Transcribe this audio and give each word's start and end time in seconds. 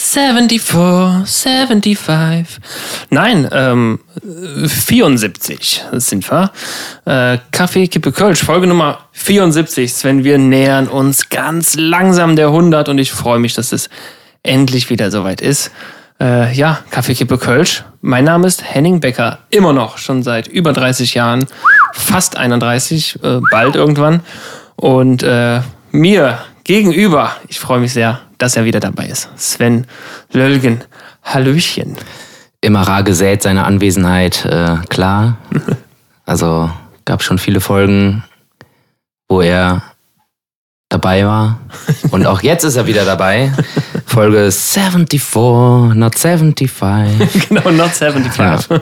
74, 0.00 1.26
75. 1.26 2.60
Nein, 3.10 3.48
ähm, 3.50 3.98
74 4.64 5.84
sind 5.94 6.30
wir. 6.30 6.52
Äh, 7.04 7.38
Kaffee, 7.50 7.88
Kippe, 7.88 8.12
Kölsch, 8.12 8.44
Folge 8.44 8.68
Nummer 8.68 9.00
74. 9.10 9.92
Sven, 9.92 10.22
wir 10.22 10.38
nähern 10.38 10.86
uns 10.86 11.30
ganz 11.30 11.74
langsam 11.74 12.36
der 12.36 12.46
100 12.46 12.88
und 12.88 12.98
ich 12.98 13.10
freue 13.10 13.40
mich, 13.40 13.54
dass 13.54 13.72
es 13.72 13.90
endlich 14.44 14.88
wieder 14.88 15.10
soweit 15.10 15.40
ist. 15.40 15.72
Äh, 16.20 16.54
ja, 16.54 16.78
Kaffee, 16.92 17.14
Kippe, 17.14 17.36
Kölsch. 17.36 17.82
Mein 18.00 18.22
Name 18.22 18.46
ist 18.46 18.62
Henning 18.62 19.00
Becker, 19.00 19.40
immer 19.50 19.72
noch, 19.72 19.98
schon 19.98 20.22
seit 20.22 20.46
über 20.46 20.72
30 20.72 21.14
Jahren, 21.14 21.44
fast 21.92 22.36
31, 22.36 23.18
äh, 23.24 23.40
bald 23.50 23.74
irgendwann. 23.74 24.20
Und 24.76 25.24
äh, 25.24 25.60
mir 25.90 26.38
gegenüber, 26.62 27.32
ich 27.48 27.58
freue 27.58 27.80
mich 27.80 27.92
sehr, 27.92 28.20
dass 28.38 28.56
er 28.56 28.64
wieder 28.64 28.80
dabei 28.80 29.06
ist. 29.06 29.28
Sven 29.36 29.86
Lölgen. 30.32 30.84
Hallöchen. 31.22 31.96
Immer 32.60 32.82
rar 32.82 33.02
gesät 33.02 33.42
seine 33.42 33.64
Anwesenheit, 33.64 34.44
äh, 34.44 34.76
klar. 34.88 35.36
Also 36.24 36.70
gab 37.06 37.22
schon 37.22 37.38
viele 37.38 37.58
Folgen, 37.58 38.22
wo 39.30 39.40
er 39.40 39.82
dabei 40.90 41.24
war. 41.24 41.58
Und 42.10 42.26
auch 42.26 42.42
jetzt 42.42 42.64
ist 42.64 42.76
er 42.76 42.86
wieder 42.86 43.06
dabei. 43.06 43.50
Folge 44.06 44.52
74, 44.52 45.94
not 45.94 46.18
75. 46.18 47.48
genau, 47.48 47.70
not 47.70 47.92
75. 47.92 48.36
Ja. 48.68 48.80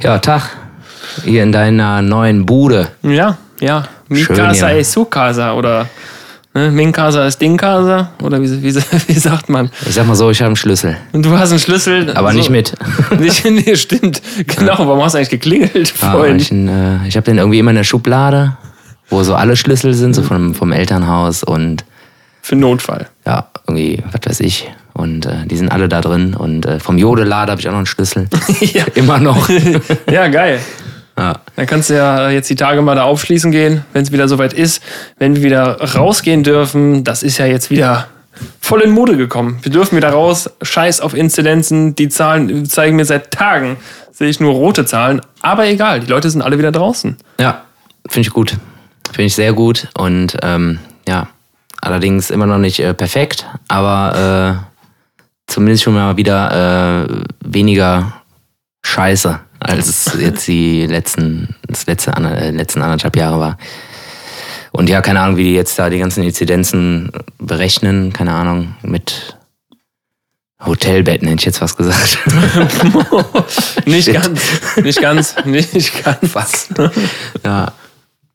ja, 0.00 0.18
Tag. 0.18 0.56
Hier 1.24 1.42
in 1.42 1.50
deiner 1.50 2.02
neuen 2.02 2.46
Bude. 2.46 2.88
Ja, 3.02 3.36
ja. 3.58 3.88
Mikasa 4.08 4.54
Schön, 4.54 4.60
ja. 4.60 4.70
e 4.70 4.82
Sukasa 4.84 5.54
oder 5.54 5.88
ne, 6.56 6.70
Minkasa 6.70 7.26
ist 7.26 7.40
Dingkasa 7.40 8.10
oder 8.22 8.40
wie, 8.42 8.62
wie, 8.62 8.74
wie 9.06 9.12
sagt 9.18 9.48
man? 9.48 9.70
Ich 9.86 9.94
sag 9.94 10.06
mal 10.06 10.14
so, 10.14 10.30
ich 10.30 10.40
habe 10.40 10.48
einen 10.48 10.56
Schlüssel. 10.56 10.96
Und 11.12 11.24
du 11.24 11.30
hast 11.38 11.50
einen 11.50 11.60
Schlüssel. 11.60 12.10
Aber 12.16 12.30
so- 12.32 12.36
nicht 12.38 12.50
mit. 12.50 12.72
Nicht, 13.18 13.44
nee, 13.44 13.76
stimmt. 13.76 14.20
Genau, 14.46 14.78
warum 14.78 15.02
hast 15.02 15.12
du 15.12 15.18
eigentlich 15.18 15.30
geklingelt 15.30 15.94
Ja, 16.02 16.10
vorhin? 16.12 16.36
ich 16.36 16.50
äh, 16.52 17.06
ich 17.08 17.16
habe 17.16 17.24
den 17.24 17.38
irgendwie 17.38 17.58
immer 17.58 17.70
in 17.70 17.76
der 17.76 17.84
Schublade, 17.84 18.56
wo 19.08 19.22
so 19.22 19.34
alle 19.34 19.56
Schlüssel 19.56 19.94
sind, 19.94 20.14
so 20.14 20.22
vom, 20.22 20.54
vom 20.54 20.72
Elternhaus 20.72 21.44
und 21.44 21.84
Für 22.42 22.56
Notfall. 22.56 23.08
ja, 23.26 23.46
irgendwie, 23.66 24.02
was 24.12 24.20
weiß 24.28 24.40
ich. 24.40 24.68
Und 24.94 25.26
äh, 25.26 25.44
die 25.46 25.56
sind 25.58 25.70
alle 25.70 25.88
da 25.90 26.00
drin. 26.00 26.34
Und 26.34 26.64
äh, 26.64 26.80
vom 26.80 26.96
Jodelader 26.96 27.52
habe 27.52 27.60
ich 27.60 27.68
auch 27.68 27.72
noch 27.72 27.78
einen 27.80 27.86
Schlüssel. 27.86 28.28
ja. 28.60 28.84
Immer 28.94 29.18
noch. 29.18 29.48
ja, 30.10 30.26
geil. 30.28 30.58
Ja. 31.18 31.40
Dann 31.56 31.66
kannst 31.66 31.90
du 31.90 31.94
ja 31.94 32.30
jetzt 32.30 32.50
die 32.50 32.56
Tage 32.56 32.82
mal 32.82 32.94
da 32.94 33.04
aufschließen 33.04 33.50
gehen, 33.50 33.84
wenn 33.92 34.02
es 34.02 34.12
wieder 34.12 34.28
soweit 34.28 34.52
ist. 34.52 34.82
Wenn 35.18 35.36
wir 35.36 35.42
wieder 35.42 35.80
rausgehen 35.94 36.42
dürfen, 36.42 37.04
das 37.04 37.22
ist 37.22 37.38
ja 37.38 37.46
jetzt 37.46 37.70
wieder 37.70 38.08
voll 38.60 38.82
in 38.82 38.90
Mode 38.90 39.16
gekommen. 39.16 39.58
Wir 39.62 39.72
dürfen 39.72 39.96
wieder 39.96 40.10
raus. 40.10 40.50
Scheiß 40.62 41.00
auf 41.00 41.14
Inzidenzen. 41.14 41.94
Die 41.94 42.08
Zahlen 42.08 42.66
zeigen 42.66 42.96
mir 42.96 43.04
seit 43.04 43.30
Tagen, 43.30 43.76
sehe 44.12 44.28
ich 44.28 44.40
nur 44.40 44.52
rote 44.52 44.84
Zahlen. 44.84 45.22
Aber 45.40 45.66
egal, 45.66 46.00
die 46.00 46.06
Leute 46.06 46.28
sind 46.28 46.42
alle 46.42 46.58
wieder 46.58 46.72
draußen. 46.72 47.16
Ja, 47.40 47.62
finde 48.08 48.28
ich 48.28 48.34
gut. 48.34 48.56
Finde 49.06 49.24
ich 49.24 49.34
sehr 49.34 49.52
gut. 49.54 49.88
Und 49.96 50.36
ähm, 50.42 50.80
ja, 51.08 51.28
allerdings 51.80 52.30
immer 52.30 52.46
noch 52.46 52.58
nicht 52.58 52.80
äh, 52.80 52.92
perfekt, 52.92 53.46
aber 53.68 54.60
äh, 54.60 55.50
zumindest 55.50 55.84
schon 55.84 55.94
mal 55.94 56.16
wieder 56.16 57.06
äh, 57.06 57.24
weniger 57.40 58.12
Scheiße, 58.84 59.40
als 59.60 59.88
es 59.88 60.18
jetzt 60.18 60.46
die 60.46 60.86
letzten, 60.86 61.54
das 61.66 61.86
letzte, 61.86 62.12
äh, 62.12 62.50
letzten 62.50 62.82
anderthalb 62.82 63.16
Jahre 63.16 63.40
war. 63.40 63.58
Und 64.72 64.88
ja, 64.88 65.00
keine 65.00 65.20
Ahnung, 65.20 65.36
wie 65.38 65.44
die 65.44 65.54
jetzt 65.54 65.78
da 65.78 65.88
die 65.88 65.98
ganzen 65.98 66.22
Inzidenzen 66.22 67.10
berechnen, 67.38 68.12
keine 68.12 68.34
Ahnung, 68.34 68.74
mit 68.82 69.36
Hotelbetten 70.64 71.28
hätte 71.28 71.40
ich 71.40 71.46
jetzt 71.46 71.60
was 71.60 71.76
gesagt. 71.76 72.18
Nicht 73.86 74.04
Shit. 74.06 74.14
ganz, 74.14 74.40
nicht 74.82 75.00
ganz, 75.00 75.34
nicht 75.44 76.04
ganz. 76.04 76.34
Was? 76.34 76.68
ja. 77.44 77.72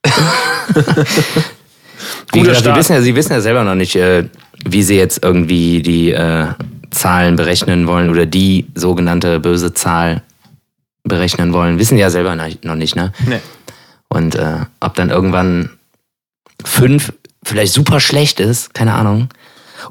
Wie 2.32 2.40
gesagt. 2.40 2.64
Sie 2.64 2.74
wissen, 2.74 2.92
ja, 2.94 3.02
Sie 3.02 3.14
wissen 3.14 3.32
ja 3.32 3.40
selber 3.40 3.62
noch 3.64 3.74
nicht, 3.74 3.94
äh, 3.96 4.24
wie 4.64 4.82
Sie 4.82 4.96
jetzt 4.96 5.22
irgendwie 5.22 5.82
die 5.82 6.10
äh, 6.10 6.46
Zahlen 6.90 7.36
berechnen 7.36 7.86
wollen 7.86 8.10
oder 8.10 8.26
die 8.26 8.66
sogenannte 8.74 9.38
böse 9.38 9.74
Zahl 9.74 10.22
berechnen 11.04 11.52
wollen. 11.52 11.78
Wissen 11.78 11.98
ja 11.98 12.10
selber 12.10 12.34
noch- 12.36 12.74
nicht, 12.74 12.96
ne? 12.96 13.12
Nee. 13.26 13.40
Und 14.08 14.34
äh, 14.34 14.58
ob 14.80 14.94
dann 14.94 15.10
irgendwann 15.10 15.70
fünf 16.64 17.12
vielleicht 17.44 17.72
super 17.72 17.98
schlecht 18.00 18.40
ist, 18.40 18.74
keine 18.74 18.94
Ahnung. 18.94 19.28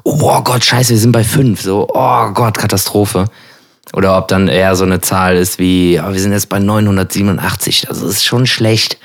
Oh 0.04 0.40
Gott, 0.42 0.64
scheiße, 0.64 0.90
wir 0.90 0.98
sind 0.98 1.12
bei 1.12 1.24
fünf. 1.24 1.60
So, 1.60 1.88
oh 1.92 2.28
Gott, 2.32 2.56
Katastrophe. 2.56 3.26
Oder 3.94 4.16
ob 4.16 4.28
dann 4.28 4.48
eher 4.48 4.74
so 4.74 4.84
eine 4.84 5.00
Zahl 5.02 5.36
ist 5.36 5.58
wie, 5.58 5.94
ja, 5.94 6.10
wir 6.10 6.18
sind 6.20 6.32
jetzt 6.32 6.48
bei 6.48 6.58
987. 6.60 7.88
Also 7.90 8.06
das 8.06 8.14
ist 8.16 8.24
schon 8.24 8.46
schlecht. 8.46 8.96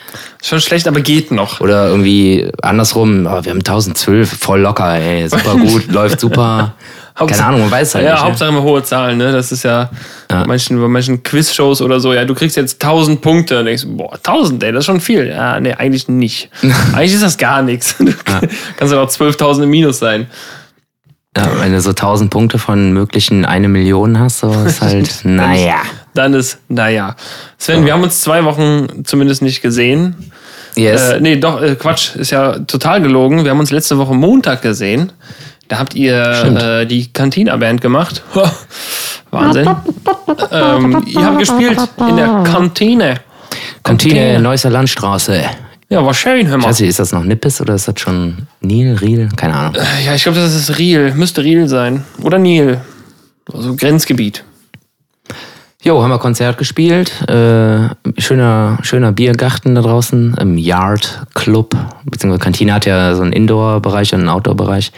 Schon 0.42 0.62
schlecht, 0.62 0.88
aber 0.88 1.02
geht 1.02 1.32
noch. 1.32 1.60
Oder 1.60 1.88
irgendwie 1.90 2.50
andersrum, 2.62 3.26
oh, 3.26 3.44
wir 3.44 3.50
haben 3.52 3.58
1012, 3.58 4.30
voll 4.40 4.62
locker, 4.62 4.96
ey, 4.96 5.28
super 5.28 5.56
gut, 5.58 5.88
läuft 5.92 6.22
super. 6.22 6.76
Keine 7.18 7.30
Hauptsache- 7.30 7.48
Ahnung, 7.48 7.62
man 7.62 7.72
weiß 7.72 7.96
halt 7.96 8.06
ja, 8.06 8.12
nicht. 8.14 8.22
ne? 8.22 8.28
Hauptsache 8.30 8.50
immer 8.50 8.62
hohe 8.62 8.84
Zahlen, 8.84 9.18
ne? 9.18 9.32
Das 9.32 9.52
ist 9.52 9.64
ja, 9.64 9.90
Ja. 10.32 10.42
Bei 10.42 10.46
manchen, 10.46 10.80
bei 10.80 10.88
manchen 10.88 11.24
Quiz-Shows 11.24 11.82
oder 11.82 12.00
so, 12.00 12.14
ja, 12.14 12.26
du 12.26 12.36
kriegst 12.36 12.56
jetzt 12.58 12.82
1000 12.82 13.22
Punkte. 13.22 13.56
Dann 13.56 13.66
denkst 13.66 13.86
boah, 13.88 14.14
1000, 14.16 14.64
ey, 14.64 14.72
das 14.72 14.82
ist 14.82 14.86
schon 14.86 15.02
viel. 15.02 15.28
Ja, 15.28 15.60
nee, 15.60 15.74
eigentlich 15.74 16.08
nicht. 16.08 16.50
eigentlich 16.94 17.14
ist 17.14 17.24
das 17.24 17.38
gar 17.38 17.62
nichts. 17.62 17.96
Du 18.00 18.14
kannst 18.78 18.94
ja 18.94 19.02
auch 19.02 19.10
12.000 19.10 19.64
im 19.64 19.70
Minus 19.70 20.00
sein. 20.00 20.28
Ja, 21.36 21.48
wenn 21.60 21.72
du 21.72 21.80
so 21.82 21.92
1000 21.92 22.30
Punkte 22.32 22.58
von 22.60 22.92
möglichen 22.94 23.46
eine 23.46 23.68
Million 23.68 24.20
hast, 24.20 24.40
so 24.40 24.52
ist 24.66 24.82
halt, 24.82 25.10
naja. 25.24 25.76
Dann 26.16 26.34
ist, 26.34 26.58
naja. 26.68 27.16
Sven, 27.60 27.86
wir 27.86 27.94
haben 27.94 28.02
uns 28.04 28.22
zwei 28.22 28.44
Wochen 28.44 29.06
zumindest 29.06 29.42
nicht 29.44 29.62
gesehen. 29.62 30.32
Yes. 30.76 31.10
Äh, 31.10 31.20
nee, 31.22 31.36
doch, 31.38 31.62
äh, 31.62 31.76
Quatsch, 31.76 32.16
ist 32.16 32.32
ja 32.32 32.58
total 32.60 33.02
gelogen. 33.02 33.44
Wir 33.44 33.52
haben 33.52 33.60
uns 33.60 33.72
letzte 33.72 33.98
Woche 34.00 34.14
Montag 34.16 34.62
gesehen. 34.64 35.12
Da 35.68 35.80
habt 35.80 35.96
ihr 35.96 36.16
äh, 36.22 36.86
die 36.86 37.12
Cantina-Band 37.12 37.82
gemacht. 37.82 38.24
Wahnsinn. 39.32 39.70
ähm, 40.52 41.04
ihr 41.06 41.26
habt 41.26 41.40
gespielt 41.40 41.78
in 42.00 42.16
der 42.16 42.44
Kantine. 42.46 43.16
Kantine, 43.84 44.40
Neusser 44.40 44.70
Landstraße. 44.70 45.42
Ja, 45.90 46.06
war 46.06 46.14
schön, 46.14 46.48
hör 46.48 46.58
Ich 46.58 46.64
mal. 46.64 46.70
weiß 46.70 46.80
nicht, 46.82 46.90
ist 46.90 47.00
das 47.00 47.12
noch 47.14 47.24
Nippes 47.24 47.62
oder 47.62 47.74
ist 47.76 47.88
das 47.88 48.00
schon 48.00 48.48
Nil, 48.62 48.96
Riel? 48.96 49.30
Keine 49.36 49.56
Ahnung. 49.56 49.76
Ja, 50.06 50.14
ich 50.16 50.24
glaube, 50.24 50.38
das 50.40 50.54
ist 50.54 50.78
Riel. 50.78 51.14
Müsste 51.14 51.44
Riel 51.44 51.68
sein. 51.68 52.04
Oder 52.22 52.40
Nil. 52.40 52.82
Also 53.54 53.76
Grenzgebiet. 53.76 54.44
Jo, 55.84 56.02
haben 56.02 56.10
wir 56.10 56.18
Konzert 56.20 56.58
gespielt. 56.58 57.12
Äh, 57.30 57.90
schöner, 58.18 58.80
schöner 58.82 59.14
Biergarten 59.14 59.76
da 59.76 59.82
draußen 59.82 60.36
im 60.40 60.58
Yard 60.58 61.22
Club. 61.34 61.76
Beziehungsweise 62.04 62.44
Kantine 62.44 62.74
hat 62.74 62.86
ja 62.86 63.16
so 63.16 63.22
einen 63.22 63.32
Indoor-Bereich 63.32 64.14
und 64.14 64.22
einen 64.22 64.30
Outdoor-Bereich. 64.30 64.92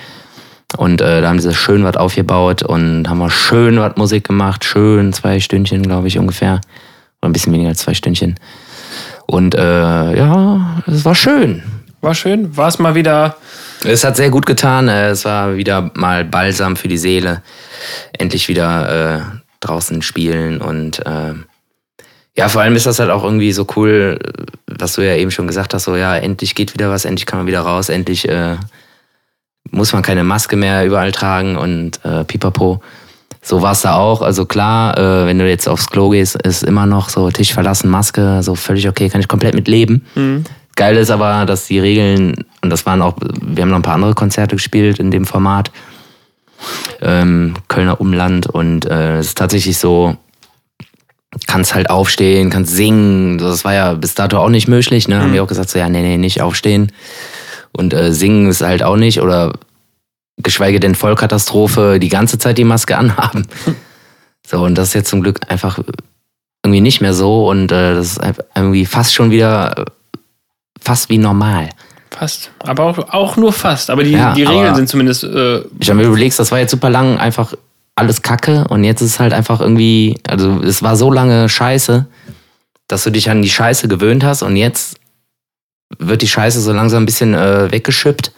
Und 0.77 1.01
äh, 1.01 1.21
da 1.21 1.29
haben 1.29 1.39
sie 1.39 1.53
schön 1.53 1.83
was 1.83 1.97
aufgebaut 1.97 2.63
und 2.63 3.09
haben 3.09 3.17
wir 3.17 3.29
schön 3.29 3.79
was 3.79 3.95
Musik 3.97 4.27
gemacht. 4.27 4.63
Schön 4.63 5.13
zwei 5.13 5.39
Stündchen, 5.39 5.83
glaube 5.83 6.07
ich, 6.07 6.17
ungefähr. 6.19 6.61
Oder 7.21 7.29
ein 7.29 7.33
bisschen 7.33 7.53
weniger 7.53 7.69
als 7.69 7.79
zwei 7.79 7.93
Stündchen. 7.93 8.35
Und 9.25 9.55
äh, 9.55 10.17
ja, 10.17 10.81
es 10.87 11.05
war 11.05 11.15
schön. 11.15 11.63
War 12.01 12.15
schön. 12.15 12.55
War 12.55 12.67
es 12.67 12.79
mal 12.79 12.95
wieder. 12.95 13.35
Es 13.83 14.03
hat 14.03 14.15
sehr 14.15 14.29
gut 14.29 14.45
getan. 14.45 14.87
Äh, 14.87 15.09
Es 15.09 15.25
war 15.25 15.57
wieder 15.57 15.91
mal 15.95 16.23
Balsam 16.23 16.75
für 16.75 16.87
die 16.87 16.97
Seele. 16.97 17.41
Endlich 18.17 18.47
wieder 18.47 19.15
äh, 19.17 19.39
draußen 19.59 20.01
spielen 20.01 20.61
und 20.61 21.05
äh, 21.05 21.33
ja, 22.37 22.47
vor 22.47 22.61
allem 22.61 22.75
ist 22.75 22.85
das 22.85 22.99
halt 22.99 23.09
auch 23.09 23.23
irgendwie 23.23 23.51
so 23.51 23.67
cool, 23.75 24.19
äh, 24.23 24.43
was 24.67 24.93
du 24.93 25.01
ja 25.01 25.15
eben 25.15 25.31
schon 25.31 25.47
gesagt 25.47 25.73
hast, 25.73 25.83
so 25.83 25.95
ja, 25.95 26.15
endlich 26.15 26.55
geht 26.55 26.73
wieder 26.73 26.89
was, 26.89 27.05
endlich 27.05 27.25
kann 27.25 27.39
man 27.39 27.47
wieder 27.47 27.61
raus, 27.61 27.89
endlich 27.89 28.29
äh, 28.29 28.55
muss 29.71 29.93
man 29.93 30.01
keine 30.01 30.23
Maske 30.23 30.55
mehr 30.55 30.85
überall 30.85 31.11
tragen 31.11 31.57
und 31.57 32.03
äh, 32.03 32.23
pipapo. 32.23 32.81
So 33.41 33.61
war 33.61 33.71
es 33.71 33.81
da 33.81 33.95
auch. 33.95 34.21
Also 34.21 34.45
klar, 34.45 34.97
äh, 34.97 35.25
wenn 35.25 35.39
du 35.39 35.47
jetzt 35.47 35.67
aufs 35.67 35.87
Klo 35.87 36.09
gehst, 36.09 36.35
ist 36.35 36.63
immer 36.63 36.85
noch 36.85 37.09
so 37.09 37.29
Tisch 37.31 37.53
verlassen, 37.53 37.89
Maske, 37.89 38.43
so 38.43 38.55
völlig 38.55 38.87
okay, 38.87 39.09
kann 39.09 39.21
ich 39.21 39.27
komplett 39.27 39.55
mit 39.55 39.67
leben. 39.67 40.05
Geil 40.75 40.97
ist 40.97 41.11
aber, 41.11 41.45
dass 41.45 41.67
die 41.67 41.79
Regeln, 41.79 42.45
und 42.61 42.69
das 42.69 42.85
waren 42.85 43.01
auch, 43.01 43.15
wir 43.19 43.63
haben 43.63 43.69
noch 43.69 43.77
ein 43.79 43.83
paar 43.83 43.95
andere 43.95 44.13
Konzerte 44.13 44.55
gespielt 44.55 44.99
in 44.99 45.11
dem 45.11 45.25
Format, 45.25 45.71
ähm, 47.01 47.55
Kölner 47.67 47.99
Umland, 47.99 48.47
und 48.47 48.85
äh, 48.85 49.17
es 49.17 49.27
ist 49.27 49.37
tatsächlich 49.37 49.77
so, 49.77 50.15
kannst 51.47 51.75
halt 51.75 51.89
aufstehen, 51.89 52.49
kannst 52.49 52.75
singen, 52.75 53.37
das 53.37 53.63
war 53.63 53.73
ja 53.73 53.93
bis 53.93 54.15
dato 54.15 54.37
auch 54.37 54.49
nicht 54.49 54.67
möglich, 54.67 55.07
ne? 55.07 55.21
Haben 55.21 55.33
wir 55.33 55.43
auch 55.43 55.47
gesagt, 55.47 55.69
so 55.69 55.79
ja, 55.79 55.89
nee, 55.89 56.01
nee, 56.01 56.17
nicht 56.17 56.41
aufstehen. 56.41 56.91
Und 57.71 57.93
äh, 57.93 58.13
singen 58.13 58.49
ist 58.49 58.61
halt 58.61 58.83
auch 58.83 58.95
nicht, 58.95 59.21
oder 59.21 59.53
geschweige 60.41 60.79
denn 60.79 60.95
Vollkatastrophe, 60.95 61.99
die 61.99 62.09
ganze 62.09 62.37
Zeit 62.37 62.57
die 62.57 62.63
Maske 62.63 62.97
anhaben. 62.97 63.47
So, 64.45 64.63
und 64.63 64.75
das 64.75 64.89
ist 64.89 64.93
jetzt 64.95 65.09
zum 65.09 65.21
Glück 65.21 65.39
einfach 65.49 65.79
irgendwie 66.63 66.81
nicht 66.81 67.01
mehr 67.01 67.13
so 67.13 67.49
und 67.49 67.71
äh, 67.71 67.93
das 67.93 68.17
ist 68.17 68.21
irgendwie 68.55 68.85
fast 68.85 69.13
schon 69.13 69.31
wieder 69.31 69.77
äh, 69.77 69.85
fast 70.81 71.09
wie 71.09 71.17
normal. 71.17 71.69
Fast. 72.09 72.51
Aber 72.59 72.85
auch, 72.85 72.97
auch 73.13 73.37
nur 73.37 73.53
fast. 73.53 73.89
Aber 73.89 74.03
die, 74.03 74.11
Ja, 74.11 74.33
die 74.33 74.43
Regeln 74.43 74.75
sind 74.75 74.89
zumindest. 74.89 75.23
Äh, 75.23 75.61
Ich 75.79 75.89
habe 75.89 76.01
mir 76.01 76.07
überlegt, 76.07 76.37
das 76.37 76.51
war 76.51 76.59
jetzt 76.59 76.71
super 76.71 76.89
lang 76.89 77.17
einfach 77.17 77.53
alles 77.95 78.21
kacke 78.21 78.65
und 78.69 78.83
jetzt 78.83 79.01
ist 79.01 79.11
es 79.11 79.19
halt 79.19 79.33
einfach 79.33 79.59
irgendwie, 79.59 80.17
also 80.27 80.61
es 80.61 80.81
war 80.81 80.95
so 80.95 81.11
lange 81.11 81.49
scheiße, 81.49 82.07
dass 82.87 83.03
du 83.03 83.11
dich 83.11 83.29
an 83.29 83.41
die 83.41 83.49
Scheiße 83.49 83.87
gewöhnt 83.87 84.23
hast 84.23 84.41
und 84.41 84.55
jetzt 84.55 84.97
wird 85.97 86.21
die 86.21 86.27
Scheiße 86.27 86.61
so 86.61 86.71
langsam 86.71 87.03
ein 87.03 87.05
bisschen 87.05 87.33
äh, 87.33 87.71
weggeschippt. 87.71 88.31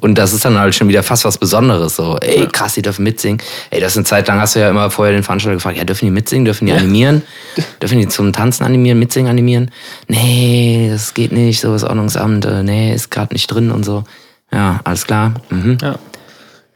Und 0.00 0.16
das 0.16 0.32
ist 0.32 0.44
dann 0.44 0.58
halt 0.58 0.74
schon 0.74 0.88
wieder 0.88 1.02
fast 1.02 1.24
was 1.24 1.38
Besonderes. 1.38 1.96
So, 1.96 2.18
ey, 2.18 2.46
krass, 2.48 2.74
die 2.74 2.82
dürfen 2.82 3.04
mitsingen. 3.04 3.40
Ey, 3.70 3.80
das 3.80 3.92
ist 3.92 3.98
eine 3.98 4.04
Zeit 4.04 4.28
lang, 4.28 4.40
hast 4.40 4.54
du 4.54 4.60
ja 4.60 4.68
immer 4.68 4.90
vorher 4.90 5.14
den 5.14 5.22
Veranstalter 5.22 5.54
gefragt, 5.54 5.78
ja, 5.78 5.84
dürfen 5.84 6.04
die 6.04 6.10
mitsingen, 6.10 6.44
dürfen 6.44 6.66
die 6.66 6.72
animieren? 6.72 7.22
Dürfen 7.80 7.98
die 7.98 8.08
zum 8.08 8.32
Tanzen 8.32 8.64
animieren, 8.64 8.98
mitsingen 8.98 9.30
animieren? 9.30 9.70
Nee, 10.08 10.88
das 10.90 11.14
geht 11.14 11.32
nicht, 11.32 11.60
so 11.60 11.72
das 11.72 11.84
Ordnungsamt, 11.84 12.44
äh, 12.44 12.62
nee, 12.62 12.92
ist 12.92 13.10
gerade 13.10 13.32
nicht 13.32 13.46
drin 13.46 13.70
und 13.70 13.84
so. 13.84 14.04
Ja, 14.52 14.80
alles 14.84 15.06
klar. 15.06 15.34
Mhm. 15.50 15.78
Ja. 15.80 15.98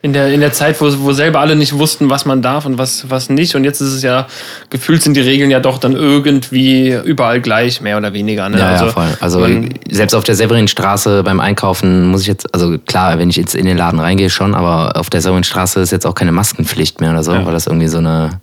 In 0.01 0.13
der, 0.13 0.33
in 0.33 0.41
der 0.41 0.53
Zeit, 0.53 0.81
wo, 0.81 0.87
wo 1.01 1.13
selber 1.13 1.41
alle 1.41 1.57
nicht 1.57 1.77
wussten, 1.77 2.09
was 2.09 2.25
man 2.25 2.41
darf 2.41 2.67
und 2.67 2.79
was, 2.79 3.11
was 3.11 3.31
nicht. 3.31 3.57
Und 3.57 3.65
jetzt 3.65 3.81
ist 3.81 3.93
es 3.93 4.03
ja, 4.05 4.29
gefühlt 4.71 5.03
sind 5.03 5.15
die 5.15 5.21
Regeln 5.21 5.51
ja 5.51 5.59
doch 5.59 5.79
dann 5.79 5.95
irgendwie 5.95 6.93
überall 7.05 7.41
gleich, 7.41 7.81
mehr 7.81 7.97
oder 7.99 8.13
weniger. 8.13 8.49
Ne? 8.49 8.61
Ja, 8.61 8.69
also, 8.69 8.85
ja, 8.87 8.91
voll. 8.93 9.09
Also 9.19 9.41
man- 9.41 9.75
selbst 9.91 10.15
auf 10.15 10.23
der 10.23 10.37
Severinstraße 10.37 11.25
beim 11.25 11.41
Einkaufen 11.41 12.07
muss 12.07 12.21
ich 12.21 12.29
jetzt, 12.29 12.55
also 12.55 12.79
klar, 12.79 13.19
wenn 13.19 13.29
ich 13.29 13.35
jetzt 13.37 13.57
in 13.57 13.67
den 13.67 13.77
Laden 13.77 13.99
reingehe 13.99 14.31
schon, 14.31 14.55
aber 14.55 14.93
auf 14.97 15.11
der 15.11 15.21
Severinstraße 15.21 15.81
ist 15.81 15.91
jetzt 15.91 16.07
auch 16.07 16.15
keine 16.15 16.31
Maskenpflicht 16.31 17.01
mehr 17.01 17.11
oder 17.11 17.25
so, 17.25 17.33
Ja. 17.33 17.45
weil 17.45 17.53
das 17.53 17.67
irgendwie 17.67 17.89
so 17.89 17.99
eine 17.99 18.41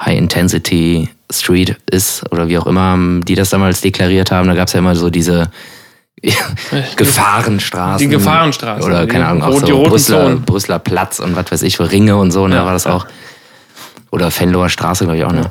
High-Intensity 0.00 1.10
Street 1.32 1.76
ist 1.90 2.24
oder 2.32 2.48
wie 2.48 2.58
auch 2.58 2.66
immer 2.66 2.98
die 3.22 3.36
das 3.36 3.50
damals 3.50 3.80
deklariert 3.82 4.32
haben. 4.32 4.48
Da 4.48 4.54
gab 4.54 4.66
es 4.66 4.72
ja 4.74 4.80
immer 4.80 4.96
so 4.96 5.10
diese 5.10 5.48
Gefahrenstraßen. 6.96 8.08
Die 8.08 8.14
Gefahrenstraßen, 8.14 8.84
Oder 8.84 9.06
keine 9.06 9.26
Ahnung, 9.26 9.42
auch 9.42 9.60
so 9.60 9.82
Brüsseler, 9.82 10.24
Zonen. 10.24 10.42
Brüsseler 10.42 10.78
Platz 10.78 11.18
und 11.18 11.34
was 11.36 11.50
weiß 11.50 11.62
ich, 11.62 11.80
Ringe 11.80 12.16
und 12.16 12.30
so, 12.30 12.46
ne, 12.46 12.56
Ja, 12.56 12.64
war 12.64 12.72
das 12.72 12.84
ja. 12.84 12.94
auch. 12.94 13.06
Oder 14.10 14.30
Venloer 14.36 14.68
Straße, 14.68 15.04
glaube 15.04 15.18
ich 15.18 15.24
auch, 15.24 15.32
ne? 15.32 15.50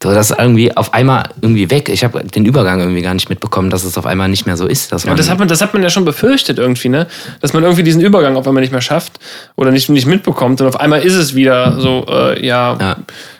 So, 0.00 0.14
das 0.14 0.30
ist 0.30 0.38
irgendwie 0.38 0.76
auf 0.76 0.94
einmal 0.94 1.30
irgendwie 1.40 1.70
weg. 1.70 1.88
Ich 1.88 2.04
habe 2.04 2.22
den 2.22 2.44
Übergang 2.44 2.78
irgendwie 2.78 3.02
gar 3.02 3.14
nicht 3.14 3.28
mitbekommen, 3.28 3.68
dass 3.68 3.82
es 3.82 3.98
auf 3.98 4.06
einmal 4.06 4.28
nicht 4.28 4.46
mehr 4.46 4.56
so 4.56 4.66
ist. 4.66 4.92
Dass 4.92 5.02
Ja, 5.02 5.14
das 5.14 5.28
hat, 5.28 5.40
man, 5.40 5.48
das 5.48 5.60
hat 5.60 5.72
man 5.74 5.82
ja 5.82 5.90
schon 5.90 6.04
befürchtet 6.04 6.58
irgendwie, 6.58 6.88
ne? 6.88 7.08
Dass 7.40 7.52
man 7.52 7.64
irgendwie 7.64 7.82
diesen 7.82 8.00
Übergang 8.00 8.36
auf 8.36 8.46
einmal 8.46 8.60
nicht 8.60 8.70
mehr 8.70 8.80
schafft 8.80 9.18
oder 9.56 9.72
nicht, 9.72 9.88
nicht 9.88 10.06
mitbekommt. 10.06 10.60
Und 10.60 10.68
auf 10.68 10.78
einmal 10.78 11.00
ist 11.02 11.14
es 11.14 11.34
wieder 11.34 11.80
so, 11.80 12.06
äh, 12.08 12.46
Ja. 12.46 12.76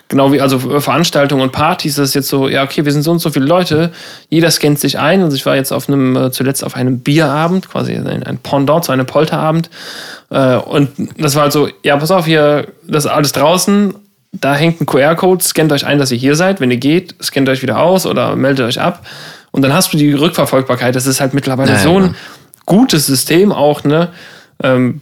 Genau 0.09 0.33
wie 0.33 0.41
also 0.41 0.57
äh, 0.71 0.81
Veranstaltungen 0.81 1.43
und 1.43 1.53
Partys, 1.53 1.97
das 1.97 2.09
ist 2.09 2.15
jetzt 2.15 2.29
so, 2.29 2.49
ja, 2.49 2.65
okay, 2.65 2.85
wir 2.85 2.93
sind 2.93 3.03
so 3.03 3.13
und 3.13 3.19
so 3.19 3.31
viele 3.31 3.45
Leute, 3.45 3.93
jeder 4.31 4.51
scannt 4.51 4.81
sich 4.81 4.99
ein. 4.99 5.23
Also 5.23 5.37
ich 5.37 5.47
war 5.47 5.55
jetzt 5.55 5.73
auf 5.73 5.89
einem, 5.89 6.17
äh, 6.17 6.31
zuletzt 6.31 6.65
auf 6.65 6.75
einem 6.75 7.01
Bierabend, 7.01 7.69
quasi 7.69 7.95
ein, 7.95 8.39
Pendant 8.43 8.85
zu 8.85 8.93
einem 8.93 9.07
Polterabend. 9.07 9.71
Äh, 10.31 10.57
und 10.57 10.91
das 11.19 11.35
war 11.35 11.43
halt 11.43 11.53
so, 11.53 11.69
ja, 11.83 11.97
pass 11.97 12.11
auf, 12.11 12.25
hier, 12.27 12.69
das 12.87 13.05
ist 13.05 13.11
alles 13.11 13.33
draußen. 13.33 13.95
Da 14.33 14.55
hängt 14.55 14.81
ein 14.81 14.87
QR-Code, 14.87 15.43
scannt 15.43 15.73
euch 15.73 15.87
ein, 15.87 15.99
dass 15.99 16.11
ihr 16.11 16.19
hier 16.19 16.37
seid. 16.37 16.61
Wenn 16.61 16.71
ihr 16.71 16.77
geht, 16.77 17.15
scannt 17.23 17.49
euch 17.49 17.63
wieder 17.63 17.79
aus 17.79 18.07
oder 18.07 18.37
meldet 18.37 18.67
euch 18.67 18.81
ab. 18.81 19.07
Und 19.51 19.63
dann 19.63 19.73
hast 19.73 19.93
du 19.93 19.97
die 19.97 20.13
Rückverfolgbarkeit. 20.13 20.95
Das 20.95 21.07
ist 21.07 21.21
halt 21.21 21.33
mittlerweile 21.35 21.71
Ja, 21.71 21.77
ja, 21.77 21.83
so 21.83 21.99
ein 21.99 22.15
gutes 22.67 23.07
System 23.07 23.53
auch, 23.53 23.85
ne? 23.85 24.11
Ähm, 24.63 25.01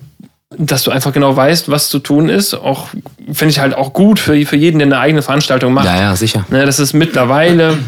dass 0.51 0.85
du 0.85 0.91
einfach 0.91 1.13
genau 1.13 1.37
weißt, 1.37 1.71
was 1.71 1.89
zu 1.89 1.99
tun 1.99 2.29
ist. 2.29 2.55
Auch 2.55 2.89
finde 3.33 3.51
ich 3.51 3.59
halt 3.59 3.75
auch 3.75 3.93
gut 3.93 4.19
für, 4.19 4.45
für 4.47 4.57
jeden, 4.57 4.79
der 4.79 4.87
eine 4.87 4.99
eigene 4.99 5.23
Veranstaltung 5.23 5.73
macht. 5.73 5.87
ja, 5.87 5.97
ja, 5.97 6.17
sicher. 6.17 6.47
Ne, 6.51 6.65
das 6.65 6.79
ist 6.79 6.93
mittlerweile, 6.93 7.79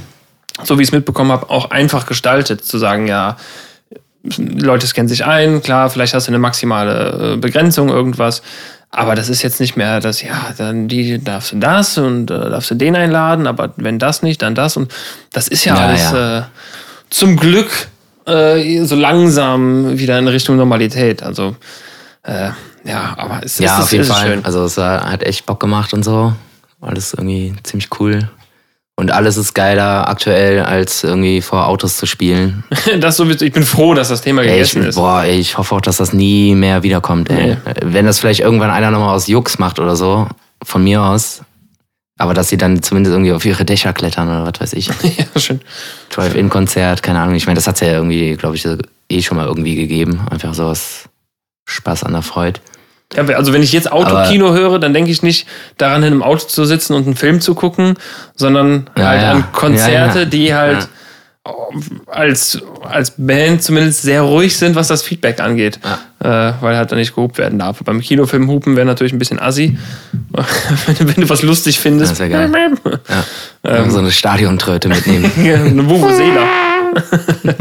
so 0.65 0.79
wie 0.79 0.83
ich 0.83 0.89
es 0.89 0.93
mitbekommen 0.93 1.31
habe, 1.31 1.51
auch 1.51 1.71
einfach 1.71 2.07
gestaltet, 2.07 2.65
zu 2.65 2.79
sagen, 2.79 3.07
ja, 3.07 3.37
Leute 4.37 4.87
scannen 4.87 5.09
sich 5.09 5.25
ein, 5.25 5.63
klar, 5.63 5.89
vielleicht 5.89 6.15
hast 6.15 6.27
du 6.27 6.33
eine 6.33 6.41
maximale 6.41 7.35
äh, 7.35 7.37
Begrenzung, 7.37 7.89
irgendwas. 7.89 8.43
Aber 8.91 9.15
das 9.15 9.29
ist 9.29 9.43
jetzt 9.43 9.61
nicht 9.61 9.77
mehr 9.77 10.01
das, 10.01 10.23
ja, 10.23 10.55
dann 10.57 10.89
die 10.89 11.23
darfst 11.23 11.53
du 11.53 11.57
das 11.57 11.99
und 11.99 12.31
äh, 12.31 12.51
darfst 12.51 12.71
du 12.71 12.75
den 12.75 12.97
einladen, 12.97 13.47
aber 13.47 13.73
wenn 13.77 13.99
das 13.99 14.23
nicht, 14.23 14.43
dann 14.43 14.55
das. 14.55 14.77
Und 14.77 14.93
das 15.33 15.47
ist 15.47 15.65
ja, 15.65 15.77
Ja, 15.77 15.87
alles 15.87 16.11
ja. 16.11 16.39
Äh, 16.39 16.43
zum 17.11 17.37
Glück 17.37 17.89
äh, 18.27 18.83
so 18.85 18.97
langsam 18.97 19.99
wieder 19.99 20.19
in 20.19 20.27
Richtung 20.27 20.57
Normalität. 20.57 21.23
Also, 21.23 21.55
äh, 22.23 22.51
ja, 22.85 23.15
aber 23.17 23.41
es 23.45 23.59
Ja, 23.59 23.77
ist, 23.79 23.85
auf 23.85 23.93
jeden 23.93 24.03
ist 24.05 24.11
Fall. 24.13 24.27
schön. 24.27 24.45
Also 24.45 24.65
es 24.65 24.77
war, 24.77 25.11
hat 25.11 25.23
echt 25.23 25.47
Bock 25.47 25.61
gemacht 25.61 25.93
und 25.93 26.03
so. 26.05 26.33
Alles 26.81 27.15
irgendwie 27.15 27.55
ziemlich 27.63 27.89
cool. 28.01 28.31
Und 28.97 29.13
alles 29.13 29.37
ist 29.37 29.55
geiler 29.55 30.09
aktuell, 30.09 30.61
als 30.61 31.05
irgendwie 31.05 31.41
vor 31.41 31.67
Autos 31.69 31.97
zu 31.97 32.07
spielen. 32.07 32.65
Das 33.01 33.17
sowieso, 33.17 33.45
ich 33.45 33.53
bin 33.53 33.63
froh, 33.63 33.95
dass 33.95 34.09
das 34.09 34.23
Thema 34.23 34.43
Ey, 34.43 34.49
gegessen 34.49 34.83
ich, 34.83 34.89
ist. 34.89 34.95
boah, 34.97 35.23
ey, 35.23 35.39
ich 35.39 35.57
hoffe 35.57 35.75
auch, 35.77 35.81
dass 35.81 35.99
das 35.99 36.13
nie 36.13 36.55
mehr 36.57 36.83
wiederkommt. 36.83 37.31
Ey. 37.31 37.57
Wenn 37.83 38.07
das 38.07 38.19
vielleicht 38.19 38.41
irgendwann 38.41 38.71
einer 38.71 38.91
nochmal 38.91 39.15
aus 39.15 39.27
Jux 39.29 39.59
macht 39.61 39.79
oder 39.79 39.95
so, 39.95 40.27
von 40.65 40.83
mir 40.83 41.03
aus. 41.03 41.43
Aber 42.21 42.35
dass 42.35 42.49
sie 42.49 42.57
dann 42.57 42.83
zumindest 42.83 43.13
irgendwie 43.15 43.33
auf 43.33 43.45
ihre 43.45 43.65
Dächer 43.65 43.93
klettern 43.93 44.27
oder 44.29 44.45
was 44.53 44.61
weiß 44.61 44.73
ich. 44.73 44.89
ja, 45.03 45.41
schön. 45.41 45.61
Drive-In-Konzert, 46.11 47.03
keine 47.05 47.21
Ahnung. 47.21 47.37
Ich 47.37 47.47
meine, 47.47 47.55
das 47.57 47.69
hat's 47.69 47.79
ja 47.81 47.93
irgendwie, 47.93 48.35
glaube 48.35 48.57
ich, 48.57 48.67
eh 49.09 49.23
schon 49.23 49.37
mal 49.37 49.47
irgendwie 49.47 49.77
gegeben. 49.77 50.21
Einfach 50.29 50.55
so 50.55 50.65
aus 50.65 51.05
Spaß 51.69 52.05
an 52.05 52.13
der 52.13 52.23
Freude. 52.23 52.61
Ja, 53.15 53.25
also 53.37 53.53
wenn 53.55 53.63
ich 53.63 53.73
jetzt 53.73 53.91
Autokino 53.91 54.53
höre, 54.53 54.79
dann 54.79 54.93
denke 54.93 55.11
ich 55.11 55.23
nicht 55.23 55.47
daran, 55.79 56.03
in 56.03 56.13
einem 56.13 56.23
Auto 56.23 56.47
zu 56.47 56.65
sitzen 56.67 56.93
und 56.95 57.07
einen 57.07 57.17
Film 57.17 57.41
zu 57.41 57.55
gucken, 57.55 57.95
sondern 58.35 58.91
Ja, 58.99 59.07
halt 59.07 59.23
ja. 59.23 59.31
an 59.33 59.45
Konzerte, 59.53 60.19
Ja, 60.19 60.25
ja. 60.25 60.25
die 60.27 60.55
halt 60.55 60.89
als, 62.07 62.59
als 62.83 63.15
Band 63.17 63.63
zumindest 63.63 64.03
sehr 64.03 64.21
ruhig 64.21 64.55
sind, 64.59 64.75
was 64.77 64.89
das 64.89 65.03
Feedback 65.03 65.41
angeht. 65.41 65.79
Äh, 66.23 66.29
weil 66.61 66.77
halt 66.77 66.91
dann 66.93 66.99
nicht 66.99 67.15
gehupt 67.15 67.39
werden 67.39 67.59
darf. 67.59 67.79
Beim 67.83 68.01
Kinofilm 68.03 68.49
hupen 68.49 68.77
wäre 68.77 68.85
natürlich 68.85 69.15
ein 69.15 69.19
bisschen 69.19 69.39
assi. 69.41 69.79
wenn, 70.87 70.97
du- 70.99 71.09
wenn 71.17 71.23
du 71.23 71.29
was 71.31 71.41
lustig 71.43 71.81
findest. 71.81 72.13
Das 72.13 72.19
wär 72.21 72.29
geil. 72.29 72.51
Ja. 73.65 73.89
so 73.91 73.99
eine 74.01 74.11
Stadiontröte 74.11 74.89
mitnehmen. 74.91 75.31
eine 75.39 75.89
Vuvuzela. 75.89 76.43
das 77.45 77.55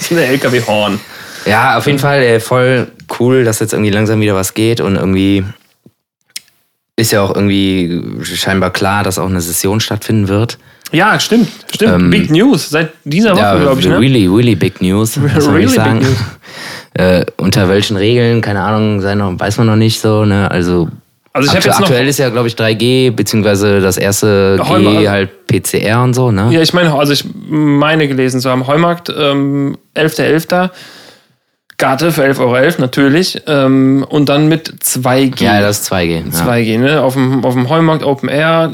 ist 0.00 0.12
eine 0.12 0.26
LKW-Horn. 0.26 1.00
Ja, 1.46 1.76
auf 1.76 1.86
jeden 1.86 1.98
Fall 1.98 2.22
äh, 2.22 2.40
voll 2.40 2.88
cool, 3.18 3.44
dass 3.44 3.60
jetzt 3.60 3.72
irgendwie 3.72 3.90
langsam 3.90 4.20
wieder 4.20 4.34
was 4.34 4.54
geht 4.54 4.80
und 4.80 4.96
irgendwie 4.96 5.44
ist 6.96 7.12
ja 7.12 7.22
auch 7.22 7.34
irgendwie 7.34 8.02
scheinbar 8.22 8.70
klar, 8.70 9.02
dass 9.02 9.18
auch 9.18 9.28
eine 9.28 9.40
Session 9.40 9.80
stattfinden 9.80 10.28
wird. 10.28 10.58
Ja, 10.92 11.18
stimmt. 11.18 11.48
Stimmt. 11.74 11.92
Ähm, 11.92 12.10
Big 12.10 12.30
News. 12.30 12.70
Seit 12.70 12.92
dieser 13.02 13.32
Woche, 13.32 13.40
Ja, 13.40 13.56
glaube 13.58 13.80
ich. 13.80 13.86
Ne? 13.88 13.98
really, 13.98 14.26
really 14.28 14.54
big 14.54 14.80
news, 14.80 15.18
Really 15.48 15.66
big 15.66 15.94
news. 15.94 16.06
Äh, 16.96 17.26
unter 17.38 17.68
welchen 17.68 17.96
Regeln, 17.96 18.40
keine 18.40 18.60
Ahnung, 18.60 18.98
noch, 19.18 19.40
weiß 19.40 19.58
man 19.58 19.66
noch 19.66 19.74
nicht 19.74 20.00
so. 20.00 20.24
Ne? 20.24 20.48
Also, 20.48 20.88
Also 21.32 21.50
aktu 21.50 21.68
aktuell 21.70 22.06
ist 22.06 22.20
ja, 22.20 22.28
glaube 22.28 22.46
ich, 22.46 22.54
3G, 22.54 23.10
beziehungsweise 23.10 23.80
das 23.80 23.96
erste 23.96 24.60
G 24.62 24.62
Heumarkt- 24.62 25.08
halt 25.08 25.46
PCR 25.48 26.04
und 26.04 26.14
so. 26.14 26.30
Ne? 26.30 26.50
Ja, 26.52 26.60
ich 26.60 26.72
meine, 26.72 26.94
also 26.94 27.12
ich 27.12 27.24
meine 27.48 28.06
gelesen 28.06 28.40
zu 28.40 28.48
haben, 28.48 28.68
Heumarkt, 28.68 29.08
ähm, 29.18 29.76
11.11. 29.96 30.70
Karte 31.84 32.12
für 32.12 32.22
11,11 32.24 32.38
Euro, 32.40 32.80
natürlich. 32.80 33.42
Ähm, 33.46 34.06
und 34.08 34.30
dann 34.30 34.48
mit 34.48 34.82
2G. 34.82 35.44
Ja, 35.44 35.60
das 35.60 35.80
ist 35.80 35.92
2G. 35.92 36.22
Ja. 36.32 36.46
2G, 36.46 36.78
ne? 36.78 37.02
Auf 37.02 37.12
dem, 37.12 37.44
auf 37.44 37.52
dem 37.52 37.68
Heumarkt 37.68 38.02
Open 38.02 38.30
Air. 38.30 38.72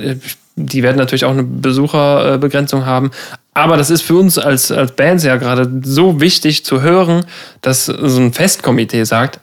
Die 0.54 0.82
werden 0.84 0.96
natürlich 0.96 1.24
auch 1.24 1.32
eine 1.32 1.42
Besucherbegrenzung 1.42 2.86
haben. 2.86 3.10
Aber 3.52 3.76
das 3.76 3.90
ist 3.90 4.02
für 4.02 4.14
uns 4.14 4.38
als, 4.38 4.70
als 4.70 4.92
Bands 4.92 5.24
ja 5.24 5.34
gerade 5.38 5.68
so 5.82 6.20
wichtig 6.20 6.64
zu 6.64 6.82
hören, 6.82 7.24
dass 7.62 7.86
so 7.86 8.20
ein 8.20 8.32
Festkomitee 8.32 9.02
sagt, 9.02 9.40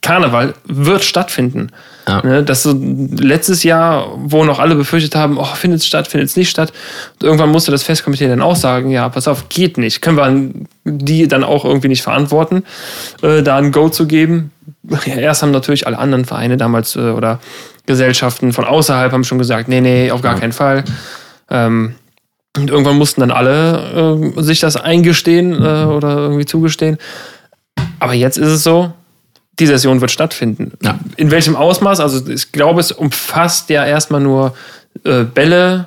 Karneval 0.00 0.54
wird 0.64 1.04
stattfinden. 1.04 1.70
Ja. 2.08 2.22
Ne, 2.22 2.42
das 2.42 2.62
so 2.62 2.72
letztes 2.72 3.62
Jahr, 3.62 4.08
wo 4.16 4.44
noch 4.44 4.58
alle 4.58 4.74
befürchtet 4.74 5.14
haben, 5.14 5.38
oh, 5.38 5.44
findet 5.44 5.80
es 5.80 5.86
statt, 5.86 6.08
findet 6.08 6.30
es 6.30 6.36
nicht 6.36 6.50
statt. 6.50 6.72
Und 7.14 7.24
irgendwann 7.24 7.50
musste 7.50 7.70
das 7.70 7.82
Festkomitee 7.84 8.28
dann 8.28 8.42
auch 8.42 8.56
sagen, 8.56 8.90
ja, 8.90 9.08
pass 9.08 9.28
auf, 9.28 9.48
geht 9.48 9.78
nicht. 9.78 10.02
Können 10.02 10.16
wir 10.16 10.66
die 10.84 11.28
dann 11.28 11.44
auch 11.44 11.64
irgendwie 11.64 11.88
nicht 11.88 12.02
verantworten, 12.02 12.64
äh, 13.22 13.42
da 13.42 13.56
ein 13.56 13.72
Go 13.72 13.88
zu 13.88 14.06
geben. 14.06 14.50
Ja, 15.06 15.14
erst 15.14 15.42
haben 15.42 15.52
natürlich 15.52 15.86
alle 15.86 15.98
anderen 15.98 16.24
Vereine 16.24 16.56
damals 16.56 16.96
äh, 16.96 17.10
oder 17.10 17.38
Gesellschaften 17.86 18.52
von 18.52 18.64
außerhalb 18.64 19.12
haben 19.12 19.24
schon 19.24 19.38
gesagt, 19.38 19.68
nee, 19.68 19.80
nee, 19.80 20.10
auf 20.10 20.22
gar 20.22 20.38
keinen 20.38 20.52
Fall. 20.52 20.84
Ähm, 21.50 21.94
und 22.56 22.70
irgendwann 22.70 22.98
mussten 22.98 23.20
dann 23.20 23.30
alle 23.30 24.20
äh, 24.36 24.42
sich 24.42 24.60
das 24.60 24.76
eingestehen 24.76 25.54
äh, 25.54 25.84
oder 25.84 26.18
irgendwie 26.18 26.46
zugestehen. 26.46 26.98
Aber 27.98 28.14
jetzt 28.14 28.38
ist 28.38 28.48
es 28.48 28.62
so, 28.62 28.92
die 29.58 29.66
Session 29.66 30.00
wird 30.00 30.10
stattfinden. 30.10 30.72
Ja. 30.82 30.98
In 31.16 31.30
welchem 31.30 31.56
Ausmaß? 31.56 32.00
Also 32.00 32.28
ich 32.28 32.52
glaube, 32.52 32.80
es 32.80 32.92
umfasst 32.92 33.70
ja 33.70 33.84
erstmal 33.84 34.20
nur 34.20 34.54
äh, 35.04 35.24
Bälle, 35.24 35.86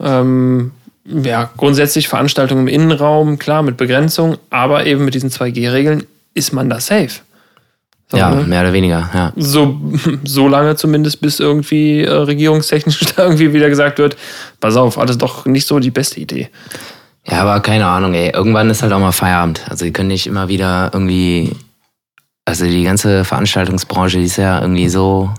ähm, 0.00 0.72
ja, 1.04 1.50
grundsätzlich 1.56 2.08
Veranstaltungen 2.08 2.68
im 2.68 2.74
Innenraum, 2.74 3.38
klar, 3.38 3.62
mit 3.62 3.76
Begrenzung, 3.76 4.36
aber 4.50 4.86
eben 4.86 5.04
mit 5.04 5.14
diesen 5.14 5.30
2G-Regeln 5.30 6.04
ist 6.34 6.52
man 6.52 6.68
da 6.70 6.78
safe. 6.78 7.20
So, 8.10 8.16
ja, 8.16 8.30
ne? 8.30 8.42
mehr 8.42 8.62
oder 8.62 8.72
weniger. 8.72 9.08
Ja. 9.14 9.32
so, 9.36 9.80
so 10.24 10.48
lange 10.48 10.76
zumindest, 10.76 11.20
bis 11.20 11.40
irgendwie 11.40 12.02
äh, 12.02 12.10
regierungstechnisch 12.10 13.00
da 13.16 13.24
irgendwie 13.24 13.52
wieder 13.52 13.68
gesagt 13.68 13.98
wird, 13.98 14.16
pass 14.60 14.76
auf, 14.76 14.98
alles 14.98 15.16
doch 15.16 15.46
nicht 15.46 15.66
so 15.66 15.78
die 15.78 15.90
beste 15.90 16.20
Idee. 16.20 16.48
Ja, 17.26 17.42
aber 17.42 17.60
keine 17.60 17.86
Ahnung, 17.86 18.14
ey. 18.14 18.30
Irgendwann 18.30 18.70
ist 18.70 18.82
halt 18.82 18.92
auch 18.92 18.98
mal 18.98 19.12
Feierabend. 19.12 19.62
Also, 19.68 19.84
die 19.84 19.92
können 19.92 20.08
nicht 20.08 20.26
immer 20.26 20.48
wieder 20.48 20.90
irgendwie. 20.92 21.54
Also, 22.50 22.64
die 22.66 22.84
ganze 22.84 23.24
Veranstaltungsbranche, 23.24 24.18
die 24.18 24.24
ist 24.24 24.36
ja 24.36 24.60
irgendwie 24.60 24.88
so. 24.88 25.30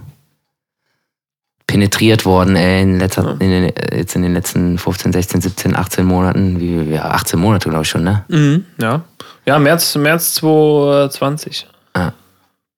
penetriert 1.67 2.25
worden, 2.25 2.57
ey, 2.57 2.81
in 2.81 2.99
letzter, 2.99 3.37
in 3.39 3.49
den, 3.49 3.73
jetzt 3.95 4.13
in 4.15 4.23
den 4.23 4.33
letzten 4.33 4.77
15, 4.77 5.13
16, 5.13 5.39
17, 5.41 5.75
18 5.75 6.05
Monaten. 6.05 6.59
Wie, 6.59 6.93
ja, 6.93 7.11
18 7.11 7.39
Monate, 7.39 7.69
glaube 7.69 7.83
ich 7.83 7.89
schon, 7.89 8.03
ne? 8.03 8.25
Mhm, 8.27 8.65
ja. 8.81 9.01
Ja, 9.45 9.57
März, 9.57 9.95
März 9.95 10.33
2020. 10.35 11.67
Ja. 11.95 12.13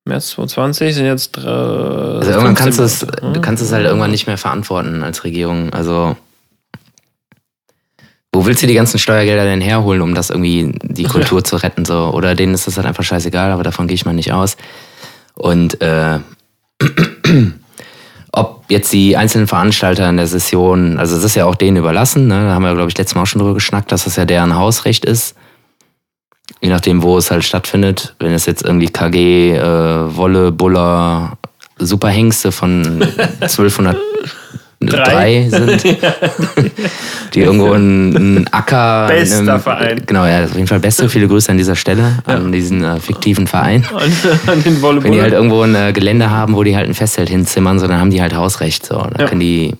März 0.05 0.29
2020 0.31 0.93
sind 0.95 1.05
jetzt. 1.05 1.37
Äh, 1.37 1.41
Also 1.41 2.31
irgendwann 2.31 2.53
kannst 2.55 2.77
du 2.77 2.83
es, 2.83 2.99
du 2.99 3.41
kannst 3.41 3.63
es 3.63 3.71
halt 3.71 3.85
irgendwann 3.85 4.11
nicht 4.11 4.27
mehr 4.27 4.37
verantworten 4.37 5.01
als 5.01 5.23
Regierung. 5.23 5.73
Also 5.73 6.15
wo 8.33 8.45
willst 8.47 8.63
du 8.63 8.67
die 8.67 8.73
ganzen 8.73 8.97
Steuergelder 8.97 9.45
denn 9.45 9.61
herholen, 9.61 10.01
um 10.01 10.15
das 10.15 10.31
irgendwie 10.31 10.73
die 10.81 11.03
Kultur 11.03 11.43
zu 11.43 11.55
retten? 11.55 11.85
So? 11.85 12.09
Oder 12.13 12.33
denen 12.33 12.55
ist 12.55 12.65
das 12.65 12.77
halt 12.77 12.87
einfach 12.87 13.03
scheißegal, 13.03 13.51
aber 13.51 13.61
davon 13.61 13.87
gehe 13.87 13.93
ich 13.93 14.05
mal 14.05 14.13
nicht 14.13 14.33
aus. 14.33 14.57
Und 15.35 15.79
äh, 15.81 16.19
ob 18.31 18.63
jetzt 18.69 18.91
die 18.91 19.15
einzelnen 19.15 19.47
Veranstalter 19.47 20.09
in 20.09 20.17
der 20.17 20.25
Session, 20.25 20.97
also 20.97 21.15
das 21.15 21.23
ist 21.23 21.35
ja 21.35 21.45
auch 21.45 21.53
denen 21.53 21.77
überlassen, 21.77 22.27
ne? 22.27 22.47
da 22.47 22.55
haben 22.55 22.63
wir, 22.63 22.73
glaube 22.73 22.89
ich, 22.89 22.97
letztes 22.97 23.13
Mal 23.13 23.21
auch 23.21 23.27
schon 23.27 23.39
drüber 23.39 23.53
geschnackt, 23.53 23.91
dass 23.91 24.05
das 24.05 24.15
ja 24.15 24.25
deren 24.25 24.55
Hausrecht 24.55 25.05
ist. 25.05 25.35
Je 26.59 26.69
nachdem, 26.69 27.03
wo 27.03 27.17
es 27.17 27.29
halt 27.29 27.43
stattfindet. 27.43 28.15
Wenn 28.19 28.33
es 28.33 28.47
jetzt 28.47 28.63
irgendwie 28.63 28.89
KG, 28.89 29.55
äh, 29.55 30.15
Wolle, 30.15 30.51
Buller, 30.51 31.37
Superhengste 31.77 32.51
von 32.51 33.03
1203 33.41 34.12
Drei. 34.87 35.47
sind, 35.49 35.83
die 37.33 37.39
irgendwo 37.41 37.71
einen, 37.71 38.15
einen 38.15 38.47
Acker. 38.51 39.07
Bester 39.07 39.39
in 39.39 39.49
einem- 39.49 39.59
Verein. 39.61 40.01
Genau, 40.05 40.25
ja, 40.25 40.43
auf 40.45 40.55
jeden 40.55 40.67
Fall 40.67 40.79
beste. 40.79 41.09
Viele 41.09 41.27
Grüße 41.27 41.51
an 41.51 41.57
dieser 41.57 41.75
Stelle, 41.75 42.19
an 42.25 42.51
diesen 42.51 42.83
äh, 42.83 42.99
fiktiven 42.99 43.47
Verein. 43.47 43.85
An, 43.93 44.11
an 44.47 44.63
den 44.63 44.81
Volleyball. 44.81 45.03
Wenn 45.05 45.11
die 45.13 45.21
halt 45.21 45.33
irgendwo 45.33 45.61
ein 45.61 45.75
äh, 45.75 45.93
Gelände 45.93 46.29
haben, 46.29 46.55
wo 46.55 46.63
die 46.63 46.75
halt 46.75 46.87
ein 46.87 46.93
Festzelt 46.93 47.29
hinzimmern, 47.29 47.79
so, 47.79 47.87
dann 47.87 47.99
haben 47.99 48.09
die 48.11 48.21
halt 48.21 48.35
Hausrecht. 48.35 48.85
So. 48.85 48.97
Dann 48.97 49.13
Ja. 49.19 49.25
können 49.27 49.39
die 49.41 49.73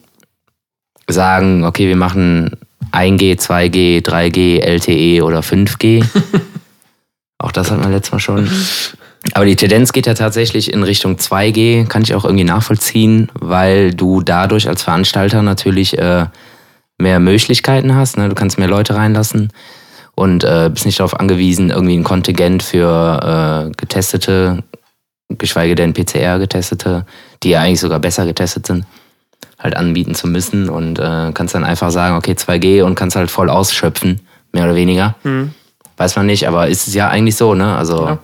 sagen, 1.08 1.64
okay, 1.66 1.88
wir 1.88 1.96
machen 1.96 2.52
1G, 2.92 3.38
2G, 3.40 4.04
3G, 4.06 4.60
LTE 4.62 5.24
oder 5.24 5.40
5G. 5.42 6.04
auch 7.40 7.52
das 7.52 7.72
hatten 7.72 7.82
wir 7.84 7.90
letztes 7.90 8.12
Mal 8.12 8.20
schon. 8.20 8.50
Aber 9.32 9.46
die 9.46 9.56
Tendenz 9.56 9.94
geht 9.94 10.06
ja 10.06 10.14
tatsächlich 10.14 10.74
in 10.74 10.84
Richtung 10.84 11.16
2G, 11.16 11.88
kann 11.88 12.02
ich 12.02 12.14
auch 12.14 12.26
irgendwie 12.26 12.44
nachvollziehen, 12.44 13.32
weil 13.34 13.94
du 13.94 14.22
dadurch 14.22 14.68
als 14.68 14.84
Veranstalter 14.84 15.42
natürlich 15.42 15.98
äh, 15.98 16.26
mehr 16.98 17.20
Möglichkeiten 17.20 17.96
hast. 17.96 18.18
Ne? 18.18 18.28
Du 18.28 18.36
kannst 18.36 18.60
mehr 18.60 18.68
Leute 18.68 18.96
reinlassen 18.96 19.52
und 20.16 20.44
äh, 20.44 20.70
bist 20.72 20.86
nicht 20.86 21.00
darauf 21.00 21.20
angewiesen, 21.20 21.70
irgendwie 21.70 21.98
ein 21.98 22.04
Kontingent 22.04 22.64
für 22.64 23.70
äh, 23.70 23.72
getestete, 23.78 24.64
geschweige 25.30 25.76
denn 25.76 25.94
PCR-getestete, 25.94 27.06
die 27.44 27.52
ja 27.52 27.62
eigentlich 27.62 27.80
sogar 27.80 28.00
besser 28.00 28.26
getestet 28.26 28.68
sind, 28.68 28.86
halt 29.58 29.78
anbieten 29.78 30.16
zu 30.16 30.28
müssen 30.28 30.68
und 30.70 31.00
äh, 31.00 31.32
kannst 31.34 31.56
dann 31.56 31.64
einfach 31.64 31.92
sagen, 31.92 32.18
okay, 32.18 32.34
2G 32.34 32.84
und 32.84 32.96
kannst 32.96 33.16
halt 33.16 33.32
voll 33.32 33.50
ausschöpfen, 33.50 34.20
mehr 34.52 34.66
oder 34.66 34.76
weniger. 34.76 35.16
Weiß 35.96 36.18
man 36.18 36.26
nicht, 36.26 36.48
aber 36.48 36.68
ist 36.68 36.88
es 36.88 36.94
ja 36.94 37.08
eigentlich 37.08 37.38
so, 37.38 37.56
ne? 37.56 37.76
Also 37.78 38.06
Ja. 38.06 38.20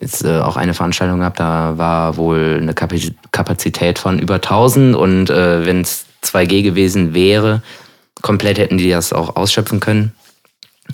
Ist 0.00 0.24
äh, 0.24 0.38
auch 0.40 0.56
eine 0.56 0.74
Veranstaltung 0.74 1.20
gehabt, 1.20 1.40
da 1.40 1.74
war 1.76 2.16
wohl 2.16 2.58
eine 2.60 2.74
Kapazität 2.74 3.98
von 3.98 4.18
über 4.18 4.34
1000 4.36 4.94
und 4.96 5.30
äh, 5.30 5.64
wenn 5.66 5.80
es 5.82 6.06
2G 6.24 6.62
gewesen 6.62 7.14
wäre, 7.14 7.62
komplett 8.22 8.58
hätten 8.58 8.78
die 8.78 8.90
das 8.90 9.12
auch 9.12 9.36
ausschöpfen 9.36 9.80
können. 9.80 10.12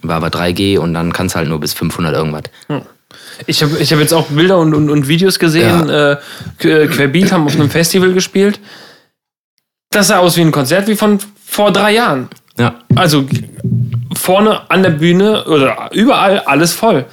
War 0.02 0.16
aber 0.16 0.28
3G 0.28 0.78
und 0.78 0.94
dann 0.94 1.12
kannst 1.12 1.34
du 1.34 1.38
halt 1.38 1.48
nur 1.48 1.60
bis 1.60 1.72
500 1.74 2.14
irgendwas. 2.14 2.42
Ich 3.46 3.62
habe 3.62 3.78
ich 3.78 3.92
hab 3.92 4.00
jetzt 4.00 4.12
auch 4.14 4.26
Bilder 4.26 4.58
und, 4.58 4.74
und, 4.74 4.88
und 4.90 5.06
Videos 5.08 5.38
gesehen. 5.38 5.88
Äh, 5.88 6.16
Qu- 6.60 6.86
Querbeat 6.88 7.32
haben 7.32 7.44
auf 7.44 7.54
einem 7.54 7.70
Festival 7.70 8.12
gespielt. 8.12 8.58
Das 9.90 10.08
sah 10.08 10.18
aus 10.18 10.36
wie 10.36 10.40
ein 10.40 10.52
Konzert 10.52 10.88
wie 10.88 10.96
von 10.96 11.18
vor 11.44 11.72
drei 11.72 11.92
Jahren. 11.92 12.28
Ja, 12.58 12.76
Also 12.94 13.26
vorne 14.14 14.70
an 14.70 14.82
der 14.82 14.90
Bühne 14.90 15.44
oder 15.44 15.90
überall 15.92 16.40
alles 16.40 16.72
voll. 16.72 17.04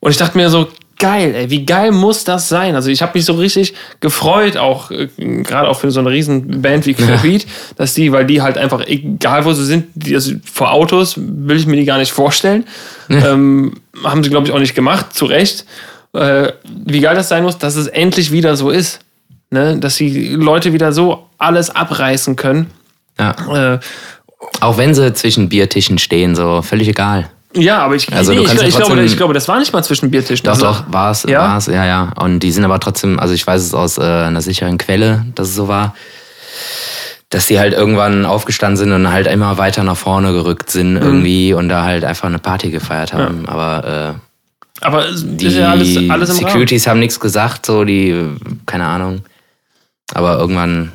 Und 0.00 0.10
ich 0.10 0.16
dachte 0.18 0.36
mir 0.36 0.50
so, 0.50 0.68
geil, 0.98 1.34
ey, 1.34 1.50
wie 1.50 1.64
geil 1.64 1.92
muss 1.92 2.24
das 2.24 2.48
sein? 2.48 2.74
Also 2.74 2.90
ich 2.90 3.02
habe 3.02 3.12
mich 3.14 3.24
so 3.24 3.34
richtig 3.34 3.74
gefreut, 4.00 4.56
auch 4.56 4.90
äh, 4.90 5.08
gerade 5.16 5.68
auch 5.68 5.80
für 5.80 5.90
so 5.90 6.00
eine 6.00 6.10
riesen 6.10 6.62
Band 6.62 6.86
wie 6.86 6.94
Querbeat, 6.94 7.46
dass 7.76 7.94
die, 7.94 8.12
weil 8.12 8.26
die 8.26 8.42
halt 8.42 8.58
einfach, 8.58 8.86
egal 8.86 9.44
wo 9.44 9.52
sie 9.52 9.64
sind, 9.64 9.86
die, 9.94 10.14
also 10.14 10.32
vor 10.52 10.72
Autos 10.72 11.14
will 11.16 11.56
ich 11.56 11.66
mir 11.66 11.76
die 11.76 11.84
gar 11.84 11.98
nicht 11.98 12.12
vorstellen. 12.12 12.64
Ähm, 13.08 13.74
haben 14.04 14.24
sie, 14.24 14.30
glaube 14.30 14.46
ich, 14.46 14.52
auch 14.52 14.58
nicht 14.58 14.74
gemacht, 14.74 15.14
zu 15.14 15.26
Recht. 15.26 15.64
Äh, 16.12 16.52
wie 16.64 17.00
geil 17.00 17.14
das 17.14 17.28
sein 17.28 17.42
muss, 17.44 17.58
dass 17.58 17.76
es 17.76 17.86
endlich 17.86 18.32
wieder 18.32 18.56
so 18.56 18.70
ist. 18.70 19.00
Ne? 19.50 19.78
Dass 19.78 19.96
die 19.96 20.30
Leute 20.30 20.72
wieder 20.72 20.92
so 20.92 21.26
alles 21.38 21.70
abreißen 21.70 22.34
können. 22.36 22.70
ja. 23.18 23.74
Äh, 23.74 23.78
Auch 24.60 24.76
wenn 24.76 24.94
sie 24.94 25.12
zwischen 25.14 25.48
Biertischen 25.48 25.98
stehen, 25.98 26.34
so 26.34 26.62
völlig 26.62 26.88
egal. 26.88 27.28
Ja, 27.56 27.78
aber 27.78 27.94
ich, 27.94 28.12
Also 28.12 28.32
nee, 28.32 28.40
ich, 28.40 28.52
ja 28.52 28.62
ich, 28.62 28.76
glaube, 28.76 29.02
ich 29.02 29.16
glaube, 29.16 29.34
das 29.34 29.48
war 29.48 29.58
nicht 29.58 29.72
mal 29.72 29.82
zwischen 29.82 30.10
Biertischen. 30.10 30.44
Doch, 30.44 30.52
Also, 30.52 30.66
doch, 30.66 30.84
war 30.88 31.10
es, 31.10 31.24
Ja? 31.24 31.40
war 31.40 31.56
es, 31.58 31.66
ja, 31.66 31.84
ja. 31.84 32.12
Und 32.16 32.40
die 32.40 32.52
sind 32.52 32.64
aber 32.64 32.78
trotzdem, 32.80 33.18
also 33.18 33.34
ich 33.34 33.46
weiß 33.46 33.62
es 33.62 33.74
aus 33.74 33.98
äh, 33.98 34.02
einer 34.02 34.40
sicheren 34.42 34.78
Quelle, 34.78 35.24
dass 35.34 35.48
es 35.48 35.54
so 35.54 35.66
war, 35.68 35.94
dass 37.30 37.46
die 37.46 37.58
halt 37.58 37.72
irgendwann 37.74 38.24
aufgestanden 38.24 38.76
sind 38.76 38.92
und 38.92 39.10
halt 39.10 39.26
immer 39.26 39.58
weiter 39.58 39.82
nach 39.82 39.96
vorne 39.96 40.32
gerückt 40.32 40.68
Mhm. 40.68 40.72
sind 40.78 40.96
irgendwie 40.96 41.52
und 41.54 41.68
da 41.68 41.82
halt 41.84 42.04
einfach 42.04 42.28
eine 42.28 42.38
Party 42.38 42.70
gefeiert 42.70 43.12
haben. 43.12 43.46
Aber 43.48 44.16
äh, 44.16 44.84
Aber 44.84 45.06
die 45.12 45.48
ja 45.48 45.70
alles, 45.70 46.10
alles. 46.10 46.36
Securities 46.36 46.86
haben 46.86 47.00
nichts 47.00 47.18
gesagt, 47.18 47.66
so 47.66 47.84
die, 47.84 48.14
keine 48.66 48.84
Ahnung. 48.86 49.22
Aber 50.14 50.38
irgendwann 50.38 50.92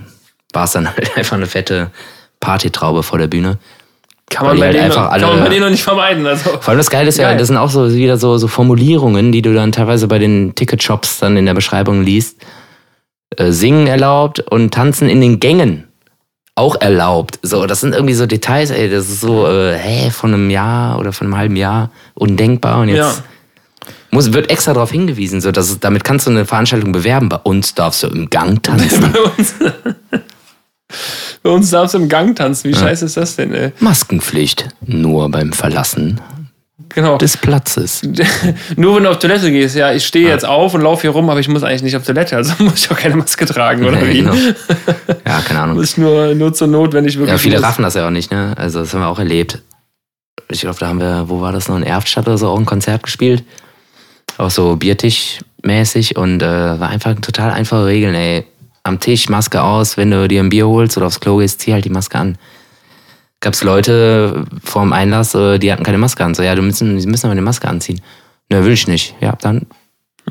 war 0.53 0.65
es 0.65 0.71
dann 0.71 0.87
halt 0.95 1.17
einfach 1.17 1.35
eine 1.35 1.47
fette 1.47 1.91
Partytraube 2.39 3.03
vor 3.03 3.17
der 3.19 3.27
Bühne. 3.27 3.57
Kann 4.31 4.47
man, 4.47 4.57
bei 4.59 4.65
halt 4.65 4.75
denen, 4.75 4.85
einfach 4.85 5.03
kann 5.11 5.23
alle- 5.23 5.27
man 5.27 5.43
bei 5.43 5.49
denen 5.49 5.61
noch 5.63 5.69
nicht 5.69 5.83
vermeiden. 5.83 6.25
Also. 6.25 6.49
Vor 6.49 6.69
allem 6.69 6.77
das 6.77 6.89
Geile 6.89 7.09
ist 7.09 7.17
ja, 7.17 7.29
Geil. 7.29 7.37
das 7.37 7.47
sind 7.47 7.57
auch 7.57 7.69
so 7.69 7.93
wieder 7.93 8.17
so, 8.17 8.37
so 8.37 8.47
Formulierungen, 8.47 9.31
die 9.31 9.41
du 9.41 9.53
dann 9.53 9.71
teilweise 9.71 10.07
bei 10.07 10.17
den 10.19 10.55
Ticketshops 10.55 11.19
dann 11.19 11.37
in 11.37 11.45
der 11.45 11.53
Beschreibung 11.53 12.01
liest. 12.03 12.37
Äh, 13.37 13.51
Singen 13.51 13.87
erlaubt 13.87 14.39
und 14.39 14.73
tanzen 14.73 15.09
in 15.09 15.21
den 15.21 15.39
Gängen 15.39 15.87
auch 16.55 16.79
erlaubt. 16.81 17.39
So, 17.43 17.65
das 17.65 17.79
sind 17.81 17.93
irgendwie 17.93 18.13
so 18.13 18.25
Details, 18.25 18.71
ey, 18.71 18.89
das 18.89 19.07
ist 19.09 19.21
so, 19.21 19.47
äh, 19.47 19.73
hä, 19.77 20.09
von 20.11 20.33
einem 20.33 20.49
Jahr 20.49 20.99
oder 20.99 21.13
von 21.13 21.27
einem 21.27 21.37
halben 21.37 21.55
Jahr 21.55 21.91
undenkbar 22.13 22.81
und 22.81 22.89
jetzt 22.89 22.97
Ja. 22.97 23.13
muss, 24.11 24.33
wird 24.33 24.49
extra 24.51 24.73
darauf 24.73 24.91
hingewiesen, 24.91 25.39
so, 25.39 25.51
dass 25.53 25.69
es, 25.69 25.79
damit 25.79 26.03
kannst 26.03 26.27
du 26.27 26.31
eine 26.31 26.45
Veranstaltung 26.45 26.91
bewerben. 26.91 27.29
Bei 27.29 27.37
uns 27.37 27.73
darfst 27.73 28.03
du 28.03 28.07
im 28.07 28.29
Gang 28.29 28.61
tanzen. 28.61 29.11
bei 29.13 29.19
uns, 29.21 29.55
bei 31.43 31.49
uns 31.49 31.69
darfst 31.69 31.93
du 31.93 31.99
im 31.99 32.09
Gang 32.09 32.35
tanzen. 32.35 32.69
Wie 32.69 32.75
scheiße 32.75 33.05
ist 33.05 33.17
das 33.17 33.35
denn? 33.35 33.53
Ey? 33.53 33.71
Maskenpflicht 33.79 34.69
nur 34.85 35.29
beim 35.29 35.53
Verlassen 35.53 36.19
Genau. 36.93 37.17
des 37.17 37.37
Platzes. 37.37 38.01
Nur 38.75 38.97
wenn 38.97 39.03
du 39.03 39.09
auf 39.11 39.19
Toilette 39.19 39.49
gehst, 39.49 39.77
ja, 39.77 39.93
ich 39.93 40.05
stehe 40.05 40.27
jetzt 40.27 40.45
auf 40.45 40.73
und 40.73 40.81
laufe 40.81 41.03
hier 41.03 41.11
rum, 41.11 41.29
aber 41.29 41.39
ich 41.39 41.47
muss 41.47 41.63
eigentlich 41.63 41.83
nicht 41.83 41.95
auf 41.95 42.03
Toilette, 42.05 42.35
also 42.35 42.51
muss 42.63 42.83
ich 42.83 42.91
auch 42.91 42.97
keine 42.97 43.15
Maske 43.15 43.45
tragen, 43.45 43.85
oder 43.85 44.01
Ja, 44.01 44.07
wie? 44.09 44.17
genau. 44.17 44.33
Ja, 45.25 45.39
keine 45.39 45.61
Ahnung. 45.61 45.77
Muss 45.77 45.95
nur, 45.95 46.35
nur 46.35 46.53
zur 46.53 46.67
Not, 46.67 46.91
wenn 46.91 47.05
ich 47.05 47.13
wirklich. 47.15 47.29
Ja, 47.31 47.37
viele 47.37 47.55
muss. 47.59 47.65
raffen 47.65 47.83
das 47.83 47.93
ja 47.93 48.05
auch 48.05 48.11
nicht, 48.11 48.29
ne? 48.31 48.53
Also 48.57 48.79
das 48.81 48.93
haben 48.93 48.99
wir 48.99 49.07
auch 49.07 49.19
erlebt. 49.19 49.61
Ich 50.49 50.61
glaube, 50.61 50.77
da 50.79 50.87
haben 50.87 50.99
wir, 50.99 51.29
wo 51.29 51.39
war 51.39 51.53
das 51.53 51.69
noch, 51.69 51.77
in 51.77 51.83
Erftstadt 51.83 52.27
oder 52.27 52.37
so, 52.37 52.49
auch 52.49 52.59
ein 52.59 52.65
Konzert 52.65 53.03
gespielt. 53.03 53.45
Auch 54.37 54.51
so 54.51 54.75
Biertisch-mäßig 54.75 56.17
und 56.17 56.41
äh, 56.43 56.45
war 56.79 56.89
einfach 56.89 57.15
total 57.21 57.51
einfache 57.51 57.85
Regeln, 57.85 58.15
ey. 58.15 58.45
Am 58.83 58.99
Tisch 58.99 59.29
Maske 59.29 59.61
aus, 59.61 59.97
wenn 59.97 60.11
du 60.11 60.27
dir 60.27 60.41
ein 60.41 60.49
Bier 60.49 60.67
holst 60.67 60.97
oder 60.97 61.07
aufs 61.07 61.19
Klo 61.19 61.37
gehst, 61.37 61.61
zieh 61.61 61.73
halt 61.73 61.85
die 61.85 61.89
Maske 61.89 62.17
an. 62.17 62.37
Gab's 63.39 63.63
Leute 63.63 64.45
vorm 64.63 64.93
Einlass, 64.93 65.33
äh, 65.35 65.57
die 65.57 65.71
hatten 65.71 65.83
keine 65.83 65.97
Maske 65.97 66.23
an. 66.23 66.33
So, 66.33 66.43
ja, 66.43 66.55
du 66.55 66.61
müssen, 66.61 66.97
die 66.97 67.07
müssen 67.07 67.25
aber 67.25 67.31
eine 67.31 67.41
Maske 67.41 67.67
anziehen. 67.67 68.01
Ne, 68.49 68.63
will 68.65 68.73
ich 68.73 68.87
nicht. 68.87 69.15
Ja, 69.19 69.35
dann 69.41 69.65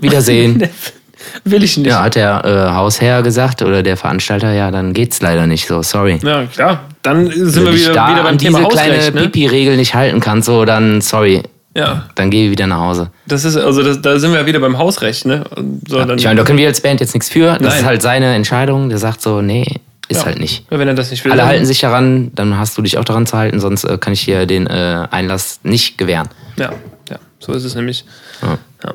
Wiedersehen. 0.01 0.69
Will 1.45 1.63
ich 1.63 1.77
nicht. 1.77 1.87
ja, 1.87 2.03
hat 2.03 2.15
der 2.15 2.45
äh, 2.47 2.75
Hausherr 2.75 3.23
gesagt 3.23 3.61
oder 3.61 3.83
der 3.83 3.99
Veranstalter, 3.99 4.53
ja, 4.53 4.71
dann 4.71 4.95
geht's 4.95 5.21
leider 5.21 5.47
nicht 5.47 5.67
so, 5.67 5.83
sorry. 5.83 6.19
Ja, 6.23 6.47
klar. 6.47 6.85
Dann 7.03 7.31
sind 7.31 7.57
Wenn 7.57 7.65
wir 7.65 7.73
du 7.73 7.79
wieder, 7.79 7.93
da 7.93 8.09
wieder 8.09 8.23
beim 8.23 8.27
an 8.27 8.39
diese 8.39 8.55
Thema 8.55 8.69
kleine 8.69 8.97
Hausrecht. 8.97 9.15
Ne? 9.15 9.21
Pipi-Regel 9.25 9.77
nicht 9.77 9.95
halten 9.95 10.21
kannst, 10.21 10.47
so 10.47 10.65
dann 10.65 11.03
sorry, 11.03 11.43
Ja, 11.77 12.07
dann 12.17 12.31
geh 12.31 12.51
wieder 12.51 12.67
nach 12.67 12.81
Hause. 12.81 13.11
das 13.27 13.45
ist, 13.45 13.57
also 13.57 13.83
das, 13.85 14.03
da 14.03 14.19
sind 14.19 14.33
wir 14.33 14.45
wieder 14.45 14.59
beim 14.59 14.77
Hausrecht, 14.77 15.25
ne? 15.25 15.45
So, 15.89 16.05
dann, 16.05 16.19
Ich 16.19 16.25
meine, 16.25 16.39
da 16.39 16.45
können 16.45 16.59
wir 16.59 16.67
als 16.67 16.81
Band 16.81 17.01
jetzt 17.01 17.15
nichts 17.15 17.29
für. 17.29 17.53
Das 17.53 17.61
Nein. 17.61 17.79
ist 17.79 17.85
halt 17.85 18.03
seine 18.03 18.35
Entscheidung. 18.35 18.89
Der 18.89 18.99
sagt 18.99 19.23
so, 19.23 19.41
nee, 19.41 19.65
ist 20.09 20.21
Ja. 20.21 20.27
halt 20.27 20.41
nicht. 20.41 20.67
wenn 20.71 20.89
er 20.89 20.95
das 20.95 21.13
nicht 21.13 21.25
will. 21.25 21.31
Alle 21.31 21.47
halten 21.47 21.65
sich 21.67 21.79
daran, 21.81 22.33
dann 22.35 22.59
hast 22.59 22.77
du 22.77 22.83
dich 22.83 22.99
auch 22.99 23.05
daran 23.05 23.25
zu 23.27 23.37
halten, 23.39 23.61
sonst 23.61 23.85
äh, 23.85 23.99
kann 23.99 24.13
ich 24.13 24.25
dir 24.25 24.47
den 24.47 24.67
äh, 24.67 25.07
Einlass 25.13 25.61
nicht 25.63 25.97
gewähren. 25.97 26.29
Ja, 26.57 26.73
ja, 27.09 27.19
so 27.39 27.53
ist 27.53 27.63
es 27.65 27.77
nämlich. 27.77 28.05
Ja. 28.43 28.59
Ja. 28.85 28.95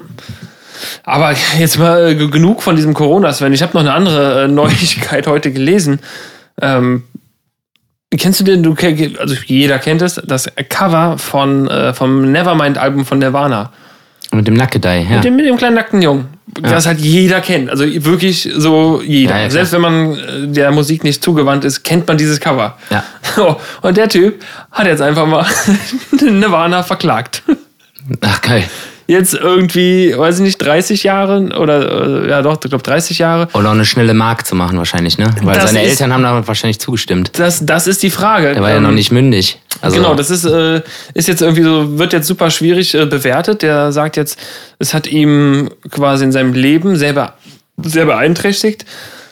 Aber 1.04 1.34
jetzt 1.58 1.80
mal 1.80 2.10
äh, 2.10 2.16
genug 2.16 2.62
von 2.62 2.76
diesem 2.76 2.94
Corona, 2.94 3.32
Sven. 3.32 3.54
Ich 3.54 3.62
habe 3.62 3.72
noch 3.74 3.82
eine 3.82 3.94
andere 3.94 4.44
äh, 4.44 4.48
Neuigkeit 4.50 5.28
heute 5.28 5.54
gelesen. 5.54 6.00
Ähm, 6.62 7.04
kennst 8.18 8.40
du 8.40 8.44
den, 8.44 8.64
du, 8.64 8.76
also 9.20 9.36
jeder 9.46 9.80
kennt 9.80 10.02
es, 10.02 10.16
das 10.16 10.50
Cover 10.70 11.18
von, 11.18 11.68
äh, 11.68 11.94
vom 11.94 12.32
Nevermind-Album 12.32 13.06
von 13.06 13.20
Nirvana. 13.20 13.72
Mit 14.32 14.48
dem 14.48 14.56
Nackedei, 14.56 15.02
ja. 15.10 15.16
Mit 15.16 15.24
dem, 15.24 15.36
mit 15.36 15.46
dem 15.46 15.58
kleinen 15.58 15.76
nackten 15.76 16.02
Jungen. 16.02 16.28
Das 16.62 16.86
halt 16.86 17.00
jeder 17.00 17.42
kennt. 17.42 17.70
Also 17.70 17.86
wirklich 18.06 18.50
so 18.56 19.02
jeder. 19.02 19.36
Ja, 19.36 19.44
ja. 19.44 19.50
Selbst 19.50 19.74
wenn 19.74 19.82
man 19.82 20.14
äh, 20.14 20.48
der 20.48 20.72
Musik 20.72 21.04
nicht 21.04 21.24
zugewandt 21.24 21.66
ist, 21.66 21.84
kennt 21.84 22.08
man 22.08 22.18
dieses 22.18 22.40
Cover. 22.40 22.78
Ja. 22.90 23.04
So, 23.36 23.60
Und 23.82 23.98
der 23.98 24.08
Typ 24.08 24.44
hat 24.72 24.88
jetzt 24.88 25.02
einfach 25.02 25.26
mal 25.26 25.46
Nirvana 26.22 26.84
verklagt. 26.84 27.44
Ach, 28.22 28.42
geil. 28.42 28.64
Jetzt 29.08 29.36
irgendwie, 29.36 30.18
weiß 30.18 30.38
ich 30.38 30.42
nicht, 30.42 30.58
30 30.58 31.04
Jahre 31.04 31.50
oder 31.60 32.24
äh, 32.26 32.30
ja 32.30 32.42
doch, 32.42 32.54
ich 32.56 32.70
glaube 32.70 32.84
30 32.84 33.20
Jahre. 33.20 33.48
Auch 33.54 33.64
eine 33.64 33.86
schnelle 33.86 34.16
Mark 34.16 34.48
zu 34.48 34.56
machen 34.56 34.78
wahrscheinlich, 34.80 35.18
ne? 35.20 35.28
Weil 35.44 35.54
Das 35.56 35.72
seine 35.72 35.84
ist- 35.84 35.92
Eltern 35.92 36.12
haben 36.14 36.24
da 36.24 36.48
wahrscheinlich 36.48 36.80
zugestimmt. 36.80 37.32
Das, 37.38 37.64
das 37.66 37.86
ist 37.86 38.02
die 38.02 38.10
Frage. 38.10 38.54
Der 38.54 38.62
war 38.64 38.72
ja 38.72 38.78
Ähm, 38.78 38.84
noch 38.84 38.92
nicht 38.92 39.12
mündig. 39.12 39.60
Also, 39.82 39.98
Genau, 39.98 40.16
das 40.16 40.32
ist, 40.32 40.46
äh, 40.46 40.82
ist 41.14 41.28
jetzt 41.28 41.42
irgendwie 41.44 41.62
so, 41.64 42.00
wird 42.00 42.14
jetzt 42.14 42.26
super 42.28 42.50
schwierig 42.50 42.96
äh, 42.96 43.06
bewertet. 43.06 43.62
Der 43.62 43.92
sagt 43.92 44.18
jetzt, 44.18 44.40
es 44.80 44.94
hat 44.96 45.06
ihm 45.06 45.70
quasi 45.92 46.24
in 46.24 46.32
seinem 46.32 46.54
Leben 46.54 46.96
selber 46.96 47.34
sehr 47.78 48.06
beeinträchtigt, 48.06 48.86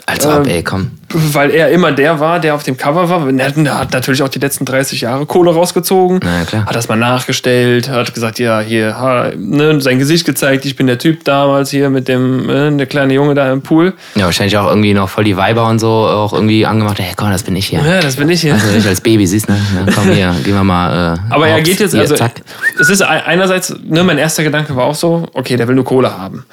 als 0.05 0.25
ob, 0.25 0.45
ähm, 0.45 0.51
ey, 0.51 0.63
komm. 0.63 0.91
weil 1.13 1.51
er 1.51 1.69
immer 1.69 1.91
der 1.93 2.19
war, 2.19 2.39
der 2.39 2.55
auf 2.55 2.63
dem 2.63 2.75
Cover 2.75 3.07
war. 3.09 3.27
Er 3.29 3.77
hat, 3.79 3.93
natürlich 3.93 4.21
auch 4.21 4.27
die 4.29 4.39
letzten 4.39 4.65
30 4.65 4.99
Jahre 5.01 5.25
Kohle 5.25 5.51
rausgezogen, 5.53 6.19
Na 6.23 6.43
klar. 6.43 6.65
hat 6.65 6.75
das 6.75 6.89
mal 6.89 6.97
nachgestellt, 6.97 7.87
hat 7.89 8.13
gesagt, 8.13 8.37
ja, 8.39 8.59
hier, 8.59 8.97
ha, 8.99 9.31
ne, 9.37 9.79
sein 9.79 9.99
Gesicht 9.99 10.25
gezeigt, 10.25 10.65
ich 10.65 10.75
bin 10.75 10.87
der 10.87 10.97
Typ 10.97 11.23
damals 11.23 11.69
hier 11.69 11.89
mit 11.89 12.07
dem, 12.09 12.49
äh, 12.49 12.75
der 12.75 12.85
kleine 12.85 13.13
Junge 13.13 13.33
da 13.33 13.51
im 13.53 13.61
Pool. 13.61 13.93
Ja, 14.15 14.25
wahrscheinlich 14.25 14.57
auch 14.57 14.67
irgendwie 14.67 14.93
noch 14.93 15.07
voll 15.09 15.23
die 15.23 15.37
Weiber 15.37 15.67
und 15.67 15.79
so 15.79 15.87
auch 15.87 16.33
irgendwie 16.33 16.65
angemacht. 16.65 16.99
Hey, 16.99 17.13
komm, 17.15 17.31
das 17.31 17.43
bin 17.43 17.55
ich 17.55 17.67
hier. 17.67 17.79
Ja, 17.79 18.01
das 18.01 18.17
bin 18.17 18.29
ich 18.29 18.41
hier. 18.41 18.55
Also, 18.55 18.67
ich 18.77 18.85
als 18.85 18.99
Baby 19.01 19.25
siehst, 19.25 19.47
ne? 19.47 19.55
Ja, 19.87 19.93
komm 19.93 20.09
hier, 20.11 20.35
gehen 20.43 20.53
wir 20.55 20.63
mal. 20.65 21.15
Äh, 21.15 21.33
Aber 21.33 21.47
er 21.47 21.61
geht 21.61 21.79
jetzt, 21.79 21.91
hier, 21.91 22.01
also 22.01 22.15
zack. 22.15 22.41
es 22.79 22.89
ist 22.89 23.01
ein- 23.01 23.21
einerseits, 23.23 23.73
ne, 23.87 24.03
mein 24.03 24.17
erster 24.17 24.43
Gedanke 24.43 24.75
war 24.75 24.83
auch 24.85 24.95
so, 24.95 25.27
okay, 25.33 25.55
der 25.55 25.67
will 25.67 25.75
nur 25.75 25.85
Kohle 25.85 26.17
haben. 26.17 26.45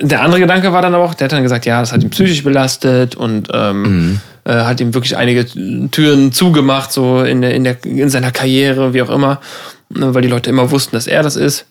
Der 0.00 0.22
andere 0.22 0.40
Gedanke 0.40 0.72
war 0.72 0.80
dann 0.82 0.94
aber 0.94 1.04
auch, 1.04 1.14
der 1.14 1.26
hat 1.26 1.32
dann 1.32 1.42
gesagt, 1.42 1.66
ja, 1.66 1.80
das 1.80 1.92
hat 1.92 2.02
ihn 2.02 2.10
psychisch 2.10 2.42
belastet 2.44 3.14
und 3.16 3.48
ähm, 3.52 3.82
Mhm. 3.82 4.20
äh, 4.44 4.52
hat 4.52 4.80
ihm 4.80 4.94
wirklich 4.94 5.16
einige 5.16 5.44
Türen 5.90 6.32
zugemacht, 6.32 6.92
so 6.92 7.22
in, 7.22 7.42
der, 7.42 7.54
in, 7.54 7.64
der, 7.64 7.84
in 7.84 8.08
seiner 8.08 8.30
Karriere, 8.30 8.94
wie 8.94 9.02
auch 9.02 9.10
immer, 9.10 9.40
ne, 9.90 10.14
weil 10.14 10.22
die 10.22 10.28
Leute 10.28 10.50
immer 10.50 10.70
wussten, 10.70 10.96
dass 10.96 11.06
er 11.06 11.22
das 11.22 11.36
ist. 11.36 11.66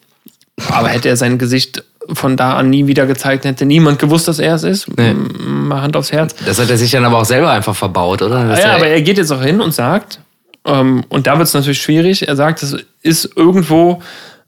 Aber 0.69 0.89
hätte 0.89 1.09
er 1.09 1.17
sein 1.17 1.37
Gesicht 1.37 1.83
von 2.11 2.35
da 2.35 2.55
an 2.57 2.69
nie 2.69 2.85
wieder 2.87 3.05
gezeigt, 3.07 3.45
hätte 3.45 3.65
niemand 3.65 3.97
gewusst, 3.99 4.27
dass 4.27 4.39
er 4.39 4.55
es 4.55 4.63
ist. 4.63 4.87
Nee. 4.97 5.13
Mal 5.13 5.81
Hand 5.81 5.95
aufs 5.95 6.11
Herz. 6.11 6.35
Das 6.45 6.59
hat 6.59 6.69
er 6.69 6.77
sich 6.77 6.91
dann 6.91 7.05
aber 7.05 7.17
auch 7.19 7.25
selber 7.25 7.49
einfach 7.51 7.75
verbaut, 7.75 8.21
oder? 8.21 8.45
Das 8.47 8.59
Ah 8.59 8.61
ja, 8.61 8.69
ist 8.71 8.75
aber 8.75 8.87
er 8.87 9.01
geht 9.01 9.17
jetzt 9.17 9.31
auch 9.31 9.41
hin 9.41 9.61
und 9.61 9.73
sagt, 9.73 10.19
ähm, 10.65 11.03
und 11.09 11.27
da 11.27 11.37
wird 11.37 11.47
es 11.47 11.53
natürlich 11.53 11.81
schwierig, 11.81 12.27
er 12.27 12.35
sagt, 12.35 12.61
es 12.63 12.75
ist 13.01 13.29
irgendwo 13.35 14.01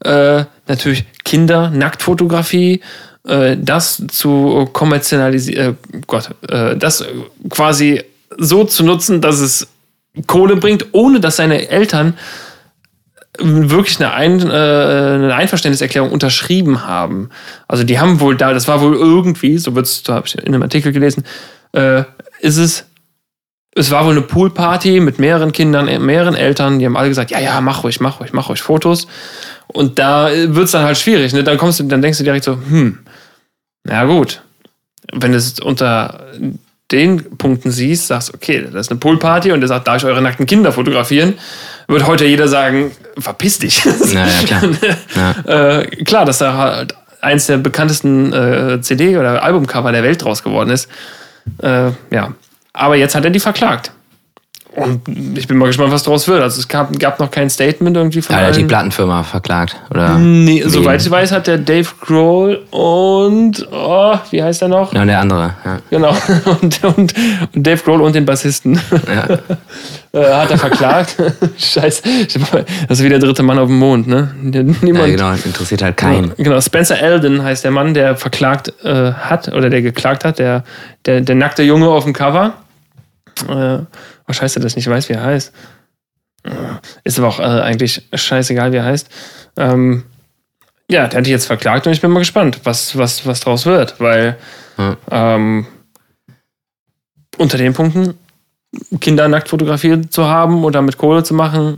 äh, 0.04 0.44
natürlich 0.68 1.06
Kinder, 1.24 1.70
Nacktfotografie, 1.70 2.82
das 3.24 4.04
zu 4.10 4.70
kommerzialisieren, 4.74 5.78
äh, 5.94 5.98
Gott, 6.08 6.30
äh, 6.50 6.76
das 6.76 7.06
quasi 7.50 8.04
so 8.38 8.66
zu 8.66 8.84
nutzen, 8.84 9.22
dass 9.22 9.40
es 9.40 9.68
Kohle 10.28 10.58
bringt, 10.58 10.88
ohne 10.92 11.20
dass 11.20 11.38
seine 11.38 11.70
Eltern 11.70 12.18
wirklich 13.40 14.00
eine, 14.00 14.14
Ein, 14.14 14.42
äh, 14.42 14.54
eine 14.54 15.34
Einverständniserklärung 15.36 16.12
unterschrieben 16.12 16.86
haben. 16.86 17.30
Also 17.68 17.84
die 17.84 18.00
haben 18.00 18.20
wohl 18.20 18.38
da, 18.38 18.54
das 18.54 18.68
war 18.68 18.82
wohl 18.82 18.96
irgendwie, 18.96 19.58
so 19.58 19.74
wird's, 19.74 20.04
da 20.04 20.16
habe 20.16 20.28
ich 20.28 20.38
in 20.38 20.54
einem 20.54 20.62
Artikel 20.62 20.92
gelesen, 20.92 21.24
äh, 21.72 22.04
ist 22.42 22.58
es, 22.58 22.86
es 23.76 23.90
war 23.90 24.06
wohl 24.06 24.12
eine 24.12 24.22
Poolparty 24.22 25.00
mit 25.00 25.18
mehreren 25.18 25.52
Kindern, 25.52 25.88
äh, 25.88 25.98
mehreren 25.98 26.36
Eltern, 26.36 26.78
die 26.78 26.86
haben 26.86 26.96
alle 26.96 27.10
gesagt, 27.10 27.32
ja, 27.32 27.40
ja, 27.40 27.60
mach 27.62 27.84
ruhig, 27.84 28.00
mach 28.02 28.20
ruhig, 28.20 28.34
mach 28.34 28.50
ruhig 28.50 28.62
Fotos. 28.62 29.08
Und 29.66 29.98
da 29.98 30.30
wird's 30.30 30.72
dann 30.72 30.84
halt 30.84 30.98
schwierig, 30.98 31.34
ne? 31.34 31.44
Dann 31.44 31.58
kommst 31.58 31.80
du, 31.80 31.86
dann 31.86 32.04
denkst 32.04 32.20
du 32.20 32.24
direkt 32.24 32.44
so, 32.44 32.54
hm, 32.54 33.00
na 33.84 34.06
gut, 34.06 34.42
wenn 35.14 35.34
es 35.34 35.60
unter 35.60 36.26
den 36.92 37.38
Punkten 37.38 37.72
siehst, 37.72 38.08
sagst, 38.08 38.34
okay, 38.34 38.68
das 38.72 38.88
ist 38.88 38.92
eine 38.92 39.00
Poolparty 39.00 39.52
und 39.52 39.62
der 39.62 39.68
sagt, 39.68 39.88
darf 39.88 39.98
ich 39.98 40.06
eure 40.06 40.22
nackten 40.22 40.46
Kinder 40.46 40.72
fotografieren, 40.72 41.34
wird 41.88 42.06
heute 42.06 42.26
jeder 42.26 42.48
sagen, 42.48 42.92
verpiss 43.18 43.60
dich. 43.60 43.84
Na 44.14 44.28
ja, 44.28 44.44
klar. 44.46 44.62
Ja. 45.48 45.80
äh, 45.80 45.88
klar, 46.04 46.26
dass 46.26 46.38
da 46.38 46.56
halt 46.56 46.96
eins 47.22 47.48
der 47.48 47.58
bekanntesten 47.58 48.32
äh, 48.34 48.82
CD- 48.82 49.18
oder 49.18 49.44
Albumcover 49.44 49.92
der 49.92 50.04
Welt 50.04 50.24
draus 50.24 50.44
geworden 50.44 50.70
ist. 50.70 50.88
Äh, 51.62 51.92
ja. 52.12 52.34
Aber 52.74 52.96
jetzt 52.96 53.16
hat 53.16 53.24
er 53.24 53.32
die 53.32 53.40
verklagt. 53.40 53.92
Und 54.76 55.38
ich 55.38 55.48
bin 55.48 55.58
mal 55.58 55.68
gespannt, 55.68 55.92
was 55.92 56.02
daraus 56.02 56.28
wird. 56.28 56.42
Also 56.42 56.60
es 56.60 56.68
gab, 56.68 56.98
gab 56.98 57.20
noch 57.20 57.30
kein 57.30 57.48
Statement 57.50 57.96
irgendwie 57.96 58.24
von 58.24 58.36
Ja, 58.36 58.42
er 58.42 58.48
hat 58.48 58.56
die 58.56 58.62
allen. 58.62 58.68
Plattenfirma 58.68 59.22
verklagt. 59.22 59.76
Oder? 59.92 60.18
Nee, 60.18 60.64
soweit 60.66 61.00
ich 61.02 61.12
weiß, 61.12 61.32
hat 61.32 61.46
der 61.46 61.60
Dave 61.60 61.88
Grohl 62.02 62.64
und 62.72 63.68
oh, 63.72 64.16
wie 64.32 64.42
heißt 64.42 64.64
er 64.64 64.70
noch? 64.70 64.92
Ja, 64.94 65.02
und 65.02 65.08
der 65.08 65.20
andere. 65.20 65.54
Ja. 65.64 65.78
Genau. 65.90 66.18
Und, 66.62 66.84
und, 66.84 67.14
und 67.54 67.68
Dave 67.68 67.82
Grohl 67.84 68.02
und 68.02 68.16
den 68.16 68.26
Bassisten 68.26 68.80
Ja. 69.08 69.38
äh, 70.20 70.34
hat 70.34 70.52
er 70.52 70.58
verklagt. 70.58 71.16
Scheiße. 71.58 72.02
Das 72.88 73.00
ist 73.00 73.04
wie 73.04 73.10
der 73.10 73.20
dritte 73.20 73.44
Mann 73.44 73.60
auf 73.60 73.68
dem 73.68 73.78
Mond, 73.78 74.08
ne? 74.08 74.34
Niemand, 74.42 74.84
ja, 74.84 75.06
genau, 75.08 75.32
interessiert 75.34 75.82
halt 75.82 75.98
keinen. 75.98 76.34
Genau, 76.38 76.60
Spencer 76.62 77.00
Eldon 77.00 77.44
heißt 77.44 77.64
der 77.64 77.72
Mann, 77.72 77.94
der 77.94 78.16
verklagt 78.16 78.74
äh, 78.84 79.14
hat 79.14 79.50
oder 79.50 79.70
der 79.70 79.82
geklagt 79.82 80.26
hat, 80.26 80.40
der, 80.40 80.64
der, 81.06 81.22
der 81.22 81.36
nackte 81.36 81.64
Junge 81.64 81.90
auf 81.90 82.04
dem 82.04 82.14
Cover. 82.14 82.54
Äh, 83.50 83.80
oh, 84.28 84.34
scheiße, 84.34 84.60
dass 84.60 84.74
ich 84.74 84.76
nicht 84.78 84.90
weiß, 84.90 85.10
wie 85.10 85.14
er 85.14 85.24
heißt. 85.24 85.52
Ist 87.04 87.20
aber 87.20 87.28
auch 87.30 87.40
äh, 87.40 87.44
eigentlich 87.44 88.08
scheißegal, 88.14 88.72
wie 88.74 88.78
er 88.78 88.86
heißt. 88.86 89.08
Ähm, 89.58 90.04
ja, 90.92 91.08
der 91.08 91.20
hat 91.20 91.26
die 91.26 91.32
jetzt 91.32 91.46
verklagt 91.46 91.88
und 91.88 91.94
ich 91.94 92.02
bin 92.02 92.12
mal 92.12 92.20
gespannt, 92.20 92.60
was, 92.66 92.98
was, 92.98 93.26
was 93.26 93.40
draus 93.40 93.66
wird, 93.66 94.00
weil 94.00 94.38
Ja. 94.78 94.98
ähm, 95.12 95.66
unter 97.38 97.58
den 97.58 97.74
Punkten 97.74 98.18
Kinder 99.00 99.28
nackt 99.28 99.50
fotografiert 99.50 100.12
zu 100.12 100.26
haben 100.28 100.64
oder 100.66 100.82
mit 100.82 100.98
Kohle 100.98 101.24
zu 101.24 101.34
machen, 101.34 101.78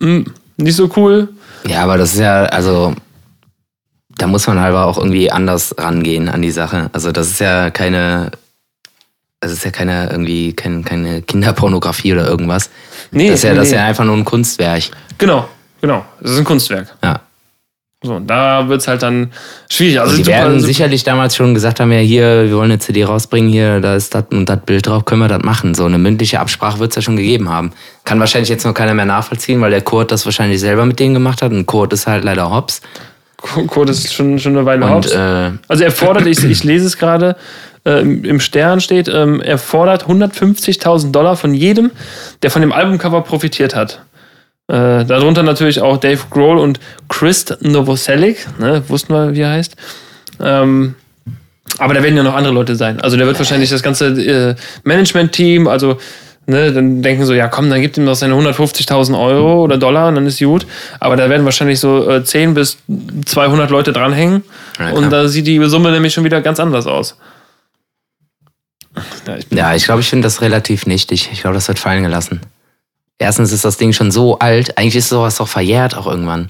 mh, 0.00 0.24
nicht 0.56 0.76
so 0.76 0.90
cool. 0.96 1.28
Ja, 1.66 1.82
aber 1.82 1.96
das 1.98 2.12
ist 2.14 2.20
ja, 2.20 2.44
also, 2.44 2.94
da 4.18 4.26
muss 4.26 4.46
man 4.46 4.60
halt 4.60 4.74
auch 4.76 4.98
irgendwie 4.98 5.30
anders 5.30 5.74
rangehen 5.78 6.28
an 6.28 6.42
die 6.42 6.50
Sache. 6.52 6.90
Also, 6.92 7.10
das 7.10 7.28
ist 7.28 7.40
ja 7.40 7.70
keine, 7.70 8.30
das 9.44 9.52
ist 9.52 9.64
ja 9.64 9.70
keine, 9.70 10.08
irgendwie, 10.10 10.52
kein, 10.52 10.84
keine 10.84 11.22
Kinderpornografie 11.22 12.12
oder 12.12 12.26
irgendwas. 12.26 12.70
Nee, 13.10 13.28
Das 13.30 13.38
ist 13.38 13.44
ja, 13.44 13.54
das 13.54 13.66
ist 13.66 13.70
nee. 13.72 13.76
ja 13.78 13.84
einfach 13.86 14.04
nur 14.04 14.16
ein 14.16 14.24
Kunstwerk. 14.24 14.82
Genau, 15.18 15.48
genau. 15.80 16.04
Das 16.20 16.32
ist 16.32 16.38
ein 16.38 16.44
Kunstwerk. 16.44 16.94
Ja. 17.02 17.20
So, 18.02 18.16
und 18.16 18.26
da 18.26 18.68
wird 18.68 18.82
es 18.82 18.88
halt 18.88 19.02
dann 19.02 19.32
schwierig. 19.70 19.98
Also 19.98 20.10
Also 20.12 20.22
die 20.22 20.28
werden 20.28 20.54
super- 20.60 20.66
sicherlich 20.66 21.04
damals 21.04 21.36
schon 21.36 21.54
gesagt 21.54 21.80
haben, 21.80 21.90
ja 21.90 22.00
hier, 22.00 22.44
wir 22.44 22.56
wollen 22.56 22.70
eine 22.70 22.78
CD 22.78 23.02
rausbringen, 23.04 23.50
hier, 23.50 23.80
da 23.80 23.94
ist 23.94 24.14
das 24.14 24.24
und 24.30 24.46
das 24.46 24.60
Bild 24.66 24.86
drauf, 24.86 25.06
können 25.06 25.22
wir 25.22 25.28
das 25.28 25.42
machen. 25.42 25.74
So 25.74 25.86
eine 25.86 25.96
mündliche 25.96 26.38
Absprache 26.38 26.78
wird 26.80 26.90
es 26.90 26.96
ja 26.96 27.02
schon 27.02 27.16
gegeben 27.16 27.48
haben. 27.48 27.72
Kann 28.04 28.20
wahrscheinlich 28.20 28.50
jetzt 28.50 28.66
noch 28.66 28.74
keiner 28.74 28.92
mehr 28.92 29.06
nachvollziehen, 29.06 29.60
weil 29.62 29.70
der 29.70 29.80
Kurt 29.80 30.10
das 30.12 30.26
wahrscheinlich 30.26 30.60
selber 30.60 30.84
mit 30.84 30.98
denen 31.00 31.14
gemacht 31.14 31.40
hat 31.40 31.52
und 31.52 31.64
Kurt 31.64 31.94
ist 31.94 32.06
halt 32.06 32.24
leider 32.24 32.50
Hops. 32.50 32.82
Kurt 33.68 33.88
ist 33.88 34.12
schon, 34.12 34.38
schon 34.38 34.54
eine 34.56 34.66
Weile 34.66 34.84
Und 34.84 34.90
Hops. 34.92 35.10
äh, 35.12 35.50
Also 35.68 35.84
er 35.84 35.90
fordert, 35.90 36.26
ich, 36.26 36.44
ich 36.44 36.62
lese 36.64 36.86
es 36.86 36.98
gerade, 36.98 37.36
äh, 37.84 38.00
im 38.00 38.40
Stern 38.40 38.80
steht, 38.80 39.08
ähm, 39.08 39.40
er 39.40 39.58
fordert 39.58 40.06
150.000 40.06 41.12
Dollar 41.12 41.36
von 41.36 41.54
jedem, 41.54 41.90
der 42.42 42.50
von 42.50 42.62
dem 42.62 42.72
Albumcover 42.72 43.22
profitiert 43.22 43.74
hat. 43.74 44.00
Äh, 44.66 45.04
darunter 45.04 45.42
natürlich 45.42 45.80
auch 45.80 45.98
Dave 45.98 46.20
Grohl 46.30 46.58
und 46.58 46.80
Chris 47.08 47.46
Novoselic, 47.60 48.46
ne, 48.58 48.82
wussten 48.88 49.12
wir, 49.12 49.34
wie 49.34 49.40
er 49.40 49.50
heißt. 49.50 49.76
Ähm, 50.40 50.94
aber 51.78 51.94
da 51.94 52.02
werden 52.02 52.16
ja 52.16 52.22
noch 52.22 52.34
andere 52.34 52.54
Leute 52.54 52.76
sein. 52.76 53.00
Also 53.00 53.16
der 53.16 53.26
wird 53.26 53.38
wahrscheinlich 53.38 53.70
das 53.70 53.82
ganze 53.82 54.06
äh, 54.06 54.54
Management-Team, 54.84 55.68
also 55.68 55.98
ne, 56.46 56.72
dann 56.72 57.02
denken 57.02 57.26
so, 57.26 57.34
ja 57.34 57.48
komm, 57.48 57.68
dann 57.68 57.80
gibt 57.82 57.98
ihm 57.98 58.06
doch 58.06 58.14
seine 58.14 58.34
150.000 58.34 59.18
Euro 59.18 59.62
oder 59.62 59.76
Dollar 59.76 60.08
und 60.08 60.14
dann 60.14 60.26
ist 60.26 60.38
gut. 60.38 60.66
Aber 61.00 61.16
da 61.16 61.28
werden 61.28 61.44
wahrscheinlich 61.44 61.80
so 61.80 62.08
äh, 62.08 62.24
10 62.24 62.54
bis 62.54 62.78
200 63.26 63.70
Leute 63.70 63.92
dranhängen 63.92 64.44
Ja, 64.78 64.92
und 64.92 65.10
da 65.10 65.28
sieht 65.28 65.46
die 65.46 65.62
Summe 65.66 65.90
nämlich 65.90 66.14
schon 66.14 66.24
wieder 66.24 66.40
ganz 66.40 66.60
anders 66.60 66.86
aus. 66.86 67.16
Ja, 69.26 69.36
ich 69.36 69.46
ja, 69.50 69.74
ich 69.74 69.84
glaube, 69.84 70.00
ich 70.00 70.08
finde 70.08 70.26
das 70.26 70.40
relativ 70.40 70.86
nichtig. 70.86 71.30
Ich 71.32 71.40
glaube, 71.40 71.54
das 71.54 71.68
wird 71.68 71.78
fallen 71.78 72.02
gelassen. 72.02 72.40
Erstens 73.18 73.52
ist 73.52 73.64
das 73.64 73.76
Ding 73.76 73.92
schon 73.92 74.10
so 74.10 74.38
alt, 74.38 74.76
eigentlich 74.76 74.96
ist 74.96 75.08
sowas 75.08 75.36
doch 75.36 75.48
verjährt 75.48 75.96
auch 75.96 76.06
irgendwann. 76.06 76.48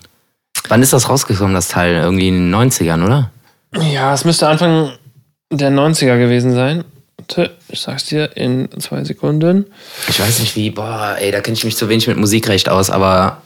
Wann 0.69 0.83
ist 0.83 0.93
das 0.93 1.09
rausgekommen, 1.09 1.55
das 1.55 1.69
Teil? 1.69 1.95
Irgendwie 1.95 2.29
in 2.29 2.51
den 2.51 2.55
90ern, 2.55 3.05
oder? 3.05 3.31
ja, 3.83 4.15
es 4.15 4.25
müsste 4.25 4.49
Anfang 4.49 4.93
der 5.51 5.71
90er 5.71 6.19
gewesen 6.19 6.55
sein. 6.55 6.85
Ich 7.69 7.81
sag's 7.81 8.05
dir 8.07 8.37
in 8.37 8.69
zwei 8.81 9.03
Sekunden. 9.05 9.67
Ich 10.09 10.21
weiß 10.21 10.41
nicht 10.41 10.57
wie, 10.57 10.71
boah, 10.71 11.17
ey, 11.19 11.31
da 11.31 11.41
kenne 11.41 11.57
ich 11.57 11.65
mich 11.65 11.77
zu 11.77 11.89
wenig 11.89 12.07
mit 12.07 12.19
Musikrecht 12.19 12.69
aus, 12.69 12.91
aber. 12.91 13.41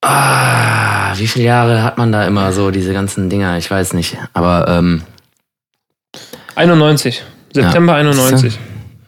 Ah, 0.00 1.12
wie 1.16 1.26
viele 1.26 1.46
Jahre 1.46 1.82
hat 1.82 1.96
man 1.96 2.12
da 2.12 2.26
immer 2.26 2.52
so 2.52 2.70
diese 2.70 2.92
ganzen 2.92 3.30
Dinger? 3.30 3.56
Ich 3.58 3.70
weiß 3.70 3.92
nicht. 3.92 4.16
Aber, 4.32 4.66
ähm, 4.68 5.02
91. 6.54 7.22
September 7.52 7.94
Ja. 7.94 7.98
91. 8.00 8.58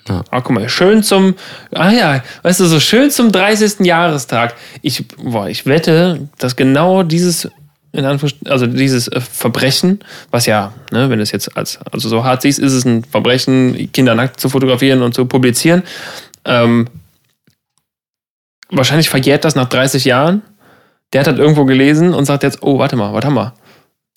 Ja. 0.08 0.22
Ah, 0.30 0.40
guck 0.40 0.52
mal, 0.52 0.68
schön 0.68 1.02
zum, 1.02 1.34
ah 1.74 1.90
ja, 1.90 2.22
weißt 2.42 2.60
du, 2.60 2.66
so 2.66 2.78
schön 2.78 3.10
zum 3.10 3.32
30. 3.32 3.80
Jahrestag. 3.80 4.54
Ich, 4.82 5.04
boah, 5.16 5.48
ich 5.48 5.66
wette, 5.66 6.28
dass 6.38 6.54
genau 6.54 7.02
dieses, 7.02 7.48
in 7.92 8.04
also 8.04 8.66
dieses 8.66 9.08
äh, 9.08 9.20
Verbrechen, 9.20 10.00
was 10.30 10.46
ja, 10.46 10.72
ne, 10.92 11.10
wenn 11.10 11.18
du 11.18 11.22
es 11.22 11.32
jetzt 11.32 11.56
als, 11.56 11.78
also 11.90 12.08
so 12.08 12.22
hart 12.22 12.42
siehst, 12.42 12.58
ist 12.58 12.72
es 12.72 12.84
ein 12.84 13.02
Verbrechen, 13.04 13.90
Kinder 13.92 14.14
nackt 14.14 14.38
zu 14.38 14.48
fotografieren 14.48 15.02
und 15.02 15.14
zu 15.14 15.26
publizieren. 15.26 15.82
Ähm, 16.44 16.86
wahrscheinlich 18.70 19.08
verjährt 19.08 19.44
das 19.44 19.56
nach 19.56 19.68
30 19.68 20.04
Jahren. 20.04 20.42
Der 21.12 21.20
hat 21.20 21.26
das 21.26 21.38
irgendwo 21.38 21.64
gelesen 21.64 22.14
und 22.14 22.26
sagt 22.26 22.42
jetzt, 22.42 22.62
oh, 22.62 22.78
warte 22.78 22.96
mal, 22.96 23.12
was 23.12 23.24
haben 23.24 23.34
wir? 23.34 23.54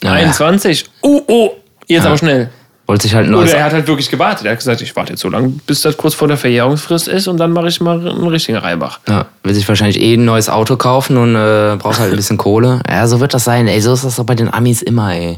Ja, 0.04 0.14
21, 0.14 0.86
oh, 1.02 1.22
oh, 1.28 1.52
jetzt 1.88 2.04
ja. 2.04 2.10
aber 2.10 2.18
schnell. 2.18 2.50
Wollte 2.90 3.04
sich 3.04 3.14
halt 3.14 3.28
ein 3.28 3.36
Oder 3.36 3.54
er 3.54 3.66
hat 3.66 3.74
halt 3.74 3.88
wirklich 3.88 4.10
gewartet. 4.10 4.48
Er 4.48 4.54
hat 4.54 4.58
gesagt, 4.58 4.82
ich 4.82 4.96
warte 4.96 5.14
jetzt 5.14 5.22
so 5.22 5.30
lange, 5.30 5.50
bis 5.68 5.82
das 5.82 5.96
kurz 5.96 6.16
vor 6.16 6.28
der 6.28 6.38
Verjährungsfrist 6.38 7.08
ist 7.08 7.28
und 7.28 7.38
dann 7.38 7.52
mache 7.52 7.68
ich 7.68 7.80
mal 7.82 8.00
einen 8.00 8.26
richtigen 8.26 8.58
Reibach. 8.58 9.00
Ja, 9.08 9.28
will 9.44 9.54
sich 9.54 9.68
wahrscheinlich 9.68 10.02
eh 10.02 10.16
ein 10.16 10.26
neues 10.26 10.50
Auto 10.50 10.76
kaufen 10.76 11.16
und 11.18 11.36
äh, 11.36 11.76
braucht 11.78 12.00
halt 12.00 12.10
ein 12.10 12.16
bisschen 12.16 12.38
Kohle. 12.40 12.82
Ja, 12.90 13.06
so 13.06 13.20
wird 13.20 13.36
das 13.36 13.44
sein, 13.44 13.68
ey. 13.68 13.80
So 13.80 13.94
ist 13.94 14.06
das 14.06 14.16
doch 14.16 14.24
bei 14.24 14.34
den 14.34 14.52
Amis 14.52 14.82
immer, 14.82 15.14
ey. 15.14 15.38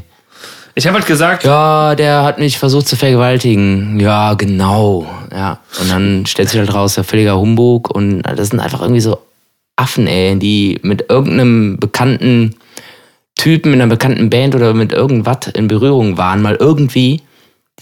Ich 0.74 0.86
habe 0.86 0.96
halt 0.96 1.06
gesagt. 1.06 1.44
Ja, 1.44 1.94
der 1.94 2.22
hat 2.22 2.38
mich 2.38 2.58
versucht 2.58 2.88
zu 2.88 2.96
vergewaltigen. 2.96 4.00
Ja, 4.00 4.32
genau. 4.32 5.06
Ja. 5.30 5.58
Und 5.78 5.90
dann 5.90 6.24
stellt 6.24 6.48
sich 6.48 6.58
halt 6.58 6.72
raus, 6.72 6.94
der 6.94 7.04
völliger 7.04 7.38
Humbug. 7.38 7.94
Und 7.94 8.22
das 8.22 8.48
sind 8.48 8.60
einfach 8.60 8.80
irgendwie 8.80 9.02
so 9.02 9.18
Affen, 9.76 10.06
ey, 10.06 10.38
die 10.38 10.78
mit 10.80 11.10
irgendeinem 11.10 11.76
bekannten 11.78 12.54
Typen 13.34 13.74
in 13.74 13.82
einer 13.82 13.90
bekannten 13.90 14.30
Band 14.30 14.54
oder 14.54 14.72
mit 14.72 14.94
irgendwas 14.94 15.48
in 15.52 15.68
Berührung 15.68 16.16
waren, 16.16 16.40
mal 16.40 16.56
irgendwie 16.58 17.20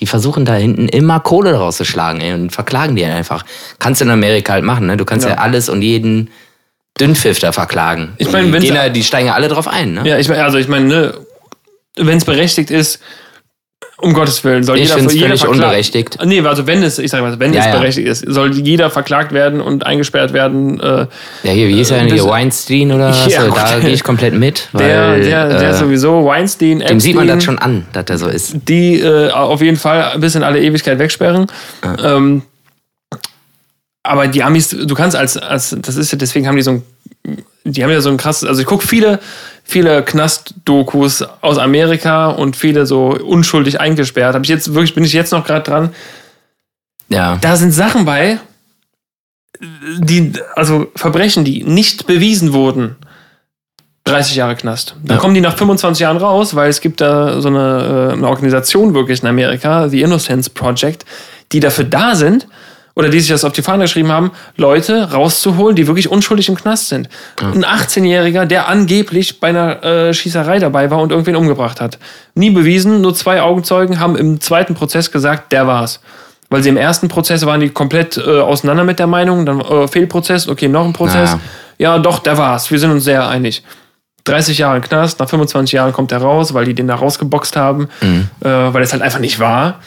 die 0.00 0.06
versuchen 0.06 0.44
da 0.44 0.54
hinten 0.54 0.88
immer 0.88 1.20
Kohle 1.20 1.54
rauszuschlagen 1.54 2.20
ey, 2.20 2.32
und 2.32 2.50
verklagen 2.50 2.96
die 2.96 3.04
einfach. 3.04 3.44
Kannst 3.78 4.00
du 4.00 4.06
in 4.06 4.10
Amerika 4.10 4.54
halt 4.54 4.64
machen, 4.64 4.86
ne? 4.86 4.96
Du 4.96 5.04
kannst 5.04 5.26
ja, 5.26 5.34
ja 5.34 5.38
alles 5.38 5.68
und 5.68 5.82
jeden 5.82 6.30
Dünnpfiff 6.98 7.38
da 7.38 7.52
verklagen. 7.52 8.14
Ich 8.18 8.30
meine, 8.32 8.58
die, 8.58 8.92
die 8.92 9.04
steigen 9.04 9.28
ja 9.28 9.34
alle 9.34 9.48
drauf 9.48 9.68
ein, 9.68 9.94
ne? 9.94 10.08
Ja, 10.08 10.18
ich 10.18 10.28
meine, 10.28 10.42
also 10.44 10.58
ich 10.58 10.68
meine, 10.68 10.86
ne, 10.86 11.14
wenn 11.96 12.16
es 12.16 12.24
berechtigt 12.24 12.70
ist, 12.70 13.00
um 14.02 14.14
Gottes 14.14 14.42
Willen, 14.44 14.64
soll 14.64 14.78
ich 14.78 14.88
jeder, 14.88 15.00
jeder 15.00 15.26
völlig 15.26 15.46
unberechtigt. 15.46 16.18
Nee, 16.24 16.40
also 16.40 16.66
wenn 16.66 16.82
es, 16.82 16.98
ich 16.98 17.10
sag 17.10 17.20
mal, 17.20 17.38
wenn 17.38 17.52
ja, 17.52 17.60
es 17.60 17.66
ja. 17.66 17.78
berechtigt 17.78 18.08
ist, 18.08 18.24
soll 18.26 18.52
jeder 18.54 18.90
verklagt 18.90 19.32
werden 19.32 19.60
und 19.60 19.84
eingesperrt 19.84 20.32
werden. 20.32 20.80
Äh, 20.80 21.06
ja, 21.42 21.52
hier, 21.52 21.68
wie 21.68 21.80
ist 21.80 21.90
er 21.90 21.98
denn 21.98 22.12
hier, 22.12 22.24
Weinstein 22.24 22.92
oder 22.92 23.10
was? 23.10 23.26
Ja, 23.30 23.46
da 23.46 23.78
gehe 23.78 23.90
ich 23.90 24.02
komplett 24.02 24.34
mit. 24.34 24.68
Weil, 24.72 24.86
der, 24.86 25.18
der, 25.18 25.48
der 25.48 25.70
äh, 25.70 25.74
sowieso, 25.74 26.24
Weinstein, 26.24 26.80
Epstein, 26.80 26.88
Dem 26.88 27.00
sieht 27.00 27.14
man 27.14 27.28
das 27.28 27.44
schon 27.44 27.58
an, 27.58 27.86
dass 27.92 28.06
der 28.06 28.18
so 28.18 28.28
ist. 28.28 28.56
Die 28.68 29.00
äh, 29.00 29.30
auf 29.30 29.60
jeden 29.60 29.76
Fall 29.76 30.18
bis 30.18 30.34
in 30.34 30.42
alle 30.42 30.60
Ewigkeit 30.60 30.98
wegsperren. 30.98 31.46
Ähm, 32.02 32.42
aber 34.02 34.28
die 34.28 34.42
Amis, 34.42 34.70
du 34.70 34.94
kannst 34.94 35.16
als, 35.16 35.36
als, 35.36 35.76
das 35.80 35.96
ist 35.96 36.12
ja, 36.12 36.18
deswegen 36.18 36.46
haben 36.46 36.56
die 36.56 36.62
so 36.62 36.70
ein, 36.72 36.82
die 37.64 37.82
haben 37.82 37.90
ja 37.90 38.00
so 38.00 38.10
ein 38.10 38.16
krasses, 38.16 38.48
also 38.48 38.60
ich 38.60 38.66
gucke 38.66 38.86
viele 38.86 39.20
viele 39.70 40.02
Knast-Dokus 40.02 41.24
aus 41.40 41.58
Amerika 41.58 42.28
und 42.28 42.56
viele 42.56 42.86
so 42.86 43.10
unschuldig 43.10 43.80
eingesperrt. 43.80 44.34
Habe 44.34 44.44
ich 44.44 44.50
jetzt 44.50 44.74
wirklich, 44.74 44.94
bin 44.94 45.04
ich 45.04 45.12
jetzt 45.12 45.32
noch 45.32 45.44
gerade 45.44 45.62
dran. 45.62 45.90
Ja. 47.08 47.38
Da 47.40 47.56
sind 47.56 47.72
Sachen 47.72 48.04
bei, 48.04 48.38
die, 49.98 50.32
also 50.54 50.90
Verbrechen, 50.96 51.44
die 51.44 51.64
nicht 51.64 52.06
bewiesen 52.06 52.52
wurden. 52.52 52.96
30 54.04 54.34
Jahre 54.34 54.56
Knast. 54.56 54.96
Dann 55.04 55.16
ja. 55.16 55.20
kommen 55.20 55.34
die 55.34 55.40
nach 55.40 55.56
25 55.56 56.00
Jahren 56.00 56.16
raus, 56.16 56.56
weil 56.56 56.70
es 56.70 56.80
gibt 56.80 57.00
da 57.00 57.40
so 57.40 57.48
eine, 57.48 58.08
äh, 58.10 58.12
eine 58.14 58.26
Organisation 58.26 58.94
wirklich 58.94 59.22
in 59.22 59.28
Amerika, 59.28 59.88
The 59.88 60.02
Innocence 60.02 60.48
Project, 60.48 61.04
die 61.52 61.60
dafür 61.60 61.84
da 61.84 62.16
sind, 62.16 62.48
oder 63.00 63.08
die 63.08 63.18
sich 63.18 63.30
das 63.30 63.44
auf 63.44 63.52
die 63.52 63.62
Fahne 63.62 63.84
geschrieben 63.84 64.12
haben, 64.12 64.30
Leute 64.56 65.10
rauszuholen, 65.12 65.74
die 65.74 65.86
wirklich 65.86 66.10
unschuldig 66.10 66.50
im 66.50 66.54
Knast 66.54 66.90
sind. 66.90 67.08
Ja. 67.40 67.48
Ein 67.48 67.64
18-Jähriger, 67.64 68.44
der 68.44 68.68
angeblich 68.68 69.40
bei 69.40 69.48
einer 69.48 69.82
äh, 69.82 70.14
Schießerei 70.14 70.58
dabei 70.58 70.90
war 70.90 71.00
und 71.00 71.10
irgendwen 71.10 71.36
umgebracht 71.36 71.80
hat. 71.80 71.98
Nie 72.34 72.50
bewiesen, 72.50 73.00
nur 73.00 73.14
zwei 73.14 73.40
Augenzeugen 73.40 74.00
haben 74.00 74.16
im 74.16 74.38
zweiten 74.42 74.74
Prozess 74.74 75.10
gesagt, 75.10 75.50
der 75.50 75.66
war's. 75.66 76.00
Weil 76.50 76.62
sie 76.62 76.68
im 76.68 76.76
ersten 76.76 77.08
Prozess 77.08 77.46
waren 77.46 77.60
die 77.60 77.70
komplett 77.70 78.18
äh, 78.18 78.40
auseinander 78.40 78.84
mit 78.84 78.98
der 78.98 79.06
Meinung, 79.06 79.46
dann 79.46 79.60
äh, 79.60 79.88
Fehlprozess, 79.88 80.46
okay, 80.46 80.68
noch 80.68 80.84
ein 80.84 80.92
Prozess. 80.92 81.30
Ja. 81.78 81.94
ja, 81.94 81.98
doch, 81.98 82.18
der 82.18 82.36
war's. 82.36 82.70
Wir 82.70 82.78
sind 82.78 82.90
uns 82.90 83.04
sehr 83.04 83.26
einig. 83.26 83.62
30 84.24 84.58
Jahre 84.58 84.82
Knast, 84.82 85.18
nach 85.20 85.28
25 85.28 85.72
Jahren 85.72 85.94
kommt 85.94 86.12
er 86.12 86.18
raus, 86.18 86.52
weil 86.52 86.66
die 86.66 86.74
den 86.74 86.86
da 86.86 86.96
rausgeboxt 86.96 87.56
haben, 87.56 87.88
mhm. 88.02 88.28
äh, 88.40 88.74
weil 88.74 88.82
es 88.82 88.92
halt 88.92 89.02
einfach 89.02 89.20
nicht 89.20 89.40
war. 89.40 89.80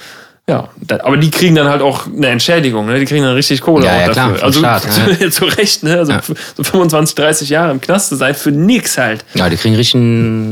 Ja, 0.49 0.67
aber 1.03 1.15
die 1.15 1.32
kriegen 1.32 1.56
dann 1.56 1.69
halt 1.69 1.82
auch 1.82 2.06
eine 2.06 2.27
Entschädigung, 2.27 2.86
ne? 2.86 2.99
Die 2.99 3.06
kriegen 3.06 3.23
dann 3.23 3.34
richtig 3.34 3.62
Kohle 3.62 3.86
ja, 3.86 4.01
ja, 4.01 4.08
dafür. 4.08 4.34
Klar, 4.34 4.43
also 4.43 4.60
Staat, 4.60 4.88
ja. 5.19 5.32
zu 5.32 5.45
Recht, 5.45 5.84
ne? 5.84 5.97
Also 5.97 6.12
ja. 6.12 6.21
so 6.58 6.63
25, 6.63 7.15
30 7.15 7.49
Jahre 7.49 7.71
im 7.71 7.79
Knast 7.79 8.10
zu 8.10 8.15
sein, 8.15 8.36
für 8.36 8.51
nix 8.51 8.97
halt. 8.97 9.23
Ja, 9.36 9.47
die 9.47 9.56
kriegen 9.56 9.75
richtig, 9.75 10.01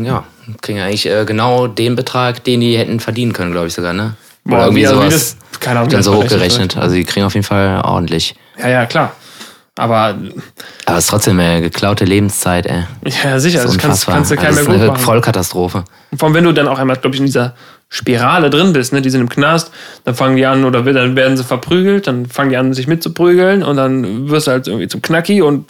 ja, 0.05 0.23
kriegen 0.61 0.79
eigentlich 0.79 1.07
äh, 1.07 1.25
genau 1.25 1.67
den 1.67 1.97
Betrag, 1.97 2.41
den 2.45 2.61
die 2.61 2.77
hätten 2.77 3.01
verdienen 3.01 3.33
können, 3.33 3.51
glaube 3.51 3.67
ich 3.67 3.73
sogar, 3.73 3.91
ne? 3.91 4.15
Boah, 4.45 4.55
Oder 4.55 4.63
irgendwie 4.67 4.87
also 4.87 5.01
sowas. 5.01 5.37
Das, 5.51 5.59
keine 5.59 5.79
Ahnung, 5.79 5.91
dann 5.91 6.03
so 6.03 6.15
hochgerechnet. 6.15 6.77
Also 6.77 6.95
die 6.95 7.03
kriegen 7.03 7.25
auf 7.25 7.33
jeden 7.33 7.45
Fall 7.45 7.81
ordentlich. 7.83 8.35
Ja, 8.57 8.69
ja, 8.69 8.85
klar. 8.85 9.11
Aber. 9.81 10.15
Aber 10.85 10.97
es 10.97 11.05
ist 11.05 11.09
trotzdem 11.09 11.39
eine 11.39 11.61
geklaute 11.61 12.05
Lebenszeit, 12.05 12.67
ey. 12.67 12.83
Ja, 13.23 13.39
sicher. 13.39 13.63
Das, 13.63 13.71
das 13.71 13.77
kannst, 13.79 14.05
kannst 14.05 14.29
du 14.29 14.35
keinem 14.35 14.55
mehr 14.55 14.65
gut 14.65 14.87
machen. 14.87 14.97
Vollkatastrophe. 14.97 15.85
Vor 16.15 16.27
allem, 16.27 16.35
wenn 16.35 16.43
du 16.43 16.51
dann 16.51 16.67
auch 16.67 16.77
einmal, 16.77 16.97
glaube 16.97 17.15
ich, 17.15 17.19
in 17.19 17.25
dieser 17.25 17.55
Spirale 17.89 18.51
drin 18.51 18.73
bist, 18.73 18.93
ne? 18.93 19.01
die 19.01 19.09
sind 19.09 19.21
im 19.21 19.29
Knast, 19.29 19.71
dann 20.03 20.13
fangen 20.13 20.37
die 20.37 20.45
an 20.45 20.65
oder 20.65 20.83
dann 20.83 21.15
werden 21.15 21.35
sie 21.35 21.43
verprügelt, 21.43 22.05
dann 22.05 22.27
fangen 22.27 22.51
die 22.51 22.57
an, 22.57 22.73
sich 22.73 22.87
mitzuprügeln 22.87 23.63
und 23.63 23.75
dann 23.75 24.29
wirst 24.29 24.47
du 24.47 24.51
halt 24.51 24.67
irgendwie 24.67 24.87
zum 24.87 25.01
Knacki 25.01 25.41
und 25.41 25.65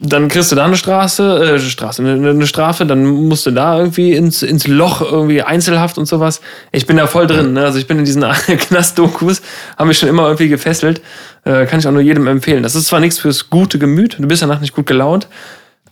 dann 0.00 0.28
kriegst 0.28 0.52
du 0.52 0.56
da 0.56 0.64
eine 0.64 0.76
Straße, 0.76 1.56
äh, 1.56 1.58
Straße, 1.58 2.02
eine, 2.02 2.30
eine, 2.30 2.46
Strafe, 2.46 2.86
dann 2.86 3.04
musst 3.04 3.44
du 3.46 3.50
da 3.50 3.78
irgendwie 3.78 4.12
ins, 4.12 4.42
ins 4.44 4.68
Loch, 4.68 5.00
irgendwie 5.02 5.42
Einzelhaft 5.42 5.98
und 5.98 6.06
sowas. 6.06 6.40
Ich 6.70 6.86
bin 6.86 6.96
da 6.96 7.08
voll 7.08 7.26
drin, 7.26 7.54
ne? 7.54 7.64
also 7.64 7.80
ich 7.80 7.88
bin 7.88 7.98
in 7.98 8.04
diesen 8.04 8.22
Knast-Dokus, 8.46 9.42
haben 9.76 9.88
mich 9.88 9.98
schon 9.98 10.08
immer 10.08 10.26
irgendwie 10.26 10.48
gefesselt, 10.48 11.02
äh, 11.48 11.66
kann 11.66 11.80
ich 11.80 11.88
auch 11.88 11.92
nur 11.92 12.02
jedem 12.02 12.26
empfehlen. 12.28 12.62
Das 12.62 12.76
ist 12.76 12.86
zwar 12.86 13.00
nichts 13.00 13.18
fürs 13.18 13.50
gute 13.50 13.78
Gemüt, 13.78 14.16
du 14.18 14.28
bist 14.28 14.42
danach 14.42 14.60
nicht 14.60 14.74
gut 14.74 14.86
gelaunt. 14.86 15.26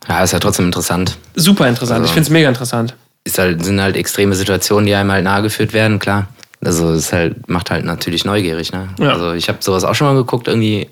Ja, 0.09 0.23
ist 0.23 0.33
ja 0.33 0.39
trotzdem 0.39 0.67
interessant. 0.67 1.17
Super 1.35 1.67
interessant, 1.67 2.01
also. 2.01 2.05
ich 2.05 2.13
finde 2.13 2.27
es 2.27 2.31
mega 2.31 2.49
interessant 2.49 2.95
ist 3.27 3.39
halt, 3.39 3.63
sind 3.65 3.81
halt 3.81 3.97
extreme 3.97 4.35
Situationen, 4.37 4.87
die 4.87 4.95
einem 4.95 5.11
halt 5.11 5.25
nahegeführt 5.25 5.73
werden, 5.73 5.99
klar. 5.99 6.29
Also 6.65 6.93
es 6.93 7.13
halt, 7.13 7.49
macht 7.49 7.71
halt 7.71 7.85
natürlich 7.85 8.25
neugierig, 8.25 8.73
ne? 8.73 8.89
Ja. 8.99 9.13
Also 9.13 9.33
ich 9.33 9.49
habe 9.49 9.59
sowas 9.61 9.85
auch 9.85 9.95
schon 9.95 10.07
mal 10.07 10.15
geguckt, 10.15 10.49
irgendwie. 10.49 10.89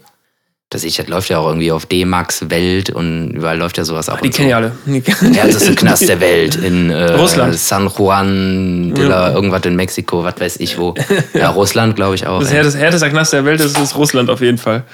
Das 0.74 0.82
ich, 0.82 0.96
das 0.96 1.06
läuft 1.06 1.30
ja 1.30 1.38
auch 1.38 1.46
irgendwie 1.46 1.70
auf 1.70 1.87
D-Max 1.87 2.50
Welt 2.50 2.90
und 2.90 3.30
überall 3.30 3.56
läuft 3.56 3.78
ja 3.78 3.84
sowas 3.84 4.08
ab. 4.08 4.20
Die 4.24 4.30
kennen 4.30 4.48
so. 4.48 4.50
ja 4.50 4.56
alle. 4.56 4.72
Der 4.87 5.44
härteste 5.44 5.76
Knast 5.76 6.08
der 6.08 6.18
Welt 6.18 6.56
in 6.56 6.90
äh, 6.90 7.12
Russland. 7.12 7.54
San 7.54 7.88
Juan 7.96 8.92
de 8.92 9.04
la, 9.04 9.28
ja. 9.28 9.34
irgendwas 9.37 9.64
in 9.66 9.76
Mexiko, 9.76 10.24
was 10.24 10.34
weiß 10.37 10.56
ich 10.58 10.76
wo. 10.76 10.92
Ja, 11.32 11.50
Russland, 11.50 11.94
glaube 11.94 12.16
ich 12.16 12.26
auch. 12.26 12.40
Das 12.40 12.52
härteste, 12.52 12.80
härteste 12.80 13.08
Knast 13.08 13.32
der 13.32 13.44
Welt 13.44 13.60
ist, 13.60 13.78
ist 13.78 13.94
Russland 13.94 14.28
auf 14.30 14.40
jeden 14.40 14.58
Fall. 14.58 14.82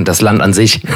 Das 0.00 0.20
Land 0.20 0.42
an 0.42 0.52
sich. 0.52 0.80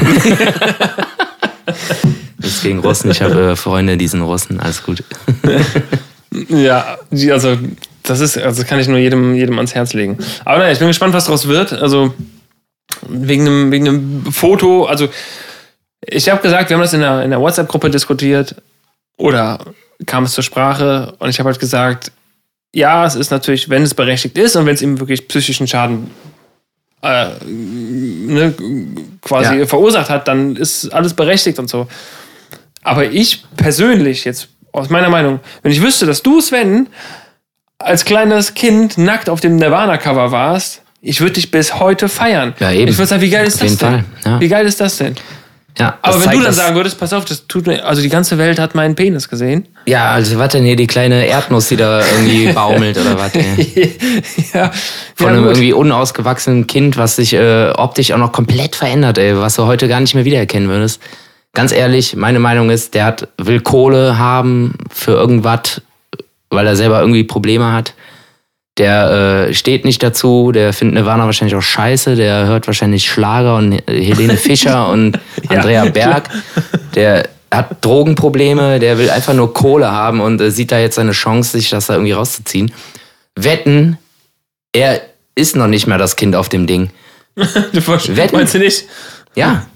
Nichts 2.38 2.62
gegen 2.64 2.80
Russen, 2.80 3.12
ich 3.12 3.22
habe 3.22 3.52
äh, 3.52 3.56
Freunde, 3.56 3.96
die 3.96 4.08
sind 4.08 4.22
Russen, 4.22 4.58
alles 4.58 4.82
gut. 4.82 5.04
ja, 6.48 6.98
also 7.30 7.56
das 8.02 8.18
ist, 8.18 8.36
also 8.36 8.64
kann 8.64 8.80
ich 8.80 8.88
nur 8.88 8.98
jedem, 8.98 9.36
jedem 9.36 9.56
ans 9.58 9.76
Herz 9.76 9.92
legen. 9.92 10.18
Aber 10.44 10.58
naja, 10.58 10.72
ich 10.72 10.80
bin 10.80 10.88
gespannt, 10.88 11.14
was 11.14 11.26
daraus 11.26 11.46
wird. 11.46 11.72
Also 11.72 12.12
wegen 13.08 13.46
einem, 13.46 13.70
wegen 13.70 13.88
einem 13.88 14.32
Foto, 14.32 14.86
also 14.86 15.08
ich 16.06 16.28
habe 16.28 16.42
gesagt, 16.42 16.68
wir 16.68 16.76
haben 16.76 16.82
das 16.82 16.92
in 16.92 17.00
der, 17.00 17.22
in 17.22 17.30
der 17.30 17.40
WhatsApp-Gruppe 17.40 17.90
diskutiert 17.90 18.56
oder 19.16 19.58
kam 20.06 20.24
es 20.24 20.32
zur 20.32 20.44
Sprache 20.44 21.14
und 21.18 21.30
ich 21.30 21.38
habe 21.38 21.48
halt 21.48 21.60
gesagt, 21.60 22.12
ja, 22.74 23.06
es 23.06 23.14
ist 23.14 23.30
natürlich, 23.30 23.70
wenn 23.70 23.82
es 23.82 23.94
berechtigt 23.94 24.36
ist 24.36 24.56
und 24.56 24.66
wenn 24.66 24.74
es 24.74 24.82
ihm 24.82 24.98
wirklich 24.98 25.28
psychischen 25.28 25.66
Schaden 25.66 26.10
äh, 27.02 27.28
ne, 27.44 28.54
quasi 29.22 29.58
ja. 29.58 29.66
verursacht 29.66 30.10
hat, 30.10 30.26
dann 30.26 30.56
ist 30.56 30.92
alles 30.92 31.14
berechtigt 31.14 31.58
und 31.58 31.68
so. 31.68 31.86
Aber 32.82 33.04
ich 33.04 33.44
persönlich, 33.56 34.24
jetzt 34.24 34.48
aus 34.72 34.90
meiner 34.90 35.08
Meinung, 35.08 35.40
wenn 35.62 35.72
ich 35.72 35.80
wüsste, 35.80 36.04
dass 36.06 36.22
du, 36.22 36.40
Sven, 36.40 36.88
als 37.78 38.04
kleines 38.04 38.54
Kind 38.54 38.98
nackt 38.98 39.28
auf 39.28 39.40
dem 39.40 39.56
Nirvana-Cover 39.56 40.32
warst, 40.32 40.82
ich 41.04 41.20
würde 41.20 41.34
dich 41.34 41.50
bis 41.50 41.78
heute 41.78 42.08
feiern. 42.08 42.54
Ja, 42.58 42.72
eben. 42.72 42.90
Ich 42.90 42.98
würde 42.98 43.08
sagen, 43.08 43.22
wie 43.22 43.30
geil 43.30 43.46
ist 43.46 43.62
das 43.62 43.76
denn? 43.76 44.04
Ja. 44.24 44.40
Wie 44.40 44.48
geil 44.48 44.66
ist 44.66 44.80
das 44.80 44.96
denn? 44.96 45.14
Ja, 45.78 45.98
aber 46.02 46.24
wenn 46.24 46.38
du 46.38 46.44
dann 46.44 46.52
sagen 46.52 46.76
würdest, 46.76 47.00
pass 47.00 47.12
auf, 47.12 47.24
das 47.24 47.48
tut 47.48 47.66
mir, 47.66 47.84
also 47.84 48.00
die 48.00 48.08
ganze 48.08 48.38
Welt 48.38 48.60
hat 48.60 48.76
meinen 48.76 48.94
Penis 48.94 49.28
gesehen. 49.28 49.66
Ja, 49.86 50.12
also 50.12 50.38
was 50.38 50.52
denn 50.52 50.62
hier 50.62 50.76
die 50.76 50.86
kleine 50.86 51.26
Erdnuss, 51.26 51.68
die 51.68 51.76
da 51.76 52.00
irgendwie 52.00 52.52
baumelt 52.52 52.96
oder 52.96 53.18
was? 53.18 53.32
ja, 54.52 54.70
Von 55.16 55.26
ja, 55.26 55.32
einem 55.32 55.44
irgendwie 55.46 55.72
unausgewachsenen 55.72 56.68
Kind, 56.68 56.96
was 56.96 57.16
sich 57.16 57.34
äh, 57.34 57.70
optisch 57.70 58.12
auch 58.12 58.18
noch 58.18 58.30
komplett 58.30 58.76
verändert, 58.76 59.18
ey, 59.18 59.36
was 59.36 59.56
du 59.56 59.66
heute 59.66 59.88
gar 59.88 59.98
nicht 59.98 60.14
mehr 60.14 60.24
wiedererkennen 60.24 60.68
würdest 60.68 61.00
ganz 61.54 61.72
ehrlich, 61.72 62.16
meine 62.16 62.40
Meinung 62.40 62.68
ist, 62.68 62.94
der 62.94 63.06
hat, 63.06 63.28
will 63.38 63.60
Kohle 63.60 64.18
haben 64.18 64.74
für 64.90 65.12
irgendwas, 65.12 65.80
weil 66.50 66.66
er 66.66 66.76
selber 66.76 67.00
irgendwie 67.00 67.24
Probleme 67.24 67.72
hat. 67.72 67.94
Der 68.78 69.46
äh, 69.48 69.54
steht 69.54 69.84
nicht 69.84 70.02
dazu, 70.02 70.50
der 70.50 70.72
findet 70.72 70.96
Nirvana 70.96 71.26
wahrscheinlich 71.26 71.54
auch 71.54 71.62
scheiße, 71.62 72.16
der 72.16 72.46
hört 72.46 72.66
wahrscheinlich 72.66 73.08
Schlager 73.08 73.56
und 73.56 73.80
Helene 73.86 74.36
Fischer 74.36 74.88
und 74.88 75.20
Andrea 75.48 75.84
Berg. 75.84 76.28
Der 76.96 77.28
hat 77.52 77.84
Drogenprobleme, 77.84 78.80
der 78.80 78.98
will 78.98 79.10
einfach 79.10 79.34
nur 79.34 79.54
Kohle 79.54 79.92
haben 79.92 80.20
und 80.20 80.40
äh, 80.40 80.50
sieht 80.50 80.72
da 80.72 80.78
jetzt 80.78 80.96
seine 80.96 81.12
Chance, 81.12 81.52
sich 81.52 81.70
das 81.70 81.86
da 81.86 81.94
irgendwie 81.94 82.12
rauszuziehen. 82.12 82.72
Wetten, 83.36 83.96
er 84.72 85.02
ist 85.36 85.54
noch 85.54 85.68
nicht 85.68 85.86
mehr 85.86 85.98
das 85.98 86.16
Kind 86.16 86.34
auf 86.34 86.48
dem 86.48 86.66
Ding. 86.66 86.90
Wetten? 87.36 88.36
Meinst 88.36 88.54
du 88.54 88.58
nicht? 88.58 88.86
Ja. 89.34 89.66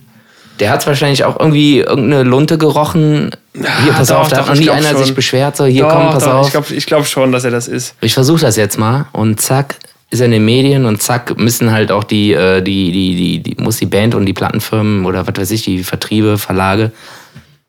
Der 0.60 0.70
hat 0.70 0.86
wahrscheinlich 0.86 1.24
auch 1.24 1.38
irgendwie 1.38 1.80
irgendeine 1.80 2.24
Lunte 2.24 2.58
gerochen. 2.58 3.30
Hier, 3.54 3.92
pass 3.92 4.08
doch, 4.08 4.20
auf, 4.20 4.28
da 4.28 4.38
doch, 4.38 4.48
hat 4.48 4.54
noch 4.54 4.60
nie 4.60 4.70
einer 4.70 4.90
schon. 4.90 5.04
sich 5.04 5.14
beschwert. 5.14 5.56
So, 5.56 5.64
hier, 5.64 5.84
Doch, 5.84 5.92
komm, 5.92 6.10
pass 6.10 6.26
auf. 6.26 6.46
Ich 6.46 6.52
glaube 6.52 6.74
ich 6.74 6.86
glaub 6.86 7.06
schon, 7.06 7.32
dass 7.32 7.44
er 7.44 7.50
das 7.50 7.68
ist. 7.68 7.94
Ich 8.00 8.14
versuche 8.14 8.40
das 8.40 8.56
jetzt 8.56 8.78
mal 8.78 9.06
und 9.12 9.40
zack 9.40 9.76
ist 10.10 10.20
er 10.20 10.26
in 10.26 10.32
den 10.32 10.44
Medien 10.44 10.86
und 10.86 11.02
zack 11.02 11.38
müssen 11.38 11.70
halt 11.70 11.92
auch 11.92 12.02
die, 12.02 12.32
äh, 12.32 12.62
die, 12.62 12.92
die, 12.92 13.14
die, 13.14 13.42
die, 13.42 13.62
muss 13.62 13.76
die 13.76 13.86
Band 13.86 14.14
und 14.14 14.24
die 14.24 14.32
Plattenfirmen 14.32 15.04
oder 15.04 15.26
was 15.26 15.36
weiß 15.36 15.50
ich, 15.50 15.64
die 15.64 15.84
Vertriebe, 15.84 16.38
Verlage 16.38 16.92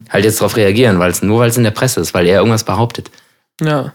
halt 0.10 0.25
jetzt 0.25 0.39
darauf 0.39 0.56
reagieren, 0.56 0.99
weil 0.99 1.12
es 1.12 1.21
nur 1.21 1.39
weil 1.39 1.49
es 1.49 1.58
in 1.58 1.63
der 1.63 1.71
Presse 1.71 1.99
ist, 1.99 2.13
weil 2.13 2.28
er 2.28 2.38
irgendwas 2.38 2.63
behauptet. 2.63 3.12
Ja. 3.62 3.93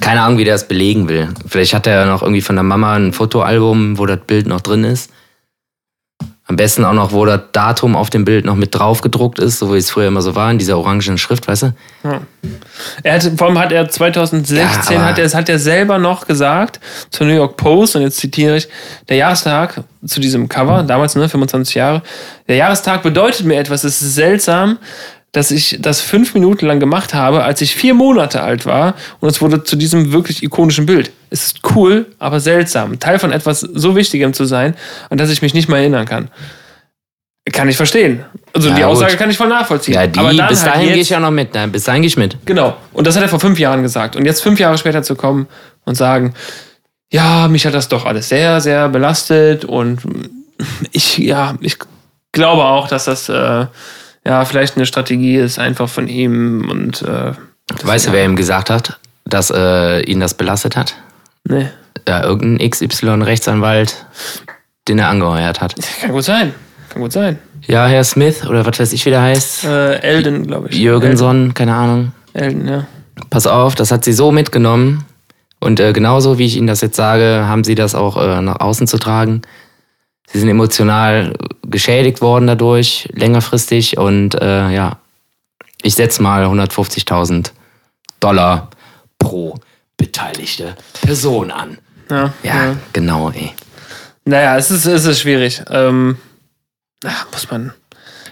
Keine 0.00 0.22
Ahnung, 0.22 0.38
wie 0.38 0.44
der 0.44 0.54
es 0.54 0.68
belegen 0.68 1.08
will. 1.08 1.28
Vielleicht 1.46 1.74
hat 1.74 1.86
er 1.86 2.00
ja 2.00 2.06
noch 2.06 2.22
irgendwie 2.22 2.40
von 2.40 2.56
der 2.56 2.62
Mama 2.62 2.94
ein 2.94 3.12
Fotoalbum, 3.12 3.98
wo 3.98 4.06
das 4.06 4.20
Bild 4.26 4.46
noch 4.46 4.60
drin 4.60 4.84
ist. 4.84 5.10
Am 6.46 6.56
besten 6.56 6.84
auch 6.84 6.92
noch, 6.92 7.12
wo 7.12 7.24
das 7.24 7.40
Datum 7.52 7.96
auf 7.96 8.10
dem 8.10 8.24
Bild 8.24 8.44
noch 8.44 8.56
mit 8.56 8.74
drauf 8.74 9.00
gedruckt 9.00 9.38
ist, 9.38 9.58
so 9.58 9.72
wie 9.72 9.78
es 9.78 9.90
früher 9.90 10.08
immer 10.08 10.22
so 10.22 10.34
war, 10.34 10.50
in 10.50 10.58
dieser 10.58 10.76
orangen 10.76 11.16
Schrift, 11.16 11.48
weißt 11.48 11.62
du? 11.62 11.74
Er 13.02 13.14
hat, 13.14 13.30
vor 13.36 13.46
allem 13.46 13.58
hat 13.58 13.72
er 13.72 13.88
2016, 13.88 14.96
Ja, 14.96 15.04
hat 15.04 15.18
er, 15.18 15.32
hat 15.32 15.48
er 15.48 15.58
selber 15.58 15.98
noch 15.98 16.26
gesagt 16.26 16.80
zur 17.10 17.26
New 17.26 17.34
York 17.34 17.56
Post, 17.56 17.96
und 17.96 18.02
jetzt 18.02 18.18
zitiere 18.18 18.56
ich, 18.56 18.68
der 19.08 19.16
Jahrestag 19.16 19.82
zu 20.04 20.20
diesem 20.20 20.48
Cover, 20.48 20.82
damals, 20.82 21.14
ne, 21.14 21.28
25 21.28 21.74
Jahre, 21.74 22.02
der 22.48 22.56
Jahrestag 22.56 23.02
bedeutet 23.02 23.46
mir 23.46 23.58
etwas, 23.58 23.84
es 23.84 24.02
ist 24.02 24.14
seltsam, 24.14 24.78
dass 25.32 25.50
ich 25.50 25.78
das 25.80 26.02
fünf 26.02 26.34
Minuten 26.34 26.66
lang 26.66 26.78
gemacht 26.78 27.14
habe, 27.14 27.42
als 27.42 27.62
ich 27.62 27.74
vier 27.74 27.94
Monate 27.94 28.42
alt 28.42 28.66
war 28.66 28.94
und 29.20 29.30
es 29.30 29.40
wurde 29.40 29.64
zu 29.64 29.76
diesem 29.76 30.12
wirklich 30.12 30.42
ikonischen 30.42 30.84
Bild. 30.84 31.10
Es 31.30 31.46
ist 31.46 31.60
cool, 31.74 32.06
aber 32.18 32.38
seltsam, 32.38 33.00
Teil 33.00 33.18
von 33.18 33.32
etwas 33.32 33.60
so 33.60 33.96
Wichtigem 33.96 34.34
zu 34.34 34.44
sein, 34.44 34.74
an 35.08 35.16
das 35.16 35.30
ich 35.30 35.40
mich 35.40 35.54
nicht 35.54 35.68
mehr 35.68 35.78
erinnern 35.78 36.04
kann. 36.04 36.28
Kann 37.50 37.68
ich 37.68 37.76
verstehen. 37.76 38.24
Also 38.52 38.68
Ja, 38.68 38.74
die 38.74 38.82
gut. 38.82 38.90
Aussage 38.90 39.16
kann 39.16 39.28
ich 39.30 39.36
voll 39.36 39.48
nachvollziehen. 39.48 39.94
Ja, 39.94 40.06
die, 40.06 40.18
aber 40.18 40.32
dann 40.32 40.48
bis 40.48 40.62
halt 40.62 40.74
dahin 40.74 40.88
gehe 40.92 41.02
ich 41.02 41.08
ja 41.08 41.18
noch 41.18 41.32
mit. 41.32 41.52
Nein, 41.54 41.72
bis 41.72 41.84
dahin 41.84 42.02
gehe 42.02 42.08
ich 42.08 42.16
mit. 42.16 42.36
Genau. 42.44 42.76
Und 42.92 43.06
das 43.06 43.16
hat 43.16 43.22
er 43.22 43.28
vor 43.28 43.40
fünf 43.40 43.58
Jahren 43.58 43.82
gesagt. 43.82 44.14
Und 44.14 44.26
jetzt 44.26 44.42
fünf 44.42 44.60
Jahre 44.60 44.78
später 44.78 45.02
zu 45.02 45.16
kommen 45.16 45.48
und 45.84 45.96
sagen, 45.96 46.34
ja, 47.10 47.48
mich 47.48 47.66
hat 47.66 47.74
das 47.74 47.88
doch 47.88 48.06
alles 48.06 48.28
sehr, 48.28 48.60
sehr 48.60 48.88
belastet 48.88 49.64
und 49.64 50.00
ich, 50.92 51.18
ja, 51.18 51.56
ich 51.60 51.78
glaube 52.30 52.62
auch, 52.64 52.86
dass 52.86 53.06
das 53.06 53.28
äh, 53.28 53.66
ja 54.26 54.44
vielleicht 54.44 54.76
eine 54.76 54.86
Strategie 54.86 55.36
ist, 55.36 55.58
einfach 55.58 55.88
von 55.88 56.08
ihm 56.08 56.68
und 56.70 57.02
äh, 57.02 57.32
Weißt 57.82 58.08
du, 58.08 58.12
wer 58.12 58.24
ihm 58.24 58.36
gesagt 58.36 58.70
hat, 58.70 58.98
dass 59.24 59.50
äh, 59.50 60.00
ihn 60.02 60.20
das 60.20 60.34
belastet 60.34 60.76
hat? 60.76 60.94
ne, 61.44 61.72
Ja, 62.06 62.22
irgendein 62.22 62.68
XY-Rechtsanwalt, 62.70 64.06
den 64.88 64.98
er 64.98 65.08
angeheuert 65.08 65.60
hat. 65.60 65.74
kann 66.00 66.12
gut 66.12 66.24
sein. 66.24 66.54
Kann 66.90 67.02
gut 67.02 67.12
sein. 67.12 67.38
Ja, 67.66 67.86
Herr 67.86 68.04
Smith 68.04 68.44
oder 68.46 68.66
was 68.66 68.78
weiß 68.78 68.92
ich, 68.92 69.06
wie 69.06 69.10
der 69.10 69.22
heißt. 69.22 69.64
Äh, 69.64 70.00
Elden, 70.00 70.46
glaube 70.46 70.68
ich. 70.68 70.76
Jürgenson, 70.78 71.54
keine 71.54 71.74
Ahnung. 71.74 72.12
Elden, 72.34 72.66
ja. 72.68 72.86
Pass 73.30 73.46
auf, 73.46 73.74
das 73.74 73.90
hat 73.92 74.04
sie 74.04 74.12
so 74.12 74.32
mitgenommen. 74.32 75.04
Und 75.60 75.78
äh, 75.78 75.92
genauso 75.92 76.38
wie 76.38 76.46
ich 76.46 76.56
Ihnen 76.56 76.66
das 76.66 76.80
jetzt 76.80 76.96
sage, 76.96 77.44
haben 77.46 77.62
sie 77.62 77.76
das 77.76 77.94
auch 77.94 78.16
äh, 78.20 78.42
nach 78.42 78.58
außen 78.58 78.88
zu 78.88 78.98
tragen. 78.98 79.42
Sie 80.32 80.38
sind 80.38 80.48
emotional 80.48 81.34
geschädigt 81.66 82.22
worden 82.22 82.46
dadurch, 82.46 83.08
längerfristig. 83.12 83.98
Und 83.98 84.34
äh, 84.34 84.70
ja, 84.70 84.98
ich 85.82 85.94
setze 85.94 86.22
mal 86.22 86.44
150.000 86.46 87.50
Dollar 88.20 88.70
pro 89.18 89.58
beteiligte 89.96 90.76
Person 91.02 91.50
an. 91.50 91.78
Ja, 92.10 92.32
Ja, 92.42 92.76
genau, 92.92 93.30
ey. 93.30 93.52
Naja, 94.24 94.56
es 94.56 94.70
ist, 94.70 94.86
es 94.86 95.04
ist 95.04 95.20
schwierig. 95.20 95.62
Ähm, 95.68 96.16
ach, 97.04 97.26
muss 97.32 97.50
man. 97.50 97.72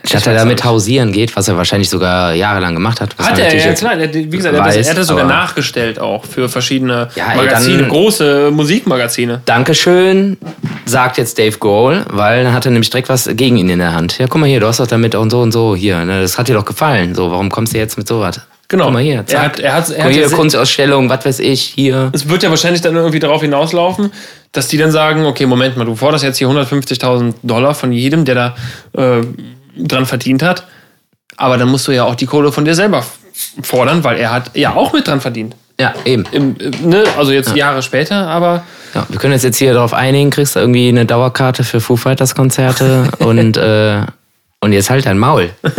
Statt 0.05 0.27
er 0.27 0.35
damit 0.35 0.65
hausieren 0.65 1.13
geht, 1.13 1.37
was 1.37 1.47
er 1.49 1.57
wahrscheinlich 1.57 1.91
sogar 1.91 2.33
jahrelang 2.35 2.75
gemacht 2.75 3.01
hat. 3.01 3.11
Was 3.19 3.29
Hat 3.31 3.39
er, 3.39 3.55
ja 3.55 3.67
jetzt 3.67 3.81
klar. 3.81 3.99
Er, 3.99 4.13
wie 4.15 4.29
gesagt, 4.29 4.55
er 4.55 4.61
hat, 4.63 4.69
das, 4.69 4.77
weiß, 4.79 4.87
er 4.87 4.91
hat 4.93 4.99
das 4.99 5.07
sogar 5.09 5.25
aber- 5.25 5.33
nachgestellt 5.35 5.99
auch 5.99 6.25
für 6.25 6.49
verschiedene 6.49 7.09
Ja, 7.15 7.33
ey, 7.33 7.37
Magazine, 7.37 7.79
dann- 7.81 7.89
große 7.91 8.51
Musikmagazine. 8.51 9.43
Dankeschön, 9.45 10.39
sagt 10.87 11.19
jetzt 11.19 11.39
Dave 11.39 11.57
Grohl, 11.59 12.05
weil 12.11 12.45
dann 12.45 12.55
hat 12.55 12.65
er 12.65 12.73
nämlich 12.73 12.91
direkt 12.91 13.09
was 13.09 13.29
gegen 13.35 13.57
ihn 13.59 13.69
in 13.69 13.79
der 13.79 13.93
Hand. 13.93 14.19
Ja, 14.19 14.27
guck 14.27 14.41
mal 14.41 14.47
hier, 14.49 14.61
du 14.61 14.67
hast 14.67 14.81
doch 14.81 14.87
damit 14.87 15.15
und 15.15 15.31
so 15.31 15.41
und 15.41 15.53
so 15.53 15.77
hier. 15.77 16.05
Ne, 16.05 16.23
das 16.23 16.39
hat 16.39 16.49
dir 16.49 16.55
doch 16.55 16.65
gefallen. 16.65 17.15
So, 17.15 17.31
warum 17.31 17.51
kommst 17.51 17.75
du 17.75 17.79
jetzt 17.79 17.99
mit 17.99 18.09
sowas? 18.09 18.41
Genau. 18.69 18.85
Guck 18.85 18.93
mal 18.95 19.03
hier, 19.03 19.17
Er 19.17 19.27
zack. 19.27 19.43
hat, 19.43 19.59
er 19.61 19.75
hat, 19.75 19.91
er 19.91 20.05
hat 20.05 20.13
hier, 20.13 20.31
Kunstausstellung, 20.31 21.09
was 21.11 21.25
weiß 21.27 21.41
ich, 21.41 21.61
hier. 21.61 22.11
es 22.13 22.29
wird 22.29 22.43
ja 22.45 22.51
wahrscheinlich 22.51 22.81
dann 22.81 22.95
irgendwie 22.95 23.19
darauf 23.19 23.41
hinauslaufen, 23.43 24.13
dass 24.53 24.69
die 24.69 24.79
dann 24.79 24.93
sagen, 24.93 25.27
okay, 25.27 25.45
Moment 25.47 25.77
mal, 25.77 25.85
du 25.85 25.97
forderst 25.97 26.23
jetzt 26.25 26.39
hier 26.39 26.47
150.000 26.49 27.35
Dollar 27.43 27.75
von 27.75 27.91
jedem, 27.93 28.25
der 28.25 28.35
da 28.35 28.55
äh, 28.97 29.23
dran 29.77 30.07
verdient 30.07 30.43
hat. 30.43 30.67
Aber 31.37 31.57
dann 31.59 31.69
musst 31.69 31.89
du 31.89 31.93
ja 31.93 32.05
auch 32.05 32.15
die 32.15 32.27
Kohle 32.27 32.53
von 32.53 32.65
dir 32.65 32.75
selber 32.75 33.05
fordern, 33.63 34.05
weil 34.05 34.19
er 34.19 34.31
hat 34.33 34.51
ja 34.57 34.75
auch 34.75 34.93
mit 34.93 35.07
dran 35.07 35.21
verdient. 35.21 35.57
Ja, 35.81 35.95
eben. 36.05 36.25
Im, 36.33 36.57
ne? 36.83 37.05
Also 37.17 37.33
jetzt 37.33 37.57
Jahre 37.57 37.83
später, 37.83 38.29
aber 38.29 38.65
Ja, 38.95 39.07
wir 39.09 39.19
können 39.19 39.33
uns 39.33 39.43
jetzt 39.43 39.57
hier 39.57 39.73
darauf 39.73 39.95
einigen, 39.95 40.29
kriegst 40.31 40.55
du 40.57 40.61
irgendwie 40.61 40.89
eine 40.89 41.07
Dauerkarte 41.07 41.65
für 41.65 41.81
Foo 41.81 41.97
Fighters 41.97 42.35
Konzerte 42.35 43.09
und, 43.21 43.57
äh, 43.57 44.03
und 44.61 44.73
jetzt 44.75 44.91
halt 44.91 45.07
dein 45.07 45.19
Maul. 45.19 45.49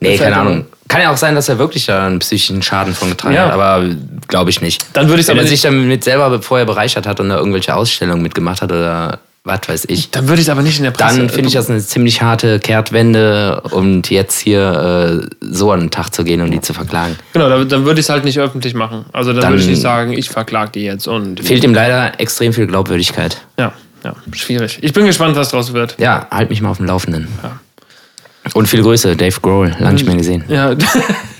nee, 0.00 0.16
keine 0.16 0.36
Ahnung. 0.36 0.66
Kann 0.88 1.00
ja 1.02 1.10
auch 1.12 1.16
sein, 1.16 1.34
dass 1.34 1.48
er 1.48 1.58
wirklich 1.58 1.86
da 1.86 2.06
einen 2.06 2.18
psychischen 2.18 2.62
Schaden 2.62 2.94
von 2.94 3.10
getragen 3.10 3.34
Ja. 3.34 3.46
hat, 3.46 3.52
aber 3.52 3.84
glaube 4.28 4.50
ich 4.50 4.60
nicht. 4.60 4.86
dann 4.92 5.08
würde 5.08 5.20
ich 5.20 5.28
Wenn 5.28 5.38
er 5.38 5.46
sich 5.46 5.62
damit 5.62 6.04
selber 6.04 6.40
vorher 6.42 6.66
bereichert 6.66 7.06
hat 7.06 7.20
und 7.20 7.28
da 7.30 7.36
irgendwelche 7.36 7.74
Ausstellungen 7.74 8.22
mitgemacht 8.22 8.62
hat 8.62 8.70
oder 8.72 9.18
was 9.46 9.60
weiß 9.68 9.84
ich, 9.88 10.10
dann 10.10 10.26
würde 10.26 10.40
ich 10.40 10.46
es 10.46 10.50
aber 10.50 10.62
nicht 10.62 10.78
in 10.78 10.84
der 10.84 10.90
Presse. 10.90 11.18
dann 11.18 11.28
finde 11.28 11.48
ich 11.48 11.54
das 11.54 11.68
eine 11.68 11.78
ziemlich 11.80 12.22
harte 12.22 12.58
Kehrtwende 12.60 13.60
und 13.72 14.08
jetzt 14.08 14.40
hier 14.40 15.20
äh, 15.22 15.36
so 15.42 15.70
an 15.70 15.80
den 15.80 15.90
Tag 15.90 16.14
zu 16.14 16.24
gehen 16.24 16.40
und 16.40 16.50
die 16.50 16.62
zu 16.62 16.72
verklagen. 16.72 17.16
Genau, 17.34 17.50
dann, 17.50 17.68
dann 17.68 17.84
würde 17.84 18.00
ich 18.00 18.06
es 18.06 18.10
halt 18.10 18.24
nicht 18.24 18.38
öffentlich 18.38 18.72
machen. 18.74 19.04
Also 19.12 19.32
dann, 19.32 19.42
Dann- 19.42 19.52
würde 19.52 19.62
ich 19.62 19.68
nicht 19.68 19.82
sagen, 19.82 20.14
ich 20.14 20.30
verklag 20.30 20.72
die 20.72 20.80
jetzt 20.84 21.06
und 21.06 21.44
Fehlt 21.44 21.62
ihm 21.62 21.74
leider 21.74 22.18
extrem 22.20 22.54
viel 22.54 22.66
Glaubwürdigkeit. 22.66 23.36
ja, 23.58 23.72
ja, 24.02 24.14
schwierig. 24.32 24.78
Ich 24.82 24.92
bin 24.94 25.04
gespannt, 25.06 25.36
was 25.36 25.50
draus 25.50 25.72
wird. 25.74 25.94
Ja, 25.98 26.26
halt 26.30 26.48
mich 26.50 26.60
mal 26.62 26.70
auf 26.70 26.76
dem 26.78 26.86
Laufenden. 26.86 27.28
Und 28.54 28.66
viele 28.66 28.82
Grüße, 28.82 29.14
Dave 29.16 29.40
Grohl, 29.40 29.74
lang 29.78 29.94
nicht 29.94 30.06
mehr 30.06 30.16
gesehen. 30.16 30.44
Ja. 30.48 30.74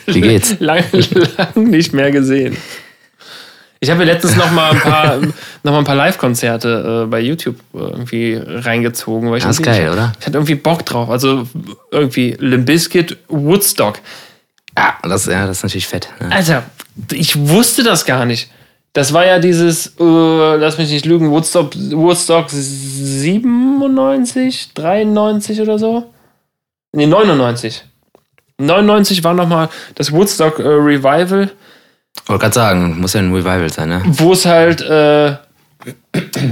Wie 0.07 0.21
geht's? 0.23 0.57
lang, 0.61 0.83
lang 1.37 1.71
nicht 1.71 1.93
mehr 1.93 2.11
gesehen. 2.11 2.57
Ich 3.85 3.91
habe 3.91 3.99
mir 3.99 4.07
letztens 4.07 4.37
noch 4.37 4.51
mal 4.51 4.71
ein 4.73 4.81
paar, 4.81 5.19
noch 5.63 5.73
mal 5.73 5.79
ein 5.79 5.85
paar 5.85 5.95
Live-Konzerte 5.95 7.03
äh, 7.05 7.07
bei 7.07 7.21
YouTube 7.21 7.57
äh, 7.75 7.79
irgendwie 7.79 8.41
reingezogen. 8.43 9.31
Weil 9.31 9.39
ich 9.39 9.45
Das 9.45 9.59
ist 9.59 9.65
geil, 9.65 9.91
oder? 9.91 10.13
Ich 10.19 10.27
hatte 10.27 10.39
irgendwie 10.39 10.55
Bock 10.55 10.87
drauf. 10.87 11.11
Also 11.11 11.47
irgendwie 11.91 12.35
Limp 12.39 12.65
Bizkit, 12.67 13.19
Woodstock. 13.29 13.99
Ja, 14.77 14.95
das, 15.03 15.27
ja, 15.27 15.47
das 15.47 15.59
ist 15.59 15.63
natürlich 15.63 15.87
fett. 15.87 16.09
ne? 16.21 16.33
Alter, 16.33 16.63
ich 17.13 17.39
wusste 17.49 17.83
das 17.83 18.07
gar 18.07 18.25
nicht. 18.25 18.51
Das 18.95 19.13
war 19.13 19.27
ja 19.27 19.39
dieses, 19.39 19.89
äh, 19.99 20.57
lass 20.57 20.79
mich 20.79 20.91
nicht 20.91 21.05
lügen, 21.05 21.31
Woodstock, 21.31 21.75
Woodstock 21.75 22.47
97, 22.49 24.73
93 24.75 25.61
oder 25.61 25.79
so? 25.79 26.11
Nee, 26.93 27.07
99. 27.07 27.85
99 28.59 29.25
war 29.25 29.35
nochmal 29.35 29.69
das 29.97 30.13
Woodstock 30.13 30.61
äh, 30.61 30.63
Revival, 30.63 31.51
Wollte 32.27 32.43
gerade 32.43 32.55
sagen, 32.55 33.01
muss 33.01 33.13
ja 33.13 33.21
ein 33.21 33.33
Revival 33.33 33.71
sein, 33.71 33.89
ne? 33.89 34.03
wo 34.07 34.33
es 34.33 34.47
halt, 34.47 34.81
äh, 34.81 35.37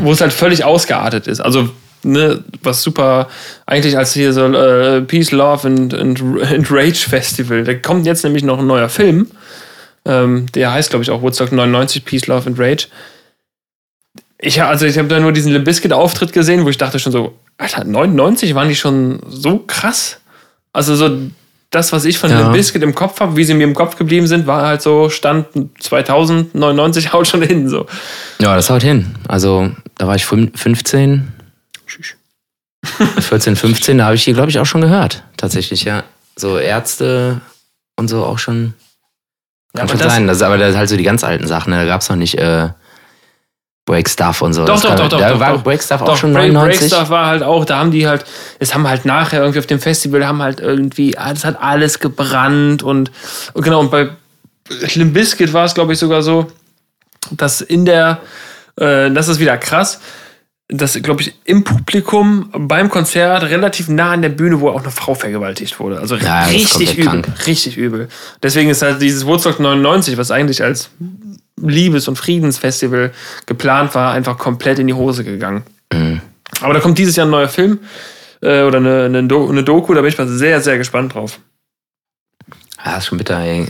wo 0.00 0.12
es 0.12 0.20
halt 0.20 0.32
völlig 0.32 0.64
ausgeartet 0.64 1.26
ist. 1.26 1.40
Also, 1.40 1.70
ne, 2.02 2.42
was 2.62 2.82
super, 2.82 3.28
eigentlich 3.64 3.96
als 3.96 4.12
hier 4.12 4.32
so 4.32 4.46
äh, 4.46 5.00
Peace, 5.02 5.30
Love 5.30 5.66
and, 5.66 5.94
and, 5.94 6.20
and 6.20 6.70
Rage 6.70 7.08
Festival. 7.08 7.64
Da 7.64 7.74
kommt 7.74 8.06
jetzt 8.06 8.24
nämlich 8.24 8.42
noch 8.42 8.58
ein 8.58 8.66
neuer 8.66 8.88
Film. 8.88 9.28
Ähm, 10.04 10.46
der 10.52 10.72
heißt, 10.72 10.90
glaube 10.90 11.04
ich, 11.04 11.10
auch 11.10 11.22
Woodstock 11.22 11.52
99, 11.52 12.04
Peace, 12.04 12.26
Love 12.26 12.46
and 12.46 12.58
Rage. 12.58 12.88
Ich, 14.38 14.60
also 14.60 14.84
ich 14.86 14.98
habe 14.98 15.08
da 15.08 15.20
nur 15.20 15.32
diesen 15.32 15.52
Limp 15.52 15.64
Bizkit 15.64 15.92
Auftritt 15.92 16.32
gesehen, 16.32 16.64
wo 16.64 16.68
ich 16.68 16.78
dachte 16.78 16.98
schon 16.98 17.12
so, 17.12 17.38
Alter, 17.58 17.84
99 17.84 18.56
waren 18.56 18.68
die 18.68 18.74
schon 18.74 19.20
so 19.28 19.60
krass. 19.60 20.20
Also 20.72 20.96
so 20.96 21.16
das, 21.72 21.90
was 21.92 22.04
ich 22.04 22.18
von 22.18 22.30
Ja. 22.30 22.38
Limp 22.40 22.52
Bizkit 22.52 22.82
im 22.82 22.94
Kopf 22.94 23.18
habe, 23.20 23.36
wie 23.36 23.44
sie 23.44 23.54
mir 23.54 23.64
im 23.64 23.74
Kopf 23.74 23.96
geblieben 23.96 24.26
sind, 24.28 24.46
war 24.46 24.62
halt 24.64 24.80
so 24.82 25.08
Stand 25.10 25.46
2000, 25.80 26.54
99 26.54 27.12
haut 27.12 27.26
schon 27.26 27.42
hin 27.42 27.68
so. 27.68 27.86
Ja, 28.40 28.54
das 28.54 28.70
haut 28.70 28.82
hin. 28.82 29.14
Also, 29.26 29.72
da 29.98 30.06
war 30.06 30.14
ich 30.14 30.24
fün- 30.24 30.56
15, 30.56 31.32
14, 32.84 33.56
15, 33.56 33.98
da 33.98 34.04
habe 34.06 34.14
ich 34.16 34.24
die, 34.24 34.32
glaube 34.32 34.50
ich, 34.50 34.58
auch 34.58 34.66
schon 34.66 34.80
gehört. 34.80 35.24
Tatsächlich, 35.36 35.84
ja. 35.84 36.04
So 36.36 36.58
Ärzte 36.58 37.40
und 37.96 38.08
so 38.08 38.24
auch 38.24 38.38
schon. 38.38 38.74
Ja, 39.74 39.80
Kann 39.80 39.82
aber 39.82 39.88
schon 39.90 39.98
das- 39.98 40.12
sein. 40.14 40.26
Das 40.26 40.42
aber 40.42 40.58
das 40.58 40.76
halt 40.76 40.88
so 40.88 40.96
die 40.96 41.02
ganz 41.02 41.24
alten 41.24 41.46
Sachen. 41.46 41.70
ne? 41.70 41.78
Da 41.80 41.86
gab 41.86 42.00
es 42.00 42.08
noch 42.08 42.16
nicht 42.16 42.38
äh, 42.38 42.68
Break 43.84 44.08
Stuff 44.08 44.42
und 44.42 44.52
so. 44.52 44.64
Doch, 44.64 44.74
Das 44.74 44.82
doch, 44.82 44.94
doch, 44.94 45.08
doch. 45.08 45.18
Da 45.18 45.30
doch, 45.30 45.40
war 45.40 45.52
doch. 45.54 45.62
Break 45.64 45.82
Stuff 45.82 46.02
auch 46.02 46.06
Doch, 46.06 46.16
schon 46.16 46.32
Break, 46.32 46.52
99. 46.52 46.88
Breakstuff 46.88 47.10
war 47.10 47.26
halt 47.26 47.42
auch, 47.42 47.64
da 47.64 47.78
haben 47.78 47.90
die 47.90 48.06
halt, 48.06 48.24
es 48.60 48.74
haben 48.74 48.88
halt 48.88 49.04
nachher 49.04 49.40
irgendwie 49.40 49.58
auf 49.58 49.66
dem 49.66 49.80
Festival 49.80 50.26
haben 50.26 50.40
halt 50.40 50.60
irgendwie, 50.60 51.14
es 51.14 51.44
hat 51.44 51.60
alles 51.60 51.98
gebrannt 51.98 52.82
und, 52.82 53.10
und 53.54 53.62
genau, 53.62 53.80
und 53.80 53.90
bei 53.90 54.10
Limp 54.94 55.14
Bizkit 55.14 55.52
war 55.52 55.64
es, 55.64 55.74
glaube 55.74 55.92
ich, 55.92 55.98
sogar 55.98 56.22
so, 56.22 56.46
dass 57.32 57.60
in 57.60 57.84
der, 57.84 58.20
äh, 58.76 59.10
das 59.10 59.26
ist 59.28 59.40
wieder 59.40 59.58
krass, 59.58 60.00
dass, 60.78 60.94
glaube 61.02 61.22
ich, 61.22 61.34
im 61.44 61.64
Publikum 61.64 62.48
beim 62.56 62.88
Konzert 62.88 63.42
relativ 63.44 63.88
nah 63.88 64.12
an 64.12 64.22
der 64.22 64.30
Bühne, 64.30 64.60
wo 64.60 64.70
auch 64.70 64.82
eine 64.82 64.90
Frau 64.90 65.14
vergewaltigt 65.14 65.78
wurde. 65.78 65.98
Also 66.00 66.16
Ja, 66.16 66.42
das 66.44 66.52
richtig 66.52 66.92
übel. 66.98 67.04
krank. 67.04 67.28
Richtig 67.46 67.76
übel. 67.76 68.08
Deswegen 68.42 68.70
ist 68.70 68.82
halt 68.82 69.02
dieses 69.02 69.26
Woodstock 69.26 69.60
99, 69.60 70.16
was 70.16 70.30
eigentlich 70.30 70.62
als 70.62 70.90
Liebes- 71.60 72.08
und 72.08 72.16
Friedensfestival 72.16 73.12
geplant 73.46 73.94
war, 73.94 74.12
einfach 74.12 74.38
komplett 74.38 74.78
in 74.78 74.86
die 74.86 74.94
Hose 74.94 75.24
gegangen. 75.24 75.62
Mhm. 75.92 76.20
Aber 76.60 76.74
da 76.74 76.80
kommt 76.80 76.98
dieses 76.98 77.16
Jahr 77.16 77.26
ein 77.26 77.30
neuer 77.30 77.48
Film 77.48 77.78
äh, 78.40 78.62
oder 78.62 78.78
eine, 78.78 79.04
eine, 79.04 79.24
Do 79.24 79.48
eine 79.48 79.62
Doku, 79.64 79.94
da 79.94 80.00
bin 80.00 80.08
ich 80.08 80.18
mal 80.18 80.26
sehr, 80.28 80.60
sehr 80.60 80.78
gespannt 80.78 81.14
drauf. 81.14 81.38
Ja, 82.84 82.96
ist 82.96 83.06
schon 83.06 83.18
bitter, 83.18 83.38
ey. 83.40 83.68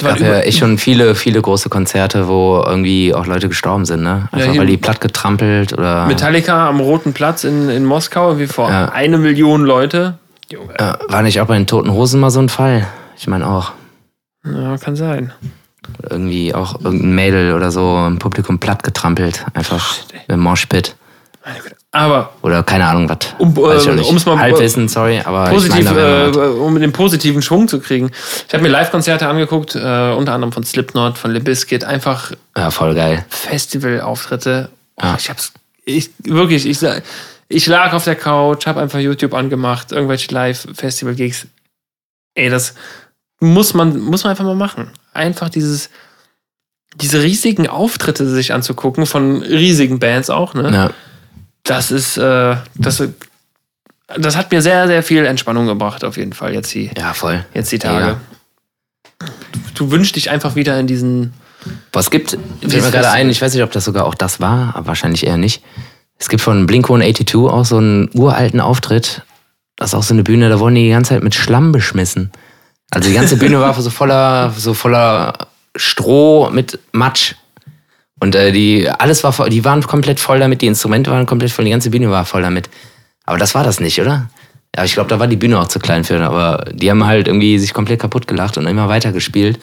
War 0.00 0.12
gab 0.12 0.20
ja 0.20 0.38
echt 0.40 0.58
schon 0.58 0.78
viele, 0.78 1.14
viele 1.14 1.42
große 1.42 1.68
Konzerte, 1.68 2.28
wo 2.28 2.62
irgendwie 2.66 3.14
auch 3.14 3.26
Leute 3.26 3.48
gestorben 3.48 3.84
sind, 3.84 4.02
ne? 4.02 4.28
Einfach 4.32 4.50
hier- 4.52 4.60
weil 4.60 4.66
die 4.66 4.76
platt 4.76 5.00
getrampelt 5.00 5.72
oder. 5.72 6.06
Metallica 6.06 6.68
am 6.68 6.80
Roten 6.80 7.12
Platz 7.12 7.44
in, 7.44 7.68
in 7.68 7.84
Moskau, 7.84 8.38
wie 8.38 8.46
vor 8.46 8.70
Ja. 8.70 8.86
eine 8.90 9.18
Million 9.18 9.62
Leute. 9.64 10.18
Junge. 10.50 10.74
Ja, 10.78 10.98
war 11.08 11.22
nicht 11.22 11.40
auch 11.40 11.46
bei 11.46 11.54
den 11.56 11.66
Toten 11.66 11.92
Hosen 11.92 12.20
mal 12.20 12.30
so 12.30 12.40
ein 12.40 12.48
Fall? 12.48 12.86
Ich 13.16 13.26
meine 13.28 13.46
auch. 13.46 13.72
Ja, 14.44 14.76
kann 14.78 14.96
sein. 14.96 15.32
Irgendwie 16.08 16.54
auch 16.54 16.80
irgendein 16.82 17.14
Mädel 17.14 17.54
oder 17.54 17.70
so 17.70 18.04
im 18.06 18.18
Publikum 18.18 18.58
platt 18.58 18.82
getrampelt. 18.82 19.44
Einfach 19.54 19.94
im 20.28 20.40
Moshpit. 20.40 20.94
Aber 21.92 22.34
Oder 22.42 22.62
keine 22.62 22.86
Ahnung 22.86 23.08
was. 23.08 23.18
Um, 23.38 23.56
auch 23.58 23.70
äh, 23.72 24.24
mal- 24.24 24.38
Halbwissen, 24.38 24.88
sorry, 24.88 25.20
aber 25.24 25.50
positiv, 25.50 25.80
ich 25.80 25.94
wäre 25.94 26.26
äh, 26.30 26.34
was. 26.36 26.48
um 26.54 26.78
den 26.78 26.92
positiven 26.92 27.42
Schwung 27.42 27.66
zu 27.66 27.80
kriegen. 27.80 28.10
Ich 28.46 28.52
habe 28.54 28.62
mir 28.62 28.68
Live-Konzerte 28.68 29.26
angeguckt, 29.26 29.74
äh, 29.74 29.78
unter 30.12 30.32
anderem 30.34 30.52
von 30.52 30.62
Slipknot, 30.64 31.18
von 31.18 31.30
Limp 31.32 31.46
Bizkit, 31.46 31.82
einfach 31.84 32.32
Ja, 32.56 32.70
voll 32.70 32.94
geil. 32.94 33.24
Festivalauftritte. 33.28 34.68
Oh, 34.96 35.02
Ja. 35.04 35.16
Ich 35.18 35.28
hab's, 35.30 35.52
ich, 35.84 36.10
wirklich, 36.24 36.66
ich, 36.66 36.78
ich 37.48 37.66
lag 37.66 37.92
auf 37.94 38.04
der 38.04 38.16
Couch, 38.16 38.66
habe 38.66 38.80
einfach 38.80 39.00
YouTube 39.00 39.34
angemacht, 39.34 39.90
irgendwelche 39.92 40.32
Live-Festival-Gigs. 40.32 41.46
Ey, 42.34 42.50
das 42.50 42.74
muss 43.40 43.74
man, 43.74 43.98
muss 43.98 44.22
man 44.22 44.32
einfach 44.32 44.44
mal 44.44 44.54
machen. 44.54 44.90
Einfach 45.12 45.48
dieses, 45.48 45.90
diese 46.94 47.22
riesigen 47.22 47.66
Auftritte 47.66 48.28
sich 48.28 48.52
anzugucken, 48.52 49.06
von 49.06 49.42
riesigen 49.42 49.98
Bands 49.98 50.30
auch, 50.30 50.54
ne? 50.54 50.70
Ja. 50.72 50.90
Das 51.64 51.90
ist, 51.90 52.16
äh, 52.16 52.56
das, 52.74 53.02
das 54.16 54.36
hat 54.36 54.50
mir 54.50 54.62
sehr, 54.62 54.86
sehr 54.86 55.02
viel 55.02 55.24
Entspannung 55.26 55.66
gebracht, 55.66 56.04
auf 56.04 56.16
jeden 56.16 56.32
Fall, 56.32 56.54
jetzt 56.54 56.72
die, 56.74 56.90
ja, 56.96 57.12
voll. 57.14 57.44
jetzt 57.54 57.70
die 57.72 57.78
Tage. 57.78 58.04
Mega. 58.04 58.20
Du, 59.52 59.58
du 59.74 59.90
wünschst 59.90 60.16
dich 60.16 60.30
einfach 60.30 60.54
wieder 60.54 60.78
in 60.78 60.86
diesen. 60.86 61.34
Was 61.92 62.10
gibt, 62.10 62.30
fällt 62.30 62.84
mir 62.84 62.90
gerade 62.90 63.10
ein, 63.10 63.28
ich 63.28 63.42
weiß 63.42 63.52
nicht, 63.52 63.62
ob 63.62 63.70
das 63.70 63.84
sogar 63.84 64.06
auch 64.06 64.14
das 64.14 64.40
war, 64.40 64.74
aber 64.74 64.88
wahrscheinlich 64.88 65.26
eher 65.26 65.36
nicht. 65.36 65.62
Es 66.18 66.28
gibt 66.28 66.42
von 66.42 66.66
Blink-182 66.66 67.48
auch 67.48 67.64
so 67.64 67.76
einen 67.76 68.10
uralten 68.14 68.60
Auftritt. 68.60 69.22
Das 69.76 69.90
ist 69.90 69.94
auch 69.94 70.02
so 70.02 70.14
eine 70.14 70.22
Bühne, 70.22 70.48
da 70.48 70.58
wurden 70.58 70.74
die 70.74 70.84
die 70.84 70.90
ganze 70.90 71.10
Zeit 71.10 71.22
mit 71.22 71.34
Schlamm 71.34 71.72
beschmissen. 71.72 72.30
Also 72.90 73.08
die 73.08 73.14
ganze 73.14 73.36
Bühne 73.36 73.60
war 73.60 73.80
so 73.80 73.90
voller, 73.90 74.52
so 74.56 74.74
voller 74.74 75.48
Stroh 75.76 76.50
mit 76.50 76.78
Matsch. 76.92 77.34
Und 78.20 78.34
äh, 78.34 78.52
die, 78.52 78.88
alles 78.88 79.24
war 79.24 79.32
voll, 79.32 79.48
die 79.50 79.64
waren 79.64 79.82
komplett 79.82 80.20
voll 80.20 80.38
damit, 80.38 80.62
die 80.62 80.66
Instrumente 80.66 81.10
waren 81.10 81.26
komplett 81.26 81.50
voll, 81.50 81.64
die 81.64 81.70
ganze 81.70 81.90
Bühne 81.90 82.10
war 82.10 82.24
voll 82.24 82.42
damit. 82.42 82.68
Aber 83.24 83.38
das 83.38 83.54
war 83.54 83.64
das 83.64 83.80
nicht, 83.80 84.00
oder? 84.00 84.28
Ja, 84.76 84.84
ich 84.84 84.92
glaube, 84.92 85.08
da 85.08 85.18
war 85.18 85.26
die 85.26 85.36
Bühne 85.36 85.58
auch 85.58 85.68
zu 85.68 85.78
klein 85.78 86.04
für, 86.04 86.20
aber 86.20 86.64
die 86.72 86.90
haben 86.90 87.04
halt 87.04 87.26
irgendwie 87.26 87.58
sich 87.58 87.74
komplett 87.74 88.00
kaputt 88.00 88.26
gelacht 88.26 88.56
und 88.58 88.66
immer 88.66 88.88
weiter 88.88 89.12
gespielt. 89.12 89.58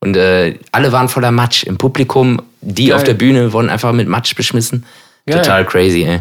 Und 0.00 0.16
äh, 0.16 0.58
alle 0.72 0.92
waren 0.92 1.08
voller 1.08 1.30
Matsch. 1.30 1.64
Im 1.64 1.76
Publikum, 1.76 2.42
die 2.60 2.86
Geil. 2.86 2.96
auf 2.96 3.04
der 3.04 3.14
Bühne 3.14 3.52
wurden 3.52 3.70
einfach 3.70 3.92
mit 3.92 4.08
Matsch 4.08 4.34
beschmissen. 4.34 4.84
Geil. 5.26 5.38
Total 5.38 5.64
crazy, 5.64 6.04
ey. 6.04 6.20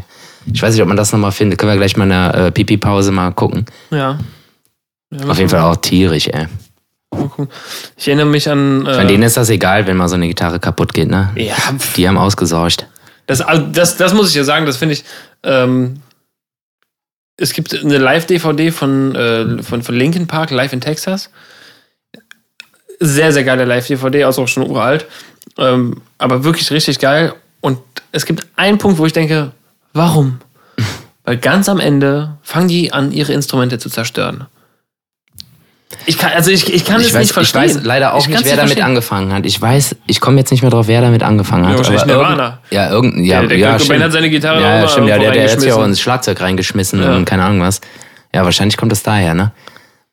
Ich 0.52 0.62
weiß 0.62 0.73
nicht, 0.73 0.82
ob 0.82 0.88
man 0.88 0.97
das 0.97 1.12
nochmal 1.12 1.32
findet. 1.32 1.60
Können 1.60 1.71
wir 1.71 1.78
gleich 1.78 1.97
mal 1.97 2.04
in 2.04 2.10
der 2.10 2.36
äh, 2.36 2.52
Pipi-Pause 2.52 3.12
mal 3.12 3.32
gucken. 3.32 3.65
Ja. 3.89 4.19
ja 5.12 5.28
Auf 5.28 5.38
jeden 5.38 5.49
Fall 5.49 5.62
auch 5.62 5.78
tierisch, 5.78 6.28
ey. 6.28 6.47
Ich 7.98 8.08
erinnere 8.08 8.28
mich 8.28 8.50
an. 8.50 8.82
Äh, 8.86 8.95
Bei 8.98 9.06
denen 9.06 9.24
ist 9.24 9.38
das 9.38 9.50
egal, 9.50 9.88
wenn 9.88 9.98
mal 9.98 10.08
so 10.08 10.15
eine 10.15 10.28
Gitarre 10.28 10.60
kaputt 10.60 10.93
geht, 10.93 11.10
ne? 11.10 11.30
ja, 11.36 11.56
Die 11.95 12.08
haben 12.08 12.17
ausgesorgt. 12.17 12.88
das, 13.28 13.41
also 13.41 13.63
das, 13.67 13.98
das 13.98 14.13
muss 14.13 14.30
ich 14.30 14.36
ja 14.36 14.43
sagen, 14.43 14.65
das 14.65 14.78
finde 14.78 14.93
ich. 14.93 15.04
Ähm, 15.43 16.02
es 17.38 17.54
gibt 17.54 17.74
eine 17.74 17.98
Live-DVD 17.98 18.72
von, 18.72 19.15
äh, 19.15 19.63
von, 19.63 19.82
von 19.82 19.95
Linkin 19.95 20.28
Park, 20.28 20.52
Live 20.52 20.74
in 20.74 20.82
Texas. 20.82 21.30
Sehr, 23.00 23.32
sehr 23.32 23.45
geile 23.45 23.63
Live-DVD, 23.65 24.26
also 24.26 24.43
auch 24.43 24.48
schon 24.48 24.69
uralt. 24.69 25.06
Ähm, 25.58 26.02
aber 26.17 26.43
wirklich 26.43 26.69
richtig 26.72 27.00
geil. 27.00 27.34
Und 27.62 27.80
es 28.12 28.26
gibt 28.26 28.45
einen 28.58 28.78
Punkt, 28.78 28.98
wo 28.98 29.06
ich 29.06 29.13
denke, 29.13 29.52
warum? 29.93 30.39
Weil 31.24 31.38
ganz 31.38 31.69
am 31.69 31.80
Ende 31.80 32.38
fangen 32.43 32.67
die 32.67 32.91
an, 32.91 33.12
ihre 33.13 33.32
Instrumente 33.34 33.80
zu 33.80 33.89
zerstören. 33.89 34.48
Ich 36.06 36.17
kann, 36.19 36.32
also 36.34 36.52
ich, 36.52 36.71
ich 36.71 36.86
kann 36.86 37.02
Ich 37.02 37.08
es 37.08 37.13
weiß, 37.13 37.19
nicht 37.19 37.30
ich 37.30 37.34
verstehen. 37.34 37.62
weiß 37.63 37.80
leider 37.84 38.13
auch 38.13 38.19
Ich 38.21 38.28
nicht, 38.28 38.45
wer 38.45 38.52
damit 38.52 38.60
verstehen. 38.73 38.84
angefangen 38.86 39.34
hat. 39.34 39.45
Ich 39.45 39.60
weiß, 39.60 39.95
ich 40.06 40.21
komme 40.21 40.38
jetzt 40.38 40.52
nicht 40.52 40.62
mehr 40.62 40.69
drauf, 40.69 40.88
wer 40.88 41.02
damit 41.02 41.23
angefangen 41.23 41.65
hat. 41.65 41.71
Ja, 41.73 41.78
wahrscheinlich 41.78 42.04
aber 42.04 42.12
irgend- 42.13 42.30
Nirvana. 42.30 42.60
Ja, 42.69 42.89
irgendein, 42.91 43.23
ja, 43.25 43.39
Der- 43.39 43.49
der 43.49 43.58
ja, 43.58 43.80
stimmt. 43.80 44.04
hat 44.04 44.12
seine 44.12 44.30
Gitarre 44.30 44.62
ja, 44.62 44.80
immer 44.80 44.88
stimmt, 44.88 45.08
ja, 45.08 45.17
der, 45.17 45.32
der 45.32 45.41
hat 45.43 45.49
ja 45.49 45.56
auch 45.56 45.58
reingeschmissen. 45.58 45.89
ins 45.89 45.99
Schlagzeug 46.02 46.41
reingeschmissen 46.41 47.02
Ja. 47.02 47.15
und 47.15 47.25
keine 47.25 47.43
Ahnung 47.43 47.62
was. 47.62 47.82
Ja, 48.34 48.43
wahrscheinlich 48.43 48.78
kommt 48.78 48.91
das 48.91 49.02
daher, 49.02 49.34
ne? 49.34 49.52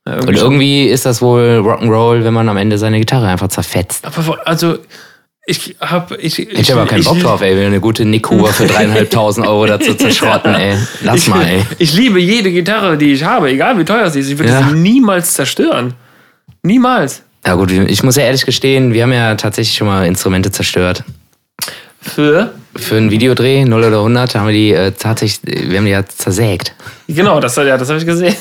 Ja, 0.06 0.12
Und 0.14 0.18
irgendwie 0.20 0.34
schon. 0.38 0.44
irgendwie 0.52 0.84
ist 0.86 1.04
das 1.04 1.20
wohl 1.20 1.60
Rock'n'Roll, 1.62 2.24
wenn 2.24 2.32
man 2.32 2.48
am 2.48 2.56
Ende 2.56 2.78
seine 2.78 2.98
Gitarre 2.98 3.26
einfach 3.28 3.48
zerfetzt. 3.48 4.06
Aber 4.06 4.38
also, 4.46 4.78
ich 5.46 5.76
habe. 5.80 6.16
Ich, 6.16 6.38
ich, 6.38 6.50
Ich 6.58 6.72
aber 6.72 6.86
keinen 6.86 7.04
Bock 7.04 7.20
drauf, 7.20 7.40
ey, 7.40 7.64
eine 7.64 7.80
gute 7.80 8.04
Nickhuber 8.04 8.48
für 8.52 8.66
dreieinhalbtausend 8.66 9.46
Euro 9.46 9.66
dazu 9.66 9.94
zerschrotten, 9.94 10.54
ey. 10.54 10.76
Lass 11.02 11.16
ich, 11.16 11.28
mal, 11.28 11.44
ey. 11.46 11.62
Ich 11.78 11.94
liebe 11.94 12.18
jede 12.20 12.50
Gitarre, 12.50 12.98
die 12.98 13.12
ich 13.12 13.24
habe, 13.24 13.48
egal 13.50 13.78
wie 13.78 13.84
teuer 13.84 14.10
sie 14.10 14.20
ist. 14.20 14.28
Ich 14.30 14.38
würde 14.38 14.52
Ja. 14.52 14.68
sie 14.68 14.74
niemals 14.74 15.32
zerstören. 15.34 15.94
Niemals. 16.62 17.22
Ja 17.46 17.54
gut, 17.54 17.70
ich 17.70 18.02
muss 18.02 18.16
ja 18.16 18.24
ehrlich 18.24 18.44
gestehen, 18.44 18.92
wir 18.92 19.04
haben 19.04 19.12
ja 19.12 19.36
tatsächlich 19.36 19.76
schon 19.76 19.86
mal 19.86 20.04
Instrumente 20.06 20.50
zerstört. 20.50 21.04
Für. 22.00 22.52
Für 22.74 22.96
einen 22.96 23.10
Videodreh, 23.10 23.64
0 23.64 23.84
oder 23.84 23.98
100, 23.98 24.34
haben 24.34 24.46
wir 24.46 24.52
die 24.52 24.72
äh, 24.72 24.90
tatsächlich, 24.92 25.40
wir 25.70 25.78
haben 25.78 25.84
die 25.86 25.92
ja 25.92 26.04
zersägt. 26.06 26.74
Genau, 27.08 27.40
das, 27.40 27.54
ja, 27.56 27.78
das 27.78 27.88
habe 27.88 27.98
ich 28.00 28.06
gesehen. 28.06 28.34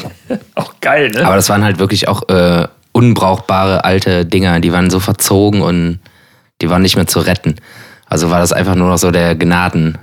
Auch 0.54 0.74
geil, 0.80 1.10
ne? 1.10 1.26
Aber 1.26 1.36
das 1.36 1.48
waren 1.48 1.62
halt 1.64 1.78
wirklich 1.78 2.08
auch 2.08 2.28
äh, 2.28 2.66
unbrauchbare 2.92 3.84
alte 3.84 4.24
Dinger, 4.24 4.60
die 4.60 4.72
waren 4.72 4.90
so 4.90 5.00
verzogen 5.00 5.60
und 5.60 5.98
die 6.62 6.70
waren 6.70 6.80
nicht 6.82 6.96
mehr 6.96 7.06
zu 7.06 7.18
retten. 7.20 7.56
Also 8.06 8.30
war 8.30 8.40
das 8.40 8.52
einfach 8.52 8.74
nur 8.74 8.88
noch 8.88 8.98
so 8.98 9.10
der 9.10 9.34
Gnadenschnitt. 9.34 9.98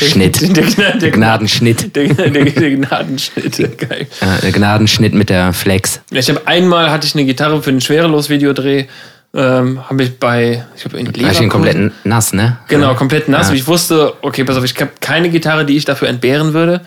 Der, 0.56 0.64
der, 0.66 0.96
der, 0.98 1.10
Gnadenschnitt. 1.10 1.96
der, 1.96 2.08
Gnadenschnitt. 2.08 3.78
Geil. 3.78 4.06
Der 4.42 4.52
Gnadenschnitt 4.52 5.14
mit 5.14 5.30
der 5.30 5.52
Flex. 5.52 6.00
Ich 6.10 6.28
habe 6.28 6.46
einmal 6.46 6.90
hatte 6.90 7.06
ich 7.06 7.14
eine 7.14 7.24
Gitarre 7.24 7.62
für 7.62 7.70
einen 7.70 7.80
Schwerelos-Videodreh. 7.80 8.86
Ähm, 9.32 9.88
habe 9.88 10.02
ich 10.02 10.18
bei, 10.18 10.64
ich 10.74 10.82
glaube 10.82 10.98
in 10.98 11.06
War 11.06 11.10
ich 11.12 11.16
Leverkusen. 11.18 11.42
den 11.44 11.50
komplett 11.50 11.92
nass, 12.04 12.32
ne? 12.32 12.58
Genau, 12.68 12.94
komplett 12.94 13.28
nass. 13.28 13.46
Ja. 13.46 13.50
Und 13.52 13.56
ich 13.58 13.66
wusste, 13.66 14.14
okay, 14.22 14.42
pass 14.44 14.56
auf, 14.56 14.64
ich 14.64 14.74
habe 14.80 14.90
keine 15.00 15.30
Gitarre, 15.30 15.64
die 15.64 15.76
ich 15.76 15.84
dafür 15.84 16.08
entbehren 16.08 16.52
würde. 16.52 16.80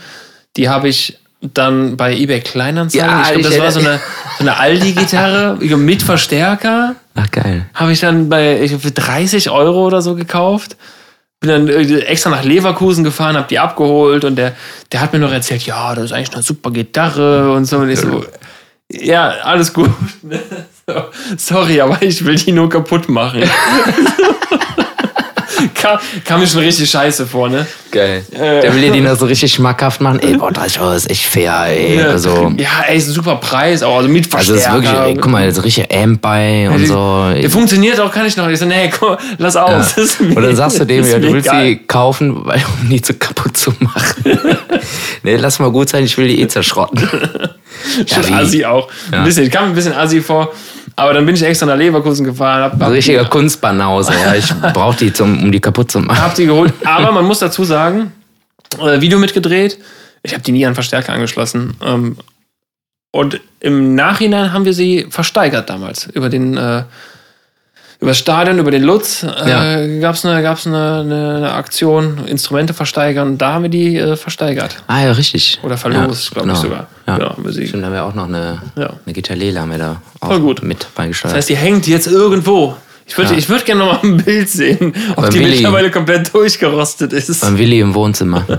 Die 0.57 0.67
habe 0.69 0.89
ich 0.89 1.19
dann 1.53 1.97
bei 1.97 2.15
eBay 2.15 2.39
Kleinanzeigen. 2.41 3.09
Ja, 3.09 3.21
ich 3.21 3.39
glaube, 3.39 3.43
das 3.43 3.59
war 3.59 3.71
so 3.71 3.79
eine, 3.79 3.99
so 4.37 4.43
eine 4.43 4.57
Aldi-Gitarre 4.57 5.57
mit 5.77 6.01
Verstärker. 6.01 6.95
Ach 7.15 7.29
geil. 7.31 7.65
Habe 7.73 7.91
ich 7.91 7.99
dann 7.99 8.29
bei 8.29 8.61
ich, 8.61 8.71
für 8.75 8.91
30 8.91 9.49
Euro 9.49 9.85
oder 9.85 10.01
so 10.01 10.15
gekauft. 10.15 10.77
Bin 11.39 11.49
dann 11.49 11.67
äh, 11.67 11.99
extra 11.99 12.29
nach 12.29 12.43
Leverkusen 12.43 13.03
gefahren, 13.03 13.35
habe 13.35 13.47
die 13.49 13.59
abgeholt 13.59 14.23
und 14.23 14.37
der, 14.37 14.53
der 14.91 15.01
hat 15.01 15.11
mir 15.11 15.19
noch 15.19 15.31
erzählt, 15.31 15.65
ja, 15.65 15.93
das 15.93 16.05
ist 16.05 16.11
eigentlich 16.13 16.33
eine 16.33 16.43
super 16.43 16.71
Gitarre 16.71 17.51
und 17.51 17.65
so. 17.65 17.77
Und 17.77 17.89
ich 17.89 17.99
so, 17.99 18.23
ja, 18.91 19.29
alles 19.43 19.73
gut. 19.73 19.89
So, 20.85 21.01
sorry, 21.37 21.79
aber 21.79 22.01
ich 22.01 22.25
will 22.25 22.35
die 22.35 22.51
nur 22.51 22.67
kaputt 22.67 23.07
machen. 23.07 23.41
kam, 25.83 25.99
kam 26.23 26.39
mir 26.39 26.47
schon 26.47 26.61
richtig 26.61 26.89
scheiße 26.89 27.27
vor, 27.27 27.49
ne? 27.49 27.67
Geil. 27.91 28.23
Äh. 28.31 28.61
Der 28.61 28.73
will 28.73 28.81
dir 28.81 28.91
die 28.91 29.01
noch 29.01 29.17
so 29.17 29.25
richtig 29.25 29.53
schmackhaft 29.53 30.01
machen. 30.01 30.19
Ey, 30.19 30.37
boah, 30.37 30.51
30 30.51 30.79
Euro 30.79 30.93
ist 30.93 31.09
echt 31.09 31.25
fair, 31.25 31.65
ey. 31.67 32.01
Also, 32.01 32.51
ja, 32.57 32.69
ey, 32.87 32.97
ist 32.97 33.07
ein 33.09 33.13
super 33.13 33.35
Preis, 33.35 33.83
auch, 33.83 33.97
also 33.97 34.09
mit 34.09 34.33
also 34.33 34.53
ist 34.55 34.71
wirklich, 34.71 34.91
ey, 34.91 35.13
guck 35.15 35.27
mal, 35.31 35.47
ist 35.47 35.63
richtig 35.63 35.93
Amp 35.93 36.21
bei 36.21 36.69
und 36.69 36.87
so. 36.87 37.29
Der 37.39 37.49
funktioniert 37.49 37.99
auch, 37.99 38.11
kann 38.11 38.25
ich 38.25 38.35
noch. 38.37 38.47
Ich 38.49 38.59
so, 38.59 38.65
nee, 38.65 38.89
komm, 38.97 39.17
lass 39.37 39.55
aus. 39.55 39.95
Ja. 39.97 40.03
Mir- 40.25 40.37
Und 40.37 40.43
dann 40.43 40.55
sagst 40.55 40.79
du 40.79 40.85
dem, 40.85 41.05
ja, 41.05 41.19
du 41.19 41.33
willst 41.33 41.47
egal. 41.47 41.65
die 41.65 41.77
kaufen, 41.85 42.45
weil, 42.45 42.63
um 42.81 42.89
die 42.89 43.01
zu 43.01 43.13
kaputt 43.13 43.55
zu 43.57 43.73
machen. 43.79 44.23
nee, 45.23 45.35
lass 45.35 45.59
mal 45.59 45.71
gut 45.71 45.89
sein, 45.89 46.03
ich 46.03 46.17
will 46.17 46.27
die 46.27 46.41
eh 46.41 46.47
zerschrotten. 46.47 47.07
Schon 48.07 48.27
wie? 48.27 48.33
assi 48.33 48.65
auch. 48.65 48.89
Ja. 49.11 49.19
Ein 49.19 49.23
bisschen, 49.25 49.43
ich 49.43 49.51
kam 49.51 49.65
ein 49.65 49.75
bisschen 49.75 49.93
assi 49.93 50.21
vor. 50.21 50.53
Aber 50.95 51.13
dann 51.13 51.25
bin 51.25 51.35
ich 51.35 51.41
extra 51.41 51.65
nach 51.65 51.77
Leverkusen 51.77 52.25
gefahren. 52.25 52.63
Hab, 52.63 52.81
Ein 52.81 52.91
richtiger 52.91 53.25
Kunstbanause, 53.25 54.13
ja. 54.13 54.35
Ich 54.35 54.53
brauche 54.73 54.97
die, 54.97 55.11
zum, 55.11 55.41
um 55.43 55.51
die 55.51 55.59
kaputt 55.59 55.91
zu 55.91 55.99
machen. 55.99 56.21
hab 56.21 56.35
die 56.35 56.45
geholt. 56.45 56.73
Aber 56.83 57.11
man 57.11 57.25
muss 57.25 57.39
dazu 57.39 57.63
sagen, 57.63 58.11
äh, 58.79 59.01
Video 59.01 59.17
mitgedreht. 59.17 59.77
Ich 60.21 60.33
habe 60.33 60.43
die 60.43 60.51
nie 60.51 60.65
an 60.65 60.75
Verstärker 60.75 61.13
angeschlossen. 61.13 61.75
Ähm, 61.83 62.17
und 63.11 63.41
im 63.59 63.95
Nachhinein 63.95 64.53
haben 64.53 64.65
wir 64.65 64.73
sie 64.73 65.07
versteigert 65.09 65.69
damals. 65.69 66.07
Über 66.07 66.29
den 66.29 66.57
äh, 66.57 66.83
über 68.03 68.11
das 68.11 68.17
Stadion, 68.19 68.59
über 68.59 68.69
den 68.69 68.83
Lutz 68.83 69.23
äh, 69.23 69.49
Ja. 69.49 69.99
gab 70.01 70.15
es 70.15 70.25
eine, 70.25 70.41
gab's 70.43 70.67
eine, 70.67 70.99
eine, 70.99 71.35
eine 71.37 71.53
Aktion, 71.53 72.25
Instrumente 72.27 72.73
versteigern. 72.73 73.37
Da 73.37 73.53
haben 73.53 73.63
wir 73.63 73.69
die 73.69 73.97
äh, 73.97 74.15
versteigert. 74.17 74.83
Ah 74.87 75.03
ja, 75.05 75.11
richtig. 75.13 75.59
Oder 75.63 75.77
verlost, 75.77 76.31
ja, 76.35 76.41
glaube 76.41 76.51
ich 76.51 76.57
sogar. 76.59 76.87
Ja. 77.07 77.17
Genau, 77.17 77.35
sie- 77.49 77.65
Stimmt, 77.67 77.83
da 77.83 77.87
haben 77.87 77.93
wir 77.93 78.03
auch 78.03 78.13
noch 78.13 78.27
eine, 78.27 78.61
Ja. 78.75 78.91
eine 79.05 79.13
Gitarrele 79.13 79.59
haben 79.59 79.71
wir 79.71 79.77
da 79.77 80.01
auch 80.19 80.27
Voll 80.27 80.39
gut. 80.41 80.63
mit 80.63 80.85
beigesteuert. 80.95 81.31
Das 81.31 81.37
heißt, 81.37 81.49
die 81.49 81.55
hängt 81.55 81.87
jetzt 81.87 82.07
irgendwo. 82.07 82.75
Ich 83.05 83.17
würde 83.17 83.31
Ja. 83.31 83.37
ich 83.37 83.49
würd 83.49 83.65
gerne 83.65 83.85
noch 83.85 84.01
mal 84.03 84.09
ein 84.09 84.17
Bild 84.17 84.49
sehen, 84.49 84.93
ob 85.15 85.23
Beim 85.23 85.29
die 85.31 85.39
Willi. 85.39 85.51
mittlerweile 85.55 85.89
komplett 85.91 86.33
durchgerostet 86.33 87.13
ist. 87.13 87.41
Beim 87.41 87.57
Willi 87.57 87.79
im 87.79 87.93
Wohnzimmer. 87.95 88.45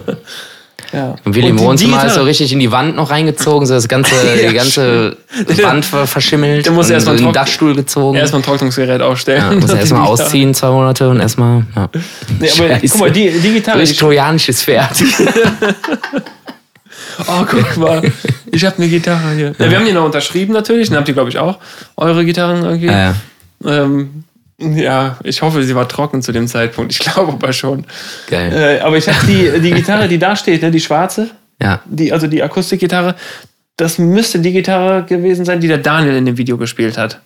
Ja. 0.93 1.16
Und 1.24 1.35
Willi 1.35 1.59
Wohnzimmer 1.59 2.05
ist 2.05 2.14
so 2.14 2.22
richtig 2.22 2.53
in 2.53 2.61
die 2.61 2.70
Wand 2.70 2.95
noch 2.97 3.11
reingezogen, 3.11 3.66
so 3.66 3.74
das 3.74 3.89
ganze, 3.89 4.14
Ja, 4.43 4.49
die 4.51 4.55
ganze 4.55 5.16
Wand 5.62 5.85
ver- 5.85 6.07
verschimmelt. 6.07 6.64
Der 6.66 6.72
muss 6.72 6.87
und 6.87 6.93
erst 6.93 7.07
mal 7.07 7.12
so 7.12 7.16
in 7.16 7.16
den 7.18 7.24
trocken- 7.32 7.35
Dachstuhl 7.35 7.74
gezogen. 7.74 8.16
Erstmal 8.18 8.41
ein 8.43 8.45
Trocknungsgerät 8.45 9.03
aufstellen. 9.03 9.43
ja, 9.43 9.61
muss 9.61 9.70
erstmal 9.74 10.03
ausziehen, 10.07 10.55
zwei 10.55 10.70
Monate 10.70 11.09
und 11.09 11.20
erstmal. 11.20 11.64
Ja. 11.74 11.89
Nee, 12.39 12.49
aber 12.49 12.68
Scheiße. 12.68 12.89
guck 12.93 13.01
mal, 13.01 13.11
die, 13.11 13.30
die 13.30 13.53
Gitarre. 13.55 13.80
Richtig 13.80 13.99
trojanisches 13.99 14.62
Pferd. 14.62 14.91
oh, 17.26 17.45
guck 17.49 17.76
mal. 17.76 18.03
Ich 18.53 18.64
habe 18.64 18.76
eine 18.76 18.89
Gitarre 18.89 19.35
hier. 19.35 19.53
Ja, 19.59 19.70
wir 19.70 19.78
haben 19.78 19.87
die 19.87 19.93
noch 19.93 20.05
unterschrieben 20.05 20.53
natürlich. 20.53 20.89
Dann 20.89 20.99
habt 20.99 21.09
ihr, 21.09 21.14
glaube 21.14 21.30
ich, 21.30 21.39
auch 21.39 21.59
eure 21.97 22.24
Gitarren 22.24 22.62
irgendwie. 22.64 22.87
Ja, 22.87 23.14
ja. 23.64 23.82
Ähm, 23.85 24.24
ja, 24.76 25.16
ich 25.24 25.42
hoffe, 25.42 25.62
sie 25.62 25.74
war 25.74 25.88
trocken 25.88 26.22
zu 26.22 26.32
dem 26.32 26.46
Zeitpunkt. 26.48 26.92
Ich 26.92 26.98
glaube 26.98 27.32
aber 27.32 27.52
schon. 27.52 27.84
Geil. 28.28 28.52
Äh, 28.52 28.80
aber 28.80 28.96
ich 28.96 29.08
habe 29.08 29.26
die, 29.26 29.60
die 29.60 29.70
Gitarre, 29.72 30.08
die 30.08 30.18
da 30.18 30.34
steht, 30.36 30.62
ne, 30.62 30.70
die 30.70 30.80
schwarze, 30.80 31.30
Ja. 31.60 31.80
die, 31.84 32.12
also 32.12 32.26
die 32.26 32.42
Akustikgitarre, 32.42 33.14
das 33.76 33.98
müsste 33.98 34.38
die 34.38 34.52
Gitarre 34.52 35.04
gewesen 35.04 35.44
sein, 35.44 35.60
die 35.60 35.68
der 35.68 35.78
Daniel 35.78 36.16
in 36.16 36.26
dem 36.26 36.36
Video 36.38 36.56
gespielt 36.56 36.96
hat. 36.96 37.20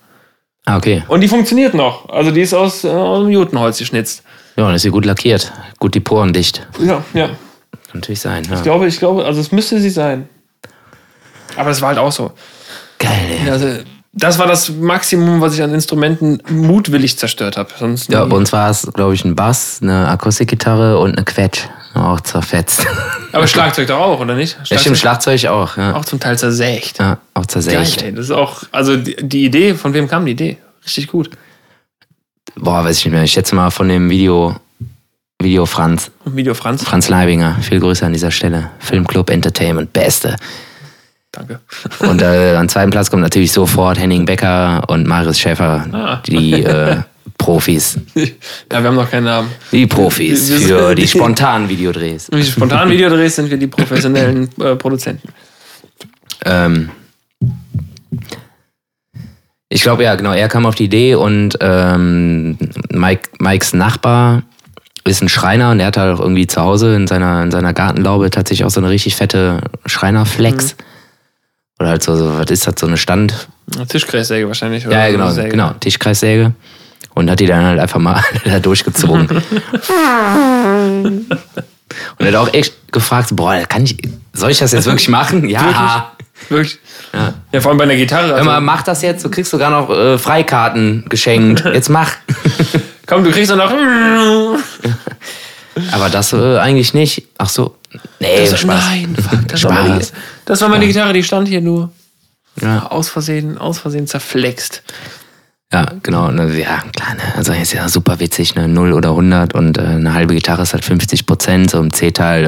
Ah, 0.65 0.77
okay. 0.77 1.03
Und 1.09 1.21
die 1.23 1.29
funktioniert 1.29 1.75
noch. 1.75 2.09
Also 2.09 2.31
die 2.31 2.41
ist 2.43 2.53
aus, 2.55 2.85
äh, 2.85 2.89
aus 2.89 3.29
Jutenholz 3.31 3.79
geschnitzt. 3.79 4.23
Ja, 4.57 4.67
und 4.67 4.75
ist 4.75 4.83
sie 4.83 4.91
gut 4.91 5.05
lackiert. 5.07 5.53
Gut 5.79 5.95
die 5.95 6.01
Poren 6.01 6.33
dicht. 6.33 6.67
Ja, 6.81 7.03
ja. 7.15 7.27
Kann 7.29 7.37
natürlich 8.01 8.21
sein. 8.21 8.45
Ja. 8.51 8.57
Ich 8.57 8.63
glaube, 8.63 8.87
ich 8.87 8.99
glaube, 8.99 9.25
also 9.25 9.41
es 9.41 9.53
müsste 9.53 9.81
sie 9.81 9.89
sein. 9.91 10.29
Aber 11.57 11.71
das 11.71 11.81
war 11.81 11.89
halt 11.89 11.99
auch 11.99 12.13
so. 12.13 12.33
Geil, 12.99 13.13
ey. 13.45 13.51
Also, 13.51 13.67
das 14.13 14.39
war 14.39 14.47
das 14.47 14.71
Maximum, 14.71 15.41
was 15.41 15.55
ich 15.55 15.63
an 15.63 15.73
Instrumenten 15.75 16.41
mutwillig 16.49 17.19
zerstört 17.19 17.57
habe. 17.57 17.71
Sonst 17.79 18.11
Ja, 18.11 18.25
bei 18.25 18.37
uns 18.37 18.53
war 18.53 18.71
es, 18.71 18.89
glaube 18.95 19.15
ich, 19.15 19.25
ein 19.25 19.35
Bass, 19.37 19.81
eine 19.83 20.09
Akustikgitarre 20.09 20.99
und 20.99 21.17
eine 21.17 21.25
Quetsch. 21.25 21.65
Auch 21.95 22.21
zerfetzt. 22.21 22.87
Aber 23.33 23.47
Schlagzeug 23.47 23.89
doch 23.89 23.99
auch, 23.99 24.21
oder 24.21 24.35
nicht? 24.35 24.57
Ja, 24.65 24.79
stimmt, 24.79 24.99
Schlagzeug 24.99 25.45
auch. 25.47 25.77
Ja, 25.77 25.95
auch 25.97 26.05
zum 26.05 26.21
Teil 26.21 26.39
zersägt. 26.39 26.99
ja 26.99 27.19
auch 27.35 27.41
Geil, 27.43 27.49
zersägt. 27.49 28.03
ey. 28.03 28.13
Das 28.15 28.27
ist 28.27 28.31
auch, 28.31 28.63
also 28.73 28.97
die, 28.97 29.17
die 29.21 29.45
Idee, 29.45 29.75
von 29.75 29.95
wem 29.95 30.07
kam 30.09 30.25
die 30.27 30.33
Idee? 30.33 30.59
Richtig 30.85 31.09
gut. 31.09 31.31
Boah, 32.57 32.85
weiß 32.85 32.99
ich 32.99 33.05
nicht 33.05 33.15
mehr. 33.15 33.23
Ich 33.25 33.33
schätze 33.33 33.55
mal 33.55 33.71
von 33.71 33.89
dem 33.89 34.09
Video, 34.11 34.57
Video 35.41 35.67
Franz. 35.67 36.11
Video 36.25 36.55
Franz. 36.55 36.83
Franz 36.85 37.09
Leibinger. 37.09 37.57
Viel 37.61 37.81
Grüße 37.81 38.05
an 38.07 38.13
dieser 38.13 38.31
Stelle. 38.31 38.71
Filmclub 38.79 39.31
Entertainment, 39.31 39.93
beste. 39.93 40.37
Danke. 41.33 41.61
Und 42.01 42.23
äh, 42.23 42.55
an 42.57 42.69
zweiten 42.69 42.91
Platz 42.91 43.11
kommt 43.11 43.23
natürlich 43.23 43.53
sofort 43.53 43.99
Henning 43.99 44.25
Becker 44.25 44.83
und 44.89 45.07
Marius 45.07 45.39
Schäfer, 45.39 45.87
Ah. 45.93 46.23
die 46.27 46.63
äh, 46.65 46.97
Profis. 47.37 47.99
Ja, 48.73 48.81
wir 48.83 48.89
haben 48.89 48.97
noch 48.97 49.11
keinen 49.11 49.25
Namen. 49.25 49.51
Die 49.73 49.87
Profis 49.87 50.51
für 50.51 50.95
die 50.95 51.07
spontanen 51.07 51.69
Videodrehs. 51.69 52.29
Wenn 52.31 52.41
ich 52.41 52.51
spontan 52.51 52.91
Video 52.91 53.09
drehst, 53.09 53.37
sind 53.37 53.51
wir 53.51 53.57
die 53.57 53.67
professionellen 53.67 54.49
äh, 54.61 54.75
Produzenten. 54.77 55.29
Ähm, 56.45 56.91
ich 59.69 59.83
glaube, 59.83 60.03
ja, 60.05 60.15
genau, 60.17 60.33
er 60.33 60.49
kam 60.49 60.65
auf 60.67 60.75
die 60.75 60.85
Idee 60.85 61.15
und 61.15 61.59
ähm, 61.61 62.59
Mike, 62.91 63.31
Mikes 63.39 63.75
Nachbar 63.75 64.43
ist 65.05 65.23
ein 65.23 65.29
Schreiner 65.29 65.71
und 65.71 65.81
er 65.81 65.87
hat 65.87 65.97
halt 65.97 66.17
auch 66.17 66.21
irgendwie 66.21 66.47
zu 66.47 66.61
Hause 66.61 66.95
in 66.95 67.07
seiner, 67.07 67.43
in 67.43 67.51
seiner 67.51 67.73
Gartenlaube 67.75 68.31
tatsächlich 68.31 68.65
auch 68.67 68.71
so 68.71 68.81
eine 68.81 68.91
richtig 68.91 69.17
fette 69.17 69.61
Schreinerflex. 69.87 70.77
Oder 71.81 71.91
halt 71.91 72.03
so, 72.03 72.17
so, 72.17 72.39
was 72.39 72.51
ist 72.51 72.67
das, 72.67 72.75
so 72.79 72.87
eine 72.87 72.97
Stand, 72.97 73.49
Eine 73.77 73.87
Tischkreissäge 73.87 74.49
wahrscheinlich. 74.49 74.87
Oder 74.87 75.07
Ja, 75.07 75.13
genau, 75.13 75.31
Säge. 75.31 75.51
genau, 75.51 75.73
Tischkreissäge. 75.79 76.53
Und 77.15 77.31
hat 77.31 77.39
die 77.41 77.47
dann 77.47 77.65
halt 77.65 77.79
einfach 77.81 77.99
mal 78.01 78.23
da 78.45 78.59
durchgezogen. 78.61 79.29
und 79.29 79.43
er 82.19 82.27
hat 82.27 82.35
auch 82.35 82.53
echt 82.53 82.93
gefragt, 82.93 83.29
boah, 83.33 83.55
kann 83.69 83.85
ich, 83.85 83.97
soll 84.33 84.51
ich 84.51 84.59
das 84.59 84.73
jetzt 84.73 84.87
wirklich 84.87 85.09
machen? 85.09 85.49
Ja. 85.49 86.13
Wirklich? 86.49 86.79
ja. 87.13 87.35
Ja, 87.53 87.61
vor 87.61 87.71
allem 87.71 87.79
bei 87.79 87.85
einer 87.85 87.97
Gitarre. 87.97 88.29
Hör 88.29 88.37
Also, 88.37 88.51
mal, 88.51 88.61
mach 88.61 88.83
das 88.83 89.03
jetzt, 89.03 89.25
du 89.25 89.31
kriegst 89.31 89.51
sogar 89.51 89.71
noch 89.71 89.91
äh, 89.91 90.19
Freikarten 90.19 91.05
geschenkt. 91.09 91.65
Jetzt 91.75 91.89
mach. 91.91 92.11
komm, 93.07 93.25
du 93.25 93.31
kriegst 93.33 93.51
dann 93.51 93.59
noch. 93.59 93.73
Aber 95.93 96.09
das 96.11 96.33
äh, 96.33 96.59
eigentlich 96.59 96.95
nicht. 96.95 97.25
Ach 97.39 97.49
so. 97.49 97.77
Nee, 98.21 98.49
Das, 98.49 98.61
Spaß. 98.61 98.85
nein, 98.85 99.17
fuck, 99.17 99.49
das, 99.49 99.61
Spaß. 99.61 100.13
Das 100.49 100.63
war 100.63 100.69
meine 100.71 100.87
Gitarre, 100.87 101.13
die 101.13 101.23
stand 101.23 101.47
hier 101.47 101.61
nur. 101.61 101.91
Ja. 102.63 102.87
Aus 102.87 103.11
Versehen, 103.11 103.59
aus 103.59 103.79
Versehen 103.79 104.07
zerflext. 104.07 104.83
Ja, 105.71 105.87
genau. 106.03 106.31
Ne, 106.31 106.59
ja, 106.59 106.83
klar, 106.97 107.15
ne, 107.15 107.35
also 107.37 107.53
ist 107.53 107.75
ja 107.75 107.87
super 107.91 108.19
witzig, 108.21 108.55
ne, 108.55 108.67
0 108.67 108.95
oder 108.95 109.11
100 109.11 109.55
und 109.55 109.77
äh, 109.77 109.83
eine 109.83 110.15
halbe 110.15 110.35
Gitarre 110.35 110.63
ist 110.63 110.73
halt 110.73 110.83
50 110.83 111.27
Prozent, 111.27 111.71
so 111.71 111.79
im 111.79 111.93
C-Teil 111.93 112.45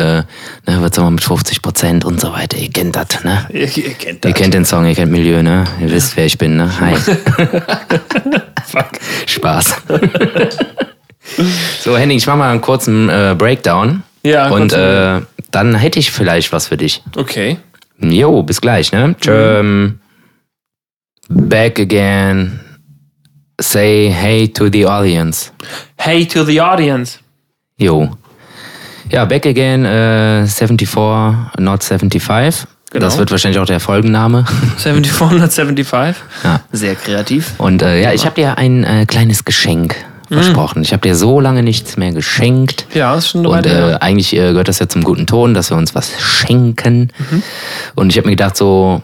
äh, 0.67 0.71
ne, 0.71 0.81
wird 0.81 0.95
es 0.95 0.99
mal 0.99 1.11
mit 1.11 1.23
50 1.23 1.61
Prozent 1.61 2.05
und 2.07 2.19
so 2.19 2.33
weiter. 2.33 2.57
Ihr 2.57 2.71
kennt 2.71 2.97
das, 2.97 3.23
ne? 3.23 3.47
Ihr, 3.51 3.69
ihr 3.77 3.93
kennt 3.93 4.25
Ihr 4.25 4.31
das. 4.31 4.35
kennt 4.35 4.55
den 4.55 4.65
Song, 4.65 4.87
ihr 4.87 4.95
kennt 4.95 5.13
Milieu, 5.13 5.43
ne? 5.43 5.65
Ihr 5.83 5.91
wisst, 5.91 6.17
wer 6.17 6.25
ich 6.25 6.39
bin, 6.39 6.57
ne? 6.57 6.81
Hi. 6.81 6.95
Fuck. 8.67 8.93
Spaß. 9.27 9.75
so, 11.83 11.99
Henning, 11.99 12.17
ich 12.17 12.27
mach 12.27 12.37
mal 12.37 12.51
einen 12.51 12.63
kurzen 12.63 13.11
äh, 13.11 13.35
Breakdown. 13.37 14.03
Ja, 14.23 14.49
Und 14.49 14.73
äh, 14.73 15.21
dann 15.51 15.75
hätte 15.75 15.99
ich 15.99 16.11
vielleicht 16.11 16.53
was 16.53 16.69
für 16.69 16.79
dich. 16.79 17.03
Okay. 17.17 17.59
Jo, 18.01 18.43
bis 18.43 18.61
gleich, 18.61 18.93
ne? 18.93 19.15
Ähm, 19.27 20.01
back 21.29 21.79
again. 21.79 22.61
Say 23.61 24.11
hey 24.11 24.49
to 24.49 24.71
the 24.71 24.87
audience. 24.87 25.53
Hey 25.97 26.27
to 26.27 26.45
the 26.45 26.61
audience. 26.61 27.19
Jo. 27.77 28.17
Ja, 29.11 29.25
back 29.25 29.45
again, 29.45 29.85
äh, 29.85 30.47
74, 30.47 31.51
not 31.59 31.83
75. 31.83 32.67
Genau. 32.91 33.05
Das 33.05 33.19
wird 33.19 33.31
wahrscheinlich 33.31 33.61
auch 33.61 33.67
der 33.67 33.81
Folgenname. 33.81 34.45
7475. 34.79 36.23
Ja. 36.43 36.61
Sehr 36.73 36.95
kreativ. 36.95 37.55
Und 37.59 37.83
äh, 37.83 38.03
ja, 38.03 38.13
ich 38.13 38.25
habe 38.25 38.35
dir 38.35 38.57
ein 38.59 38.85
äh, 38.85 39.05
kleines 39.07 39.45
Geschenk 39.45 39.95
versprochen. 40.37 40.83
Ich 40.83 40.93
habe 40.93 41.03
dir 41.03 41.16
so 41.16 41.41
lange 41.41 41.62
nichts 41.62 41.97
mehr 41.97 42.12
geschenkt. 42.12 42.87
Ja, 42.95 43.14
ist 43.14 43.28
schon 43.28 43.41
eine 43.41 43.49
Und 43.49 43.64
Weile 43.66 43.93
äh, 43.93 43.95
eigentlich 43.97 44.33
äh, 44.33 44.51
gehört 44.51 44.68
das 44.68 44.78
ja 44.78 44.89
zum 44.89 45.03
guten 45.03 45.26
Ton, 45.26 45.55
dass 45.55 45.70
wir 45.70 45.76
uns 45.76 45.95
was 45.95 46.12
schenken. 46.20 47.12
Mhm. 47.18 47.43
Und 47.97 48.11
ich 48.11 48.16
habe 48.16 48.28
mir 48.28 48.37
gedacht 48.37 48.57
so, 48.57 49.03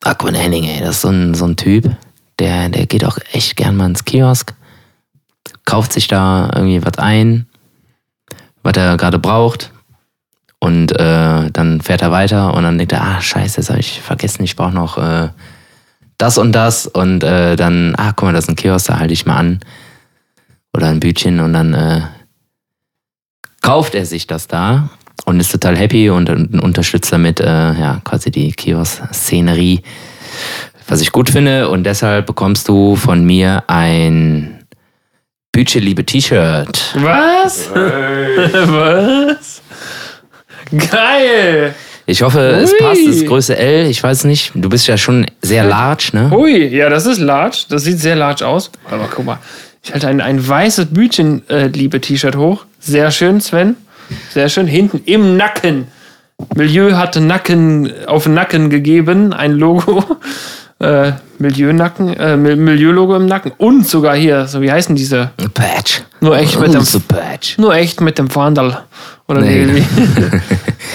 guck 0.00 0.24
mal, 0.24 0.32
der 0.32 0.42
Henning, 0.42 0.64
ey, 0.64 0.80
das 0.80 0.96
ist 0.96 1.00
so 1.02 1.08
ein, 1.08 1.34
so 1.34 1.46
ein 1.46 1.56
Typ, 1.56 1.90
der, 2.38 2.68
der 2.68 2.86
geht 2.86 3.04
auch 3.04 3.18
echt 3.32 3.56
gern 3.56 3.76
mal 3.76 3.86
ins 3.86 4.04
Kiosk, 4.04 4.54
kauft 5.64 5.92
sich 5.92 6.08
da 6.08 6.50
irgendwie 6.54 6.84
was 6.84 6.98
ein, 6.98 7.46
was 8.62 8.76
er 8.76 8.96
gerade 8.96 9.18
braucht. 9.18 9.70
Und 10.58 10.92
äh, 10.92 11.50
dann 11.50 11.80
fährt 11.80 12.02
er 12.02 12.12
weiter 12.12 12.54
und 12.54 12.62
dann 12.62 12.78
denkt 12.78 12.92
er, 12.92 13.02
ah, 13.02 13.20
scheiße, 13.20 13.60
jetzt 13.60 13.70
habe 13.70 13.80
ich 13.80 14.00
vergessen, 14.00 14.44
ich 14.44 14.54
brauche 14.54 14.72
noch 14.72 14.96
äh, 14.96 15.28
das 16.18 16.38
und 16.38 16.52
das. 16.52 16.86
Und 16.86 17.24
äh, 17.24 17.56
dann, 17.56 17.94
ah, 17.96 18.12
guck 18.12 18.26
mal, 18.26 18.32
das 18.32 18.44
ist 18.44 18.50
ein 18.50 18.56
Kiosk, 18.56 18.86
da 18.86 18.98
halte 18.98 19.12
ich 19.12 19.26
mal 19.26 19.36
an. 19.36 19.60
Oder 20.74 20.88
ein 20.88 21.00
Bütchen 21.00 21.40
und 21.40 21.52
dann 21.52 21.74
äh, 21.74 22.00
kauft 23.60 23.94
er 23.94 24.06
sich 24.06 24.26
das 24.26 24.48
da 24.48 24.90
und 25.24 25.38
ist 25.40 25.52
total 25.52 25.76
happy 25.76 26.10
und, 26.10 26.30
und 26.30 26.60
unterstützt 26.60 27.12
damit 27.12 27.40
äh, 27.40 27.44
ja 27.44 28.00
quasi 28.04 28.30
die 28.30 28.52
Kiosk-Szenerie, 28.52 29.82
was 30.88 31.00
ich 31.00 31.12
gut 31.12 31.30
finde. 31.30 31.68
Und 31.68 31.84
deshalb 31.84 32.26
bekommst 32.26 32.68
du 32.68 32.96
von 32.96 33.24
mir 33.24 33.64
ein 33.68 34.64
Bütche-Liebe 35.52 36.04
T-Shirt. 36.06 36.94
Was? 36.96 37.70
Was? 37.74 39.62
Geil! 40.90 41.74
Ich 42.06 42.22
hoffe, 42.22 42.40
es 42.40 42.72
Ui. 42.72 42.78
passt. 42.78 43.00
Es 43.00 43.16
ist 43.16 43.26
Größe 43.26 43.56
L. 43.56 43.86
Ich 43.86 44.02
weiß 44.02 44.24
nicht. 44.24 44.52
Du 44.54 44.68
bist 44.68 44.86
ja 44.88 44.96
schon 44.96 45.26
sehr 45.40 45.64
large, 45.64 46.10
ne? 46.14 46.30
Hui, 46.30 46.66
ja, 46.68 46.88
das 46.88 47.06
ist 47.06 47.18
large. 47.18 47.64
Das 47.68 47.84
sieht 47.84 48.00
sehr 48.00 48.16
large 48.16 48.46
aus. 48.46 48.70
Aber 48.90 49.08
guck 49.14 49.24
mal, 49.24 49.38
ich 49.84 49.92
halte 49.92 50.08
ein, 50.08 50.20
ein 50.20 50.46
weißes 50.46 50.86
Bütchen-Liebe-T-Shirt 50.86 52.36
hoch. 52.36 52.64
Sehr 52.80 53.10
schön, 53.10 53.40
Sven. 53.40 53.76
Sehr 54.32 54.48
schön. 54.48 54.66
Hinten 54.66 55.00
im 55.06 55.36
Nacken. 55.36 55.86
Milieu 56.54 56.92
hatte 56.96 57.20
Nacken 57.20 57.92
auf 58.06 58.26
Nacken 58.26 58.70
gegeben, 58.70 59.32
ein 59.32 59.52
Logo. 59.52 60.04
äh, 60.80 61.12
Milieunacken, 61.38 62.14
äh, 62.14 62.36
Mil- 62.36 62.56
Milieulogo 62.56 63.16
im 63.16 63.26
Nacken 63.26 63.52
und 63.58 63.86
sogar 63.86 64.16
hier, 64.16 64.46
so 64.46 64.60
wie 64.60 64.70
heißen 64.70 64.94
diese? 64.94 65.30
Patch. 65.54 66.02
Nur 66.20 66.36
echt 66.36 66.58
mit 66.60 66.72
dem, 66.74 66.84
Patch. 67.08 67.58
nur 67.58 67.74
echt 67.74 68.00
mit 68.00 68.18
dem 68.18 68.32
Wandel. 68.34 68.76
Oder 69.28 69.40
Nee. 69.40 69.66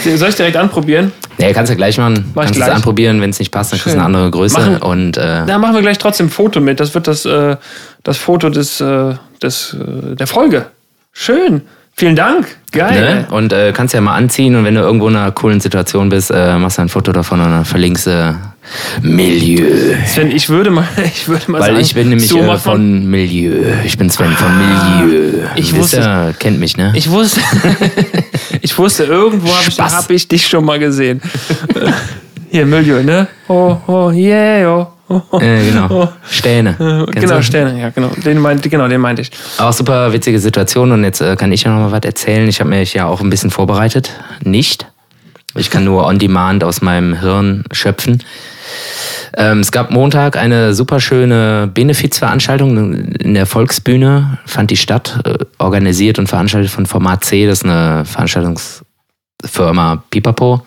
Soll 0.15 0.29
ich 0.29 0.35
direkt 0.35 0.55
anprobieren? 0.57 1.11
Nee, 1.39 1.53
kannst 1.53 1.71
du 1.71 1.75
gleich 1.75 1.97
machen. 1.97 2.31
Mach 2.33 2.43
kannst 2.45 2.59
du 2.59 2.63
es 2.63 2.69
anprobieren, 2.69 3.21
wenn 3.21 3.29
es 3.29 3.39
nicht 3.39 3.51
passt, 3.51 3.71
dann 3.71 3.79
kriegst 3.79 3.95
du 3.95 3.99
eine 3.99 4.05
andere 4.05 4.31
Größe. 4.31 4.57
Machen- 4.59 4.77
Und 4.81 5.17
äh, 5.17 5.45
Da 5.45 5.57
machen 5.59 5.75
wir 5.75 5.81
gleich 5.81 5.97
trotzdem 5.97 6.27
ein 6.27 6.29
Foto 6.31 6.59
mit. 6.59 6.79
Das 6.79 6.93
wird 6.93 7.07
das, 7.07 7.25
äh, 7.25 7.55
das 8.03 8.17
Foto 8.17 8.49
des, 8.49 8.81
äh, 8.81 9.13
des, 9.41 9.73
äh, 9.75 10.15
der 10.15 10.27
Folge. 10.27 10.65
Schön. 11.13 11.61
Vielen 11.99 12.15
Dank. 12.15 12.45
Geil. 12.71 13.25
ne? 13.29 13.35
und 13.35 13.51
äh, 13.53 13.71
kannst 13.73 13.95
ja 13.95 14.01
mal 14.01 14.13
anziehen 14.15 14.55
und 14.55 14.63
wenn 14.63 14.75
du 14.75 14.81
irgendwo 14.81 15.07
in 15.07 15.15
einer 15.15 15.31
coolen 15.31 15.59
Situation 15.59 16.09
bist, 16.09 16.29
äh, 16.29 16.55
machst 16.57 16.77
du 16.77 16.83
ein 16.83 16.89
Foto 16.89 17.11
davon 17.11 17.39
und 17.41 17.49
dann 17.49 17.65
verlinkst 17.65 18.05
du 18.05 18.35
Milieu. 19.01 19.95
Sven, 20.05 20.29
ich 20.31 20.47
würde 20.49 20.69
mal, 20.69 20.87
ich 21.05 21.27
würde 21.27 21.49
mal 21.49 21.59
Weil 21.61 21.67
sagen, 21.71 21.79
ich 21.79 21.95
bin 21.95 22.09
nämlich 22.09 22.27
so 22.29 22.39
äh, 22.39 22.57
von 22.57 23.09
Milieu. 23.09 23.63
Ich 23.83 23.97
bin 23.97 24.11
Sven 24.11 24.31
von 24.33 24.51
Milieu. 24.57 25.45
ich 25.55 25.71
Wisst 25.73 25.95
wusste- 25.95 25.97
ihr, 26.01 26.35
kennt 26.37 26.59
mich, 26.59 26.77
ne? 26.77 26.91
Ich 26.95 27.09
wusste, 27.09 27.41
ich 28.61 28.77
wusste, 28.77 29.05
irgendwo 29.05 29.47
habe 29.47 29.65
ich, 29.67 29.79
hab 29.79 30.09
ich 30.11 30.27
dich 30.27 30.47
schon 30.47 30.65
mal 30.65 30.77
gesehen. 30.77 31.21
Hier, 32.51 32.65
Milieu, 32.65 33.01
ne? 33.01 33.27
Oh, 33.47 33.77
oh, 33.87 34.11
yeah, 34.11 34.69
oh. 34.69 34.87
Äh, 35.09 35.69
genau. 35.69 35.87
Oh. 35.89 36.07
Stähne. 36.29 36.75
Kennst 36.77 37.13
Genau, 37.21 37.35
du? 37.37 37.43
Sterne, 37.43 37.79
ja, 37.79 37.89
genau. 37.89 38.09
Den 38.23 38.39
meinte, 38.39 38.69
genau, 38.69 38.87
den 38.87 39.01
meinte 39.01 39.21
ich. 39.21 39.31
Auch 39.57 39.73
super 39.73 40.11
witzige 40.13 40.39
Situation 40.39 40.91
und 40.91 41.03
jetzt 41.03 41.21
äh, 41.21 41.35
kann 41.35 41.51
ich 41.51 41.63
ja 41.63 41.71
noch 41.71 41.79
mal 41.79 41.91
was 41.91 42.03
erzählen. 42.05 42.47
Ich 42.47 42.59
habe 42.59 42.69
mich 42.69 42.93
ja 42.93 43.05
auch 43.05 43.21
ein 43.21 43.29
bisschen 43.29 43.49
vorbereitet. 43.51 44.11
Nicht. 44.43 44.87
Ich 45.55 45.69
kann 45.69 45.85
nur 45.85 46.05
on 46.05 46.19
demand 46.19 46.63
aus 46.63 46.81
meinem 46.81 47.19
Hirn 47.19 47.63
schöpfen. 47.71 48.21
Ähm, 49.35 49.59
es 49.61 49.71
gab 49.71 49.91
Montag 49.91 50.35
eine 50.37 50.73
super 50.73 50.99
schöne 50.99 51.69
Benefizveranstaltung 51.73 52.93
in 53.15 53.33
der 53.33 53.45
Volksbühne, 53.45 54.39
fand 54.45 54.71
die 54.71 54.77
statt, 54.77 55.19
äh, 55.25 55.35
organisiert 55.57 56.19
und 56.19 56.27
veranstaltet 56.27 56.69
von 56.69 56.85
Format 56.85 57.23
C, 57.23 57.45
das 57.47 57.59
ist 57.59 57.65
eine 57.65 58.03
Veranstaltungsfirma 58.05 60.03
Pipapo. 60.09 60.65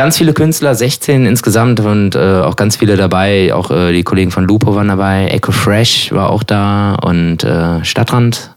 Ganz 0.00 0.16
viele 0.16 0.32
Künstler, 0.32 0.74
16 0.74 1.26
insgesamt 1.26 1.78
und 1.80 2.14
äh, 2.14 2.40
auch 2.40 2.56
ganz 2.56 2.76
viele 2.76 2.96
dabei. 2.96 3.52
Auch 3.52 3.70
äh, 3.70 3.92
die 3.92 4.02
Kollegen 4.02 4.30
von 4.30 4.46
Lupo 4.46 4.74
waren 4.74 4.88
dabei. 4.88 5.26
Echo 5.26 5.52
Fresh 5.52 6.10
war 6.12 6.30
auch 6.30 6.42
da 6.42 6.94
und 6.94 7.44
äh, 7.44 7.84
Stadtrand, 7.84 8.56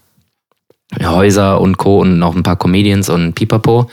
Häuser 1.02 1.60
und 1.60 1.76
Co. 1.76 2.00
und 2.00 2.18
noch 2.18 2.34
ein 2.34 2.44
paar 2.44 2.56
Comedians 2.56 3.10
und 3.10 3.34
Pipapo. 3.34 3.90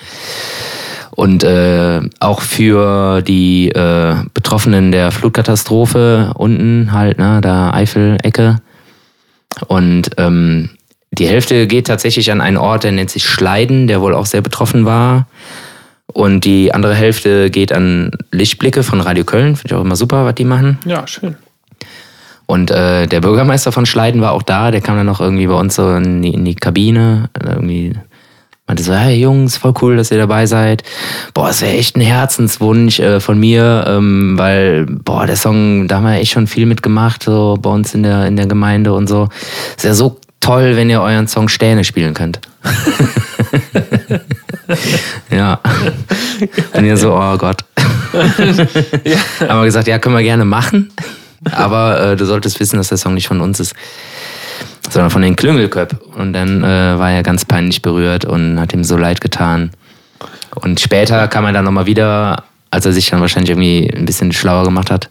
Und 1.11 1.43
äh, 1.43 1.99
auch 2.21 2.39
für 2.39 3.21
die 3.21 3.67
äh, 3.67 4.15
Betroffenen 4.33 4.93
der 4.93 5.11
Flutkatastrophe 5.11 6.31
unten 6.35 6.93
halt, 6.93 7.17
ne, 7.19 7.41
da 7.41 7.73
Eifel-Ecke. 7.73 8.61
Und 9.67 10.11
ähm, 10.15 10.69
die 11.11 11.27
Hälfte 11.27 11.67
geht 11.67 11.87
tatsächlich 11.87 12.31
an 12.31 12.39
einen 12.39 12.55
Ort, 12.55 12.85
der 12.85 12.93
nennt 12.93 13.09
sich 13.09 13.25
Schleiden, 13.25 13.87
der 13.87 13.99
wohl 13.99 14.15
auch 14.15 14.25
sehr 14.25 14.41
betroffen 14.41 14.85
war. 14.85 15.27
Und 16.13 16.45
die 16.45 16.73
andere 16.73 16.93
Hälfte 16.93 17.49
geht 17.49 17.71
an 17.71 18.11
Lichtblicke 18.31 18.83
von 18.83 19.01
Radio 19.01 19.23
Köln. 19.23 19.55
Finde 19.55 19.67
ich 19.67 19.79
auch 19.79 19.81
immer 19.81 19.95
super, 19.95 20.25
was 20.25 20.35
die 20.35 20.45
machen. 20.45 20.77
Ja, 20.85 21.07
schön. 21.07 21.35
Und 22.45 22.69
äh, 22.69 23.07
der 23.07 23.21
Bürgermeister 23.21 23.71
von 23.71 23.85
Schleiden 23.85 24.21
war 24.21 24.33
auch 24.33 24.43
da. 24.43 24.71
Der 24.71 24.81
kam 24.81 24.97
dann 24.97 25.05
noch 25.05 25.21
irgendwie 25.21 25.47
bei 25.47 25.53
uns 25.53 25.75
so 25.75 25.95
in 25.95 26.21
die, 26.21 26.33
in 26.33 26.43
die 26.43 26.55
Kabine. 26.55 27.29
Irgendwie 27.41 27.93
meinte 28.67 28.83
so, 28.83 28.93
hey 28.93 29.19
Jungs, 29.19 29.57
voll 29.57 29.73
cool, 29.81 29.95
dass 29.95 30.11
ihr 30.11 30.17
dabei 30.17 30.45
seid. 30.45 30.83
Boah, 31.33 31.49
es 31.49 31.61
wäre 31.61 31.73
echt 31.73 31.95
ein 31.95 32.01
Herzenswunsch 32.01 32.99
äh, 32.99 33.19
von 33.19 33.39
mir, 33.39 33.85
ähm, 33.87 34.37
weil, 34.37 34.85
boah, 34.85 35.25
der 35.25 35.35
Song, 35.35 35.87
da 35.87 35.97
haben 35.97 36.05
wir 36.05 36.15
echt 36.15 36.31
schon 36.31 36.47
viel 36.47 36.65
mitgemacht, 36.65 37.23
so 37.23 37.57
bei 37.61 37.69
uns 37.69 37.93
in 37.93 38.03
der, 38.03 38.25
in 38.27 38.35
der 38.35 38.47
Gemeinde 38.47 38.93
und 38.93 39.07
so. 39.07 39.29
Es 39.77 39.83
wäre 39.83 39.95
so 39.95 40.19
toll, 40.39 40.75
wenn 40.75 40.89
ihr 40.89 41.01
euren 41.01 41.27
Song 41.27 41.47
Stähne 41.47 41.83
spielen 41.83 42.13
könnt. 42.13 42.39
ja. 45.29 45.59
Und 46.73 46.85
ihr 46.85 46.97
so, 46.97 47.13
oh 47.13 47.37
Gott. 47.37 47.63
Haben 48.13 49.59
wir 49.59 49.65
gesagt, 49.65 49.87
ja, 49.87 49.99
können 49.99 50.15
wir 50.15 50.23
gerne 50.23 50.45
machen. 50.45 50.91
Aber 51.51 52.11
äh, 52.11 52.15
du 52.15 52.25
solltest 52.25 52.59
wissen, 52.59 52.77
dass 52.77 52.89
der 52.89 52.97
Song 52.97 53.13
nicht 53.13 53.27
von 53.27 53.41
uns 53.41 53.59
ist, 53.59 53.73
sondern 54.89 55.09
von 55.09 55.21
den 55.21 55.35
Klüngelköp. 55.35 55.99
Und 56.15 56.33
dann 56.33 56.63
äh, 56.63 56.99
war 56.99 57.11
er 57.11 57.23
ganz 57.23 57.45
peinlich 57.45 57.81
berührt 57.81 58.25
und 58.25 58.59
hat 58.59 58.73
ihm 58.73 58.83
so 58.83 58.97
leid 58.97 59.21
getan. 59.21 59.71
Und 60.55 60.79
später 60.79 61.27
kam 61.27 61.45
er 61.45 61.53
dann 61.53 61.65
nochmal 61.65 61.85
wieder, 61.85 62.43
als 62.69 62.85
er 62.85 62.91
sich 62.91 63.09
dann 63.09 63.21
wahrscheinlich 63.21 63.49
irgendwie 63.49 63.91
ein 63.95 64.05
bisschen 64.05 64.31
schlauer 64.31 64.63
gemacht 64.63 64.91
hat. 64.91 65.09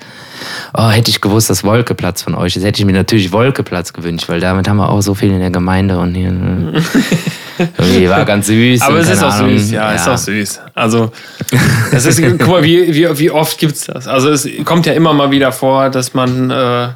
Oh, 0.74 0.88
hätte 0.88 1.10
ich 1.10 1.20
gewusst, 1.20 1.50
dass 1.50 1.64
Wolkeplatz 1.64 2.22
von 2.22 2.34
euch 2.34 2.56
ist, 2.56 2.64
hätte 2.64 2.80
ich 2.80 2.86
mir 2.86 2.92
natürlich 2.92 3.32
Wolkeplatz 3.32 3.92
gewünscht, 3.92 4.28
weil 4.28 4.40
damit 4.40 4.68
haben 4.68 4.76
wir 4.78 4.88
auch 4.88 5.00
so 5.00 5.14
viel 5.14 5.30
in 5.32 5.40
der 5.40 5.50
Gemeinde 5.50 5.98
und 5.98 6.14
hier. 6.14 6.28
äh, 6.30 7.64
irgendwie 7.78 8.08
war 8.08 8.24
ganz 8.24 8.46
süß. 8.46 8.82
Aber 8.82 8.98
es 8.98 9.08
ist 9.10 9.22
auch 9.22 9.32
Ahnung, 9.34 9.58
süß, 9.58 9.70
ja, 9.72 9.92
ist 9.92 10.08
auch 10.08 10.18
süß. 10.18 10.60
Also, 10.74 11.12
das 11.92 12.06
ist, 12.06 12.22
guck 12.38 12.48
mal, 12.48 12.62
wie, 12.62 12.94
wie, 12.94 13.18
wie 13.18 13.30
oft 13.30 13.58
gibt's 13.58 13.86
das? 13.86 14.06
Also, 14.08 14.30
es 14.30 14.48
kommt 14.64 14.86
ja 14.86 14.92
immer 14.92 15.12
mal 15.12 15.30
wieder 15.30 15.52
vor, 15.52 15.90
dass 15.90 16.14
man, 16.14 16.50
äh, 16.50 16.88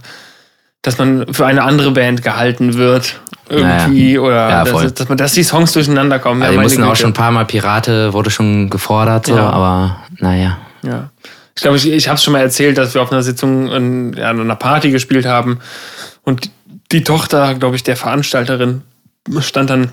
dass 0.83 0.99
man 0.99 1.33
für 1.33 1.47
eine 1.47 1.63
andere 1.63 1.91
Band 1.91 2.23
gehalten 2.23 2.75
wird. 2.75 3.21
Irgendwie, 3.51 4.19
oder 4.19 4.49
Ja, 4.49 4.65
dass, 4.65 4.95
dass, 4.95 5.09
man, 5.09 5.19
dass 5.19 5.33
die 5.35 5.43
Songs 5.43 5.73
durcheinander 5.73 6.19
kommen. 6.19 6.41
Also 6.43 6.55
Ja, 6.55 6.59
wir 6.59 6.63
mussten 6.63 6.83
auch 6.83 6.89
Güte. 6.89 7.01
schon 7.03 7.11
ein 7.11 7.15
paar 7.15 7.31
Mal 7.31 7.45
Pirate, 7.45 8.15
wurde 8.15 8.31
schon 8.31 8.71
gefordert, 8.71 9.27
so, 9.27 9.37
Ja. 9.37 9.51
aber 9.51 9.99
naja. 10.19 10.57
Ja. 10.83 11.11
Ich 11.57 11.63
glaube, 11.63 11.77
ich, 11.77 11.89
ich 11.89 12.09
habe 12.09 12.17
es 12.17 12.25
schon 12.25 12.33
mal 12.33 12.41
erzählt, 12.41 12.79
dass 12.79 12.95
wir 12.95 13.03
auf 13.03 13.13
einer 13.13 13.23
Sitzung 13.23 13.71
in, 13.71 14.13
ja, 14.15 14.31
an 14.31 14.41
einer 14.41 14.57
Party 14.57 14.91
gespielt 14.91 15.27
haben 15.27 15.61
und 16.23 16.51
die 16.93 17.05
Tochter, 17.05 17.55
glaube 17.55 17.77
ich, 17.77 17.83
der 17.83 17.97
Veranstalterin 17.97 18.83
stand 19.41 19.71
dann 19.71 19.93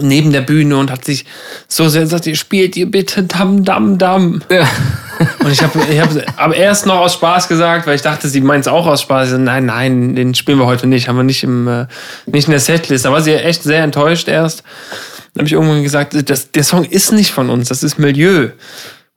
neben 0.00 0.32
der 0.32 0.42
Bühne 0.42 0.76
und 0.76 0.90
hat 0.90 1.04
sich 1.04 1.24
so 1.66 1.88
sehr 1.88 2.02
gesagt, 2.02 2.26
ihr 2.26 2.36
spielt 2.36 2.76
ihr 2.76 2.90
bitte 2.90 3.22
Dam 3.22 3.64
Dam 3.64 3.98
Dam. 3.98 4.42
Und 5.40 5.50
ich 5.50 5.62
habe 5.62 5.78
ich 5.90 6.00
hab, 6.00 6.10
aber 6.38 6.56
erst 6.56 6.86
noch 6.86 6.96
aus 6.96 7.12
Spaß 7.12 7.46
gesagt, 7.48 7.86
weil 7.86 7.94
ich 7.94 8.00
dachte, 8.00 8.26
sie 8.26 8.40
meint 8.40 8.62
es 8.62 8.72
auch 8.72 8.86
aus 8.86 9.02
Spaß. 9.02 9.32
Nein, 9.32 9.66
nein, 9.66 10.14
den 10.14 10.34
spielen 10.34 10.58
wir 10.58 10.64
heute 10.64 10.86
nicht, 10.86 11.08
haben 11.08 11.16
wir 11.16 11.24
nicht, 11.24 11.44
im, 11.44 11.68
äh, 11.68 11.86
nicht 12.24 12.46
in 12.46 12.52
der 12.52 12.60
Setlist. 12.60 13.04
Da 13.04 13.12
war 13.12 13.20
sie 13.20 13.34
echt 13.34 13.62
sehr 13.62 13.82
enttäuscht 13.82 14.28
erst. 14.28 14.62
Dann 15.34 15.42
habe 15.42 15.46
ich 15.46 15.52
irgendwann 15.52 15.82
gesagt, 15.82 16.16
das, 16.30 16.52
der 16.52 16.64
Song 16.64 16.84
ist 16.84 17.12
nicht 17.12 17.32
von 17.32 17.50
uns, 17.50 17.68
das 17.68 17.82
ist 17.82 17.98
Milieu. 17.98 18.48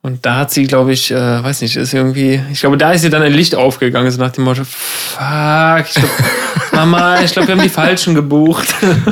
Und 0.06 0.26
da 0.26 0.36
hat 0.36 0.52
sie, 0.52 0.68
glaube 0.68 0.92
ich, 0.92 1.12
äh, 1.12 1.44
weiß 1.44 1.62
nicht, 1.62 1.78
ist 1.78 1.94
irgendwie, 1.94 2.42
ich 2.52 2.60
glaube, 2.60 2.78
da 2.78 2.92
ist 2.92 3.06
ihr 3.06 3.10
dann 3.10 3.22
ein 3.22 3.32
Licht 3.32 3.56
aufgegangen, 3.56 4.12
so 4.12 4.20
nach 4.20 4.34
dem 4.34 4.44
Motto, 4.44 4.66
fuck, 4.66 5.86
ich 5.88 5.94
glaub, 5.94 6.12
Mama, 6.74 7.22
ich 7.22 7.32
glaube, 7.32 7.48
wir 7.48 7.56
haben 7.56 7.64
die 7.64 7.70
Falschen 7.70 8.14
gebucht. 8.14 8.68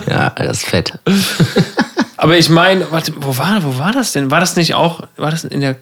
Ja, 0.09 0.31
das 0.31 0.57
ist 0.57 0.65
fett. 0.65 0.99
Aber 2.17 2.37
ich 2.37 2.49
meine, 2.49 2.91
warte, 2.91 3.13
wo 3.15 3.37
war, 3.37 3.63
wo 3.63 3.79
war 3.79 3.93
das 3.93 4.11
denn? 4.11 4.31
War 4.31 4.41
das 4.41 4.57
nicht 4.57 4.73
auch, 4.73 5.07
war 5.15 5.31
das 5.31 5.45
in 5.45 5.61
der, 5.61 5.77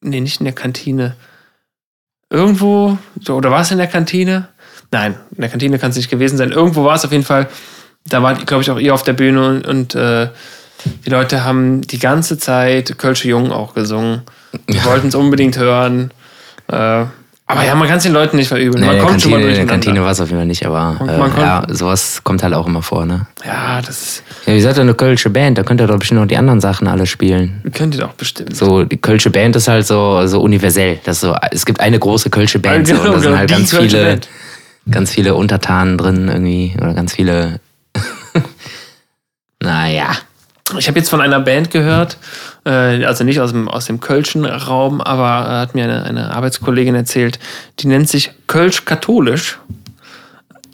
nee, 0.00 0.20
nicht 0.20 0.40
in 0.40 0.44
der 0.44 0.54
Kantine. 0.54 1.14
Irgendwo, 2.28 2.98
so, 3.22 3.36
oder 3.36 3.52
war 3.52 3.60
es 3.60 3.70
in 3.70 3.78
der 3.78 3.86
Kantine? 3.86 4.48
Nein, 4.90 5.14
in 5.36 5.40
der 5.40 5.50
Kantine 5.50 5.78
kann 5.78 5.90
es 5.90 5.96
nicht 5.96 6.10
gewesen 6.10 6.36
sein. 6.36 6.50
Irgendwo 6.50 6.82
war 6.82 6.96
es 6.96 7.04
auf 7.04 7.12
jeden 7.12 7.24
Fall. 7.24 7.48
Da 8.08 8.24
war, 8.24 8.34
glaube 8.34 8.64
ich, 8.64 8.70
auch 8.72 8.78
ihr 8.78 8.92
auf 8.92 9.04
der 9.04 9.12
Bühne 9.12 9.46
und, 9.46 9.66
und 9.68 9.94
äh, 9.94 10.28
die 11.04 11.10
Leute 11.10 11.44
haben 11.44 11.82
die 11.82 12.00
ganze 12.00 12.38
Zeit 12.38 12.98
Kölsche 12.98 13.28
Jungen 13.28 13.52
auch 13.52 13.74
gesungen. 13.74 14.22
Die 14.68 14.84
wollten 14.84 15.08
es 15.08 15.14
unbedingt 15.14 15.56
hören. 15.58 16.10
Äh, 16.68 17.04
aber 17.50 17.64
ja, 17.64 17.74
man 17.74 17.88
kann 17.88 17.96
es 17.96 18.02
den 18.02 18.12
Leuten 18.12 18.36
nicht 18.36 18.48
verübeln. 18.48 18.80
Nee, 18.84 18.86
man 18.98 18.98
kommt 19.06 19.22
schon 19.22 19.30
mal 19.30 19.38
Kantine, 19.38 19.60
in 19.60 19.66
der. 19.66 19.74
Kantine 19.74 20.02
war 20.02 20.10
es 20.10 20.20
auf 20.20 20.28
jeden 20.28 20.38
Fall 20.40 20.46
nicht, 20.46 20.66
aber 20.66 20.98
äh, 21.08 21.40
ja, 21.40 21.64
sowas 21.68 22.20
kommt 22.22 22.42
halt 22.42 22.52
auch 22.52 22.66
immer 22.66 22.82
vor, 22.82 23.06
ne? 23.06 23.26
Ja, 23.46 23.80
das 23.80 24.22
Ja, 24.44 24.52
ihr 24.52 24.60
seid 24.60 24.76
ja 24.76 24.82
eine 24.82 24.92
kölsche 24.92 25.30
Band, 25.30 25.56
da 25.56 25.62
könnt 25.62 25.80
ihr 25.80 25.86
doch 25.86 25.98
bestimmt 25.98 26.20
noch 26.20 26.26
die 26.26 26.36
anderen 26.36 26.60
Sachen 26.60 26.86
alle 26.88 27.06
spielen. 27.06 27.62
könnt 27.72 27.94
ihr 27.94 28.02
doch 28.02 28.12
bestimmt. 28.12 28.54
So, 28.54 28.84
die 28.84 28.98
kölsche 28.98 29.30
Band 29.30 29.56
ist 29.56 29.66
halt 29.66 29.86
so, 29.86 30.26
so 30.26 30.42
universell. 30.42 30.98
Das 31.04 31.16
ist 31.16 31.20
so, 31.22 31.34
es 31.50 31.64
gibt 31.64 31.80
eine 31.80 31.98
große 31.98 32.28
kölsche 32.28 32.58
Band 32.58 32.86
so, 32.86 32.94
und 32.96 33.04
da 33.06 33.12
sind 33.12 33.22
Genau, 33.22 33.36
halt 33.38 33.48
ganz 33.50 33.70
Kölsche 33.70 33.96
viele, 33.96 34.04
Band. 34.10 34.28
ganz 34.90 35.10
viele 35.12 35.34
Untertanen 35.34 35.96
drin 35.96 36.28
irgendwie 36.28 36.74
oder 36.76 36.92
ganz 36.92 37.14
viele. 37.14 37.60
naja. 39.62 40.08
Ich 40.78 40.88
habe 40.88 40.98
jetzt 40.98 41.08
von 41.08 41.20
einer 41.20 41.40
Band 41.40 41.70
gehört, 41.70 42.18
äh, 42.66 43.04
also 43.04 43.24
nicht 43.24 43.40
aus 43.40 43.52
dem, 43.52 43.68
aus 43.68 43.86
dem 43.86 44.00
Kölschen 44.00 44.44
Raum, 44.44 45.00
aber 45.00 45.48
äh, 45.48 45.60
hat 45.60 45.74
mir 45.74 45.84
eine, 45.84 46.02
eine 46.02 46.34
Arbeitskollegin 46.34 46.94
erzählt, 46.94 47.38
die 47.78 47.86
nennt 47.86 48.08
sich 48.08 48.32
Kölsch-Katholisch. 48.46 49.58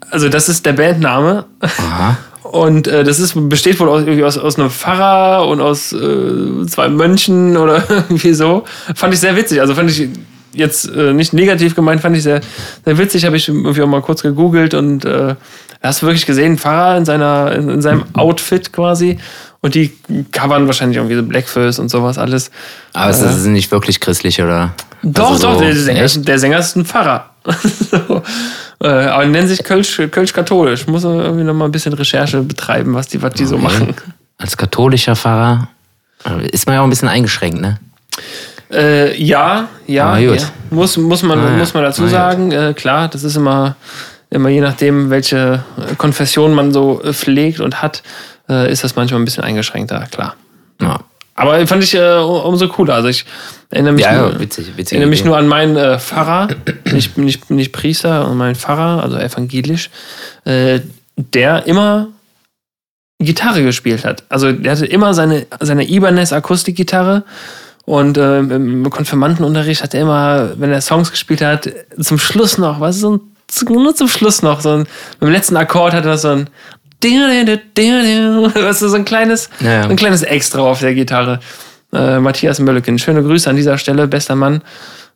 Also 0.09 0.29
das 0.29 0.49
ist 0.49 0.65
der 0.65 0.73
Bandname. 0.73 1.45
Aha. 1.59 2.17
Und 2.43 2.87
äh, 2.87 3.03
das 3.03 3.19
ist, 3.19 3.33
besteht 3.49 3.79
wohl 3.79 3.89
aus, 3.89 4.01
irgendwie 4.01 4.23
aus, 4.23 4.37
aus 4.37 4.57
einem 4.57 4.69
Pfarrer 4.69 5.47
und 5.47 5.59
aus 5.61 5.91
äh, 5.91 6.65
zwei 6.67 6.89
Mönchen 6.89 7.57
oder 7.57 7.83
irgendwie 7.89 8.33
so. 8.33 8.63
Fand 8.93 9.13
ich 9.13 9.19
sehr 9.19 9.35
witzig. 9.35 9.59
Also 9.61 9.73
fand 9.73 9.89
ich 9.89 10.07
jetzt 10.53 10.89
äh, 10.89 11.11
nicht 11.11 11.33
negativ 11.33 11.75
gemeint, 11.75 12.01
fand 12.01 12.15
ich 12.15 12.23
sehr, 12.23 12.41
sehr 12.85 12.97
witzig. 12.97 13.25
Habe 13.25 13.35
ich 13.35 13.49
irgendwie 13.49 13.81
auch 13.81 13.87
mal 13.87 14.01
kurz 14.01 14.21
gegoogelt 14.21 14.73
und 14.73 15.05
äh, 15.05 15.35
hast 15.81 16.01
du 16.01 16.05
wirklich 16.05 16.25
gesehen, 16.25 16.57
Pfarrer 16.57 16.97
in, 16.97 17.05
seiner, 17.05 17.51
in, 17.51 17.67
in 17.67 17.81
seinem 17.81 18.05
Outfit 18.13 18.71
quasi. 18.71 19.17
Und 19.65 19.73
die 19.73 19.91
covern 20.31 20.67
wahrscheinlich 20.67 20.97
irgendwie 20.97 21.15
so 21.15 21.23
Blackfurs 21.23 21.79
und 21.79 21.89
sowas 21.89 22.19
alles. 22.19 22.51
Aber 22.93 23.09
es 23.09 23.19
ist 23.19 23.45
nicht 23.47 23.71
wirklich 23.71 23.99
christlich, 23.99 24.39
oder? 24.39 24.75
Doch, 25.01 25.31
Also 25.31 25.47
doch, 25.47 25.53
so- 25.55 25.59
der, 25.61 25.75
Sänger, 25.75 26.03
ist- 26.03 26.27
der 26.27 26.37
Sänger 26.37 26.59
ist 26.59 26.75
ein 26.75 26.85
Pfarrer. 26.85 27.31
so. 27.91 28.21
äh, 28.83 28.87
aber 28.87 29.25
nennen 29.25 29.47
sich 29.47 29.63
Kölsch, 29.63 29.99
Kölsch-katholisch. 30.11 30.85
Muss 30.85 31.03
man 31.03 31.19
irgendwie 31.19 31.43
noch 31.45 31.55
mal 31.55 31.65
ein 31.65 31.71
bisschen 31.71 31.93
Recherche 31.93 32.41
betreiben, 32.43 32.93
was 32.93 33.07
die, 33.07 33.19
was 33.23 33.33
die 33.33 33.45
so 33.45 33.57
machen. 33.57 33.95
Als 34.37 34.55
katholischer 34.55 35.15
Pfarrer 35.15 35.67
äh, 36.25 36.47
ist 36.49 36.67
man 36.67 36.75
ja 36.75 36.81
auch 36.81 36.85
ein 36.85 36.91
bisschen 36.91 37.09
eingeschränkt, 37.09 37.59
ne? 37.59 37.79
Äh, 38.71 39.19
ja, 39.19 39.67
ja, 39.87 40.19
gut. 40.19 40.41
ja. 40.41 40.47
Muss, 40.69 40.95
muss, 40.97 41.23
man, 41.23 41.39
Ah, 41.39 41.57
muss 41.57 41.73
man 41.73 41.81
dazu 41.83 42.03
Ah, 42.03 42.07
sagen. 42.09 42.51
Äh, 42.51 42.73
klar, 42.75 43.07
das 43.07 43.23
ist 43.23 43.35
immer, 43.35 43.75
immer 44.29 44.49
je 44.49 44.61
nachdem, 44.61 45.09
welche 45.09 45.63
äh, 45.77 45.95
Konfession 45.95 46.53
man 46.53 46.71
so 46.71 47.01
äh, 47.03 47.13
pflegt 47.13 47.59
und 47.61 47.81
hat, 47.81 48.03
äh, 48.49 48.71
ist 48.71 48.83
das 48.83 48.95
manchmal 48.95 49.21
ein 49.21 49.25
bisschen 49.25 49.43
eingeschränkter, 49.43 50.07
klar. 50.11 50.35
Ja, 50.81 50.99
Aber 51.35 51.65
fand 51.67 51.83
ich 51.83 51.93
äh, 51.95 52.17
umso 52.17 52.67
cooler. 52.67 52.95
Also 52.95 53.07
ich 53.07 53.25
erinnere 53.69 53.93
mich, 53.93 54.03
ja, 54.03 54.29
nur, 54.29 54.39
witzig, 54.39 54.77
witzig. 54.77 54.93
erinnere 54.93 55.09
mich 55.09 55.23
nur 55.23 55.37
an 55.37 55.47
meinen 55.47 55.75
äh, 55.75 55.99
Pfarrer, 55.99 56.49
nicht, 56.91 57.17
nicht, 57.17 57.49
nicht 57.49 57.71
Priester, 57.71 58.21
sondern 58.21 58.37
meinen 58.37 58.55
Pfarrer, 58.55 59.03
also 59.03 59.17
evangelisch, 59.17 59.89
äh, 60.45 60.81
der 61.17 61.65
immer 61.65 62.09
Gitarre 63.19 63.63
gespielt 63.63 64.05
hat. 64.05 64.23
Also 64.29 64.51
der 64.51 64.73
hatte 64.73 64.85
immer 64.85 65.13
seine, 65.13 65.45
seine 65.61 65.89
Ibanez 65.89 66.33
Akustikgitarre 66.33 67.23
und 67.85 68.17
äh, 68.17 68.39
im 68.39 68.89
Konfirmandenunterricht 68.89 69.83
hat 69.83 69.93
er 69.93 70.01
immer, 70.01 70.59
wenn 70.59 70.71
er 70.71 70.81
Songs 70.81 71.11
gespielt 71.11 71.41
hat, 71.41 71.69
zum 71.99 72.17
Schluss 72.17 72.57
noch, 72.57 72.79
was 72.79 72.99
so 72.99 73.17
ein, 73.17 73.21
nur 73.69 73.95
zum 73.95 74.07
Schluss 74.07 74.41
noch, 74.41 74.59
so 74.59 74.71
ein, 74.71 74.87
beim 75.19 75.31
letzten 75.31 75.55
Akkord 75.55 75.93
hat 75.93 76.05
er 76.05 76.17
so 76.17 76.29
ein 76.29 76.49
Weißt 78.55 78.81
du, 78.81 78.89
so 78.89 78.95
ein 78.95 79.05
kleines, 79.05 79.49
Ja, 79.59 79.71
ja. 79.71 79.81
ein 79.83 79.95
kleines 79.95 80.23
Extra 80.23 80.61
auf 80.61 80.79
der 80.79 80.93
Gitarre. 80.93 81.39
Äh, 81.93 82.19
Matthias 82.19 82.59
Mölleken, 82.59 82.99
schöne 82.99 83.23
Grüße 83.23 83.49
an 83.49 83.55
dieser 83.55 83.77
Stelle, 83.77 84.07
bester 84.07 84.35
Mann. 84.35 84.61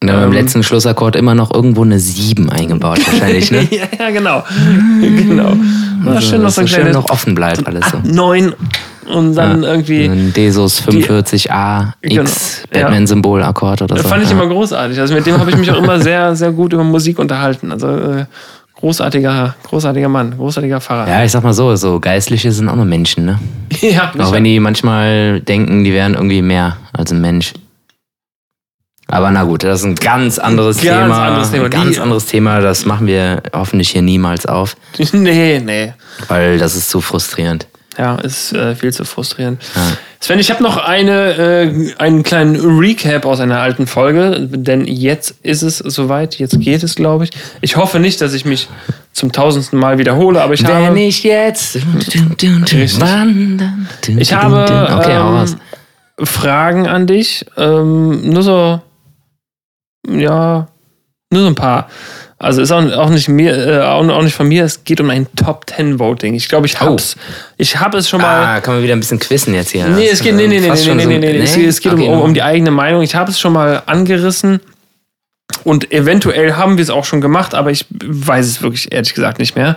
Und 0.02 0.08
ähm, 0.08 0.16
beim 0.16 0.32
letzten 0.32 0.64
Schlussakkord 0.64 1.18
immer 1.18 1.36
noch 1.36 1.54
irgendwo 1.54 1.84
eine 1.84 2.00
7 2.00 2.50
eingebaut, 2.50 3.00
wahrscheinlich, 3.06 3.52
ne? 3.52 3.68
ja, 3.72 3.84
ja, 4.00 4.10
genau. 4.12 4.44
genau. 5.02 5.58
Ja, 6.06 6.22
schön 6.22 6.42
dass 6.42 6.56
so 6.56 6.62
ein 6.62 6.68
schön 6.70 6.90
noch 6.94 7.10
offen 7.10 7.36
bleibt 7.36 7.68
alles 7.68 7.84
so. 7.92 8.00
9 8.04 8.54
und 9.10 9.36
dann 9.36 9.64
irgendwie. 9.64 10.06
Ein 10.06 10.32
Desus 10.34 10.82
45a 10.82 11.94
Genau, 12.02 12.22
X 12.22 12.64
ja. 12.74 12.82
Batman-Symbol-Akkord 12.84 13.82
oder 13.82 13.96
Das 13.96 14.04
so. 14.04 14.10
fand 14.10 14.24
ich 14.24 14.30
ja. 14.30 14.36
immer 14.36 14.48
großartig. 14.48 15.00
Also 15.00 15.14
mit 15.14 15.26
dem 15.26 15.38
habe 15.38 15.50
ich 15.50 15.58
mich 15.58 15.70
auch 15.72 15.78
immer 15.78 16.00
sehr, 16.02 16.36
sehr 16.36 16.52
gut 16.52 16.72
über 16.72 16.84
Musik 16.84 17.20
unterhalten. 17.20 17.72
Also 17.72 17.88
äh, 17.88 18.26
großartiger, 18.80 19.56
großartiger 19.64 20.08
Mann, 20.10 20.38
großartiger 20.38 20.80
Pfarrer. 20.82 21.08
Ja, 21.10 21.24
ich 21.24 21.32
sag 21.32 21.44
mal 21.44 21.54
so, 21.54 21.76
so 21.76 22.00
Geistliche 22.00 22.52
sind 22.52 22.70
auch 22.70 22.76
nur 22.76 22.86
Menschen, 22.86 23.26
ne? 23.26 23.40
ja 23.82 24.12
Auch 24.20 24.32
wenn 24.32 24.44
die 24.46 24.60
manchmal 24.60 25.42
denken, 25.42 25.84
die 25.84 25.94
wären 25.94 26.14
irgendwie 26.14 26.42
mehr 26.42 26.78
als 26.94 27.12
ein 27.12 27.22
Mensch. 27.22 27.54
Aber 29.08 29.32
na 29.32 29.44
gut, 29.44 29.64
das 29.64 29.80
ist 29.80 29.86
ein 29.86 29.96
ganz 29.96 30.38
anderes 30.38 30.78
Ganz 30.78 30.88
Thema. 31.04 31.26
anderes 31.28 31.52
Thema. 31.52 31.66
Ein 31.66 31.72
ganz 31.72 31.96
Die- 31.96 32.00
anderes 32.00 32.26
Thema. 32.28 32.60
Das 32.62 32.86
machen 32.86 33.08
wir 33.08 33.42
hoffentlich 33.54 33.90
hier 33.90 34.04
niemals 34.04 34.46
auf, 34.46 34.78
nee, 35.14 35.60
nee. 35.60 35.94
weil 36.28 36.58
das 36.60 36.76
ist 36.76 36.90
zu 36.90 37.02
frustrierend. 37.02 37.68
Ja, 37.98 38.16
ist 38.16 38.54
äh, 38.54 38.76
viel 38.76 38.94
zu 38.94 39.04
frustrierend. 39.04 39.62
Ja. 39.76 39.82
Sven, 40.22 40.38
ich 40.40 40.52
habe 40.52 40.62
noch 40.62 40.76
eine, 40.78 41.38
äh, 41.38 41.94
einen 41.98 42.24
kleinen 42.24 42.58
Recap 42.60 43.26
aus 43.26 43.40
einer 43.40 43.62
alten 43.62 43.88
Folge, 43.88 44.48
denn 44.50 44.86
jetzt 44.86 45.36
ist 45.44 45.62
es 45.62 45.78
soweit, 45.78 46.36
jetzt 46.40 46.60
geht 46.60 46.84
es, 46.84 46.96
glaube 46.96 47.24
ich. 47.24 47.32
Ich 47.62 47.78
hoffe 47.78 48.00
nicht, 48.00 48.20
dass 48.20 48.34
ich 48.34 48.44
mich 48.44 48.68
zum 49.14 49.32
tausendsten 49.32 49.80
Mal 49.80 49.98
wiederhole, 49.98 50.42
aber 50.42 50.54
ich 50.54 50.64
habe, 50.66 51.00
ich 51.00 51.24
jetzt 51.24 51.78
Richtig. 52.82 53.02
wandern. 53.02 53.88
ich 54.08 54.34
habe 54.34 54.66
Okay, 54.94 55.16
ähm, 55.16 56.26
Fragen 56.26 56.88
an 56.88 57.08
dich. 57.08 57.46
Ähm, 57.56 58.30
nur 58.30 58.44
so, 58.44 58.82
ja, 60.08 60.68
nur 61.32 61.42
so 61.42 61.48
ein 61.48 61.56
paar. 61.56 61.88
Also 62.42 62.62
ist 62.62 62.72
auch, 62.72 62.82
auch 62.94 63.10
nicht 63.10 63.28
mir, 63.28 63.54
äh, 63.68 63.82
auch, 63.82 64.22
nicht 64.24 64.34
von 64.34 64.48
mir. 64.48 64.64
Es 64.64 64.86
geht 64.86 65.02
um 65.02 65.10
ein 65.10 65.28
Top 65.36 65.70
10 65.70 66.00
Voting. 66.00 66.36
Ich 66.36 66.48
glaube, 66.48 66.68
ich 66.68 66.76
Oh. 66.80 66.86
hab's. 66.86 67.18
Ich 67.58 67.78
habe 67.78 67.98
es 67.98 68.08
schon 68.08 68.22
mal. 68.22 68.46
Ah, 68.46 68.62
kann 68.62 68.76
man 68.76 68.84
wieder 68.84 68.94
ein 68.94 69.02
bisschen 69.02 69.20
quizzen 69.20 69.54
jetzt 69.54 69.72
hier. 69.72 69.86
Nee, 69.88 70.08
es 70.08 70.22
geht, 70.22 70.36
nee, 70.36 70.48
nee, 70.48 70.62
nee, 70.62 70.70
nee, 70.70 70.78
schon 70.78 70.96
nee, 70.96 71.04
so- 71.04 71.10
nee, 71.10 71.18
nee, 71.20 71.38
Es, 71.38 71.58
es 71.58 71.82
geht 71.82 71.92
Okay, 71.94 72.08
um, 72.08 72.14
um, 72.14 72.22
um 72.22 72.34
die 72.34 72.42
eigene 72.42 72.72
Meinung. 72.72 73.02
Ich 73.02 73.14
habe 73.14 73.30
es 73.30 73.38
schon 73.40 73.52
mal 73.52 73.84
angerissen 73.88 74.62
und 75.66 75.92
eventuell 75.92 76.54
haben 76.54 76.78
wir 76.78 76.84
es 76.84 76.90
auch 76.90 77.04
schon 77.04 77.20
gemacht, 77.20 77.54
aber 77.56 77.72
ich 77.72 77.86
weiß 77.92 78.46
es 78.48 78.62
wirklich 78.62 78.90
ehrlich 78.94 79.14
gesagt 79.14 79.40
nicht 79.40 79.58
mehr. 79.58 79.76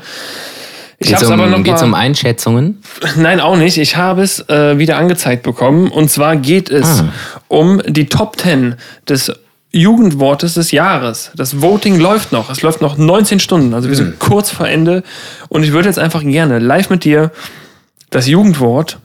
Ich 0.99 1.09
Geht's 1.09 1.23
es 1.23 1.31
aber 1.33 1.49
noch 1.49 1.57
um, 1.57 1.65
geht's 1.65 1.81
mal, 1.81 1.89
um 1.89 1.95
Einschätzungen? 1.95 2.81
Nein, 3.17 3.41
auch 3.41 3.57
nicht. 3.57 3.77
Ich 3.77 3.97
habe 3.97 4.23
es 4.23 4.49
äh, 4.49 4.79
wieder 4.79 4.99
angezeigt 4.99 5.43
bekommen. 5.43 5.91
Und 5.91 6.13
zwar 6.13 6.37
geht 6.37 6.71
es 6.71 7.01
Ah. 7.01 7.13
um 7.49 7.83
die 7.89 8.07
Top 8.07 8.39
10 8.41 8.77
des 9.09 9.33
Jugendwortes 9.73 10.55
des 10.55 10.71
Jahres. 10.71 11.31
Das 11.35 11.63
Voting 11.63 11.99
läuft 11.99 12.31
noch. 12.33 12.51
Es 12.51 12.63
läuft 12.63 12.83
noch 12.83 12.99
19 12.99 13.41
Stunden. 13.41 13.73
Also 13.73 13.89
wir 13.89 13.97
sind 13.97 14.19
kurz 14.19 14.51
vor 14.51 14.69
Ende. 14.69 15.03
Und 15.49 15.63
ich 15.63 15.73
würde 15.73 15.89
jetzt 15.89 15.99
einfach 15.99 16.23
gerne 16.23 16.59
live 16.59 16.91
mit 16.91 17.05
dir 17.05 17.33
das 18.11 18.27
Jugendwort 18.27 18.99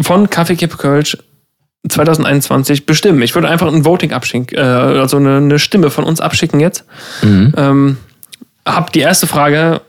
von 0.00 0.30
Kaffee 0.30 0.56
Kippe 0.56 0.78
Kölsch 0.78 1.18
2021 1.88 2.86
bestimmen. 2.86 3.22
Ich 3.22 3.34
würde 3.34 3.48
einfach 3.48 3.72
ein 3.72 3.84
Voting 3.84 4.12
abschicken, 4.12 4.56
äh, 4.56 4.60
also 4.60 5.18
eine, 5.18 5.36
eine 5.36 5.58
Stimme 5.58 5.90
von 5.90 6.04
uns 6.04 6.20
abschicken 6.20 6.60
jetzt. 6.60 6.84
Mhm. 7.22 7.54
Ähm, 7.56 7.96
hab 8.64 8.92
die 8.92 9.00
erste 9.00 9.26
Frage 9.26 9.82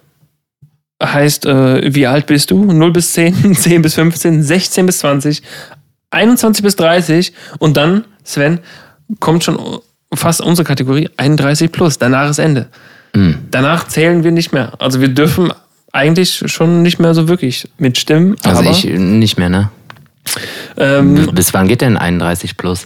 heißt, 1.02 1.45
äh, 1.45 1.93
wie 1.93 2.08
alt 2.08 2.26
bist 2.26 2.52
du? 2.52 2.66
0 2.66 2.91
bis 2.91 3.14
10, 3.14 3.56
10 3.56 3.82
bis 3.82 3.95
15, 3.95 4.43
16 4.43 4.86
bis 4.86 5.00
20, 5.00 5.41
21 6.12 6.64
bis 6.64 6.76
30 6.76 7.34
und 7.60 7.78
dann, 7.78 8.06
Sven, 8.24 8.60
kommt 9.20 9.43
schon 9.43 9.80
fast 10.14 10.41
unsere 10.41 10.66
Kategorie 10.66 11.10
31 11.18 11.72
plus. 11.72 11.97
Danach 11.97 12.30
ist 12.30 12.39
Ende. 12.39 12.68
Mhm. 13.16 13.39
Danach 13.51 13.88
zählen 13.88 14.24
wir 14.24 14.32
nicht 14.32 14.51
mehr. 14.51 14.74
Also 14.80 15.01
wir 15.01 15.10
dürfen 15.10 15.51
eigentlich 15.91 16.43
schon 16.45 16.84
nicht 16.84 16.99
mehr 16.99 17.14
so 17.14 17.28
wirklich 17.28 17.68
mitstimmen. 17.78 18.36
Also 18.43 18.64
ich 18.64 18.86
nicht 18.86 19.38
mehr, 19.38 19.49
ne? 19.49 19.70
ähm, 20.78 21.30
Bis 21.34 21.53
wann 21.53 21.68
geht 21.68 21.82
denn 21.82 21.97
31 21.97 22.57
plus? 22.57 22.86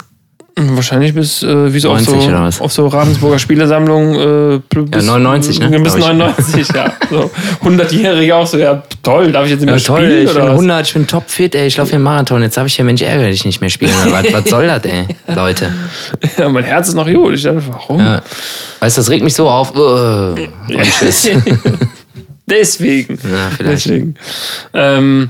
Wahrscheinlich 0.56 1.14
bis 1.16 1.42
äh, 1.44 1.74
wie 1.74 1.80
so 1.80 1.90
auf 1.90 2.06
90 2.06 2.14
so, 2.14 2.30
oder 2.30 2.44
was? 2.44 2.62
auf 2.62 2.72
so 2.72 2.88
Ravensburger 2.88 3.40
Spielesammlung 3.40 4.16
äh, 4.16 4.60
bis, 4.70 5.06
99, 5.06 5.60
ne? 5.60 5.80
Bis 5.80 5.96
Glaub 5.96 6.12
ich. 6.12 6.18
99, 6.18 6.68
ja. 6.76 6.94
So 7.10 7.32
100-Jährige 7.64 8.36
auch 8.36 8.46
so, 8.46 8.58
ja 8.58 8.84
toll, 9.02 9.32
darf 9.32 9.46
ich 9.46 9.52
jetzt 9.52 9.62
nicht 9.62 9.70
mehr 9.70 9.78
Ja, 9.78 9.84
toll, 9.84 10.02
spielen 10.02 10.20
ich 10.20 10.28
bin 10.28 10.36
oder 10.36 10.46
was? 10.46 10.52
100, 10.52 10.88
ich 10.88 10.94
bin 10.94 11.08
topfit, 11.08 11.56
ey, 11.56 11.68
ich 11.68 11.78
laufe 11.78 11.90
hier 11.90 12.00
Marathon, 12.00 12.42
jetzt 12.44 12.58
habe 12.58 12.68
ich 12.68 12.78
ja 12.78 12.84
Mensch 12.84 13.02
ärgere 13.02 13.30
dich 13.30 13.46
nicht 13.46 13.62
mehr 13.62 13.70
spielen. 13.70 13.94
was, 14.06 14.32
was 14.32 14.50
soll 14.50 14.68
das, 14.68 14.84
ey, 14.86 15.08
Leute? 15.36 15.74
Ja, 16.38 16.50
mein 16.50 16.64
Herz 16.64 16.90
ist 16.90 16.96
noch 16.96 17.12
gut. 17.12 17.34
Ich 17.34 17.44
dachte, 17.44 17.64
warum? 17.68 18.00
Ja. 18.00 18.22
Weißt 18.80 18.98
du, 18.98 19.02
das 19.02 19.10
regt 19.10 19.24
mich 19.24 19.34
so 19.34 19.50
auf. 19.50 19.76
Uh, 19.76 20.36
und 20.36 20.38
tschüss. 21.00 21.30
Deswegen. 22.48 23.16
Ja, 23.16 23.50
vielleicht. 23.58 23.86
Deswegen. 23.86 24.16
Ähm, 24.74 25.30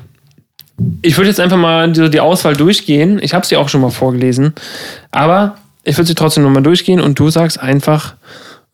ich 1.01 1.17
würde 1.17 1.29
jetzt 1.29 1.39
einfach 1.39 1.57
mal 1.57 1.91
die, 1.91 2.09
die 2.09 2.19
Auswahl 2.19 2.55
durchgehen. 2.55 3.19
Ich 3.21 3.33
habe 3.33 3.45
sie 3.45 3.57
auch 3.57 3.69
schon 3.69 3.81
mal 3.81 3.89
vorgelesen. 3.91 4.53
Aber 5.11 5.55
ich 5.83 5.97
würde 5.97 6.07
sie 6.07 6.15
trotzdem 6.15 6.43
nochmal 6.43 6.63
durchgehen 6.63 6.99
und 7.01 7.19
du 7.19 7.29
sagst 7.29 7.59
einfach, 7.59 8.15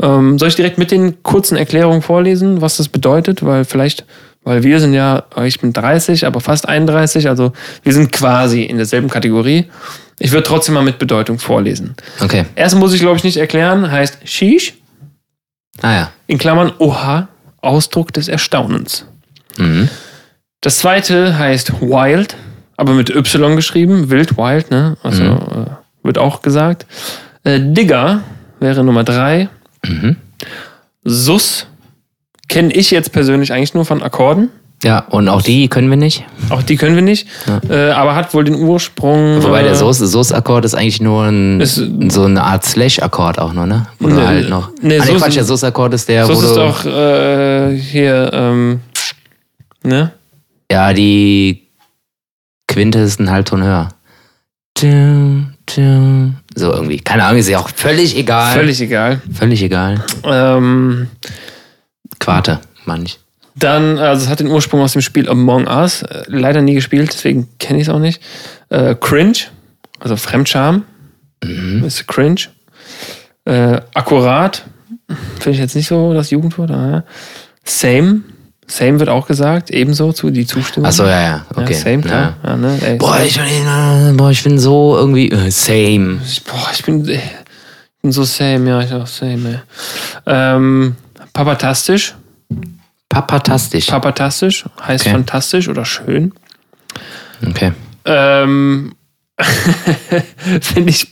ähm, 0.01 0.37
soll 0.39 0.49
ich 0.49 0.55
direkt 0.55 0.77
mit 0.77 0.91
den 0.91 1.23
kurzen 1.23 1.57
Erklärungen 1.57 2.01
vorlesen, 2.01 2.61
was 2.61 2.77
das 2.77 2.87
bedeutet? 2.87 3.43
Weil 3.45 3.65
vielleicht, 3.65 4.05
weil 4.43 4.63
wir 4.63 4.79
sind 4.79 4.93
ja, 4.93 5.23
ich 5.43 5.59
bin 5.59 5.73
30, 5.73 6.25
aber 6.25 6.39
fast 6.39 6.67
31, 6.69 7.27
also 7.27 7.51
wir 7.83 7.93
sind 7.93 8.11
quasi 8.11 8.63
in 8.63 8.77
derselben 8.77 9.09
Kategorie. 9.09 9.65
Ich 10.19 10.31
würde 10.31 10.43
trotzdem 10.43 10.75
mal 10.75 10.83
mit 10.83 10.99
Bedeutung 10.99 11.39
vorlesen. 11.39 11.95
Okay. 12.21 12.45
Erst 12.55 12.75
muss 12.75 12.93
ich, 12.93 12.99
glaube 12.99 13.17
ich, 13.17 13.23
nicht 13.23 13.37
erklären, 13.37 13.89
heißt 13.89 14.19
Shish, 14.25 14.73
Ah 15.81 15.93
ja. 15.93 16.11
in 16.27 16.37
Klammern 16.37 16.73
Oha, 16.77 17.29
Ausdruck 17.61 18.13
des 18.13 18.27
Erstaunens. 18.27 19.05
Mhm. 19.57 19.89
Das 20.61 20.79
zweite 20.79 21.37
heißt 21.37 21.81
Wild, 21.81 22.35
aber 22.77 22.93
mit 22.93 23.09
Y 23.09 23.55
geschrieben, 23.55 24.09
wild, 24.09 24.37
wild, 24.37 24.71
ne? 24.71 24.97
Also 25.03 25.23
Mhm. 25.23 25.29
äh, 25.37 26.05
wird 26.05 26.17
auch 26.17 26.41
gesagt. 26.41 26.85
Äh, 27.43 27.59
Digger 27.61 28.21
wäre 28.59 28.83
Nummer 28.83 29.03
drei. 29.03 29.47
Mhm. 29.85 30.17
Sus 31.03 31.67
kenne 32.49 32.73
ich 32.73 32.91
jetzt 32.91 33.11
persönlich 33.13 33.53
eigentlich 33.53 33.73
nur 33.73 33.85
von 33.85 34.01
Akkorden. 34.03 34.49
Ja, 34.83 34.99
und 35.09 35.27
auch 35.27 35.41
die 35.41 35.67
können 35.67 35.89
wir 35.89 35.97
nicht. 35.97 36.23
Auch 36.49 36.63
die 36.63 36.77
können 36.77 36.95
wir 36.95 37.01
nicht. 37.01 37.27
Äh, 37.69 37.89
aber 37.91 38.15
hat 38.15 38.33
wohl 38.33 38.45
den 38.45 38.55
Ursprung. 38.55 39.43
Wobei 39.43 39.59
äh, 39.59 39.63
der 39.65 39.75
Soße- 39.75 40.05
Soße-Akkord 40.05 40.63
ist 40.63 40.73
eigentlich 40.73 41.01
nur 41.01 41.23
ein, 41.25 41.59
Ist- 41.59 41.81
so 42.09 42.23
eine 42.23 42.43
Art 42.43 42.63
Slash-Akkord 42.63 43.39
auch 43.39 43.51
nur, 43.51 43.65
ne? 43.65 43.87
Oder 44.01 44.15
Nee, 44.15 44.21
halt 44.25 44.49
noch. 44.49 44.69
nee, 44.81 44.97
ah, 44.97 45.03
nee, 45.05 45.15
Quatsch, 45.15 45.35
der 45.35 45.43
Soße-Akkord 45.43 45.93
ist 45.95 46.07
der, 46.07 46.25
Sus 46.25 46.37
wo 46.37 46.41
ist 46.41 46.55
du, 46.55 46.55
doch 46.55 46.85
äh, 46.85 47.75
hier, 47.77 48.29
ähm, 48.33 48.79
ne? 49.83 50.11
Ja, 50.71 50.93
die 50.93 51.67
Quinte 52.67 52.99
ist 52.99 53.19
ein 53.19 53.31
Halbton 53.31 53.63
höher. 53.63 53.89
So 56.55 56.71
irgendwie. 56.71 56.99
Keine 56.99 57.23
Ahnung, 57.25 57.39
ist 57.39 57.49
ja 57.49 57.59
auch 57.59 57.69
völlig 57.69 58.15
egal. 58.15 58.53
Völlig 58.53 58.79
egal. 58.81 59.21
Völlig 59.33 59.61
egal. 59.61 60.03
Ähm, 60.23 61.07
Quarte, 62.19 62.59
manch. 62.85 63.19
Dann, 63.55 63.97
also 63.97 64.23
es 64.23 64.29
hat 64.29 64.39
den 64.39 64.47
Ursprung 64.47 64.81
aus 64.81 64.93
dem 64.93 65.01
Spiel 65.01 65.27
Among 65.27 65.67
Us. 65.67 66.03
Äh, 66.03 66.23
leider 66.27 66.61
nie 66.61 66.75
gespielt, 66.75 67.11
deswegen 67.13 67.49
kenne 67.59 67.79
ich 67.79 67.87
es 67.87 67.93
auch 67.93 67.99
nicht. 67.99 68.21
Äh, 68.69 68.95
Cringe, 68.95 69.37
also 69.99 70.15
Fremdscham. 70.15 70.85
Ist 71.85 72.07
cringe. 72.07 72.41
Äh, 73.45 73.81
akkurat. 73.93 74.65
Finde 75.35 75.51
ich 75.51 75.57
jetzt 75.57 75.75
nicht 75.75 75.87
so 75.87 76.13
das 76.13 76.29
Jugendwort. 76.31 77.03
Same. 77.63 78.21
Same 78.71 78.99
wird 78.99 79.09
auch 79.09 79.25
gesagt. 79.25 79.71
Ebenso 79.71 80.13
zu 80.13 80.29
die 80.29 80.45
Zustimmung. 80.45 80.87
Achso, 80.87 81.03
ja, 81.05 81.21
ja. 81.21 81.45
Okay. 81.55 81.73
Ja, 81.73 81.79
same, 81.79 82.01
klar. 82.03 82.37
Ja. 82.45 82.55
ne? 82.55 82.77
Ey, 82.81 82.97
Boah, 82.97 83.15
same. 83.15 83.25
ich 83.25 83.35
bin, 83.35 83.45
äh, 83.47 84.13
boah, 84.15 84.29
ich 84.31 84.43
bin 84.43 84.59
so 84.59 84.95
irgendwie. 84.95 85.31
Äh, 85.31 85.49
same. 85.49 86.19
Boah, 86.45 86.69
ich 86.71 86.83
bin, 86.83 87.09
ich 87.09 87.19
bin 88.03 88.11
so 88.11 88.23
same, 88.23 88.69
ja, 88.69 88.79
ich 88.81 88.93
auch 88.93 89.07
same, 89.07 89.49
ey. 89.49 89.59
Ähm, 90.27 90.95
papatastisch. 91.33 92.13
Papatastisch. 93.09 93.87
Papatastisch 93.87 94.65
heißt 94.85 95.05
Okay. 95.05 95.15
fantastisch 95.15 95.67
oder 95.67 95.83
schön. 95.83 96.31
Okay. 97.45 97.71
Ähm, 98.05 98.93
finde 100.61 100.91
ich, 100.91 101.07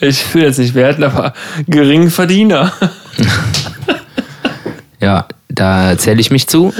ich 0.00 0.32
will 0.34 0.42
jetzt 0.44 0.58
nicht 0.58 0.74
werten, 0.74 1.02
aber 1.02 1.32
Geringverdiener. 1.66 2.72
Ja, 4.98 5.26
da 5.48 5.96
zähle 5.96 6.20
ich 6.20 6.30
mich 6.30 6.48
zu. 6.48 6.72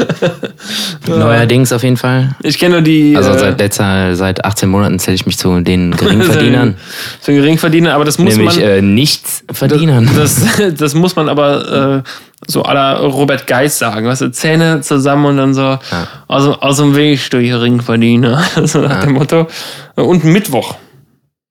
Neuerdings 1.06 1.72
auf 1.72 1.82
jeden 1.82 1.96
Fall. 1.96 2.34
Ich 2.42 2.58
kenne 2.58 2.74
nur 2.76 2.82
die. 2.82 3.16
Also 3.16 3.30
äh, 3.30 3.38
seit 3.38 3.58
letzter, 3.60 4.16
seit 4.16 4.44
18 4.44 4.68
Monaten 4.68 4.98
zähle 4.98 5.14
ich 5.14 5.26
mich 5.26 5.38
zu 5.38 5.60
den 5.60 5.90
Geringverdienern. 5.96 6.76
So 7.20 7.32
Geringverdiener, 7.32 7.94
aber 7.94 8.04
das 8.04 8.18
muss 8.18 8.36
nämlich 8.36 8.56
man. 8.56 8.64
äh, 8.64 8.82
nichts 8.82 9.44
verdienen. 9.52 10.10
Das, 10.16 10.40
das 10.76 10.94
muss 10.94 11.16
man 11.16 11.28
aber 11.28 12.02
äh, 12.04 12.10
so 12.48 12.62
aller 12.64 12.98
Robert 13.00 13.46
Geis 13.46 13.78
sagen. 13.78 14.06
Weißt 14.06 14.22
du, 14.22 14.30
Zähne 14.32 14.80
zusammen 14.80 15.26
und 15.26 15.36
dann 15.36 15.54
so 15.54 15.78
aus, 16.28 16.44
dem- 16.44 16.54
aus 16.54 16.76
dem 16.78 16.96
Weg, 16.96 17.30
du 17.30 17.40
Geringverdiener. 17.40 18.42
so 18.64 18.80
nach 18.80 19.04
dem 19.04 19.12
Motto. 19.12 19.46
Und 19.94 20.24
Mittwoch. 20.24 20.76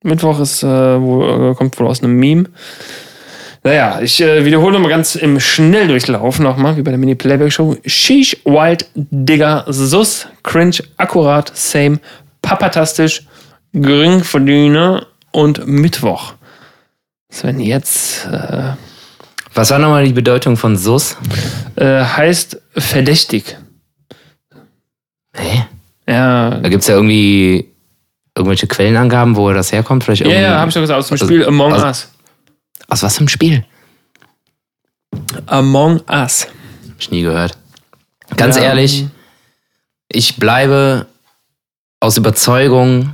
Mittwoch 0.04 0.40
ist, 0.40 0.62
äh, 0.64 0.68
wo, 0.68 1.52
äh, 1.52 1.56
kommt 1.56 1.80
wohl 1.80 1.88
aus 1.88 2.04
einem 2.04 2.16
Meme. 2.18 2.46
Naja, 3.66 4.00
ich 4.00 4.22
äh, 4.22 4.46
wiederhole 4.46 4.74
nochmal 4.74 4.92
ganz 4.92 5.16
im 5.16 5.40
Schnelldurchlauf 5.40 6.40
nochmal, 6.40 6.78
wie 6.78 6.84
bei 6.84 6.92
der 6.92 7.00
Mini-Playback-Show. 7.00 7.78
Sheesh, 7.84 8.38
Wild, 8.46 8.86
Digger, 8.94 9.66
Sus, 9.68 10.28
Cringe, 10.44 10.76
Akkurat, 10.98 11.52
Same, 11.56 12.00
Papatastisch, 12.44 13.24
Geringverdiener 13.74 15.08
und 15.32 15.66
Mittwoch. 15.66 16.34
Sven, 17.32 17.60
jetzt 17.60 18.28
äh, 18.28 18.74
Was 19.56 19.72
war 19.72 19.80
nochmal 19.80 20.06
die 20.06 20.14
Bedeutung 20.14 20.58
von 20.58 20.78
Sus? 20.78 21.18
äh, 21.76 22.04
heißt 22.04 22.62
verdächtig. 22.78 23.58
Hä? 25.36 25.64
Ja, 26.08 26.52
Da 26.52 26.70
gibt 26.70 26.84
es 26.84 26.88
ja 26.88 26.94
irgendwie 26.94 27.72
irgendwelche 28.38 28.68
Quellenangaben, 28.68 29.36
wo 29.36 29.52
das 29.54 29.72
herkommt. 29.72 30.04
Vielleicht 30.04 30.22
ja, 30.24 30.40
ja 30.40 30.60
habe 30.60 30.70
ich 30.70 30.76
doch 30.76 30.82
gesagt, 30.82 31.00
aus 31.00 31.08
dem 31.08 31.14
Also- 31.16 31.26
Spiel 31.26 31.44
Among 31.48 31.74
also- 31.74 31.86
Us. 31.88 32.12
Aus 32.88 33.04
was 33.04 33.16
für 33.16 33.20
einem 33.22 33.28
Spiel? 33.30 33.66
Among 35.48 36.02
Us. 36.10 36.48
Hab 36.90 37.00
ich 37.00 37.12
nie 37.12 37.22
gehört. 37.22 37.58
Ganz 38.38 38.58
Ja. 38.58 38.64
ehrlich, 38.64 39.06
ich 40.12 40.38
bleibe 40.38 41.08
aus 42.00 42.18
Überzeugung, 42.18 43.14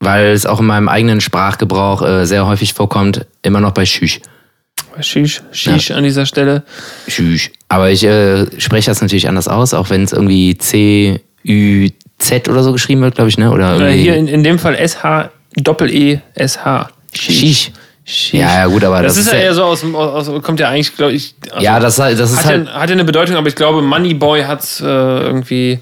weil 0.00 0.28
es 0.32 0.46
auch 0.46 0.60
in 0.60 0.66
meinem 0.66 0.88
eigenen 0.88 1.20
Sprachgebrauch 1.20 2.02
äh, 2.02 2.26
sehr 2.26 2.46
häufig 2.46 2.74
vorkommt, 2.74 3.26
immer 3.42 3.60
noch 3.60 3.72
bei 3.72 3.86
Schüch. 3.86 4.20
Shish, 5.00 5.42
Shish 5.52 5.90
an 5.90 6.04
dieser 6.04 6.26
Stelle. 6.26 6.64
Schüch. 7.08 7.52
Aber 7.68 7.90
ich 7.90 8.04
äh, 8.04 8.46
spreche 8.60 8.90
das 8.90 9.00
natürlich 9.00 9.26
anders 9.28 9.48
aus, 9.48 9.72
auch 9.72 9.88
wenn 9.88 10.02
es 10.02 10.12
irgendwie 10.12 10.56
C, 10.58 11.20
Ü, 11.46 11.88
Z 12.18 12.48
oder 12.48 12.62
so 12.62 12.72
geschrieben 12.72 13.00
wird, 13.00 13.14
glaube 13.14 13.30
ich, 13.30 13.38
ne? 13.38 13.50
Oder 13.50 13.72
Äh, 13.72 13.78
irgendwie. 13.78 14.02
hier 14.02 14.16
in, 14.16 14.28
in 14.28 14.42
dem 14.44 14.58
Fall 14.58 14.76
SH, 14.76 15.30
Doppel-E-S-H. 15.56 16.90
Shish. 17.14 17.70
Shish. 18.04 18.34
Ja, 18.40 18.54
ja, 18.60 18.66
gut, 18.66 18.82
aber 18.84 19.00
Das, 19.02 19.14
das, 19.14 19.26
ist 19.26 19.32
ja 19.32 19.38
eher 19.38 19.54
so 19.54 19.64
aus 19.64 19.80
dem, 19.80 19.94
aus, 19.94 20.28
aus- 20.28 20.42
kommt 20.42 20.58
ja 20.58 20.68
eigentlich, 20.68 20.96
glaube 20.96 21.12
ich, 21.12 21.34
also 21.50 21.64
ja, 21.64 21.78
das, 21.78 21.96
das 21.96 22.18
ist 22.32 22.38
hat, 22.38 22.44
halt. 22.46 22.66
ja, 22.66 22.72
hat 22.74 22.88
ja 22.90 22.94
eine 22.94 23.04
Bedeutung, 23.04 23.36
aber 23.36 23.46
ich 23.48 23.54
glaube, 23.54 23.80
Moneyboy 23.80 24.42
hat 24.42 24.62
es 24.64 24.80
äh, 24.80 24.84
irgendwie 24.86 25.78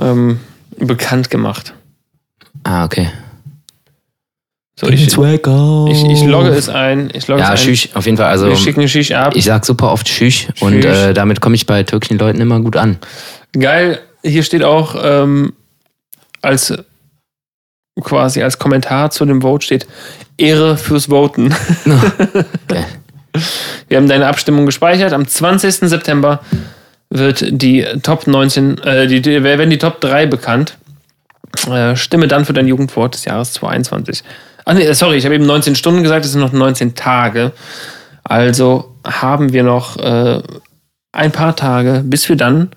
ähm, 0.00 0.40
bekannt 0.78 1.30
gemacht. 1.30 1.72
Ah, 2.64 2.84
okay. 2.84 3.10
So, 4.78 4.88
ich, 4.88 5.02
ich, 5.06 5.06
ich 5.06 6.24
logge 6.26 6.50
es 6.50 6.68
ein. 6.68 7.10
Ich 7.14 7.28
logge 7.28 7.40
Ja, 7.40 7.54
es 7.54 7.60
ein. 7.60 7.64
Schüch, 7.64 7.90
auf 7.94 8.04
jeden 8.04 8.18
Fall. 8.18 8.26
Also, 8.26 8.48
Wir 8.48 8.56
schicken 8.56 8.86
Shish 8.86 9.12
ab. 9.12 9.34
ich 9.34 9.44
sag 9.44 9.64
super 9.64 9.90
oft 9.90 10.06
Schüch 10.08 10.48
und 10.60 10.82
Schüch. 10.82 10.84
äh, 10.84 11.12
damit 11.14 11.40
komme 11.40 11.54
ich 11.54 11.64
bei 11.64 11.82
türkischen 11.84 12.18
Leuten 12.18 12.40
immer 12.42 12.60
gut 12.60 12.76
an. 12.76 12.98
Geil, 13.58 14.00
hier 14.22 14.42
steht 14.42 14.64
auch 14.64 14.94
ähm, 15.02 15.54
als 16.42 16.74
quasi 18.00 18.42
als 18.42 18.58
Kommentar 18.58 19.10
zu 19.10 19.24
dem 19.24 19.42
Vote 19.42 19.64
steht 19.64 19.86
Ehre 20.36 20.76
fürs 20.76 21.08
Voten. 21.08 21.54
Geil. 22.68 22.86
Wir 23.88 23.96
haben 23.96 24.08
deine 24.08 24.26
Abstimmung 24.26 24.66
gespeichert. 24.66 25.12
Am 25.12 25.26
20. 25.26 25.88
September 25.88 26.40
wird 27.10 27.44
die 27.50 27.86
Top 28.02 28.26
19, 28.26 28.78
äh, 28.78 29.06
die, 29.06 29.20
die, 29.20 29.42
werden 29.42 29.70
die 29.70 29.78
Top 29.78 30.00
3 30.00 30.26
bekannt. 30.26 30.76
Äh, 31.70 31.96
stimme 31.96 32.28
dann 32.28 32.44
für 32.44 32.52
dein 32.52 32.68
Jugendwort 32.68 33.14
des 33.14 33.24
Jahres 33.24 33.52
2021. 33.54 34.24
Ach 34.64 34.74
nee, 34.74 34.92
sorry, 34.92 35.16
ich 35.16 35.24
habe 35.24 35.34
eben 35.34 35.46
19 35.46 35.76
Stunden 35.76 36.02
gesagt, 36.02 36.24
es 36.24 36.32
sind 36.32 36.40
noch 36.40 36.52
19 36.52 36.94
Tage. 36.94 37.52
Also 38.24 38.96
haben 39.06 39.52
wir 39.52 39.62
noch 39.62 39.96
äh, 39.98 40.42
ein 41.12 41.32
paar 41.32 41.54
Tage, 41.54 42.02
bis 42.04 42.28
wir 42.28 42.36
dann 42.36 42.70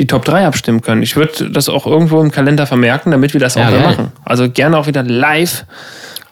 die 0.00 0.06
Top 0.06 0.24
3 0.24 0.46
abstimmen 0.46 0.80
können. 0.80 1.02
Ich 1.02 1.14
würde 1.14 1.50
das 1.50 1.68
auch 1.68 1.86
irgendwo 1.86 2.20
im 2.20 2.32
Kalender 2.32 2.66
vermerken, 2.66 3.10
damit 3.12 3.32
wir 3.34 3.40
das 3.40 3.54
Ja, 3.54 3.64
auch 3.64 3.68
wieder 3.68 3.80
machen. 3.82 4.12
Also 4.24 4.50
gerne 4.50 4.76
auch 4.78 4.86
wieder 4.88 5.02
live. 5.04 5.64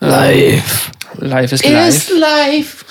Live. 0.00 0.90
Live 1.18 1.52
ist 1.52 1.64
live. 1.68 2.10
live. 2.18 2.84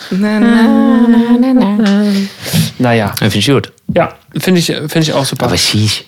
Naja, 2.79 3.07
Ja, 3.07 3.13
Finde 3.15 3.37
ich 3.37 3.47
gut. 3.47 3.71
ja, 3.95 4.13
finde 4.37 4.59
ich, 4.59 4.67
finde 4.67 4.99
ich 4.99 5.13
auch 5.13 5.25
super. 5.25 5.45
Aber 5.47 5.57
Schüch. 5.57 6.05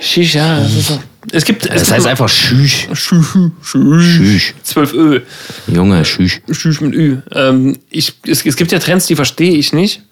Shisha, 0.00 0.60
das 0.60 0.74
ist 0.74 0.88
so. 0.88 1.00
Es 1.30 1.44
gibt. 1.44 1.66
Es 1.66 1.82
Das 1.82 1.92
heißt 1.92 2.06
einfach 2.06 2.28
Schüch. 2.28 2.88
Schüch. 2.94 3.26
Schüch. 3.62 4.54
12 4.62 4.92
Ö. 4.94 5.20
Junge, 5.68 6.04
Schüch. 6.04 6.42
Schüch 6.50 6.80
mit 6.80 6.94
Ü. 6.94 7.18
Ähm, 7.32 7.78
ich, 7.90 8.14
es, 8.26 8.44
es 8.44 8.56
gibt 8.56 8.72
ja 8.72 8.78
Trends, 8.78 9.06
die 9.06 9.14
verstehe 9.16 9.52
ich 9.56 9.72
nicht. 9.72 10.02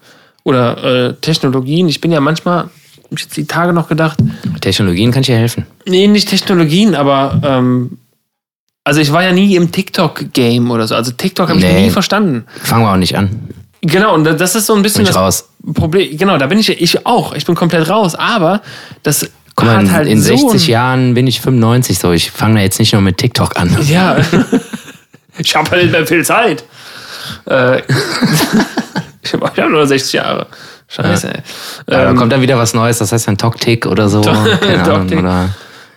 Oder 0.43 0.83
äh, 1.09 1.13
Technologien. 1.15 1.89
Ich 1.89 1.99
bin 2.01 2.11
ja 2.11 2.19
manchmal, 2.21 2.69
hab 3.11 3.17
ich 3.17 3.23
jetzt 3.25 3.37
die 3.37 3.45
Tage 3.45 3.73
noch 3.73 3.89
gedacht, 3.89 4.17
Technologien 4.61 5.11
kann 5.11 5.21
ich 5.21 5.27
dir 5.27 5.35
helfen. 5.37 5.65
nee, 5.85 6.07
nicht 6.07 6.29
Technologien, 6.29 6.95
aber 6.95 7.41
ähm, 7.43 7.97
also 8.83 8.99
ich 9.01 9.11
war 9.11 9.21
ja 9.23 9.31
nie 9.33 9.55
im 9.55 9.71
TikTok-Game 9.71 10.71
oder 10.71 10.87
so. 10.87 10.95
Also 10.95 11.11
TikTok 11.11 11.49
habe 11.49 11.59
ich 11.59 11.65
Nee. 11.65 11.83
nie 11.85 11.89
verstanden. 11.91 12.45
Fangen 12.63 12.83
wir 12.83 12.91
auch 12.91 12.97
nicht 12.97 13.15
an. 13.17 13.49
Genau, 13.81 14.13
und 14.15 14.23
das 14.23 14.55
ist 14.55 14.65
so 14.67 14.73
ein 14.75 14.81
bisschen 14.81 14.99
Bin 15.03 15.09
ich 15.09 15.13
das 15.15 15.17
raus. 15.17 15.49
Problem. 15.73 16.15
Genau, 16.17 16.37
da 16.37 16.47
bin 16.47 16.57
ich 16.57 16.69
ich 16.69 17.05
auch. 17.05 17.33
Ich 17.33 17.45
bin 17.45 17.53
komplett 17.55 17.89
raus. 17.89 18.15
Aber 18.15 18.61
das 19.03 19.29
Guck 19.55 19.67
mal, 19.67 19.75
hat 19.77 19.83
in, 19.83 19.91
halt 19.91 20.07
in 20.07 20.21
so 20.21 20.35
60 20.35 20.67
ein- 20.67 20.71
Jahren 20.71 21.13
bin 21.13 21.27
ich 21.27 21.41
95 21.41 21.99
so. 21.99 22.11
Ich 22.11 22.31
fange 22.31 22.55
da 22.55 22.61
jetzt 22.61 22.79
nicht 22.79 22.93
nur 22.93 23.01
mit 23.01 23.17
TikTok 23.17 23.59
an. 23.59 23.75
Ja. 23.87 24.17
ich 25.37 25.55
habe 25.55 25.69
halt 25.71 25.83
nicht 25.83 25.91
mehr 25.91 26.07
viel 26.07 26.23
Zeit. 26.25 26.63
Äh, 27.45 27.81
ich 29.23 29.33
habe 29.33 29.45
hab 29.45 29.69
nur 29.69 29.85
60 29.85 30.13
Jahre. 30.13 30.47
Scheiße. 30.91 31.31
Da 31.85 32.09
Ähm, 32.09 32.15
kommt 32.17 32.31
dann 32.31 32.41
wieder 32.41 32.57
was 32.57 32.73
Neues, 32.73 32.97
das 32.97 33.11
heißt 33.11 33.27
dann 33.27 33.37
Tok-Tick 33.37 33.85
oder 33.85 34.09
so. 34.09 34.21
Keine 34.61 34.83
Ahnung. 34.83 35.19
Oder 35.19 35.49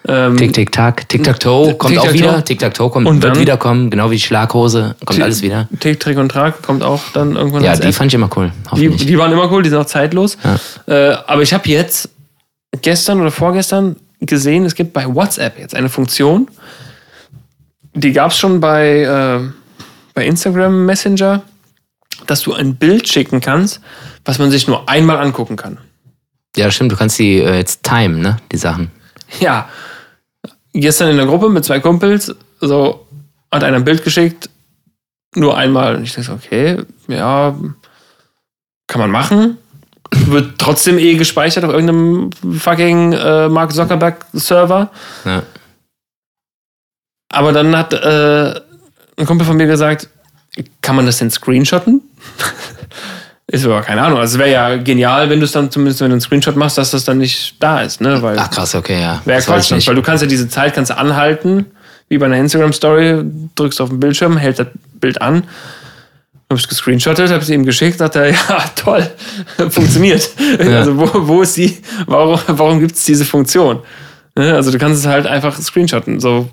ähm, 0.07 0.37
Tick-Tick-Tack. 0.37 1.09
Tic-Tac-Toe 1.09 1.75
kommt 1.75 1.99
auch 1.99 2.13
wieder. 2.13 2.45
Tic-Tac-Toe 2.45 2.91
kommt, 2.91 3.07
Und 3.07 3.23
wird 3.23 3.39
wiederkommen. 3.39 3.91
Genau 3.91 4.11
wie 4.11 4.17
die 4.17 4.23
Schlaghose. 4.23 4.95
Kommt 5.05 5.21
alles 5.23 5.43
wieder. 5.43 5.69
Tick, 5.81 5.99
Trick 5.99 6.19
und 6.19 6.29
Trag 6.29 6.63
kommt 6.63 6.83
auch 6.83 7.01
dann 7.15 7.37
irgendwann 7.37 7.65
Ja, 7.65 7.75
die 7.75 7.93
fand 7.93 8.11
ich 8.11 8.15
immer 8.15 8.29
cool. 8.37 8.53
die, 8.77 8.89
die 8.91 9.19
waren 9.19 9.33
immer 9.33 9.51
cool, 9.51 9.63
die 9.63 9.71
sind 9.71 9.79
auch 9.79 9.87
zeitlos. 9.87 10.37
Ja. 10.87 11.11
Äh, 11.13 11.17
aber 11.27 11.43
ich 11.43 11.55
habe 11.55 11.69
jetzt 11.69 12.11
gestern 12.83 13.21
oder 13.21 13.31
vorgestern 13.31 13.97
gesehen, 14.21 14.65
es 14.65 14.75
gibt 14.75 14.93
bei 14.93 15.07
WhatsApp 15.13 15.59
jetzt 15.59 15.75
eine 15.75 15.89
Funktion, 15.89 16.49
die 17.95 18.13
gab 18.13 18.31
es 18.33 18.39
schon 18.39 18.61
bei, 18.61 19.03
äh, 19.03 19.41
bei 20.13 20.27
Instagram 20.27 20.85
Messenger, 20.87 21.43
dass 22.27 22.43
du 22.43 22.53
ein 22.53 22.75
Bild 22.77 23.09
schicken 23.09 23.41
kannst, 23.41 23.81
was 24.25 24.39
man 24.39 24.51
sich 24.51 24.67
nur 24.67 24.89
einmal 24.89 25.19
angucken 25.19 25.57
kann. 25.57 25.79
Ja, 26.57 26.71
stimmt. 26.71 26.93
Du 26.93 26.97
kannst 26.97 27.19
die 27.19 27.39
äh, 27.39 27.57
jetzt 27.57 27.83
timen, 27.83 28.21
ne? 28.21 28.37
Die 28.53 28.57
Sachen. 28.57 28.91
Ja, 29.41 29.69
gestern 30.73 31.11
in 31.11 31.17
der 31.17 31.27
Gruppe 31.27 31.49
mit 31.49 31.65
zwei 31.65 31.81
Kumpels, 31.81 32.35
so 32.61 33.07
hat 33.51 33.65
einer 33.65 33.77
ein 33.77 33.85
Bild 33.85 34.05
geschickt, 34.05 34.51
nur 35.35 35.57
einmal. 35.57 35.97
Und 35.97 36.05
ich 36.05 36.11
dachte, 36.11 36.25
so, 36.25 36.33
okay, 36.35 36.79
ja, 37.09 37.55
kann 38.87 39.01
man 39.01 39.11
machen. 39.11 39.59
Wird 40.11 40.59
trotzdem 40.59 40.99
eh 40.99 41.15
gespeichert 41.15 41.65
auf 41.65 41.73
irgendeinem 41.73 42.31
fucking 42.59 43.13
äh, 43.15 43.49
Mark 43.49 43.73
Zuckerberg-Server. 43.73 44.91
Ja. 45.25 45.43
Aber 47.31 47.53
dann 47.53 47.77
hat 47.77 47.93
äh, 47.93 48.61
ein 49.17 49.27
Kumpel 49.27 49.47
von 49.47 49.57
mir 49.57 49.67
gesagt, 49.67 50.09
kann 50.83 50.95
man 50.95 51.07
das 51.07 51.19
denn 51.19 51.31
screenshotten? 51.31 52.03
ist 53.47 53.65
aber 53.65 53.83
keine 53.83 54.03
Ahnung. 54.03 54.19
Also 54.19 54.37
es 54.37 54.39
wäre 54.39 54.51
ja 54.51 54.77
genial, 54.77 55.29
wenn 55.29 55.39
du 55.39 55.45
es 55.45 55.53
dann 55.53 55.71
zumindest, 55.71 56.01
wenn 56.01 56.09
du 56.09 56.15
einen 56.15 56.21
Screenshot 56.21 56.57
machst, 56.57 56.79
dass 56.79 56.93
das 56.93 57.05
dann 57.05 57.19
nicht 57.19 57.57
da 57.63 57.83
ist, 57.83 58.01
ne? 58.01 58.23
Weil 58.23 58.39
Ach 58.39 58.51
krass, 58.51 58.75
okay, 58.75 59.01
ja. 59.01 59.21
Wäre 59.25 59.43
Quatsch, 59.43 59.67
ich 59.67 59.71
nicht. 59.73 59.89
weil 59.89 59.95
du 59.95 60.03
kannst 60.03 60.23
ja 60.23 60.29
diese 60.29 60.49
Zeit 60.49 60.75
kannst 60.75 60.91
anhalten, 60.91 61.67
wie 62.09 62.19
bei 62.19 62.27
einer 62.27 62.39
Instagram-Story, 62.39 63.23
drückst 63.55 63.81
auf 63.81 63.91
den 63.91 64.01
Bildschirm, 64.01 64.37
hält 64.39 64.59
das 64.59 64.69
Bild 64.99 65.21
an, 65.21 65.45
habe 66.49 66.59
ich 66.59 66.69
gescreenshottet, 66.69 67.31
habe 67.31 67.43
es 67.43 67.51
ihm 67.51 67.67
geschickt, 67.67 67.99
sagt 67.99 68.17
er, 68.17 68.31
ja, 68.31 68.65
toll, 68.77 69.11
funktioniert. 69.71 70.31
Ja. 70.59 70.79
Also 70.79 70.99
wo, 70.99 71.11
wo 71.29 71.43
ist 71.43 71.57
die, 71.57 71.79
warum, 72.07 72.41
warum 72.47 72.81
gibt 72.81 72.97
es 72.97 73.05
diese 73.05 73.27
Funktion? 73.27 73.81
Ne, 74.37 74.55
also 74.55 74.73
du 74.73 74.79
kannst 74.79 75.01
es 75.01 75.07
halt 75.07 75.27
einfach 75.27 75.61
screenshotten. 75.61 76.19
So, 76.19 76.49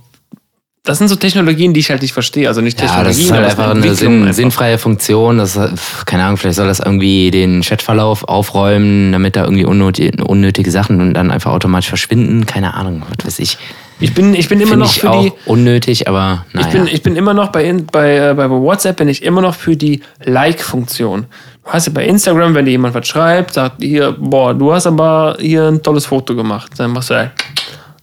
das 0.83 0.97
sind 0.97 1.09
so 1.09 1.15
Technologien, 1.15 1.75
die 1.75 1.79
ich 1.79 1.91
halt 1.91 2.01
nicht 2.01 2.13
verstehe. 2.13 2.47
Also 2.47 2.61
nicht 2.61 2.77
Technologien, 2.79 3.05
ja, 3.05 3.09
das 3.09 3.19
ist 3.19 3.31
halt 3.31 3.45
einfach 3.45 3.69
eine 3.69 3.93
Sinn, 3.93 4.21
einfach. 4.21 4.33
sinnfreie 4.33 4.77
Funktion. 4.79 5.37
Das, 5.37 5.59
keine 6.05 6.23
Ahnung, 6.23 6.37
vielleicht 6.37 6.55
soll 6.55 6.67
das 6.67 6.79
irgendwie 6.79 7.29
den 7.29 7.61
Chatverlauf 7.61 8.23
aufräumen, 8.23 9.11
damit 9.11 9.35
da 9.35 9.43
irgendwie 9.43 9.65
unnötige, 9.65 10.23
unnötige 10.23 10.71
Sachen 10.71 10.99
und 10.99 11.13
dann 11.13 11.29
einfach 11.29 11.51
automatisch 11.51 11.89
verschwinden. 11.89 12.47
Keine 12.47 12.73
Ahnung, 12.73 13.03
was 13.15 13.27
weiß 13.27 13.39
ich. 13.39 13.59
Ich 13.99 14.15
bin, 14.15 14.33
ich 14.33 14.49
bin 14.49 14.59
immer 14.59 14.75
noch 14.75 14.91
für 14.91 15.11
die. 15.21 15.33
Unnötig, 15.45 16.07
aber. 16.07 16.47
Naja. 16.53 16.65
Ich, 16.65 16.73
bin, 16.73 16.87
ich 16.87 17.03
bin 17.03 17.15
immer 17.15 17.35
noch 17.35 17.51
bei, 17.51 17.71
bei, 17.91 18.17
äh, 18.17 18.33
bei 18.33 18.49
WhatsApp, 18.49 18.97
bin 18.97 19.07
ich 19.07 19.21
immer 19.21 19.41
noch 19.41 19.53
für 19.53 19.77
die 19.77 20.01
Like-Funktion. 20.23 21.27
Du 21.63 21.69
hast 21.69 21.85
ja 21.85 21.93
bei 21.93 22.05
Instagram, 22.05 22.55
wenn 22.55 22.65
dir 22.65 22.71
jemand 22.71 22.95
was 22.95 23.07
schreibt, 23.07 23.53
sagt 23.53 23.83
hier, 23.83 24.13
boah, 24.17 24.55
du 24.55 24.73
hast 24.73 24.87
aber 24.87 25.37
hier 25.39 25.67
ein 25.67 25.83
tolles 25.83 26.07
Foto 26.07 26.35
gemacht. 26.35 26.71
Dann 26.77 26.89
machst 26.89 27.11
du 27.11 27.15
halt 27.15 27.31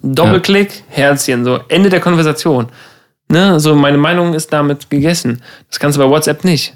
Doppelklick, 0.03 0.71
ja. 0.91 0.97
Herzchen, 0.97 1.45
so 1.45 1.59
Ende 1.69 1.91
der 1.91 2.01
Konversation. 2.01 2.67
Ne? 3.31 3.61
So, 3.61 3.75
meine 3.75 3.99
Meinung 3.99 4.35
ist 4.35 4.53
damit 4.53 4.89
gegessen. 4.91 5.43
Das 5.69 5.79
kannst 5.79 5.99
du 5.99 6.03
bei 6.03 6.09
WhatsApp 6.09 6.45
nicht. 6.45 6.75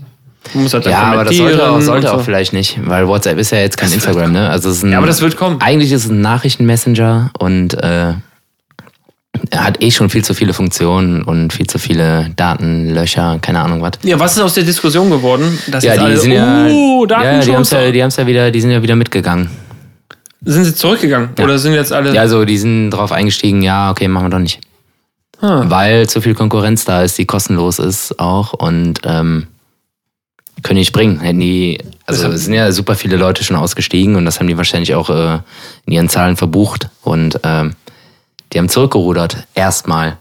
Du 0.53 0.59
musst 0.59 0.75
halt 0.75 0.87
ja, 0.87 0.99
aber 0.99 1.25
das 1.25 1.37
sollte, 1.37 1.71
auch, 1.71 1.81
sollte 1.81 2.09
so. 2.09 2.15
auch 2.15 2.21
vielleicht 2.21 2.53
nicht, 2.53 2.79
weil 2.85 3.07
WhatsApp 3.07 3.39
ist 3.39 3.53
ja 3.53 3.59
jetzt 3.59 3.77
kein 3.77 3.89
das 3.89 3.95
Instagram, 3.95 4.33
ne? 4.33 4.51
Also 4.51 4.71
es 4.71 4.79
ist 4.79 4.83
ein, 4.83 4.93
ja, 4.93 4.99
aber 4.99 5.07
das 5.07 5.23
wird 5.23 5.37
kommen. 5.37 5.61
Eigentlich 5.61 5.93
ist 5.93 6.05
es 6.05 6.11
ein 6.11 6.21
Nachrichtenmessenger 6.21 7.31
und 7.39 7.75
äh, 7.75 8.15
er 9.51 9.65
hat 9.65 9.83
eh 9.83 9.91
schon 9.91 10.11
viel 10.11 10.25
zu 10.25 10.35
viele 10.35 10.53
Funktionen 10.53 11.23
und 11.23 11.53
viel 11.53 11.67
zu 11.67 11.79
viele 11.79 12.31
Datenlöcher, 12.37 13.39
keine 13.41 13.61
Ahnung 13.61 13.83
was. 13.83 13.93
Ja, 14.03 14.19
was 14.19 14.37
ist 14.37 14.43
aus 14.43 14.55
der 14.55 14.65
Diskussion 14.65 15.11
geworden? 15.11 15.59
Dass 15.69 15.85
ja, 15.85 15.95
die 15.95 16.01
alle, 16.01 16.17
sind 16.17 16.33
ja, 16.33 16.67
uh, 16.67 17.07
ja, 17.07 17.41
die 17.41 17.55
haben 17.55 17.65
ja, 17.65 17.91
die 17.91 17.99
ja 17.99 18.27
wieder, 18.27 18.51
die 18.51 18.61
sind 18.61 18.71
ja 18.71 18.83
wieder 18.83 18.97
mitgegangen. 18.97 19.49
Sind 20.45 20.65
sie 20.65 20.75
zurückgegangen? 20.75 21.31
Ja. 21.39 21.45
Oder 21.45 21.59
sind 21.59 21.75
jetzt 21.75 21.93
alle. 21.93 22.15
Ja, 22.15 22.23
also 22.23 22.45
die 22.45 22.59
sind 22.59 22.91
drauf 22.91 23.13
eingestiegen, 23.13 23.63
ja, 23.63 23.91
okay, 23.91 24.09
machen 24.09 24.27
wir 24.27 24.31
doch 24.31 24.39
nicht. 24.39 24.61
Ah. 25.41 25.65
Weil 25.67 26.09
zu 26.09 26.21
viel 26.21 26.35
Konkurrenz 26.35 26.85
da 26.85 27.03
ist, 27.03 27.19
die 27.19 27.27
kostenlos 27.27 27.79
ist 27.79 28.19
auch 28.19 28.53
und 28.53 29.01
ähm, 29.05 29.49
können 30.63 30.79
nicht 30.79 30.93
bringen. 30.93 31.21
Hätten 31.21 31.41
die, 31.41 31.79
also 32.07 32.29
es 32.29 32.45
sind 32.45 32.55
ja 32.55 32.71
super 32.73 32.95
viele 32.95 33.17
Leute 33.17 33.43
schon 33.43 33.57
ausgestiegen 33.57 34.17
und 34.17 34.25
das 34.25 34.39
haben 34.39 34.47
die 34.47 34.57
wahrscheinlich 34.57 34.95
auch 34.95 35.11
äh, 35.11 35.41
in 35.87 35.93
ihren 35.93 36.09
Zahlen 36.09 36.37
verbucht 36.37 36.89
und 37.03 37.41
ähm, 37.43 37.75
die 38.53 38.59
haben 38.59 38.69
zurückgerudert, 38.69 39.47
erstmal. 39.55 40.19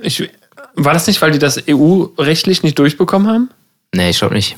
Ich, 0.00 0.28
war 0.74 0.92
das 0.92 1.06
nicht, 1.06 1.20
weil 1.22 1.32
die 1.32 1.38
das 1.38 1.62
EU-rechtlich 1.68 2.62
nicht 2.62 2.78
durchbekommen 2.78 3.28
haben? 3.28 3.50
Nee, 3.94 4.10
ich 4.10 4.18
glaube 4.18 4.34
nicht. 4.34 4.56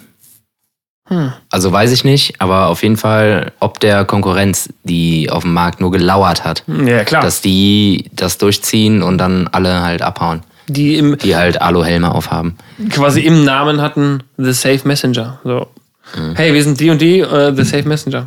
Hm. 1.09 1.33
Also 1.51 1.71
weiß 1.71 1.93
ich 1.93 2.05
nicht, 2.05 2.41
aber 2.41 2.67
auf 2.67 2.83
jeden 2.83 2.97
Fall, 2.97 3.53
ob 3.61 3.79
der 3.81 4.05
Konkurrenz, 4.05 4.69
die 4.83 5.31
auf 5.31 5.43
dem 5.43 5.53
Markt 5.53 5.81
nur 5.81 5.93
gelauert 5.93 6.45
hat, 6.45 6.65
ja, 6.67 7.05
klar. 7.05 7.23
dass 7.23 7.41
die 7.41 8.11
das 8.13 8.39
durchziehen 8.39 9.03
und 9.03 9.19
dann 9.19 9.49
alle 9.49 9.83
halt 9.83 10.03
abhauen. 10.03 10.43
Die, 10.69 10.97
im, 10.97 11.17
die 11.17 11.37
halt 11.37 11.63
Aluhelme 11.63 12.13
aufhaben. 12.13 12.57
Quasi 12.91 13.21
im 13.21 13.45
Namen 13.45 13.81
hatten 13.81 14.25
The 14.37 14.53
Safe 14.53 14.81
Messenger. 14.85 15.39
So. 15.45 15.69
Hm. 16.15 16.35
Hey, 16.35 16.53
wir 16.53 16.63
sind 16.65 16.81
die 16.81 16.91
und 16.91 17.01
die, 17.01 17.23
uh, 17.23 17.55
The 17.55 17.63
Safe 17.63 17.89
Messenger. 17.89 18.27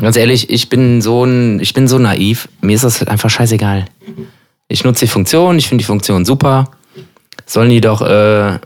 Ganz 0.00 0.16
ehrlich, 0.16 0.48
ich 0.48 0.70
bin 0.70 1.02
so 1.02 1.24
ein, 1.24 1.60
ich 1.60 1.74
bin 1.74 1.88
so 1.88 1.98
naiv. 1.98 2.48
Mir 2.62 2.76
ist 2.76 2.84
das 2.84 3.00
halt 3.00 3.10
einfach 3.10 3.28
scheißegal. 3.28 3.84
Ich 4.68 4.84
nutze 4.84 5.04
die 5.04 5.10
Funktion, 5.10 5.58
ich 5.58 5.68
finde 5.68 5.82
die 5.82 5.86
Funktion 5.86 6.24
super. 6.24 6.70
Sollen 7.44 7.70
die 7.70 7.80
doch 7.80 8.00
äh, 8.00 8.58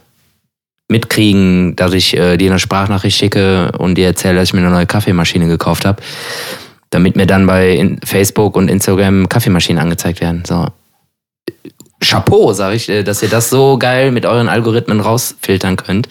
mitkriegen, 0.92 1.74
dass 1.74 1.92
ich 1.92 2.16
äh, 2.16 2.36
dir 2.36 2.50
eine 2.50 2.60
Sprachnachricht 2.60 3.18
schicke 3.18 3.72
und 3.78 3.96
dir 3.96 4.06
erzähle, 4.06 4.36
dass 4.36 4.48
ich 4.48 4.54
mir 4.54 4.60
eine 4.60 4.70
neue 4.70 4.86
Kaffeemaschine 4.86 5.48
gekauft 5.48 5.84
habe, 5.84 6.00
damit 6.90 7.16
mir 7.16 7.26
dann 7.26 7.46
bei 7.46 7.96
Facebook 8.04 8.56
und 8.56 8.70
Instagram 8.70 9.28
Kaffeemaschinen 9.28 9.82
angezeigt 9.82 10.20
werden. 10.20 10.44
So. 10.46 10.68
Chapeau, 12.00 12.52
sage 12.52 12.76
ich, 12.76 12.88
äh, 12.88 13.02
dass 13.02 13.22
ihr 13.22 13.28
das 13.28 13.50
so 13.50 13.78
geil 13.78 14.12
mit 14.12 14.24
euren 14.26 14.48
Algorithmen 14.48 15.00
rausfiltern 15.00 15.76
könnt, 15.76 16.08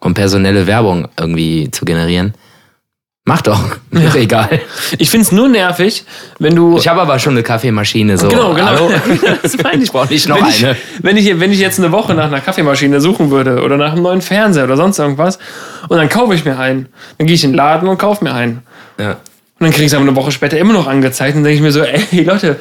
um 0.00 0.14
personelle 0.14 0.66
Werbung 0.66 1.08
irgendwie 1.16 1.70
zu 1.70 1.84
generieren. 1.84 2.34
Mach 3.28 3.42
doch. 3.42 3.76
Ja. 3.92 4.14
egal. 4.14 4.48
Ich 4.96 5.10
find's 5.10 5.32
nur 5.32 5.48
nervig, 5.48 6.06
wenn 6.38 6.56
du. 6.56 6.78
Ich 6.78 6.88
habe 6.88 7.02
aber 7.02 7.18
schon 7.18 7.34
eine 7.34 7.42
Kaffeemaschine. 7.42 8.16
So. 8.16 8.28
Genau, 8.28 8.54
genau. 8.54 8.90
das 9.42 9.62
meine 9.62 9.82
ich. 9.82 9.92
Brauche 9.92 10.10
nicht 10.10 10.26
noch 10.30 10.36
wenn 10.36 10.44
eine. 10.44 10.52
Ich, 10.54 10.76
wenn, 11.02 11.16
ich, 11.18 11.38
wenn 11.38 11.52
ich 11.52 11.58
jetzt 11.58 11.78
eine 11.78 11.92
Woche 11.92 12.14
nach 12.14 12.24
einer 12.24 12.40
Kaffeemaschine 12.40 13.02
suchen 13.02 13.30
würde 13.30 13.60
oder 13.62 13.76
nach 13.76 13.92
einem 13.92 14.00
neuen 14.00 14.22
Fernseher 14.22 14.64
oder 14.64 14.78
sonst 14.78 14.98
irgendwas 14.98 15.38
und 15.88 15.98
dann 15.98 16.08
kaufe 16.08 16.34
ich 16.34 16.46
mir 16.46 16.58
einen, 16.58 16.88
dann 17.18 17.26
gehe 17.26 17.34
ich 17.34 17.44
in 17.44 17.50
den 17.50 17.56
Laden 17.58 17.86
und 17.86 17.98
kaufe 17.98 18.24
mir 18.24 18.32
einen. 18.32 18.62
Ja. 18.98 19.10
Und 19.10 19.18
dann 19.58 19.72
kriege 19.72 19.84
ich 19.84 19.92
es 19.92 19.94
aber 19.94 20.06
eine 20.06 20.16
Woche 20.16 20.32
später 20.32 20.56
immer 20.56 20.72
noch 20.72 20.86
angezeigt 20.86 21.36
und 21.36 21.44
denke 21.44 21.56
ich 21.56 21.62
mir 21.62 21.72
so, 21.72 21.82
ey 21.82 22.22
Leute, 22.22 22.56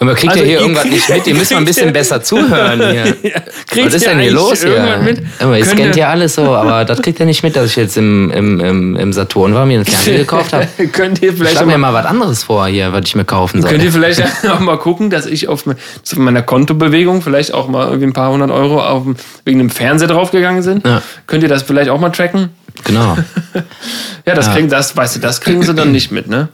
aber 0.00 0.14
kriegt 0.14 0.32
also, 0.32 0.42
ihr 0.42 0.48
hier 0.48 0.60
irgendwas 0.60 0.86
nicht 0.86 1.08
mit? 1.10 1.26
Ihr 1.26 1.34
müsst 1.34 1.52
mal 1.52 1.58
ein 1.58 1.66
bisschen 1.66 1.92
besser 1.92 2.22
zuhören 2.22 2.90
hier. 2.90 3.04
ja, 3.22 3.84
Was 3.84 3.92
ist 3.92 4.06
denn 4.06 4.18
hier 4.18 4.32
los 4.32 4.62
hier? 4.64 4.98
Mit? 5.04 5.20
Ihr 5.40 5.64
scannt 5.66 5.94
ja 5.94 6.08
alles 6.08 6.36
so, 6.36 6.54
aber 6.54 6.86
das 6.86 7.02
kriegt 7.02 7.20
ihr 7.20 7.26
nicht 7.26 7.42
mit, 7.42 7.54
dass 7.54 7.66
ich 7.66 7.76
jetzt 7.76 7.98
im, 7.98 8.30
im, 8.30 8.60
im, 8.60 8.96
im 8.96 9.12
Saturn 9.12 9.52
war, 9.52 9.66
mir 9.66 9.74
einen 9.74 9.84
Fernseher 9.84 10.18
gekauft 10.20 10.54
habe. 10.54 10.66
könnt 10.90 11.20
ihr 11.20 11.34
vielleicht 11.34 11.56
Schlag 11.56 11.66
mir 11.66 11.76
mal 11.76 11.92
was 11.92 12.06
anderes 12.06 12.44
vor 12.44 12.66
hier, 12.66 12.94
was 12.94 13.02
ich 13.04 13.14
mir 13.14 13.26
kaufen 13.26 13.60
soll. 13.60 13.70
Könnt 13.70 13.84
ihr 13.84 13.92
vielleicht 13.92 14.22
auch 14.50 14.60
mal 14.60 14.78
gucken, 14.78 15.10
dass 15.10 15.26
ich 15.26 15.48
auf, 15.48 15.66
auf 15.66 16.16
meiner 16.16 16.42
Kontobewegung 16.42 17.20
vielleicht 17.20 17.52
auch 17.52 17.68
mal 17.68 17.84
irgendwie 17.86 18.06
ein 18.06 18.14
paar 18.14 18.32
hundert 18.32 18.50
Euro 18.50 18.82
auf, 18.82 19.04
wegen 19.44 19.60
einem 19.60 19.68
Fernseher 19.68 20.08
draufgegangen 20.08 20.62
sind? 20.62 20.86
Ja. 20.86 21.02
Könnt 21.26 21.42
ihr 21.42 21.50
das 21.50 21.64
vielleicht 21.64 21.90
auch 21.90 22.00
mal 22.00 22.08
tracken? 22.08 22.48
Genau. 22.84 23.18
ja, 24.24 24.34
das 24.34 24.46
ja. 24.46 24.54
kriegen, 24.54 24.70
das, 24.70 24.96
weißt 24.96 25.16
du, 25.16 25.20
das 25.20 25.42
kriegen 25.42 25.62
sie 25.62 25.74
dann 25.74 25.92
nicht 25.92 26.10
mit, 26.10 26.26
ne? 26.26 26.48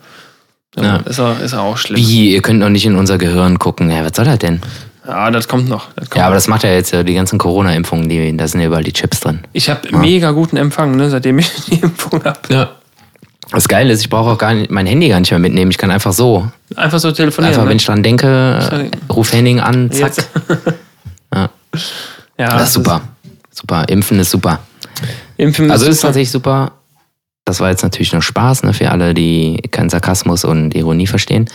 Ja. 0.79 0.97
Ist, 0.99 1.21
auch, 1.21 1.41
ist 1.41 1.55
auch 1.55 1.77
schlimm. 1.77 1.99
Wie? 1.99 2.35
Ihr 2.35 2.43
könnt 2.43 2.61
noch 2.61 2.69
nicht 2.69 2.85
in 2.85 2.97
unser 2.97 3.19
Gehirn 3.19 3.59
gucken. 3.59 3.91
Ja, 3.91 4.05
was 4.05 4.13
soll 4.15 4.27
das 4.27 4.39
denn? 4.39 4.61
Ja, 5.07 5.31
das 5.31 5.49
kommt 5.49 5.69
noch. 5.69 5.89
Das 5.95 6.11
kommt 6.11 6.17
ja, 6.17 6.27
aber 6.27 6.35
das 6.35 6.49
macht 6.49 6.65
ja 6.65 6.71
jetzt 6.71 6.93
die 6.93 7.15
ganzen 7.15 7.39
Corona-Impfungen, 7.39 8.37
da 8.37 8.49
sind 8.49 8.61
ja 8.61 8.67
überall 8.67 8.83
die 8.83 8.93
Chips 8.93 9.21
drin. 9.21 9.41
Ich 9.53 9.71
habe 9.71 9.89
ja. 9.89 9.99
mega 9.99 10.33
guten 10.33 10.57
Empfang, 10.57 10.97
ne, 10.97 11.09
seitdem 11.11 11.39
ich 11.39 11.51
die 11.67 11.77
Impfung 11.77 12.25
habe. 12.25 12.41
Ja. 12.49 12.71
Das 13.53 13.69
Geile 13.69 13.93
ist, 13.93 14.01
ich 14.01 14.11
brauche 14.11 14.31
auch 14.31 14.39
gar 14.39 14.55
nicht, 14.55 14.73
mein 14.73 14.87
Handy 14.87 15.09
gar 15.09 15.21
nicht 15.21 15.31
mehr 15.31 15.39
mitnehmen. 15.39 15.71
Ich 15.71 15.79
kann 15.79 15.93
einfach 15.93 16.13
so. 16.13 16.51
Einfach 16.75 16.99
so 16.99 17.13
telefonieren. 17.13 17.53
Einfach, 17.53 17.65
ne? 17.65 17.71
wenn 17.71 17.77
ich 17.77 17.87
dran 17.87 18.03
denke, 18.03 18.91
ruf 19.09 19.33
Henning 19.33 19.61
an, 19.61 19.91
zack. 19.93 20.15
ja. 21.33 21.51
ja. 22.39 22.49
Das 22.59 22.65
ist 22.69 22.73
super. 22.73 23.03
Super. 23.53 23.89
Impfen 23.89 24.19
ist 24.19 24.33
super. 24.33 24.59
Impfen 25.37 25.71
also 25.71 25.87
ist, 25.87 25.97
ist 25.97 26.01
tatsächlich 26.01 26.31
super. 26.31 26.73
Das 27.47 27.61
war 27.61 27.71
jetzt 27.71 27.85
natürlich 27.85 28.13
nur 28.13 28.23
Spaß 28.23 28.65
ne, 28.65 28.75
für 28.75 28.91
alle, 28.91 29.15
die 29.15 29.63
keinen 29.71 29.89
Sarkasmus 29.89 30.45
und 30.45 30.75
Ironie 30.75 31.07
verstehen. 31.07 31.49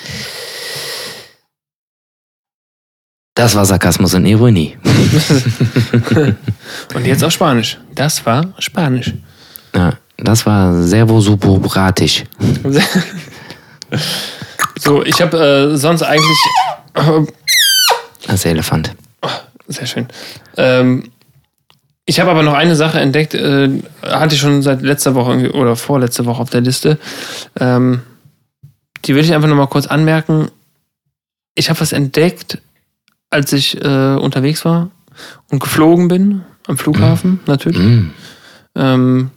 Das 3.35 3.55
war 3.55 3.65
Sarkasmus 3.65 4.13
und 4.13 4.25
Ironie. 4.25 4.77
und 6.95 7.05
jetzt 7.05 7.23
auch 7.25 7.31
Spanisch. 7.31 7.77
Das 7.93 8.25
war 8.25 8.53
Spanisch. 8.59 9.13
Ja, 9.75 9.91
das 10.15 10.45
war 10.45 10.81
servo 10.81 11.19
subobratisch. 11.19 12.23
so, 14.79 15.03
ich 15.03 15.21
habe 15.21 15.71
äh, 15.73 15.77
sonst 15.77 16.03
eigentlich. 16.03 16.37
Äh, 16.93 17.25
das 18.27 18.35
ist 18.35 18.45
der 18.45 18.51
Elefant. 18.51 18.95
Oh, 19.21 19.29
sehr 19.67 19.87
schön. 19.87 20.07
Ähm, 20.55 21.11
ich 22.11 22.19
habe 22.19 22.29
aber 22.29 22.43
noch 22.43 22.55
eine 22.55 22.75
Sache 22.75 22.99
entdeckt, 22.99 23.33
äh, 23.35 23.69
hatte 24.03 24.35
ich 24.35 24.41
schon 24.41 24.61
seit 24.61 24.81
letzter 24.81 25.15
Woche 25.15 25.53
oder 25.53 25.77
vorletzte 25.77 26.25
Woche 26.25 26.41
auf 26.41 26.49
der 26.49 26.59
Liste. 26.59 26.99
Ähm, 27.57 28.01
die 29.05 29.15
will 29.15 29.23
ich 29.23 29.33
einfach 29.33 29.47
nochmal 29.47 29.67
kurz 29.67 29.87
anmerken. 29.87 30.49
Ich 31.55 31.69
habe 31.69 31.79
was 31.79 31.93
entdeckt, 31.93 32.57
als 33.29 33.53
ich 33.53 33.81
äh, 33.81 34.15
unterwegs 34.15 34.65
war 34.65 34.89
und 35.51 35.59
geflogen 35.61 36.09
bin 36.09 36.41
am 36.67 36.77
Flughafen, 36.77 37.35
mm. 37.35 37.39
natürlich. 37.45 37.79
Mm. 37.79 38.11
Ähm, 38.75 39.31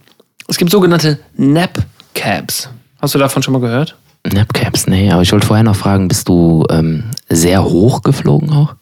es 0.49 0.57
gibt 0.57 0.69
sogenannte 0.69 1.19
Nap-Cabs. 1.37 2.67
Hast 3.01 3.15
du 3.15 3.19
davon 3.19 3.41
schon 3.41 3.53
mal 3.53 3.61
gehört? 3.61 3.95
Nap-Cabs, 4.29 4.87
nee, 4.87 5.09
aber 5.09 5.21
ich 5.21 5.31
wollte 5.31 5.47
vorher 5.47 5.63
noch 5.63 5.77
fragen, 5.77 6.09
bist 6.09 6.27
du 6.27 6.65
ähm, 6.69 7.05
sehr 7.29 7.63
hoch 7.63 8.01
geflogen 8.01 8.51
auch? 8.51 8.75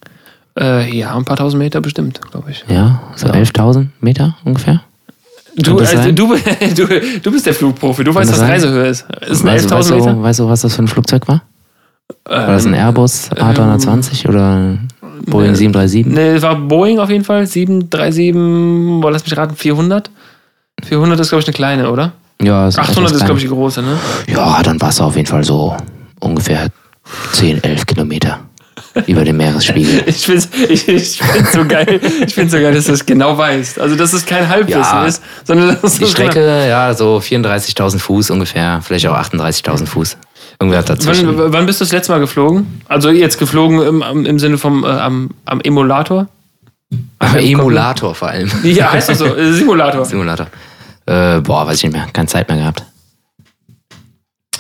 Äh, 0.60 0.96
ja, 0.96 1.16
ein 1.16 1.26
paar 1.26 1.38
tausend 1.38 1.60
Meter 1.60 1.82
bestimmt, 1.82 2.20
glaube 2.32 2.52
ich. 2.52 2.64
Ja, 2.68 3.02
so 3.16 3.28
ja. 3.28 3.34
11.000 3.34 3.88
Meter 4.02 4.38
ungefähr? 4.44 4.82
Du, 5.56 5.78
also, 5.78 6.12
du, 6.12 6.36
du, 6.76 6.88
du 7.22 7.32
bist 7.32 7.46
der 7.46 7.54
Flugprofi, 7.54 8.04
du 8.04 8.14
weißt, 8.14 8.32
was 8.32 8.42
Reisehöhe 8.42 8.88
ist. 8.88 9.06
Ist 9.28 9.44
weißt, 9.44 9.72
11.000 9.72 9.96
Meter? 9.96 10.14
Du, 10.14 10.24
weißt 10.24 10.40
du, 10.40 10.50
was 10.50 10.62
das 10.62 10.76
für 10.76 10.84
ein 10.84 10.88
Flugzeug 10.88 11.28
war? 11.28 11.44
war 12.26 12.48
das 12.48 12.66
ein 12.66 12.74
ähm, 12.74 12.80
Airbus 12.80 13.32
A320 13.32 14.26
ähm, 14.26 14.30
oder 14.30 14.78
Boeing 15.26 15.52
ne, 15.52 15.56
737? 15.56 16.06
Ne, 16.06 16.42
war 16.42 16.56
Boeing 16.56 17.00
auf 17.00 17.10
jeden 17.10 17.24
Fall. 17.24 17.46
737, 17.46 19.02
boah, 19.02 19.12
lass 19.12 19.24
mich 19.24 19.38
raten, 19.38 19.56
400? 19.56 20.10
400 20.84 21.20
ist, 21.20 21.30
glaube 21.30 21.42
ich, 21.42 21.48
eine 21.48 21.54
kleine, 21.54 21.92
oder? 21.92 22.14
Ja, 22.42 22.68
ist 22.68 22.80
800 22.80 23.12
ist, 23.12 23.26
glaube 23.26 23.40
ich, 23.40 23.46
die 23.46 23.50
große, 23.50 23.82
ne? 23.82 23.98
Ja, 24.28 24.62
dann 24.64 24.82
war 24.82 24.90
es 24.90 25.00
auf 25.00 25.16
jeden 25.16 25.28
Fall 25.28 25.44
so 25.44 25.76
ungefähr 26.20 26.68
10, 27.34 27.64
11 27.64 27.86
Kilometer. 27.86 28.40
Über 29.08 29.24
dem 29.24 29.38
Meeresspiegel. 29.38 30.04
Ich 30.08 30.26
find's, 30.26 30.50
ich, 30.70 30.88
ich 30.88 31.22
find's 31.22 31.54
so 31.54 31.66
geil. 31.66 32.00
Ich 32.26 32.36
so 32.36 32.58
geil, 32.58 32.74
dass 32.74 32.86
du 32.86 32.94
es 32.94 33.06
genau 33.06 33.38
weißt. 33.38 33.80
Also, 33.80 33.96
dass 33.96 34.14
es 34.14 34.26
kein 34.26 34.48
Halbwissen 34.48 34.82
Ja. 34.82 35.06
ist, 35.06 35.22
sondern 35.44 35.78
dass 35.82 35.98
Die 35.98 36.04
es 36.04 36.12
Strecke, 36.12 36.68
ja, 36.68 36.94
so 36.94 37.18
34.000 37.18 38.00
Fuß 38.00 38.30
ungefähr, 38.30 38.82
vielleicht 38.84 39.08
auch 39.08 39.18
38.000 39.18 39.86
Fuß. 39.86 40.18
Irgendwer 40.60 40.84
dazwischen. 40.84 41.38
Wann, 41.38 41.54
wann 41.54 41.66
bist 41.66 41.82
du 41.82 41.86
das 41.86 41.92
letzte 41.92 42.12
Mal 42.12 42.20
geflogen? 42.20 42.82
Also 42.88 43.10
jetzt 43.10 43.38
geflogen 43.38 43.82
im, 43.82 44.26
im, 44.26 44.40
Sinne 44.40 44.58
vom 44.58 44.84
äh, 44.84 44.88
am, 44.88 45.32
am 45.46 45.62
Emulator? 45.62 46.28
Aber 47.20 47.42
Emulator 47.42 48.14
vor 48.16 48.30
allem. 48.30 48.52
Ja, 48.64 48.92
heißt 48.92 49.10
das 49.10 49.18
so? 49.18 49.26
Äh, 49.36 49.54
Simulator. 49.54 50.06
Simulator. 50.06 50.48
Äh, 51.06 51.42
boah, 51.42 51.68
weiß 51.68 51.78
ich 51.78 51.84
nicht 51.84 51.94
mehr. 51.94 52.08
Keine 52.14 52.28
Zeit 52.28 52.48
mehr 52.48 52.58
gehabt. 52.58 52.84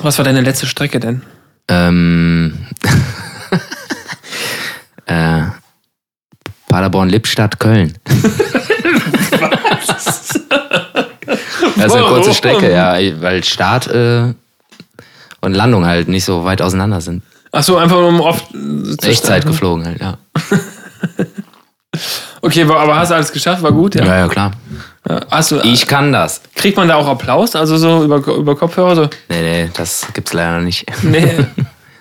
Was 0.01 0.17
war 0.17 0.25
deine 0.25 0.41
letzte 0.41 0.65
Strecke 0.65 0.99
denn? 0.99 1.21
Ähm, 1.67 2.67
äh, 5.05 5.41
Paderborn, 6.69 7.09
Lippstadt, 7.09 7.59
Köln. 7.59 7.97
Das 11.75 11.87
ist 11.87 11.95
eine 11.95 12.05
kurze? 12.05 12.33
Strecke, 12.33 12.71
ja, 12.71 12.93
weil 13.21 13.43
Start 13.43 13.87
äh, 13.87 14.33
und 15.41 15.53
Landung 15.53 15.85
halt 15.85 16.07
nicht 16.07 16.23
so 16.23 16.45
weit 16.45 16.61
auseinander 16.61 17.01
sind. 17.01 17.23
Ach 17.51 17.63
so, 17.63 17.77
einfach 17.77 17.97
um 17.97 18.21
oft. 18.21 18.47
zu 18.51 19.09
Echtzeit 19.09 19.45
geflogen 19.45 19.85
halt, 19.85 19.99
ja. 20.01 20.17
Okay, 22.41 22.63
aber 22.63 22.97
hast 22.97 23.11
du 23.11 23.15
alles 23.15 23.31
geschafft? 23.31 23.63
War 23.63 23.71
gut, 23.71 23.95
ja. 23.95 24.03
Ja, 24.03 24.17
ja, 24.17 24.27
klar. 24.27 24.51
Hast 25.31 25.51
du, 25.51 25.59
Ich 25.61 25.87
kann 25.87 26.11
das. 26.11 26.41
kriegt 26.55 26.75
man 26.75 26.87
da 26.89 26.95
auch 26.95 27.07
Applaus? 27.07 27.55
Also 27.55 27.77
so 27.77 28.03
über, 28.03 28.17
über 28.17 28.55
Kopfhörer? 28.55 28.95
So? 28.95 29.03
Nee, 29.29 29.41
nee, 29.41 29.69
das 29.75 30.07
gibt's 30.13 30.33
leider 30.33 30.59
nicht. 30.59 30.85
Nee. 31.03 31.45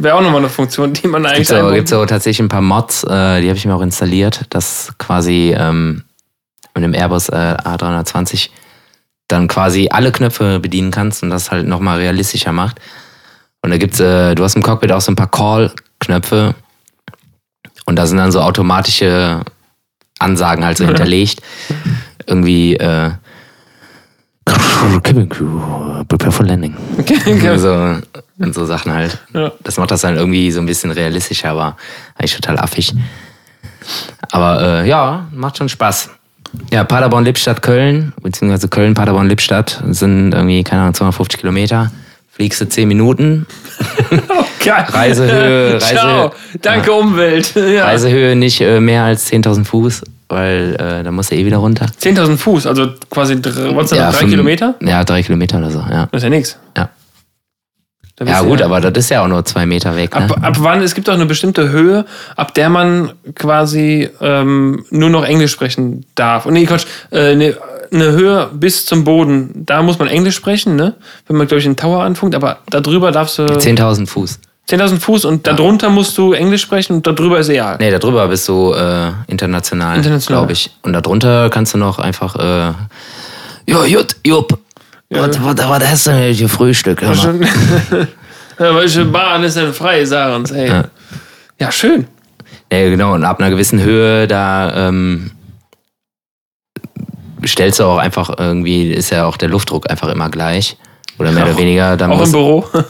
Wäre 0.02 0.16
auch 0.16 0.20
nochmal 0.22 0.40
eine 0.40 0.48
Funktion, 0.48 0.92
die 0.92 1.06
man 1.06 1.24
eigentlich 1.26 1.52
einbauen- 1.52 1.74
gibt's 1.74 1.90
so 1.90 2.04
tatsächlich 2.06 2.40
ein 2.44 2.48
paar 2.48 2.60
Mods, 2.62 3.04
äh, 3.04 3.40
die 3.40 3.48
habe 3.48 3.56
ich 3.56 3.64
mir 3.66 3.74
auch 3.74 3.82
installiert, 3.82 4.42
dass 4.50 4.92
quasi 4.98 5.54
ähm, 5.56 6.02
mit 6.74 6.82
dem 6.82 6.94
Airbus 6.94 7.28
äh, 7.28 7.56
A320 7.64 8.50
dann 9.28 9.46
quasi 9.48 9.88
alle 9.90 10.10
Knöpfe 10.10 10.58
bedienen 10.60 10.90
kannst 10.90 11.22
und 11.22 11.30
das 11.30 11.50
halt 11.50 11.66
nochmal 11.66 11.98
realistischer 11.98 12.52
macht. 12.52 12.80
Und 13.62 13.70
da 13.70 13.76
gibt's, 13.78 14.00
äh, 14.00 14.34
du 14.34 14.42
hast 14.42 14.56
im 14.56 14.62
Cockpit 14.62 14.90
auch 14.90 15.00
so 15.00 15.12
ein 15.12 15.16
paar 15.16 15.30
Call-Knöpfe 15.30 16.54
und 17.86 17.96
da 17.96 18.06
sind 18.06 18.18
dann 18.18 18.32
so 18.32 18.40
automatische 18.40 19.42
Ansagen 20.18 20.64
halt 20.64 20.78
so 20.78 20.84
hinterlegt. 20.86 21.40
Irgendwie, 22.26 22.74
äh, 22.76 23.10
Cabin 25.02 25.28
Crew, 25.28 25.60
prepare 26.08 26.32
for 26.32 26.44
landing. 26.44 26.76
Okay, 26.98 27.18
okay. 27.26 27.56
so, 27.58 27.96
und 28.42 28.54
so 28.54 28.64
Sachen 28.66 28.92
halt. 28.92 29.18
Ja. 29.34 29.52
Das 29.62 29.76
macht 29.78 29.90
das 29.90 30.00
dann 30.02 30.16
irgendwie 30.16 30.50
so 30.50 30.60
ein 30.60 30.66
bisschen 30.66 30.90
realistischer, 30.90 31.50
aber 31.50 31.76
eigentlich 32.18 32.34
total 32.34 32.58
affig. 32.58 32.92
Aber 34.30 34.82
äh, 34.82 34.88
ja, 34.88 35.26
macht 35.32 35.58
schon 35.58 35.68
Spaß. 35.68 36.10
Ja, 36.70 36.84
Paderborn, 36.84 37.24
Lippstadt, 37.24 37.62
Köln, 37.62 38.12
beziehungsweise 38.22 38.68
Köln, 38.68 38.94
Paderborn, 38.94 39.26
Lippstadt 39.28 39.82
sind 39.88 40.32
irgendwie, 40.34 40.62
keine 40.62 40.82
Ahnung, 40.82 40.94
250 40.94 41.40
Kilometer. 41.40 41.90
Fliegst 42.30 42.60
du 42.60 42.68
10 42.68 42.88
Minuten. 42.88 43.46
Geil. 44.64 44.86
Reisehöhe, 44.88 45.78
Ciao. 45.80 46.26
Reise- 46.28 46.32
Danke, 46.62 46.92
Umwelt. 46.92 47.54
Ja. 47.56 47.84
Reisehöhe 47.84 48.36
nicht 48.36 48.60
äh, 48.60 48.80
mehr 48.80 49.04
als 49.04 49.30
10.000 49.30 49.64
Fuß, 49.64 50.02
weil 50.28 50.74
äh, 50.78 51.02
da 51.02 51.10
musst 51.10 51.30
du 51.30 51.36
eh 51.36 51.44
wieder 51.44 51.58
runter. 51.58 51.86
10.000 52.00 52.36
Fuß, 52.38 52.66
also 52.66 52.88
quasi 53.10 53.36
was 53.42 53.90
das, 53.90 53.98
drei 53.98 54.12
fünf- 54.12 54.30
Kilometer? 54.30 54.74
Ja, 54.80 55.04
drei 55.04 55.22
Kilometer 55.22 55.58
oder 55.58 55.70
so, 55.70 55.78
ja. 55.80 56.06
Das 56.10 56.20
ist 56.20 56.24
ja 56.24 56.30
nichts. 56.30 56.58
Ja, 56.76 56.88
Ja 58.20 58.42
gut, 58.42 58.62
aber 58.62 58.80
das 58.80 59.04
ist 59.04 59.10
ja 59.10 59.22
auch 59.22 59.28
nur 59.28 59.44
zwei 59.44 59.66
Meter 59.66 59.96
weg. 59.96 60.14
Ne? 60.14 60.24
Ab, 60.24 60.38
ab 60.42 60.56
wann, 60.60 60.82
es 60.82 60.94
gibt 60.94 61.08
auch 61.08 61.14
eine 61.14 61.26
bestimmte 61.26 61.70
Höhe, 61.70 62.04
ab 62.36 62.54
der 62.54 62.68
man 62.68 63.12
quasi 63.34 64.08
ähm, 64.20 64.84
nur 64.90 65.10
noch 65.10 65.24
Englisch 65.24 65.52
sprechen 65.52 66.04
darf. 66.14 66.46
Und 66.46 66.52
nee, 66.54 66.66
Quatsch, 66.66 66.86
äh, 67.10 67.32
eine, 67.32 67.56
eine 67.92 68.12
Höhe 68.12 68.48
bis 68.52 68.86
zum 68.86 69.04
Boden, 69.04 69.50
da 69.66 69.82
muss 69.82 69.98
man 69.98 70.08
Englisch 70.08 70.36
sprechen, 70.36 70.76
ne? 70.76 70.94
Wenn 71.26 71.36
man, 71.36 71.46
glaube 71.46 71.60
ich, 71.60 71.66
einen 71.66 71.76
Tower 71.76 72.02
anfunkt, 72.02 72.34
aber 72.34 72.58
darüber 72.70 73.12
darfst 73.12 73.38
du 73.38 73.44
10.000 73.44 74.06
Fuß. 74.06 74.38
10.000 74.68 75.00
Fuß 75.00 75.24
und 75.24 75.46
darunter 75.46 75.90
musst 75.90 76.16
du 76.16 76.32
Englisch 76.32 76.62
sprechen 76.62 76.94
und 76.94 77.06
darüber 77.06 77.38
ist 77.38 77.48
egal. 77.48 77.76
Nee, 77.80 77.90
darüber 77.90 78.28
bist 78.28 78.48
du 78.48 78.72
äh, 78.72 79.10
international, 79.26 79.96
International. 79.96 80.40
glaube 80.40 80.52
ich. 80.52 80.70
Und 80.82 80.92
darunter 80.92 81.50
kannst 81.50 81.74
du 81.74 81.78
noch 81.78 81.98
einfach, 81.98 82.36
äh, 82.36 82.72
ja, 83.66 83.84
jut, 83.84 84.16
jupp. 84.24 84.58
Was, 85.12 85.42
was, 85.42 85.68
was 85.68 85.88
hast 85.88 86.06
du 86.06 86.10
denn 86.10 86.34
hier 86.34 86.48
Frühstück? 86.48 87.02
Hör 87.02 87.14
mal. 87.14 87.40
ja, 88.58 88.74
welche 88.74 89.04
Bahn 89.04 89.42
ist 89.44 89.56
denn 89.56 89.72
frei, 89.72 90.04
sagen 90.04 90.46
sie. 90.46 90.58
Ey. 90.58 90.68
Ja. 90.68 90.84
Ja. 91.60 91.72
schön. 91.72 92.06
Nee, 92.70 92.90
genau, 92.90 93.14
und 93.14 93.24
ab 93.24 93.38
einer 93.38 93.50
gewissen 93.50 93.82
Höhe, 93.82 94.26
da 94.26 94.88
ähm, 94.88 95.30
stellst 97.46 97.80
du 97.80 97.84
auch 97.84 97.98
einfach 97.98 98.30
irgendwie, 98.38 98.90
ist 98.90 99.10
ja 99.10 99.26
auch 99.26 99.36
der 99.36 99.50
Luftdruck 99.50 99.90
einfach 99.90 100.08
immer 100.08 100.30
gleich. 100.30 100.76
Oder 101.18 101.32
mehr 101.32 101.44
oder 101.44 101.58
weniger. 101.58 101.96
Dann 101.96 102.10
Auch 102.10 102.24
im 102.24 102.32
Büro. 102.32 102.66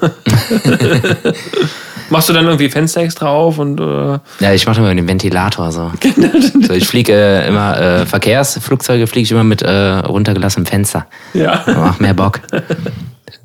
Machst 2.13 2.29
du 2.29 2.35
dann 2.35 2.45
irgendwie 2.45 2.69
Fenster 2.69 3.01
extra 3.01 3.29
auf 3.29 3.59
und 3.59 3.81
äh, 3.81 4.19
ja, 4.41 4.53
ich 4.53 4.67
mache 4.67 4.81
immer 4.81 4.95
den 4.95 5.09
Ventilator 5.09 5.73
so. 5.73 5.91
so 6.61 6.75
ich 6.75 6.87
fliege 6.87 7.15
äh, 7.15 7.49
immer, 7.49 7.81
äh, 7.81 8.07
Verkehrsflugzeuge 8.07 9.07
fliege 9.07 9.25
ich 9.25 9.33
immer 9.33 9.45
mit 9.45 9.63
äh, 9.63 9.71
runtergelassenem 9.71 10.67
Fenster. 10.67 11.07
ja. 11.33 11.65
Macht 11.67 12.03
mehr 12.03 12.13
Bock. 12.13 12.41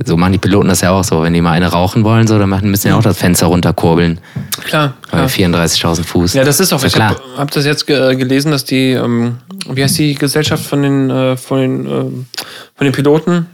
So 0.06 0.18
machen 0.18 0.34
die 0.34 0.38
Piloten 0.38 0.68
das 0.68 0.82
ja 0.82 0.92
auch 0.92 1.04
so. 1.04 1.24
Wenn 1.24 1.34
die 1.34 1.42
mal 1.42 1.54
eine 1.54 1.68
rauchen 1.68 2.04
wollen, 2.04 2.28
so, 2.28 2.38
dann 2.38 2.50
machen, 2.50 2.70
müssen 2.70 2.90
die 2.90 2.94
auch 2.94 3.02
das 3.02 3.18
Fenster 3.18 3.48
runterkurbeln. 3.48 4.20
Klar. 4.66 4.94
Bei 5.12 5.26
klar. 5.26 5.30
34.000 5.30 6.04
Fuß. 6.04 6.34
Ja, 6.34 6.44
das 6.44 6.60
ist 6.60 6.74
auch. 6.74 6.82
ja 6.82 6.88
ich 6.88 6.94
klar. 6.94 7.10
habe 7.12 7.22
hab 7.38 7.52
das 7.52 7.66
jetzt 7.66 7.88
ge 7.88 8.16
gelesen, 8.16 8.52
dass 8.52 8.66
die, 8.66 8.92
ähm, 8.92 9.38
wie 9.70 9.82
heißt 9.82 9.98
die 9.98 10.16
Gesellschaft 10.16 10.66
von 10.66 10.84
den, 10.84 11.10
äh, 11.10 11.38
von 11.38 11.60
den, 11.60 11.86
ähm, 11.86 12.26
von 12.76 12.86
den 12.86 12.92
Piloten, 12.92 13.48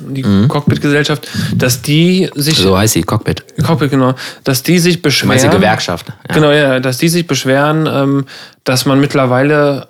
die 0.00 0.22
Cockpit-Gesellschaft, 0.48 1.26
dass 1.54 1.82
die 1.82 2.30
sich, 2.34 2.58
Mhm. 2.58 2.62
So 2.62 2.78
heißt 2.78 2.94
sie, 2.94 3.02
Cockpit. 3.02 3.44
Cockpit 3.64 3.90
genau, 3.90 4.14
dass 4.44 4.62
die 4.62 4.78
sich 4.78 5.02
beschweren. 5.02 5.28
Meinst 5.28 5.44
du 5.44 5.50
Gewerkschaft? 5.50 6.06
Ja. 6.28 6.34
Genau, 6.34 6.50
ja, 6.50 6.80
dass 6.80 6.98
die 6.98 7.08
sich 7.08 7.26
beschweren, 7.26 7.88
ähm, 7.90 8.26
dass 8.64 8.86
man 8.86 9.00
mittlerweile 9.00 9.88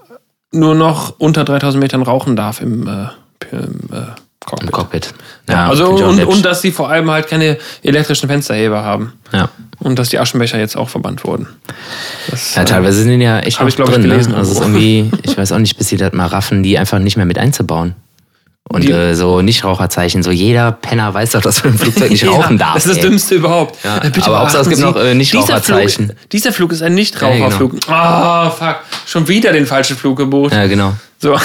nur 0.53 0.75
noch 0.75 1.15
unter 1.19 1.45
3000 1.45 1.83
Metern 1.83 2.03
rauchen 2.03 2.37
darf 2.37 2.61
im, 2.63 2.87
äh, 2.87 3.55
im 3.55 3.81
äh, 3.93 4.07
Cockpit. 4.45 4.67
Im 4.69 4.73
Cockpit. 4.73 5.15
Ja, 5.49 5.69
also 5.69 5.97
ich 5.97 6.03
auch 6.03 6.09
und, 6.09 6.25
und 6.25 6.45
dass 6.45 6.63
sie 6.63 6.71
vor 6.73 6.89
allem 6.89 7.11
halt 7.11 7.29
keine 7.29 7.59
elektrischen 7.83 8.29
Fensterheber 8.29 8.83
haben. 8.83 9.13
ja. 9.33 9.49
Und 9.81 9.97
dass 9.97 10.09
die 10.09 10.19
Aschenbecher 10.19 10.59
jetzt 10.59 10.77
auch 10.77 10.89
verbannt 10.89 11.23
wurden. 11.25 11.47
Das, 12.29 12.57
ja, 12.57 12.65
teilweise 12.65 13.03
sind 13.05 13.17
die 13.17 13.25
ja 13.25 13.39
echt 13.39 13.61
noch 13.61 13.69
ich, 13.69 13.77
glaub 13.77 13.89
ich, 13.91 13.95
drin. 13.95 14.03
gelesen 14.03 14.33
ne? 14.33 14.39
Also 14.39 14.51
es 14.51 14.57
ist 14.57 14.63
irgendwo. 14.65 14.81
irgendwie, 14.81 15.19
ich 15.23 15.39
weiß 15.39 15.53
auch 15.53 15.59
nicht, 15.59 15.77
bis 15.79 15.89
sie 15.89 15.97
das 15.97 16.13
mal 16.15 16.27
raffen, 16.27 16.65
die 16.65 16.77
einfach 16.79 16.99
nicht 16.99 17.17
mehr 17.17 17.27
mit 17.27 17.39
einzubauen. 17.39 17.95
Und 18.71 18.85
Die- 18.85 18.93
äh, 18.93 19.15
so 19.15 19.41
Nichtraucherzeichen, 19.41 20.23
so 20.23 20.31
jeder 20.31 20.73
Penner 20.73 21.15
weiß 21.15 21.31
doch, 21.33 21.41
dass 21.41 21.65
man 21.65 21.73
im 21.73 21.79
Flugzeug 21.81 22.11
nicht 22.11 22.23
Ja, 22.23 22.31
rauchen 22.33 22.59
darf. 22.59 22.75
Das 22.75 22.85
ist 22.87 22.97
das 22.97 23.05
ey. 23.05 23.09
Dümmste 23.11 23.35
überhaupt. 23.37 23.83
Ja, 23.83 23.97
Äh, 23.99 24.11
aber 24.23 24.41
Hauptsache, 24.41 24.63
es 24.63 24.69
gibt 24.69 24.81
beachten 24.83 24.95
noch, 24.99 25.05
äh, 25.05 25.11
Sie, 25.13 25.17
Nichtraucherzeichen. 25.17 26.05
Dieser 26.07 26.15
Flug, 26.19 26.31
dieser 26.31 26.53
Flug 26.53 26.73
ist 26.73 26.83
ein 26.83 26.95
Nichtraucherflug. 26.95 27.77
Ah, 27.89 28.51
fuck. 28.51 28.77
Schon 29.07 29.27
wieder 29.27 29.53
den 29.53 29.65
falschen 29.67 29.97
Flug 29.97 30.19
gebucht. 30.19 30.53
Ja, 30.53 30.67
genau. 30.67 30.93
So. 31.19 31.37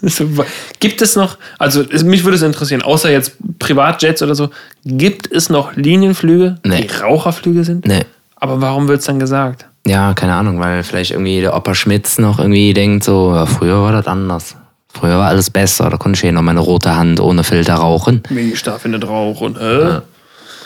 Gibt 0.80 1.02
es 1.02 1.16
noch, 1.16 1.36
also 1.58 1.82
mich 2.04 2.22
würde 2.24 2.36
es 2.36 2.42
interessieren, 2.42 2.82
außer 2.82 3.10
jetzt 3.10 3.32
Privatjets 3.58 4.22
oder 4.22 4.34
so, 4.36 4.50
gibt 4.84 5.30
es 5.32 5.50
noch 5.50 5.74
Linienflüge, 5.74 6.58
Nee. 6.64 6.82
die 6.86 6.96
Raucherflüge 7.02 7.64
sind? 7.64 7.84
Nee. 7.86 8.04
Aber 8.36 8.60
warum 8.60 8.86
wird 8.86 9.00
es 9.00 9.06
dann 9.06 9.18
gesagt? 9.18 9.66
Ja, 9.86 10.14
keine 10.14 10.34
Ahnung, 10.34 10.60
weil 10.60 10.84
vielleicht 10.84 11.10
irgendwie 11.10 11.40
der 11.40 11.56
Opa 11.56 11.74
Schmitz 11.74 12.18
noch 12.18 12.38
irgendwie 12.38 12.72
denkt, 12.74 13.02
so, 13.02 13.34
ja, 13.34 13.46
früher 13.46 13.82
war 13.82 13.90
das 13.92 14.06
anders. 14.06 14.54
Früher 14.98 15.16
war 15.16 15.28
alles 15.28 15.50
besser, 15.50 15.90
da 15.90 15.96
konnte 15.96 16.16
ich 16.16 16.22
hier 16.22 16.32
noch 16.32 16.42
meine 16.42 16.58
rote 16.58 16.96
Hand 16.96 17.20
ohne 17.20 17.44
Filter 17.44 17.74
rauchen. 17.74 18.22
Wie 18.30 18.56
stark 18.56 18.80
findet 18.80 19.06
Rauch 19.06 19.40
und 19.40 19.56
äh? 19.56 20.00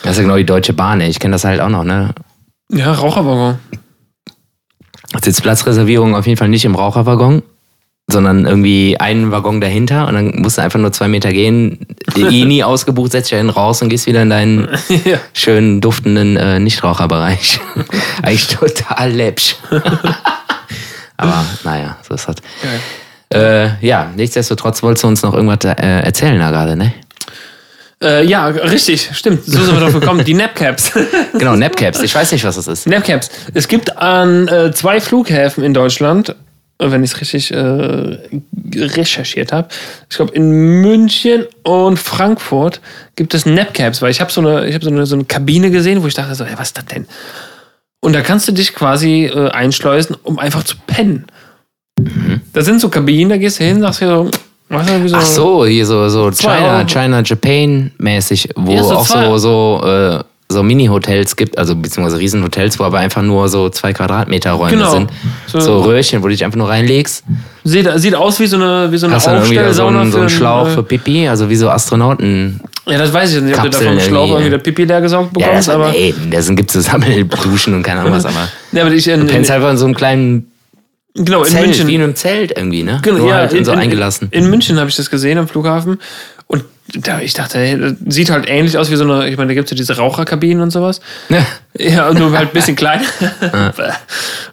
Das 0.02 0.12
ist 0.12 0.16
ja 0.16 0.22
genau 0.22 0.36
die 0.36 0.46
Deutsche 0.46 0.72
Bahn, 0.72 1.02
ey. 1.02 1.10
ich 1.10 1.18
kenne 1.18 1.32
das 1.32 1.44
halt 1.44 1.60
auch 1.60 1.68
noch, 1.68 1.84
ne? 1.84 2.14
Ja, 2.70 2.92
Raucherwaggon. 2.92 3.58
Sitzplatzreservierung 5.22 6.14
auf 6.16 6.26
jeden 6.26 6.38
Fall 6.38 6.48
nicht 6.48 6.64
im 6.64 6.74
Raucherwaggon, 6.74 7.42
sondern 8.10 8.46
irgendwie 8.46 8.98
einen 8.98 9.30
Waggon 9.32 9.60
dahinter 9.60 10.08
und 10.08 10.14
dann 10.14 10.40
musst 10.40 10.56
du 10.56 10.62
einfach 10.62 10.80
nur 10.80 10.92
zwei 10.92 11.08
Meter 11.08 11.30
gehen, 11.30 11.86
eh 12.16 12.46
nie 12.46 12.64
ausgebucht, 12.64 13.12
setzt 13.12 13.30
dich 13.30 13.38
hin 13.38 13.50
raus 13.50 13.82
und 13.82 13.90
gehst 13.90 14.06
wieder 14.06 14.22
in 14.22 14.30
deinen 14.30 14.68
ja. 15.04 15.18
schönen, 15.34 15.82
duftenden 15.82 16.38
äh, 16.38 16.58
Nichtraucherbereich. 16.58 17.60
Eigentlich 18.22 18.48
total 18.48 19.12
läppsch. 19.12 19.56
Aber 21.18 21.44
naja, 21.64 21.98
so 22.08 22.14
ist 22.14 22.26
das. 22.26 22.36
Geil. 22.62 22.80
Äh, 23.32 23.84
ja, 23.84 24.10
nichtsdestotrotz 24.14 24.82
wolltest 24.82 25.04
du 25.04 25.08
uns 25.08 25.22
noch 25.22 25.34
irgendwas 25.34 25.64
äh, 25.64 26.00
erzählen 26.02 26.38
da 26.38 26.50
gerade, 26.50 26.76
ne? 26.76 26.92
Äh, 28.02 28.24
ja, 28.26 28.46
richtig, 28.46 29.10
stimmt. 29.12 29.44
So 29.44 29.62
sind 29.62 29.74
wir 29.74 29.80
drauf 29.80 29.92
gekommen. 29.92 30.24
Die 30.24 30.34
Napcaps. 30.34 30.92
Genau, 31.38 31.54
Napcaps. 31.54 32.02
Ich 32.02 32.14
weiß 32.14 32.32
nicht, 32.32 32.44
was 32.44 32.56
das 32.56 32.66
ist. 32.66 32.86
Napcaps. 32.86 33.30
Es 33.54 33.68
gibt 33.68 33.96
an 33.96 34.48
äh, 34.48 34.72
zwei 34.72 35.00
Flughäfen 35.00 35.62
in 35.62 35.72
Deutschland, 35.72 36.34
wenn 36.78 37.04
ich 37.04 37.12
es 37.12 37.20
richtig 37.20 37.52
äh, 37.52 38.18
recherchiert 38.74 39.52
habe, 39.52 39.68
ich 40.10 40.16
glaube 40.16 40.34
in 40.34 40.50
München 40.80 41.46
und 41.62 41.98
Frankfurt 41.98 42.80
gibt 43.14 43.34
es 43.34 43.46
Napcaps, 43.46 44.02
weil 44.02 44.10
ich 44.10 44.20
habe 44.20 44.32
so 44.32 44.40
eine, 44.40 44.66
ich 44.66 44.74
habe 44.74 44.84
so 44.84 44.90
eine, 44.90 45.06
so 45.06 45.14
eine 45.14 45.24
Kabine 45.24 45.70
gesehen, 45.70 46.02
wo 46.02 46.08
ich 46.08 46.14
dachte 46.14 46.34
so, 46.34 46.44
hey, 46.44 46.54
was 46.56 46.68
ist 46.68 46.78
das 46.78 46.86
denn? 46.86 47.06
Und 48.00 48.14
da 48.14 48.22
kannst 48.22 48.48
du 48.48 48.52
dich 48.52 48.74
quasi 48.74 49.26
äh, 49.26 49.50
einschleusen, 49.50 50.16
um 50.24 50.38
einfach 50.40 50.64
zu 50.64 50.76
pennen. 50.86 51.26
Da 52.52 52.62
sind 52.62 52.80
so 52.80 52.88
Kabinen, 52.88 53.28
da 53.30 53.36
gehst 53.36 53.60
du 53.60 53.64
hin, 53.64 53.80
sagst 53.80 54.00
dir 54.00 54.08
so, 54.08 54.30
weißt 54.68 54.88
du, 54.90 55.08
so, 55.08 55.16
Ach 55.16 55.22
so, 55.26 55.66
hier 55.66 55.86
so, 55.86 56.08
so 56.08 56.30
China, 56.30 56.78
Euro. 56.78 56.86
China 56.86 57.22
Japan 57.22 57.90
mäßig, 57.98 58.48
wo 58.56 58.72
Ja, 58.72 58.82
so 58.82 58.96
auch 58.96 59.06
zwei- 59.06 59.24
so, 59.38 59.38
so, 59.38 59.86
äh, 59.86 60.18
so 60.48 60.62
Mini-Hotels 60.62 61.34
gibt, 61.36 61.56
also 61.56 61.74
beziehungsweise 61.74 62.18
Riesenhotels, 62.18 62.78
wo 62.78 62.84
aber 62.84 62.98
einfach 62.98 63.22
nur 63.22 63.48
so 63.48 63.70
zwei 63.70 63.94
Quadratmeter 63.94 64.52
Räume 64.52 64.72
Genau. 64.72 64.90
sind. 64.90 65.10
So- 65.46 65.60
So, 65.60 65.80
Röhrchen, 65.80 66.22
wo 66.22 66.26
du 66.26 66.32
dich 66.32 66.44
einfach 66.44 66.58
nur 66.58 66.68
reinlegst. 66.68 67.24
Sieht, 67.64 67.88
sieht 67.96 68.14
aus 68.14 68.38
wie 68.38 68.46
so 68.46 68.56
eine, 68.56 68.92
wie 68.92 68.98
so 68.98 69.06
eine 69.06 69.14
Hast 69.16 69.26
dann 69.28 69.36
da 69.36 69.72
so 69.72 69.86
einen, 69.86 70.10
so 70.12 70.18
einen 70.18 70.26
ein, 70.26 70.30
Schlauch 70.30 70.66
äh, 70.66 70.70
für 70.72 70.82
Pipi, 70.82 71.26
also 71.26 71.48
wie 71.48 71.56
so 71.56 71.70
Astronauten. 71.70 72.60
Ja, 72.86 72.98
das 72.98 73.12
weiß 73.14 73.34
ich 73.36 73.42
nicht, 73.42 73.56
ob 73.56 73.62
du 73.62 73.70
da 73.70 73.78
vom 73.78 73.98
Schlauch 74.00 74.26
irgendwie, 74.28 74.44
ja. 74.44 74.50
der 74.50 74.58
Pipi 74.58 74.84
leer 74.84 75.00
gesaugt 75.00 75.30
Ja, 75.38 75.46
bekommst, 75.46 75.68
das, 75.68 75.74
aber. 75.74 75.90
nee, 75.92 76.12
da 76.30 76.40
gibt's 76.40 76.72
so 76.74 76.80
Sammelduschen 76.80 77.72
und 77.74 77.82
keine 77.82 78.00
Ahnung 78.00 78.12
was, 78.12 78.26
aber 78.26 78.48
Ja, 78.72 78.82
aber 78.82 78.92
ich 78.92 79.06
in, 79.08 79.20
du 79.20 79.26
in, 79.26 79.32
pennst 79.32 79.50
einfach 79.50 79.70
in 79.70 79.76
so 79.78 79.86
einem 79.86 79.94
kleinen 79.94 80.51
genau, 81.14 81.42
in 81.44 81.50
Zelt, 81.50 81.66
München. 81.66 81.86
wie 81.88 81.94
in 81.94 82.02
einem 82.02 82.14
Zelt 82.14 82.52
irgendwie, 82.56 82.82
ne? 82.82 83.00
Genau, 83.02 83.18
Nur 83.18 83.28
ja, 83.28 83.34
halt 83.36 83.52
in, 83.52 83.64
so 83.64 83.72
eingelassen. 83.72 84.28
In, 84.30 84.48
München 84.50 84.78
habe 84.78 84.88
ich 84.90 84.96
das 84.96 85.10
gesehen 85.10 85.38
am 85.38 85.48
Flughafen. 85.48 85.98
Und 86.46 86.64
da, 86.94 87.20
ich 87.20 87.32
dachte, 87.34 87.58
hey, 87.58 87.78
das 87.78 88.14
sieht 88.14 88.30
halt 88.30 88.48
ähnlich 88.48 88.76
aus 88.76 88.90
wie 88.90 88.96
so 88.96 89.04
eine, 89.04 89.28
ich 89.28 89.36
meine, 89.36 89.48
da 89.48 89.54
gibt 89.54 89.66
es 89.66 89.70
ja 89.70 89.76
diese 89.76 89.96
Raucherkabinen 89.96 90.62
und 90.62 90.70
sowas. 90.70 91.00
Ja. 91.28 91.44
Ja, 91.78 92.10
und 92.10 92.18
nur 92.18 92.36
halt 92.36 92.50
ein 92.50 92.52
bisschen 92.52 92.76
kleiner. 92.76 93.02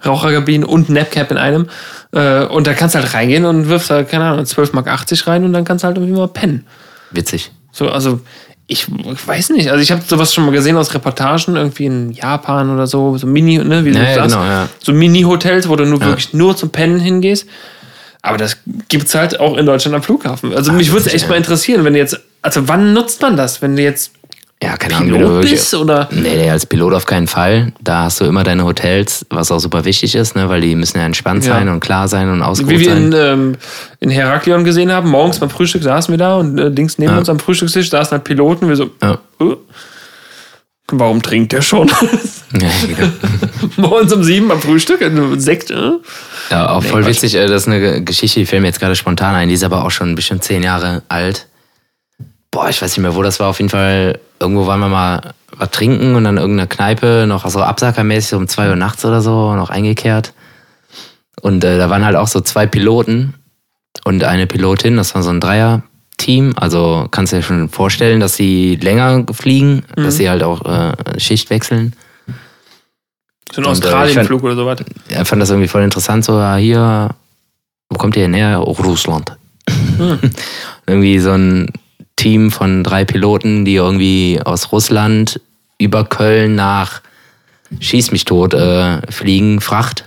Raucherkabinen 0.05 0.63
und 0.63 0.89
Napcap 0.89 1.31
in 1.31 1.37
einem. 1.37 1.67
Äh, 2.13 2.45
Und 2.45 2.65
da 2.65 2.73
kannst 2.73 2.95
du 2.95 2.99
halt 2.99 3.13
reingehen 3.13 3.45
und 3.45 3.67
wirfst 3.67 3.89
da, 3.91 4.03
keine 4.03 4.23
Ahnung, 4.25 4.45
12,80 4.45 4.73
Mark 4.73 5.27
rein 5.27 5.43
und 5.43 5.53
dann 5.53 5.65
kannst 5.65 5.83
du 5.83 5.87
halt 5.87 5.97
irgendwie 5.97 6.17
mal 6.17 6.27
pennen. 6.29 6.65
Witzig. 7.11 7.51
So, 7.71 7.89
also, 7.89 8.21
ich 8.71 8.87
weiß 8.89 9.49
nicht. 9.49 9.71
Also, 9.71 9.81
ich 9.81 9.91
habe 9.91 10.03
sowas 10.07 10.33
schon 10.33 10.45
mal 10.45 10.51
gesehen 10.51 10.77
aus 10.77 10.93
Reportagen, 10.93 11.55
irgendwie 11.55 11.85
in 11.87 12.11
Japan 12.11 12.69
oder 12.69 12.85
so, 12.85 13.17
so 13.17 13.25
Mini, 13.25 13.57
ne, 13.57 13.83
wie 13.83 13.91
du 13.91 13.97
Ja, 13.97 14.03
ja, 14.03 14.15
sagst. 14.15 14.35
genau, 14.35 14.45
ja. 14.45 14.69
So 14.79 14.93
Mini-Hotels, 14.93 15.67
wo 15.67 15.75
du 15.75 15.85
nur 15.85 15.99
wirklich 16.01 16.33
nur 16.33 16.55
zum 16.55 16.69
Pennen 16.69 16.99
hingehst. 16.99 17.47
Aber 18.21 18.37
das 18.37 18.57
gibt's 18.89 19.15
halt 19.15 19.39
auch 19.39 19.57
in 19.57 19.65
Deutschland 19.65 19.95
am 19.95 20.03
Flughafen. 20.03 20.53
Also, 20.53 20.71
mich 20.71 20.91
würde 20.91 21.07
es 21.07 21.13
echt 21.13 21.27
mal 21.27 21.35
interessieren, 21.35 21.83
wenn 21.83 21.93
du 21.93 21.99
jetzt, 21.99 22.19
also, 22.43 22.67
wann 22.67 22.93
nutzt 22.93 23.21
man 23.21 23.35
das? 23.35 23.61
Wenn 23.61 23.75
du 23.75 23.81
jetzt 23.81 24.11
Ja, 24.61 24.75
keine 24.75 24.95
Ahnung, 24.97 25.07
wie 25.07 25.11
du 25.11 25.17
Pilot 25.19 25.31
wirklich. 25.35 25.51
bist 25.53 25.73
oder? 25.73 26.09
Nee, 26.11 26.35
nee, 26.35 26.49
als 26.51 26.65
Pilot 26.65 26.93
auf 26.93 27.05
keinen 27.05 27.27
Fall. 27.27 27.71
Da 27.79 28.03
hast 28.03 28.19
du 28.19 28.25
immer 28.25 28.43
deine 28.43 28.65
Hotels, 28.65 29.25
was 29.29 29.51
auch 29.51 29.59
super 29.59 29.85
wichtig 29.85 30.15
ist, 30.15 30.35
ne, 30.35 30.49
weil 30.49 30.59
die 30.59 30.75
müssen 30.75 30.97
ja 30.97 31.05
entspannt 31.05 31.45
Ja. 31.45 31.53
sein 31.53 31.69
und 31.69 31.79
klar 31.79 32.09
sein 32.09 32.29
und 32.29 32.41
ausgeruht 32.41 32.73
Wie 32.73 32.79
wir 32.81 32.93
in, 32.93 33.13
ähm, 33.15 33.55
in 34.01 34.09
Heraklion 34.09 34.65
gesehen 34.65 34.91
haben, 34.91 35.09
morgens 35.09 35.39
beim 35.39 35.49
Frühstück 35.49 35.81
saßen 35.83 36.11
wir 36.11 36.17
da 36.17 36.35
und 36.35 36.57
äh, 36.59 36.67
links 36.67 36.97
neben 36.97 37.17
uns 37.17 37.29
am 37.29 37.39
Frühstückstisch 37.39 37.89
saßen 37.89 38.11
halt 38.11 38.25
Piloten. 38.25 38.67
Wir 38.67 38.75
so, 38.75 38.89
Ja. 39.01 39.13
äh, 39.39 39.55
warum 40.91 41.21
trinkt 41.21 41.51
der 41.53 41.61
schon? 41.61 41.89
Ja, 42.51 42.67
genau. 42.87 43.09
morgens 43.89 44.11
um 44.11 44.23
sieben 44.23 44.47
beim 44.47 44.59
Frühstück, 44.59 45.01
äh, 45.01 45.11
Sekt, 45.39 45.69
äh? 45.69 45.91
ja, 46.49 46.69
auch 46.71 46.81
voll 46.83 47.03
Quatsch. 47.03 47.11
witzig. 47.17 47.35
äh, 47.35 47.45
Das 47.45 47.61
ist 47.61 47.67
eine 47.67 47.79
Ge- 47.79 48.01
Geschichte, 48.01 48.39
die 48.39 48.47
fällt 48.47 48.63
mir 48.63 48.69
jetzt 48.69 48.79
gerade 48.79 48.95
spontan 48.95 49.35
ein. 49.35 49.49
Die 49.49 49.53
ist 49.53 49.63
aber 49.63 49.85
auch 49.85 49.91
schon 49.91 50.15
bestimmt 50.15 50.43
zehn 50.43 50.63
Jahre 50.63 51.03
alt. 51.09 51.45
Boah, 52.51 52.69
ich 52.69 52.81
weiß 52.81 52.91
nicht 52.91 53.03
mehr, 53.03 53.15
wo 53.15 53.21
das 53.21 53.39
war. 53.39 53.47
Auf 53.47 53.59
jeden 53.59 53.69
Fall, 53.69 54.19
irgendwo 54.39 54.65
waren 54.65 54.79
wir 54.79 54.89
mal 54.89 55.33
was 55.57 55.71
trinken 55.71 56.15
und 56.15 56.23
dann 56.23 56.37
irgendeine 56.37 56.67
Kneipe, 56.67 57.25
noch 57.27 57.47
so 57.47 57.61
absackermäßig, 57.61 58.33
um 58.33 58.47
zwei 58.47 58.69
Uhr 58.69 58.75
nachts 58.75 59.05
oder 59.05 59.21
so, 59.21 59.55
noch 59.55 59.69
eingekehrt. 59.69 60.33
Und 61.41 61.63
äh, 61.63 61.77
da 61.77 61.89
waren 61.89 62.05
halt 62.05 62.15
auch 62.15 62.27
so 62.27 62.41
zwei 62.41 62.65
Piloten 62.65 63.35
und 64.03 64.23
eine 64.23 64.47
Pilotin, 64.47 64.97
das 64.97 65.15
war 65.15 65.23
so 65.23 65.29
ein 65.29 65.39
Dreier-Team. 65.39 66.53
Also 66.55 67.07
kannst 67.11 67.33
du 67.33 67.37
dir 67.37 67.43
schon 67.43 67.69
vorstellen, 67.69 68.19
dass 68.19 68.35
sie 68.35 68.75
länger 68.75 69.25
fliegen, 69.31 69.83
dass 69.95 70.17
sie 70.17 70.29
halt 70.29 70.43
auch 70.43 70.65
äh, 70.65 71.19
Schicht 71.19 71.49
wechseln. 71.49 71.93
So 73.51 73.61
ein 73.61 73.65
äh, 73.65 73.69
Australienflug 73.69 74.43
oder 74.43 74.55
sowas. 74.55 74.79
Er 75.07 75.25
fand 75.25 75.41
das 75.41 75.49
irgendwie 75.49 75.67
voll 75.67 75.83
interessant, 75.83 76.25
so 76.25 76.33
ja, 76.39 76.55
hier, 76.55 77.09
wo 77.89 77.97
kommt 77.97 78.15
ihr 78.15 78.27
näher? 78.27 78.61
Oh, 78.65 78.71
Russland. 78.71 79.35
irgendwie 80.87 81.19
so 81.19 81.31
ein 81.31 81.67
Team 82.19 82.51
von 82.51 82.83
drei 82.83 83.05
Piloten, 83.05 83.63
die 83.63 83.75
irgendwie 83.75 84.41
aus 84.43 84.71
Russland 84.71 85.39
über 85.77 86.03
Köln 86.03 86.55
nach 86.55 87.01
Schieß 87.79 88.11
mich 88.11 88.25
tot 88.25 88.53
äh, 88.53 88.99
fliegen, 89.11 89.61
Fracht. 89.61 90.05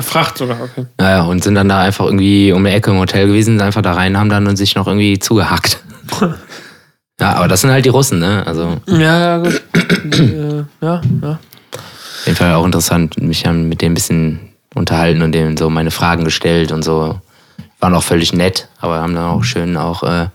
Fracht 0.00 0.38
sogar, 0.38 0.60
okay. 0.62 0.86
Naja, 0.98 1.22
und 1.22 1.42
sind 1.42 1.54
dann 1.54 1.68
da 1.68 1.80
einfach 1.80 2.04
irgendwie 2.04 2.52
um 2.52 2.62
die 2.62 2.70
Ecke 2.70 2.90
im 2.90 2.98
Hotel 2.98 3.26
gewesen, 3.26 3.58
sind 3.58 3.62
einfach 3.62 3.82
da 3.82 3.94
rein, 3.94 4.18
haben 4.18 4.28
dann 4.28 4.46
und 4.46 4.56
sich 4.56 4.74
noch 4.74 4.86
irgendwie 4.86 5.18
zugehackt. 5.18 5.82
ja, 7.20 7.32
aber 7.32 7.48
das 7.48 7.62
sind 7.62 7.70
halt 7.70 7.84
die 7.84 7.90
Russen, 7.90 8.18
ne? 8.18 8.46
Also 8.46 8.76
auf 8.76 8.80
Ja, 8.86 8.98
ja, 9.18 9.38
gut. 9.38 9.62
Äh, 10.20 10.64
ja, 10.82 11.00
ja. 11.22 11.38
jeden 12.26 12.36
Fall 12.36 12.54
auch 12.54 12.66
interessant, 12.66 13.20
mich 13.20 13.42
dann 13.42 13.68
mit 13.68 13.80
dem 13.80 13.92
ein 13.92 13.94
bisschen 13.94 14.40
unterhalten 14.74 15.22
und 15.22 15.32
denen 15.32 15.56
so 15.56 15.70
meine 15.70 15.90
Fragen 15.90 16.24
gestellt 16.24 16.70
und 16.70 16.82
so. 16.82 17.18
Waren 17.80 17.94
auch 17.94 18.02
völlig 18.02 18.32
nett, 18.32 18.68
aber 18.80 19.00
haben 19.00 19.14
dann 19.14 19.24
auch 19.24 19.44
schön 19.44 19.76
auch 19.76 20.02
äh, 20.02 20.26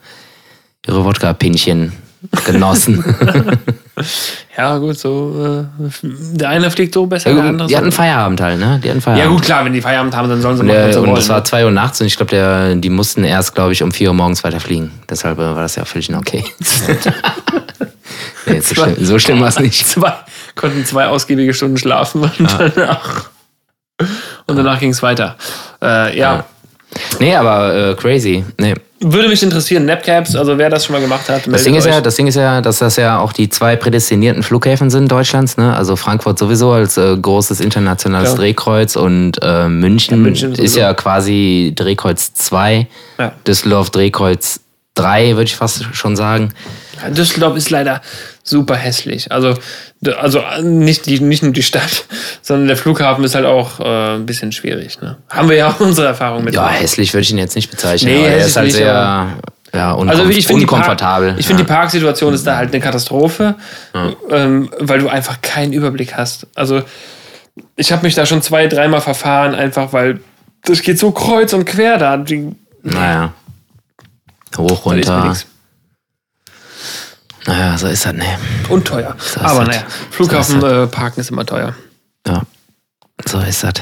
ihre 0.88 1.04
Wodka-Pinchen 1.04 1.94
genossen. 2.46 3.04
Ja, 4.58 4.78
gut, 4.78 4.98
so. 4.98 5.68
Äh, 5.82 5.90
der 6.34 6.50
eine 6.50 6.72
fliegt 6.72 6.94
so 6.94 7.06
besser, 7.06 7.34
der 7.34 7.44
andere 7.44 7.68
die 7.68 7.76
hatten 7.76 7.92
so. 7.92 7.98
Feierabend 7.98 8.42
halt, 8.42 8.60
ne? 8.60 8.80
Die 8.84 8.90
hatten 8.90 9.02
Feierabend. 9.02 9.26
Ja, 9.26 9.32
gut, 9.32 9.44
klar, 9.44 9.66
wenn 9.66 9.74
die 9.74 9.82
Feierabend 9.82 10.16
haben, 10.16 10.30
dann 10.30 10.42
sollen 10.42 10.58
sie 10.58 10.62
Und, 10.62 10.68
der, 10.68 10.94
sie 10.94 11.00
und 11.00 11.16
es 11.18 11.30
war 11.30 11.44
2 11.44 11.66
Uhr 11.66 11.72
nachts 11.72 12.02
und 12.02 12.08
ich 12.08 12.18
glaube, 12.18 12.76
die 12.76 12.90
mussten 12.90 13.24
erst, 13.24 13.54
glaube 13.54 13.74
ich, 13.74 13.84
um 13.84 13.92
4 13.92 14.10
Uhr 14.10 14.16
morgens 14.16 14.44
weiter 14.44 14.60
fliegen. 14.60 14.92
Deshalb 15.10 15.38
äh, 15.38 15.42
war 15.42 15.62
das 15.62 15.76
ja 15.76 15.86
völlig 15.86 16.14
okay. 16.14 16.44
nee, 18.46 18.60
so, 18.60 18.76
schlimm, 18.76 18.96
so 19.00 19.20
schlimm 19.20 19.42
war 19.42 19.50
es 19.50 19.60
nicht. 19.60 19.88
zwei, 19.88 20.14
konnten 20.56 20.86
zwei 20.86 21.08
ausgiebige 21.08 21.54
Stunden 21.54 21.78
schlafen 21.78 22.22
und 22.24 22.34
danach, 22.60 23.30
und 24.48 24.56
danach 24.56 24.80
ging 24.80 24.90
es 24.90 25.04
weiter. 25.04 25.36
Äh, 25.82 26.18
ja. 26.18 26.46
Nee, 27.20 27.36
aber 27.36 27.92
äh, 27.92 27.96
crazy. 27.96 28.44
Nee. 28.60 28.74
Würde 29.04 29.28
mich 29.28 29.44
interessieren, 29.44 29.86
Napcaps, 29.86 30.36
also 30.36 30.58
wer 30.58 30.70
das 30.70 30.86
schon 30.86 30.94
mal 30.94 31.02
gemacht 31.02 31.28
hat, 31.30 31.46
Das 31.48 31.64
Ding, 31.64 31.76
ist 31.76 31.86
euch. 31.86 31.94
ja, 31.94 32.02
das 32.02 32.16
Ding 32.16 32.28
ist 32.28 32.36
ja, 32.36 32.62
dass 32.62 32.80
das 32.80 32.96
ja 32.96 33.20
auch 33.20 33.34
die 33.34 33.50
zwei 33.50 33.76
prädestinierten 33.76 34.44
Flughäfen 34.44 34.90
sind 34.90 35.12
Deutschlands. 35.12 35.58
Ne? 35.58 35.76
Also 35.76 35.96
Frankfurt 35.96 36.40
sowieso 36.40 36.72
als 36.72 36.98
äh, 36.98 37.16
großes 37.18 37.60
internationales 37.60 38.30
Klar. 38.30 38.38
Drehkreuz 38.40 38.96
und 38.96 39.34
äh, 39.42 39.68
München, 39.68 40.22
München 40.22 40.52
ist 40.54 40.58
sowieso. 40.58 40.80
ja 40.80 40.94
quasi 40.94 41.74
Drehkreuz 41.76 42.34
2. 42.34 42.88
Ja. 43.20 43.34
Düsseldorf 43.46 43.90
Drehkreuz 43.90 44.62
3, 44.96 45.32
würde 45.32 45.44
ich 45.46 45.56
fast 45.56 45.86
schon 45.94 46.16
sagen. 46.16 46.54
Düsseldorf 47.10 47.58
ist 47.58 47.70
leider 47.70 48.02
super 48.44 48.76
hässlich. 48.76 49.32
Also, 49.32 49.56
also 50.18 50.44
nicht, 50.62 51.06
die, 51.08 51.20
nicht 51.20 51.44
nur 51.44 51.52
die 51.52 51.64
Stadt, 51.64 52.06
sondern 52.42 52.68
der 52.68 52.78
Flughafen 52.78 53.24
ist 53.24 53.36
halt 53.36 53.46
auch 53.46 53.80
äh, 53.80 54.16
ein 54.16 54.26
bisschen 54.26 54.52
schwierig. 54.52 55.02
Ne? 55.02 55.18
Haben 55.30 55.50
wir 55.50 55.58
ja 55.58 55.70
auch 55.70 55.80
unsere 55.80 56.08
Erfahrung 56.08 56.44
mit. 56.44 56.54
Ja, 56.54 56.70
hässlich 56.70 57.14
würde 57.14 57.24
ich 57.24 57.32
ihn 57.32 57.38
jetzt 57.38 57.56
nicht 57.56 57.72
bezeichnen. 57.72 58.14
Nee, 58.14 58.20
aber 58.20 58.28
er 58.30 58.46
ist 58.46 58.56
halt 58.56 58.72
sehr 58.72 59.38
ja, 59.74 59.92
unkom 59.94 60.10
Also 60.10 60.30
ich 60.30 60.46
die, 60.46 60.54
Park, 60.54 60.60
unkomfortabel. 60.62 61.36
ich 61.40 61.48
finde 61.48 61.64
die 61.64 61.70
ja. 61.70 61.76
Parksituation 61.76 62.34
ist 62.34 62.46
da 62.46 62.58
halt 62.58 62.72
eine 62.72 62.80
Katastrophe, 62.80 63.56
ähm, 64.30 64.70
weil 64.78 65.00
du 65.00 65.10
einfach 65.10 65.42
keinen 65.42 65.74
Überblick 65.74 66.16
hast. 66.16 66.46
Also 66.54 66.84
ich 67.76 67.92
habe 67.92 68.04
mich 68.04 68.14
da 68.14 68.28
schon 68.28 68.44
zwei, 68.44 68.68
dreimal 68.68 69.02
verfahren, 69.02 69.56
einfach 69.56 69.92
weil 69.92 70.20
das 70.64 70.82
geht 70.84 71.00
so 71.00 71.12
kreuz 71.12 71.54
und 71.54 71.66
quer 71.66 71.98
da. 71.98 72.18
Die, 72.18 72.56
Naja. 72.84 73.34
Hoch, 74.58 74.86
runter. 74.86 75.36
Naja, 77.46 77.78
so 77.78 77.88
ist 77.88 78.06
das, 78.06 78.14
ne. 78.14 78.26
Und 78.70 78.86
teuer. 78.86 79.16
ist 79.18 79.38
Aber 79.38 79.66
naja, 79.66 79.84
so 79.88 80.12
Flughafen 80.12 80.58
ist 80.58 80.64
äh, 80.64 80.88
parken 80.88 81.20
ist 81.20 81.30
immer 81.30 81.46
teuer. 81.46 81.76
Ja. 82.26 82.44
So 83.26 83.40
ist 83.40 83.64
das. 83.64 83.74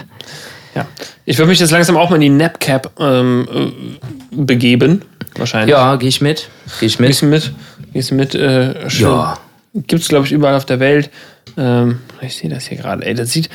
Ja. 0.73 0.87
Ich 1.25 1.37
würde 1.37 1.49
mich 1.49 1.59
jetzt 1.59 1.71
langsam 1.71 1.97
auch 1.97 2.09
mal 2.09 2.15
in 2.15 2.21
die 2.21 2.29
Napcap 2.29 2.91
ähm, 2.99 3.47
äh, 3.53 4.35
begeben. 4.35 5.03
Wahrscheinlich. 5.35 5.71
Ja, 5.71 5.95
gehe 5.95 6.09
ich 6.09 6.21
mit. 6.21 6.49
Gehe 6.79 6.87
ich 6.87 6.97
Gehst 6.97 7.21
mit. 7.21 7.21
du 7.21 7.25
mit? 7.25 7.53
Gehst 7.93 8.11
du 8.11 8.15
mit? 8.15 8.35
Äh. 8.35 8.87
Ja. 8.87 9.37
Gibt 9.73 10.01
es, 10.01 10.07
glaube 10.07 10.25
ich, 10.25 10.31
überall 10.31 10.55
auf 10.55 10.65
der 10.65 10.79
Welt. 10.79 11.09
Ähm, 11.57 11.99
ich 12.21 12.35
sehe 12.35 12.49
das 12.49 12.65
hier 12.65 12.77
gerade. 12.77 13.05
Ey, 13.05 13.13
das 13.13 13.31
sieht. 13.31 13.49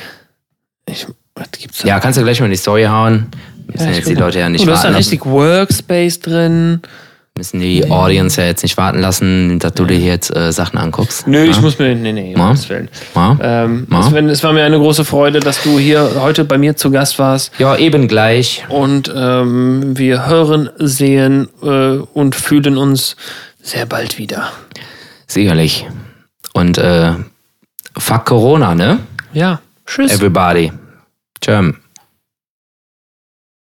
Ich, 0.87 1.05
was 1.35 1.51
gibt's 1.51 1.79
da? 1.79 1.87
Ja, 1.87 1.99
kannst 1.99 2.17
du 2.17 2.23
gleich 2.23 2.39
mal 2.39 2.45
in 2.45 2.51
die 2.51 2.57
Story 2.57 2.85
hauen. 2.85 3.27
Müssen 3.67 3.89
ich 3.89 3.97
jetzt 3.97 4.09
die. 4.09 4.15
Leute 4.15 4.39
ja 4.39 4.49
nicht 4.49 4.61
oh, 4.61 4.65
du 4.65 4.71
hast 4.71 4.85
da 4.85 4.89
richtig 4.89 5.25
Workspace 5.25 6.19
drin. 6.19 6.81
Müssen 7.37 7.59
die 7.59 7.89
Audience 7.89 8.41
ja 8.41 8.47
jetzt 8.47 8.63
nicht 8.63 8.77
warten 8.77 8.99
lassen, 8.99 9.59
dass 9.59 9.73
du 9.73 9.85
dir 9.85 9.99
jetzt 9.99 10.35
äh, 10.35 10.51
Sachen 10.51 10.77
anguckst. 10.79 11.27
Nö, 11.27 11.43
ja? 11.43 11.51
ich 11.51 11.61
muss 11.61 11.77
mir. 11.79 11.93
Nee, 11.95 12.11
nee, 12.13 12.35
Willen. 12.35 12.89
Ja? 13.15 13.37
Ähm, 13.39 13.87
Ja. 13.91 13.99
es, 13.99 14.11
wenn- 14.13 14.29
es 14.29 14.43
war 14.43 14.53
mir 14.53 14.63
eine 14.63 14.77
große 14.79 15.05
Freude, 15.05 15.39
dass 15.39 15.61
du 15.63 15.77
hier 15.79 16.09
heute 16.19 16.43
bei 16.45 16.57
mir 16.57 16.75
zu 16.75 16.89
Gast 16.91 17.19
warst. 17.19 17.51
ja, 17.59 17.75
eben 17.77 18.07
gleich. 18.07 18.65
Und 18.69 19.11
ähm, 19.15 19.97
wir 19.97 20.25
hören, 20.27 20.69
sehen 20.77 21.47
äh, 21.61 21.67
und 22.13 22.35
fühlen 22.35 22.77
uns 22.77 23.15
sehr 23.61 23.85
bald 23.85 24.17
wieder. 24.17 24.51
Sicherlich. 25.27 25.85
Und 26.53 26.77
äh, 26.77 27.11
fuck 27.97 28.25
Corona, 28.25 28.73
ne? 28.75 28.99
Ja, 29.33 29.59
tschüss. 29.85 30.11
Everybody. 30.11 30.71
Tschüss. 31.41 31.73